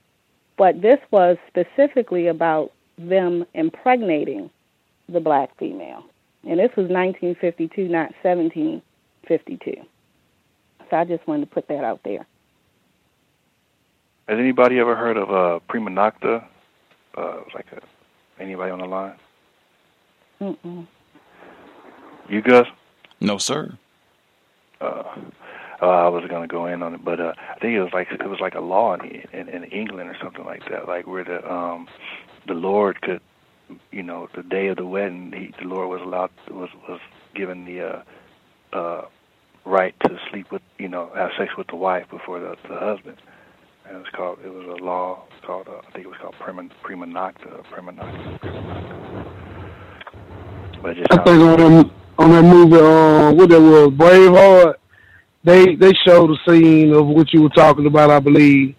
[0.58, 4.50] but this was specifically about them impregnating
[5.08, 6.04] the black female.
[6.44, 9.82] And this was 1952, not 1752.
[10.90, 12.26] So I just wanted to put that out there.
[14.30, 16.46] Has anybody ever heard of uh, prima nocta?
[17.18, 17.82] Uh, like a,
[18.40, 19.16] anybody on the line?
[20.40, 20.86] Mm-mm.
[22.30, 22.68] You Gus?
[23.20, 23.76] No, sir.
[24.80, 25.04] Uh,
[25.82, 27.92] uh, I was going to go in on it, but uh, I think it was
[27.92, 31.08] like it was like a law in, in in England or something like that, like
[31.08, 31.88] where the um
[32.48, 33.22] the Lord could,
[33.92, 37.00] you know, the day of the wedding, he, the Lord was allowed was was
[37.34, 38.04] given the uh
[38.74, 39.06] uh
[39.66, 43.18] right to sleep with, you know, have sex with the wife before the the husband.
[43.90, 46.36] And it was called it was a law called uh, I think it was called
[46.40, 48.40] prima prima nocta, prima nocta.
[48.40, 49.40] Prima nocta.
[50.84, 54.76] But just I think on that on that movie, uh, what that was, Braveheart.
[55.44, 58.76] They they showed a scene of what you were talking about, I believe,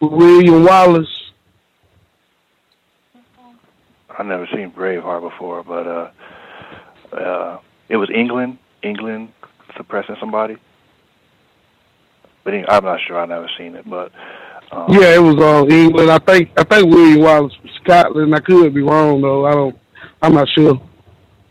[0.00, 1.30] with William Wallace.
[4.18, 6.10] I've never seen Braveheart before, but uh,
[7.16, 9.32] uh, it was England, England
[9.76, 10.56] suppressing somebody.
[12.44, 13.18] But I'm not sure.
[13.18, 14.12] I've never seen it, but
[14.70, 16.10] um, Yeah, it was uh, England.
[16.10, 18.34] I think I think William Wallace was Scotland.
[18.34, 19.46] I could be wrong though.
[19.46, 19.78] I don't.
[20.20, 20.80] I'm not sure.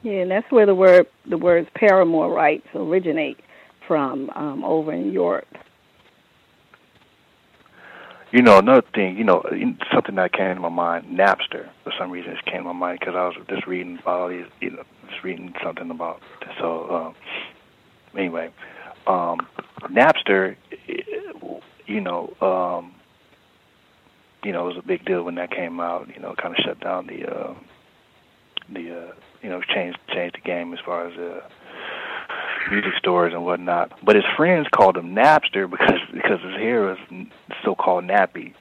[0.04, 3.40] Yeah, and that's where the word the words paramour rights originate
[3.88, 5.48] from um, over in Europe.
[8.32, 9.44] You know, another thing, you know,
[9.94, 11.70] something that came to my mind, Napster.
[11.84, 14.30] For some reason, it came to my mind because I was just reading about all
[14.30, 16.20] these, you know, just reading something about.
[16.60, 17.16] So, um,
[18.18, 18.52] anyway,
[19.06, 19.48] um,
[19.84, 20.56] Napster,
[21.94, 22.94] you know, um,
[24.44, 26.10] you know, it was a big deal when that came out.
[26.14, 27.54] You know, kind of shut down the, uh,
[28.70, 31.42] the, uh, you know, changed changed the game as far as uh,
[32.72, 33.92] music stores and whatnot.
[34.04, 36.98] But his friends called him Napster because because his hair was
[37.64, 38.54] so called nappy.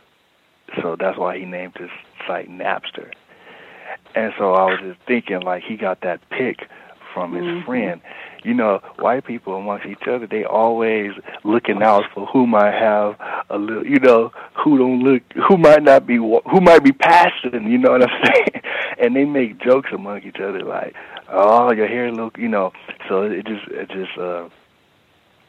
[0.81, 1.91] So that's why he named his
[2.27, 3.11] site Napster.
[4.15, 6.69] And so I was just thinking like he got that pick
[7.15, 7.65] from his Mhm.
[7.65, 8.01] friend.
[8.45, 11.13] You know, white people amongst each other, they always
[11.45, 13.17] looking out for who might have
[13.51, 14.33] a little, you know,
[14.65, 17.71] who don't look, who might not be, who might be passing.
[17.71, 18.63] You know what I'm saying?
[18.99, 20.95] And they make jokes among each other like,
[21.29, 22.73] "Oh, your hair look," you know.
[23.09, 24.49] So it just, it just, uh,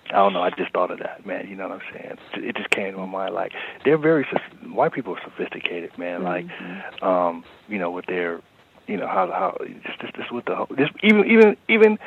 [0.09, 0.41] I don't know.
[0.41, 1.47] I just thought of that, man.
[1.49, 2.17] You know what I'm saying?
[2.47, 3.33] It just came to my mind.
[3.33, 4.25] Like they're very
[4.71, 6.23] white people are sophisticated, man.
[6.23, 6.45] Like,
[7.01, 8.41] um, you know, with their,
[8.87, 11.99] you know, how how just this, this with the whole- this even even even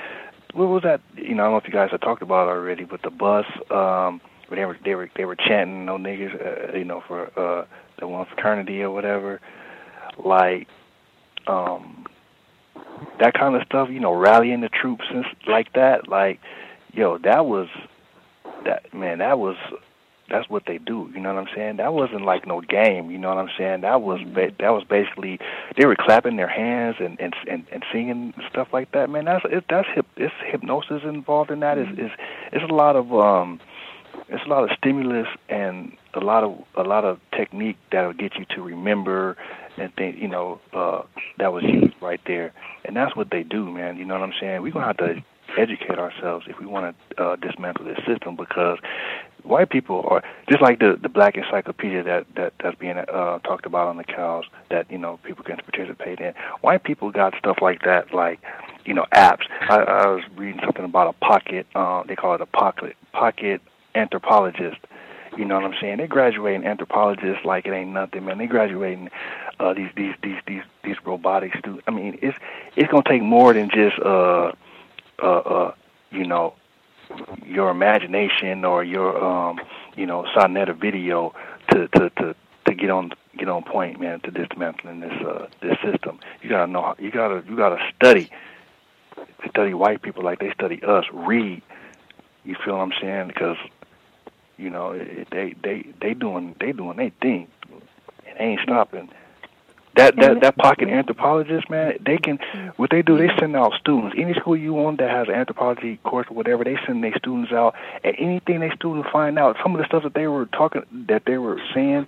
[0.56, 1.00] what was that?
[1.16, 3.10] You know, I don't know if you guys have talked about it already, but the
[3.10, 7.02] bus, um, where they were they were they were chanting no niggas, uh, you know,
[7.06, 7.66] for uh
[7.98, 9.40] the one fraternity or whatever.
[10.18, 10.68] Like,
[11.46, 12.06] um,
[13.20, 13.88] that kind of stuff.
[13.90, 16.08] You know, rallying the troops and like that.
[16.08, 16.40] Like,
[16.92, 17.68] yo, that was
[18.64, 19.18] that man.
[19.18, 19.56] That was
[20.28, 21.10] that's what they do.
[21.14, 21.76] You know what I'm saying?
[21.76, 23.10] That wasn't like no game.
[23.10, 23.82] You know what I'm saying?
[23.82, 25.38] That was ba- that was basically
[25.76, 29.10] they were clapping their hands and and and, and singing stuff like that.
[29.10, 31.78] Man, that's it, that's hip, it's hypnosis involved in that.
[31.78, 32.10] Is is
[32.52, 33.60] it's a lot of um
[34.28, 38.34] it's a lot of stimulus and a lot of a lot of technique that'll get
[38.36, 39.36] you to remember
[39.76, 41.02] and think you know uh
[41.38, 42.52] that was used right there
[42.84, 44.96] and that's what they do man you know what i'm saying we're going to have
[44.96, 45.22] to
[45.58, 48.78] educate ourselves if we want to uh dismantle this system because
[49.46, 53.66] white people are just like the the black encyclopedia that that that's being uh talked
[53.66, 57.58] about on the cows that you know people can participate in white people got stuff
[57.62, 58.40] like that like
[58.84, 62.40] you know apps i, I was reading something about a pocket uh they call it
[62.40, 63.60] a pocket pocket
[63.94, 64.78] anthropologist
[65.36, 65.98] you know what I'm saying?
[65.98, 68.38] They graduating anthropologists like it ain't nothing, man.
[68.38, 69.10] They graduating
[69.60, 71.84] uh these these these these these robotic students.
[71.86, 72.38] I mean, it's
[72.74, 74.52] it's gonna take more than just uh
[75.22, 75.74] uh uh
[76.10, 76.54] you know
[77.44, 79.58] your imagination or your um
[79.96, 81.34] you know sonnet video
[81.70, 82.34] to to to
[82.66, 86.18] to get on get on point, man, to dismantling this uh this system.
[86.42, 88.30] You gotta know you gotta you gotta study
[89.48, 91.04] study white people like they study us.
[91.12, 91.62] Read.
[92.44, 93.28] You feel what I'm saying?
[93.28, 93.56] Because
[94.56, 97.48] you know, it, they they they doing they doing their thing.
[98.24, 99.10] It ain't stopping.
[99.96, 100.40] That that mm-hmm.
[100.40, 102.68] that pocket anthropologist, man, they can mm-hmm.
[102.76, 103.16] what they do.
[103.16, 104.14] They send out students.
[104.18, 107.52] Any school you want that has an anthropology course or whatever, they send their students
[107.52, 110.82] out, and anything they students find out, some of the stuff that they were talking,
[111.08, 112.06] that they were saying,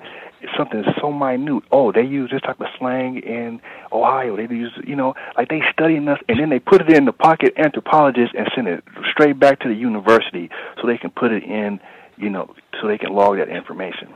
[0.57, 1.63] something so minute.
[1.73, 3.61] Oh, they use this type of slang in
[3.91, 4.37] Ohio.
[4.37, 7.13] They use, you know, like they studying us, and then they put it in the
[7.13, 10.51] pocket anthropologist and send it straight back to the university
[10.81, 11.81] so they can put it in
[12.21, 14.13] you know, so they can log that information.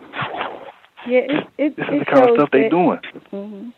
[1.07, 2.99] Yeah, it it, this is it the kind of stuff they that- doing.
[3.33, 3.73] Mhm.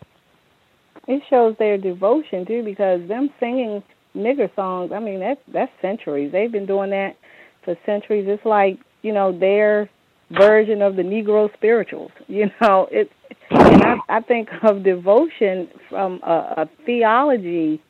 [1.07, 3.83] It shows their devotion too, because them singing
[4.17, 4.93] nigger songs.
[4.93, 6.33] I mean, that's that's centuries.
[6.33, 7.17] They've been doing that
[7.65, 8.27] for centuries.
[8.29, 9.89] It's like you know their
[10.31, 12.11] version of the Negro spirituals.
[12.29, 13.11] You know, it.
[13.51, 17.81] And I, I think of devotion from a, a theology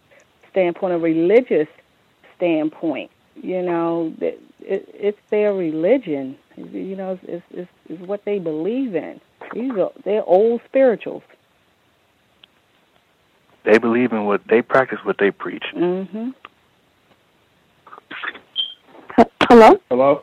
[0.51, 1.69] standpoint, a religious
[2.37, 3.11] standpoint.
[3.37, 6.37] You know, that it, it's their religion.
[6.57, 9.21] You know, it's, it's it's what they believe in.
[9.53, 11.23] These are they're old spirituals.
[13.65, 15.65] They believe in what they practice, what they preach.
[15.75, 16.31] Mm-hmm.
[19.49, 19.81] Hello?
[19.89, 20.23] Hello?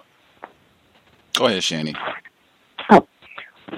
[1.34, 1.96] Go ahead, Shani.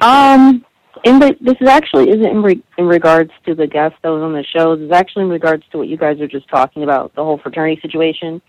[0.01, 0.65] Um,
[1.03, 4.22] in the, this is actually isn't in, re, in regards to the guest that was
[4.22, 4.75] on the show.
[4.75, 7.38] This is actually in regards to what you guys are just talking about, the whole
[7.38, 8.41] fraternity situation.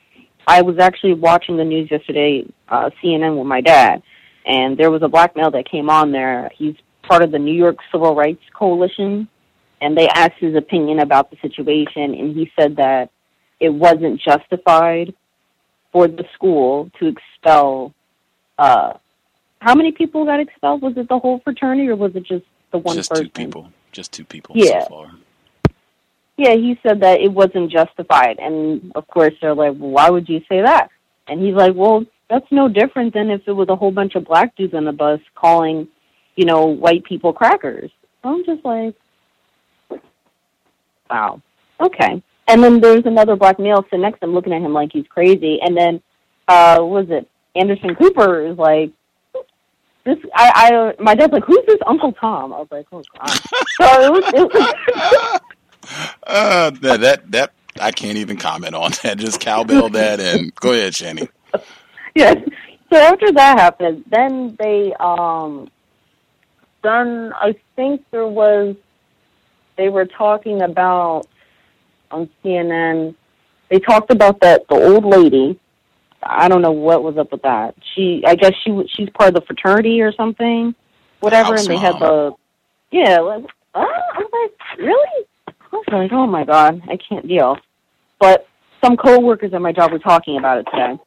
[0.47, 4.03] I was actually watching the news yesterday, uh, CNN with my dad,
[4.47, 6.51] and there was a black male that came on there.
[6.55, 9.29] He's part of the New York Civil Rights Coalition,
[9.81, 13.11] and they asked his opinion about the situation, and he said that
[13.61, 15.15] it wasn't justified
[15.93, 17.95] for the school to expel
[18.59, 18.95] uh,
[19.65, 20.83] how many people got expelled?
[20.83, 22.99] Was it the whole fraternity or was it just the one person?
[22.99, 23.73] Just two people.
[23.93, 24.83] Just two people Yeah.
[24.85, 25.11] so far.
[26.37, 28.39] Yeah, he said that it wasn't justified.
[28.39, 30.89] And of course they're like, well, why would you say that?
[31.29, 34.25] And he's like, well, that's no different than if it was a whole bunch of
[34.25, 35.89] black dudes on the bus calling,
[36.37, 37.91] you know, white people crackers.
[38.23, 38.95] So I'm just like,
[41.09, 41.41] wow,
[41.81, 42.23] okay.
[42.49, 45.07] And then there's another black male sitting next to him looking at him like he's
[45.09, 45.61] crazy.
[45.63, 46.03] And then,
[46.49, 48.91] uh, what was it Anderson Cooper is like,
[50.05, 52.53] this, I, I, my dad's like, who's this Uncle Tom?
[52.53, 53.31] I was like, oh god.
[53.81, 55.41] so it was, it was
[56.27, 59.19] Uh, that, that that I can't even comment on that.
[59.19, 61.29] Just cowbell that and go ahead, Shani.
[62.15, 62.37] yes.
[62.93, 65.69] So after that happened, then they um
[66.83, 68.77] then I think there was
[69.77, 71.27] they were talking about
[72.11, 73.15] on CNN
[73.71, 75.59] they talked about that the old lady
[76.23, 77.75] I don't know what was up with that.
[77.95, 80.75] She I guess she she's part of the fraternity or something.
[81.21, 82.33] Whatever and they had the
[82.91, 85.27] yeah, like uh, I was like, really?
[85.75, 87.57] I was like, oh my god, I can't deal.
[88.21, 88.47] But
[88.83, 90.99] some coworkers at my job were talking about it today.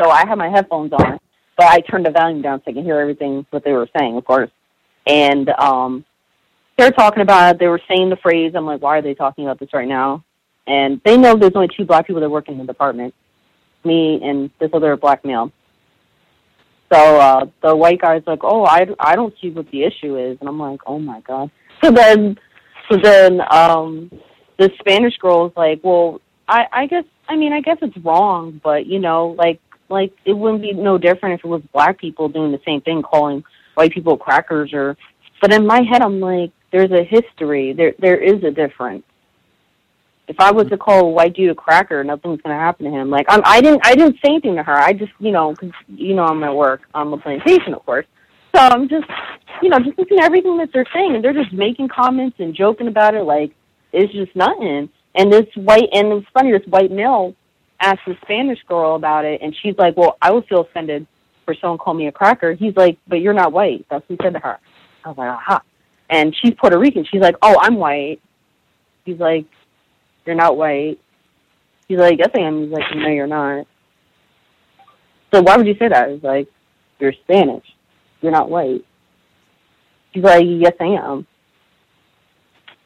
[0.00, 1.18] So I had my headphones on,
[1.56, 4.16] but I turned the volume down so I could hear everything what they were saying,
[4.16, 4.50] of course.
[5.06, 6.04] And um
[6.78, 9.44] they're talking about it, they were saying the phrase, I'm like, why are they talking
[9.44, 10.24] about this right now?
[10.66, 13.14] And they know there's only two black people that work in the department.
[13.84, 15.52] Me and this other black male.
[16.90, 20.38] So uh the white guy's like, Oh, I, I don't see what the issue is
[20.40, 21.50] and I'm like, Oh my god.
[21.84, 22.38] So then
[22.88, 24.10] so then um
[24.58, 28.60] the Spanish girl is like, Well, I, I guess I mean I guess it's wrong,
[28.62, 32.28] but you know, like like it wouldn't be no different if it was black people
[32.28, 34.96] doing the same thing, calling white people crackers or
[35.40, 37.72] but in my head I'm like, there's a history.
[37.72, 39.04] There there is a difference.
[40.28, 43.10] If I was to call a white dude a cracker, nothing's gonna happen to him.
[43.10, 44.74] Like I'm, I didn't, I didn't say anything to her.
[44.74, 48.06] I just, you know, cause you know, I'm at work on the plantation, of course.
[48.56, 49.04] So I'm just,
[49.60, 52.54] you know, just listening to everything that they're saying, and they're just making comments and
[52.54, 53.52] joking about it like
[53.92, 54.88] it's just nothing.
[55.14, 57.34] And this white, and it's funny, this white male
[57.82, 61.06] asked the Spanish girl about it, and she's like, "Well, I would feel offended
[61.44, 64.24] for someone calling me a cracker." He's like, "But you're not white." That's what he
[64.24, 64.58] said to her.
[65.04, 65.60] I was like, "Aha!"
[66.08, 67.04] And she's Puerto Rican.
[67.04, 68.22] She's like, "Oh, I'm white."
[69.04, 69.44] He's like,
[70.24, 70.98] "You're not white."
[71.88, 73.66] He's like, "Yes, I am." He's like, "No, you're not."
[75.34, 76.10] So why would you say that?
[76.10, 76.48] He's like,
[76.98, 77.66] "You're Spanish.
[78.20, 78.84] You're not white."
[80.12, 81.26] He's like, "Yes, I am."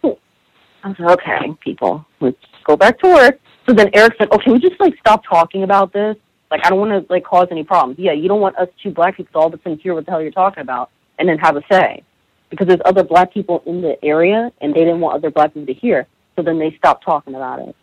[0.05, 4.39] I was like, "Okay, people, let's go back to work." So then Eric said, "Oh,
[4.47, 6.17] we just like stop talking about this?
[6.51, 7.99] Like, I don't want to like cause any problems.
[7.99, 10.05] Yeah, you don't want us two black people to all of a sudden hear what
[10.05, 12.03] the hell you're talking about and then have a say,
[12.51, 15.73] because there's other black people in the area and they didn't want other black people
[15.73, 16.09] to hear.
[16.35, 17.77] So then they stopped talking about it.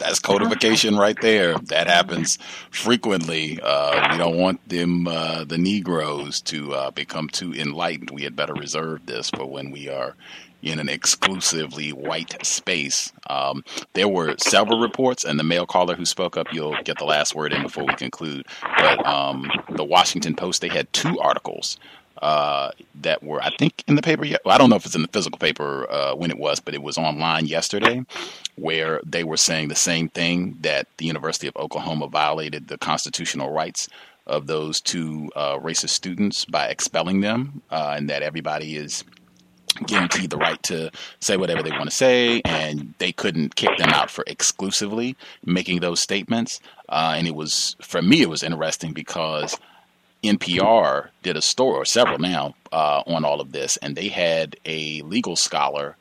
[0.00, 1.58] That's codification right there.
[1.58, 2.38] That happens
[2.70, 3.60] frequently.
[3.62, 8.10] Uh, we don't want them, uh, the Negroes, to uh, become too enlightened.
[8.10, 10.16] We had better reserve this for when we are
[10.62, 13.12] in an exclusively white space.
[13.28, 13.62] Um,
[13.92, 17.34] there were several reports, and the male caller who spoke up, you'll get the last
[17.34, 18.46] word in before we conclude.
[18.62, 21.78] But um, the Washington Post, they had two articles
[22.20, 24.42] uh, that were, I think, in the paper yet.
[24.44, 26.74] Well, I don't know if it's in the physical paper uh, when it was, but
[26.74, 28.04] it was online yesterday,
[28.56, 33.52] where they were saying the same thing that the University of Oklahoma violated the constitutional
[33.52, 33.88] rights
[34.26, 39.02] of those two uh, racist students by expelling them, uh, and that everybody is
[39.86, 40.90] guaranteed the right to
[41.20, 45.80] say whatever they want to say, and they couldn't kick them out for exclusively making
[45.80, 46.60] those statements.
[46.88, 49.56] Uh, and it was, for me, it was interesting because
[50.22, 54.56] NPR did a story, or several now, uh, on all of this, and they had
[54.64, 55.96] a legal scholar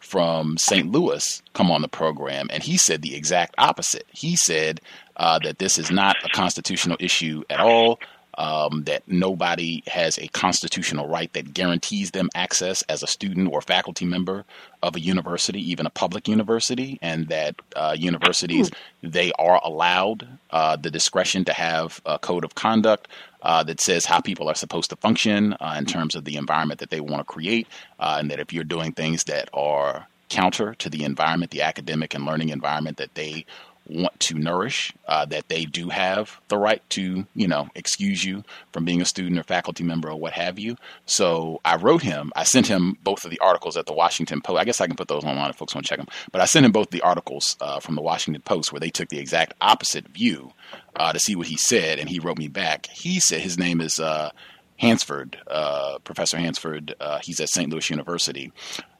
[0.00, 0.90] from St.
[0.90, 4.06] Louis come on the program, and he said the exact opposite.
[4.10, 4.80] He said
[5.16, 7.98] uh, that this is not a constitutional issue at all.
[8.36, 13.60] Um, that nobody has a constitutional right that guarantees them access as a student or
[13.60, 14.44] faculty member
[14.82, 18.70] of a university, even a public university, and that uh, universities
[19.02, 23.08] they are allowed uh, the discretion to have a code of conduct
[23.42, 26.80] uh, that says how people are supposed to function uh, in terms of the environment
[26.80, 27.68] that they want to create,
[28.00, 32.14] uh, and that if you're doing things that are counter to the environment, the academic
[32.14, 33.44] and learning environment that they
[33.86, 38.44] want to nourish, uh, that they do have the right to, you know, excuse you
[38.72, 40.76] from being a student or faculty member or what have you.
[41.06, 44.58] So I wrote him, I sent him both of the articles at the Washington Post.
[44.58, 46.08] I guess I can put those online if folks want to check them.
[46.32, 49.08] But I sent him both the articles uh, from the Washington Post where they took
[49.08, 50.52] the exact opposite view
[50.96, 52.86] uh, to see what he said, and he wrote me back.
[52.86, 54.30] He said his name is uh,
[54.76, 56.94] Hansford, uh, Professor Hansford.
[57.00, 57.70] Uh, he's at St.
[57.70, 58.52] Louis University,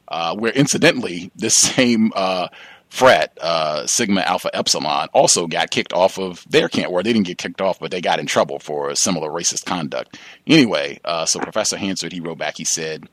[0.07, 2.47] uh, where incidentally this same uh,
[2.95, 6.91] frat, uh, Sigma Alpha Epsilon, also got kicked off of their camp.
[6.91, 10.17] Where they didn't get kicked off, but they got in trouble for similar racist conduct.
[10.47, 12.55] Anyway, uh, so Professor Hansford, he wrote back.
[12.57, 13.09] He said.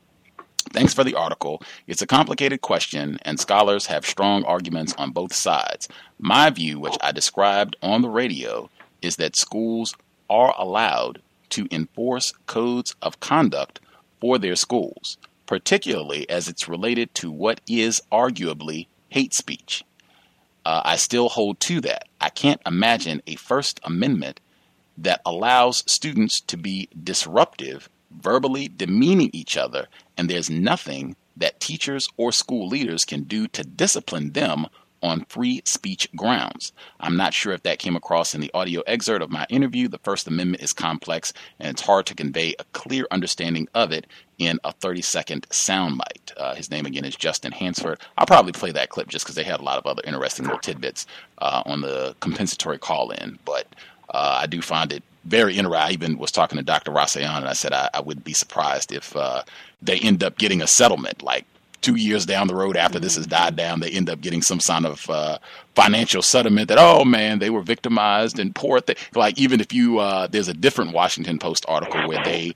[0.71, 1.61] Thanks for the article.
[1.87, 5.89] It's a complicated question, and scholars have strong arguments on both sides.
[6.17, 8.69] My view, which I described on the radio,
[9.01, 9.93] is that schools
[10.29, 13.81] are allowed to enforce codes of conduct
[14.21, 19.83] for their schools, particularly as it's related to what is arguably hate speech.
[20.65, 22.07] Uh, I still hold to that.
[22.19, 24.39] I can't imagine a First Amendment
[24.97, 32.07] that allows students to be disruptive, verbally demeaning each other, and there's nothing that teachers
[32.17, 34.65] or school leaders can do to discipline them
[35.03, 36.71] on free speech grounds.
[36.99, 39.89] I'm not sure if that came across in the audio excerpt of my interview.
[39.89, 44.07] The First Amendment is complex and it's hard to convey a clear understanding of it
[44.37, 46.33] in a 30 second soundbite.
[46.37, 47.99] Uh, his name again is Justin Hansford.
[48.17, 50.59] I'll probably play that clip just because they had a lot of other interesting little
[50.59, 51.05] tidbits
[51.39, 53.39] uh, on the compensatory call in.
[53.45, 53.67] But
[54.09, 55.87] uh, I do find it very interesting.
[55.87, 56.91] I even was talking to Dr.
[56.91, 59.43] Rasayan and I said I, I would be surprised if uh,
[59.81, 61.45] they end up getting a settlement like
[61.83, 64.59] two years down the road after this has died down, they end up getting some
[64.59, 65.37] kind of uh,
[65.75, 68.95] financial settlement that, oh man, they were victimized and poor thing.
[69.13, 72.53] Like even if you, uh, there's a different Washington Post article where they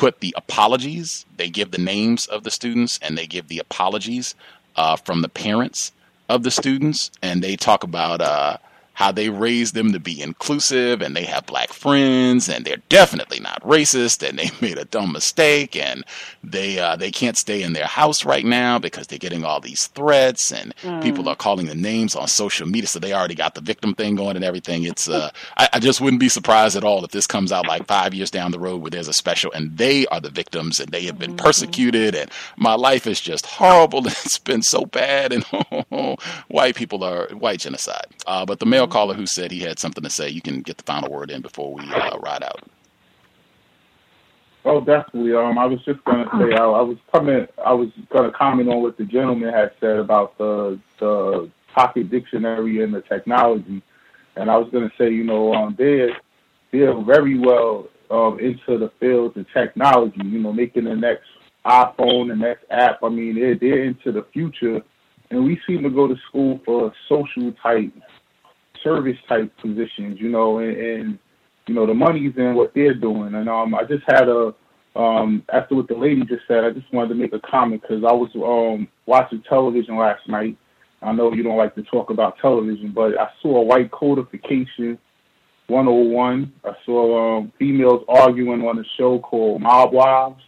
[0.00, 4.34] put the apologies, they give the names of the students and they give the apologies
[4.76, 5.92] uh, from the parents
[6.26, 8.56] of the students, and they talk about uh,
[9.00, 13.40] how they raised them to be inclusive and they have black friends and they're definitely
[13.40, 16.04] not racist and they made a dumb mistake and
[16.44, 19.86] they uh, they can't stay in their house right now because they're getting all these
[19.88, 21.02] threats and Mm.
[21.02, 24.14] people are calling the names on social media so they already got the victim thing
[24.16, 24.84] going and everything.
[24.84, 27.86] It's uh I, I just wouldn't be surprised at all if this comes out like
[27.86, 30.90] five years down the road where there's a special and they are the victims and
[30.90, 35.32] they have been persecuted and my life is just horrible and it's been so bad
[35.32, 35.44] and
[36.48, 38.06] white people are white genocide.
[38.26, 40.76] Uh, but the male caller who said he had something to say you can get
[40.76, 42.68] the final word in before we uh, ride out
[44.64, 45.34] Oh, definitely.
[45.34, 47.46] Um, I was just gonna say I, I was coming.
[47.64, 52.82] I was gonna comment on what the gentleman had said about the the pocket dictionary
[52.82, 53.82] and the technology,
[54.36, 56.14] and I was gonna say, you know, um, they're
[56.72, 60.20] they're very well um into the field of technology.
[60.22, 61.28] You know, making the next
[61.64, 63.02] iPhone, the next app.
[63.02, 64.82] I mean, they're they're into the future,
[65.30, 67.92] and we seem to go to school for social type,
[68.82, 70.20] service type positions.
[70.20, 71.18] You know, and, and
[71.66, 73.34] you know the money's in what they're doing.
[73.34, 74.54] And um, I just had a
[74.96, 78.02] um after what the lady just said, I just wanted to make a comment because
[78.04, 80.56] I was um watching television last night.
[81.02, 84.98] I know you don't like to talk about television, but I saw a white codification
[85.70, 86.52] 101.
[86.64, 90.42] I saw um, females arguing on a show called Mob Wives,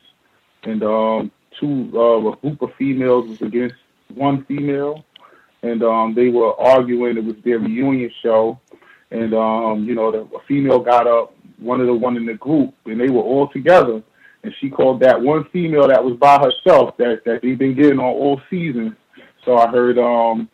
[0.65, 3.77] and um, two uh, a group of females was against
[4.15, 5.05] one female,
[5.62, 7.16] and um, they were arguing.
[7.16, 8.60] It was their reunion show,
[9.10, 12.34] and um, you know, the a female got up, one of the one in the
[12.34, 14.02] group, and they were all together,
[14.42, 17.99] and she called that one female that was by herself that that they've been getting
[17.99, 18.97] on all season.
[19.44, 20.49] So I heard um,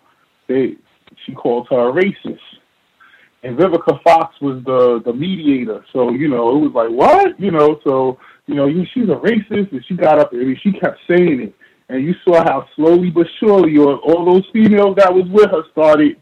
[0.46, 0.76] they
[1.24, 2.38] she called her a racist,
[3.42, 5.84] and Vivica Fox was the the mediator.
[5.92, 9.72] So you know, it was like what you know, so you know, she's a racist,
[9.72, 11.54] and she got up and she kept saying it.
[11.88, 15.62] And you saw how slowly but surely, all, all those females that was with her
[15.72, 16.16] started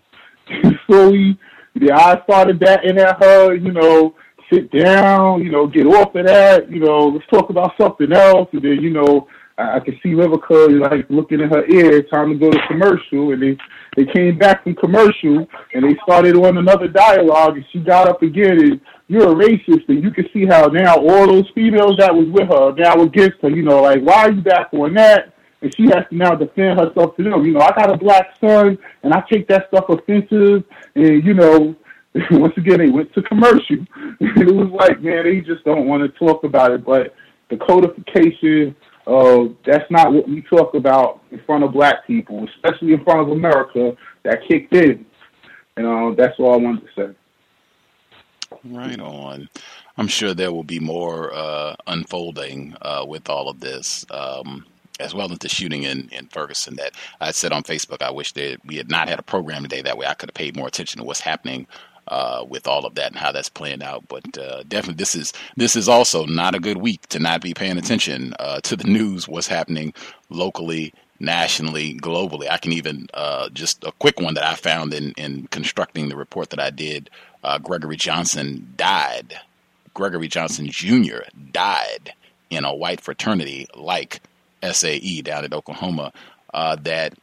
[0.87, 1.39] slowly
[1.79, 4.15] the eyes started batting at her, you know,
[4.53, 8.49] sit down, you know, get off of that, you know, let's talk about something else.
[8.53, 9.29] And then, you know,
[9.59, 13.33] I, I could see Vivica like looking in her ear, time to go to commercial,
[13.33, 13.59] and they
[13.97, 18.23] they came back from commercial and they started on another dialogue, and she got up
[18.23, 22.15] again, and you're a racist, and you can see how now all those females that
[22.15, 25.35] was with her now against her, you know, like why are you back on that?
[25.63, 27.45] And she has to now defend herself to them.
[27.45, 30.65] You know, I got a black son, and I take that stuff offensive.
[30.95, 31.75] And you know,
[32.31, 33.79] once again, they went to commercial.
[34.21, 36.85] it was like, man, they just don't want to talk about it.
[36.85, 37.15] But
[37.49, 38.77] the codification,
[39.07, 43.21] uh, that's not what we talk about in front of black people, especially in front
[43.21, 43.97] of America.
[44.25, 45.07] That kicked in,
[45.77, 47.15] and uh, that's all I wanted to say.
[48.65, 49.49] Right on.
[49.97, 54.67] I'm sure there will be more uh, unfolding uh, with all of this, um,
[55.01, 56.77] as well as the shooting in, in Ferguson.
[56.77, 59.83] That I said on Facebook, I wish that we had not had a program today.
[59.83, 61.67] That way, I could have paid more attention to what's happening
[62.09, 64.07] uh, with all of that and how that's playing out.
[64.09, 67.55] But uh, definitely, this is this is also not a good week to not be
[67.55, 69.93] paying attention uh, to the news, what's happening
[70.31, 72.51] locally, nationally, globally.
[72.51, 76.17] I can even uh, just a quick one that I found in in constructing the
[76.17, 77.11] report that I did.
[77.43, 79.39] Uh, Gregory Johnson died.
[79.95, 81.21] Gregory Johnson Jr.
[81.53, 82.13] died
[82.51, 84.21] in a white fraternity like
[84.73, 86.13] SAE down at Oklahoma.
[86.53, 87.15] Uh, that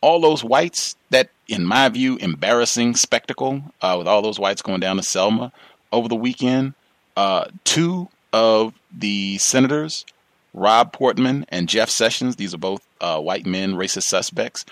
[0.00, 4.80] all those whites that in my view embarrassing spectacle uh, with all those whites going
[4.80, 5.52] down to selma
[5.92, 6.74] over the weekend
[7.16, 10.04] uh, two of the senators
[10.52, 14.64] rob portman and jeff sessions these are both uh, white men racist suspects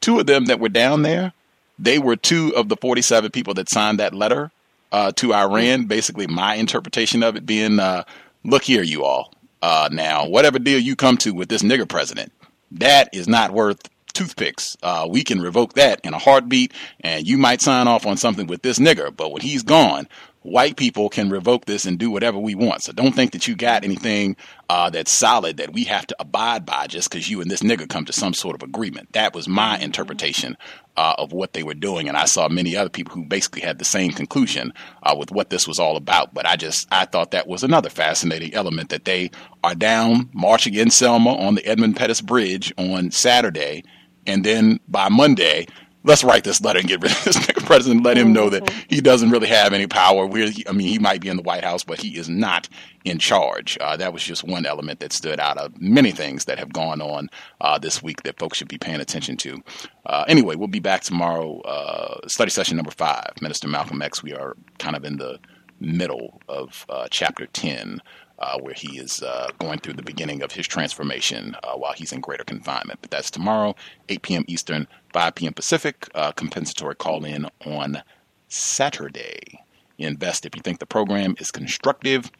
[0.00, 1.32] two of them that were down there
[1.78, 4.50] they were two of the 47 people that signed that letter
[4.92, 8.04] uh, to iran basically my interpretation of it being uh,
[8.44, 9.33] look here you all
[9.64, 12.30] uh, now whatever deal you come to with this nigger president
[12.70, 13.80] that is not worth
[14.12, 14.76] toothpicks.
[14.82, 18.46] Uh, we can revoke that in a heartbeat, and you might sign off on something
[18.46, 19.14] with this nigger.
[19.14, 20.06] But when he's gone,
[20.44, 22.82] white people can revoke this and do whatever we want.
[22.82, 24.36] So don't think that you got anything
[24.68, 27.88] uh, that's solid that we have to abide by just because you and this nigger
[27.88, 29.12] come to some sort of agreement.
[29.14, 30.58] That was my interpretation
[30.98, 33.78] uh, of what they were doing, and I saw many other people who basically had
[33.78, 36.34] the same conclusion uh, with what this was all about.
[36.34, 39.30] But I just I thought that was another fascinating element that they
[39.64, 43.82] are down marching in Selma on the Edmund Pettus Bridge on Saturday
[44.26, 45.66] and then by Monday,
[46.04, 48.04] let's write this letter and get rid of this nigga president.
[48.04, 50.26] Let him know that he doesn't really have any power.
[50.26, 52.68] We're, I mean, he might be in the White House, but he is not
[53.04, 53.76] in charge.
[53.80, 57.00] Uh, that was just one element that stood out of many things that have gone
[57.00, 57.28] on
[57.60, 59.62] uh, this week that folks should be paying attention to.
[60.06, 61.60] Uh, anyway, we'll be back tomorrow.
[61.62, 64.22] Uh, study session number five, Minister Malcolm X.
[64.22, 65.38] We are kind of in the
[65.80, 68.00] middle of uh, chapter 10
[68.38, 72.12] uh, where he is uh, going through the beginning of his transformation uh, while he's
[72.12, 72.98] in greater confinement.
[73.00, 73.74] But that's tomorrow,
[74.08, 74.44] 8 p.m.
[74.48, 75.52] Eastern, 5 p.m.
[75.54, 76.08] Pacific.
[76.14, 78.02] Uh, compensatory call in on
[78.48, 79.60] Saturday.
[79.98, 82.30] Invest if you think the program is constructive.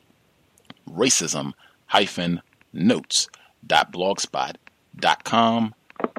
[0.89, 1.53] Racism
[1.87, 2.43] hyphen
[2.73, 3.29] notes
[3.67, 4.57] dot blogspot
[4.97, 5.75] dot com.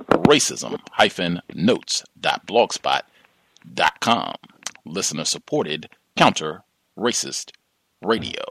[0.10, 3.02] Racism hyphen notes dot blogspot
[3.74, 4.36] dot com.
[4.86, 6.64] Listener supported counter
[6.98, 7.52] racist
[8.02, 8.44] radio.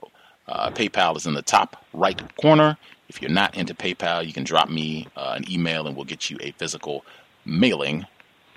[0.49, 2.77] Uh, PayPal is in the top right corner.
[3.09, 6.31] If you're not into PayPal, you can drop me uh, an email and we'll get
[6.31, 7.05] you a physical
[7.45, 8.07] mailing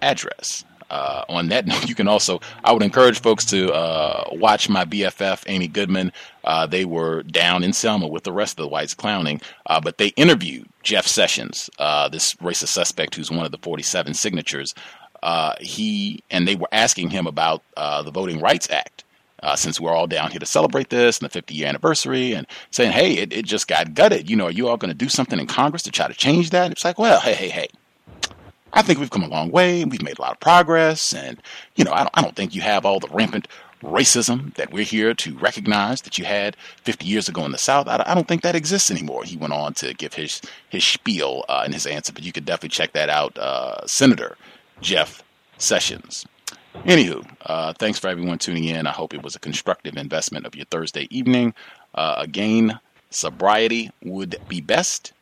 [0.02, 0.64] address.
[0.90, 4.86] Uh, on that note, you can also, I would encourage folks to uh, watch my
[4.86, 6.12] BFF, Amy Goodman.
[6.44, 9.98] Uh, they were down in Selma with the rest of the whites clowning, uh, but
[9.98, 14.74] they interviewed Jeff Sessions, uh, this racist suspect who's one of the 47 signatures.
[15.24, 19.04] Uh, he and they were asking him about the Voting Rights Act.
[19.56, 22.92] Since we're all down here to celebrate this and the 50 year anniversary, and saying,
[22.92, 24.30] hey, it, it just got gutted.
[24.30, 26.50] You know, are you all going to do something in Congress to try to change
[26.52, 26.72] that?
[26.72, 27.68] It's like, well, hey, hey, hey,
[28.74, 29.86] I think we've come a long way.
[29.86, 31.14] We've made a lot of progress.
[31.14, 31.42] And,
[31.76, 33.48] you know, I don't, I don't think you have all the rampant
[33.84, 37.88] racism that we're here to recognize that you had 50 years ago in the South.
[37.88, 39.24] I, I don't think that exists anymore.
[39.24, 42.46] He went on to give his, his spiel uh, in his answer, but you could
[42.46, 43.38] definitely check that out.
[43.38, 44.38] Uh, Senator
[44.82, 45.24] Jeff
[45.58, 46.26] Sessions.
[46.86, 48.88] Anywho, uh, thanks for everyone tuning in.
[48.88, 51.54] I hope it was a constructive investment of your Thursday evening.
[51.94, 55.14] Uh, again, sobriety would be best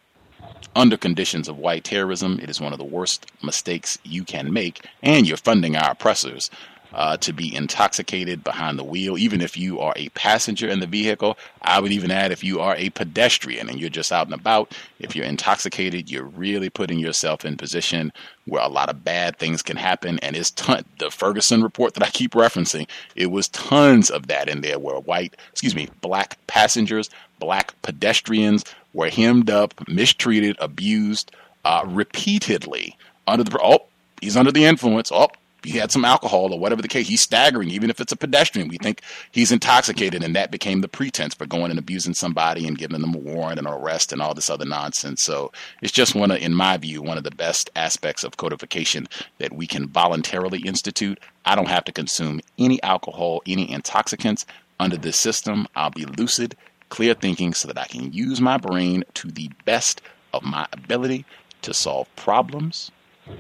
[0.76, 4.86] under conditions of white terrorism, it is one of the worst mistakes you can make,
[5.02, 6.50] and you're funding our oppressors.
[6.96, 10.88] Uh, to be intoxicated behind the wheel, even if you are a passenger in the
[10.88, 11.38] vehicle.
[11.62, 14.74] I would even add if you are a pedestrian and you're just out and about,
[15.00, 18.14] if you're intoxicated, you're really putting yourself in position
[18.46, 20.20] where a lot of bad things can happen.
[20.20, 22.88] And it's ton- the Ferguson report that I keep referencing.
[23.14, 27.10] It was tons of that in there where white, excuse me, black passengers,
[27.40, 31.30] black pedestrians were hemmed up, mistreated, abused
[31.66, 32.96] uh, repeatedly
[33.28, 33.84] under the oh
[34.22, 35.30] he's under the influence oh
[35.66, 38.68] he had some alcohol or whatever the case he's staggering even if it's a pedestrian.
[38.68, 42.78] We think he's intoxicated and that became the pretense for going and abusing somebody and
[42.78, 45.22] giving them a warrant and an arrest and all this other nonsense.
[45.22, 49.08] So it's just one of in my view one of the best aspects of codification
[49.38, 51.20] that we can voluntarily institute.
[51.46, 54.46] I don't have to consume any alcohol any intoxicants
[54.80, 55.68] under this system.
[55.76, 56.56] I'll be lucid
[56.90, 60.02] clear thinking so that I can use my brain to the best
[60.34, 61.26] of my ability
[61.62, 62.92] to solve problems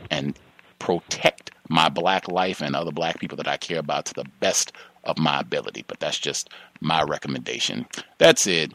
[0.09, 0.37] and
[0.79, 4.71] protect my black life and other black people that I care about to the best
[5.03, 5.83] of my ability.
[5.87, 6.49] But that's just
[6.81, 7.85] my recommendation.
[8.17, 8.73] That's it.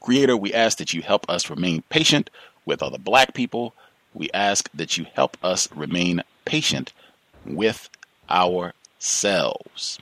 [0.00, 2.30] Creator, we ask that you help us remain patient
[2.66, 3.74] with other black people.
[4.14, 6.92] We ask that you help us remain patient
[7.44, 7.88] with
[8.30, 9.98] ourselves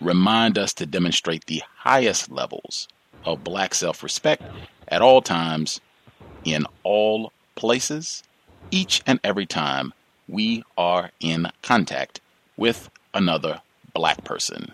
[0.00, 2.88] remind us to demonstrate the highest levels
[3.24, 4.42] of black self respect
[4.88, 5.80] at all times,
[6.44, 8.22] in all places,
[8.70, 9.92] each and every time
[10.28, 12.20] we are in contact
[12.56, 13.60] with another
[13.94, 14.72] black person.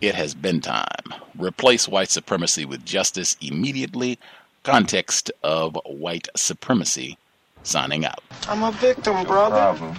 [0.00, 1.14] It has been time.
[1.38, 4.18] Replace white supremacy with justice immediately.
[4.62, 7.16] Context of white supremacy.
[7.62, 8.20] Signing out.
[8.48, 9.56] I'm a victim, brother.
[9.56, 9.96] Problem.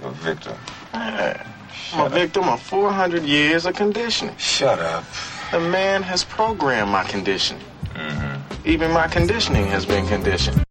[0.00, 0.56] You're a victim.
[0.92, 4.36] I'm a victim of 400 years of conditioning.
[4.36, 5.04] Shut up.
[5.50, 7.64] The man has programmed my conditioning.
[7.94, 8.68] Mm-hmm.
[8.68, 10.64] Even my conditioning has been conditioned.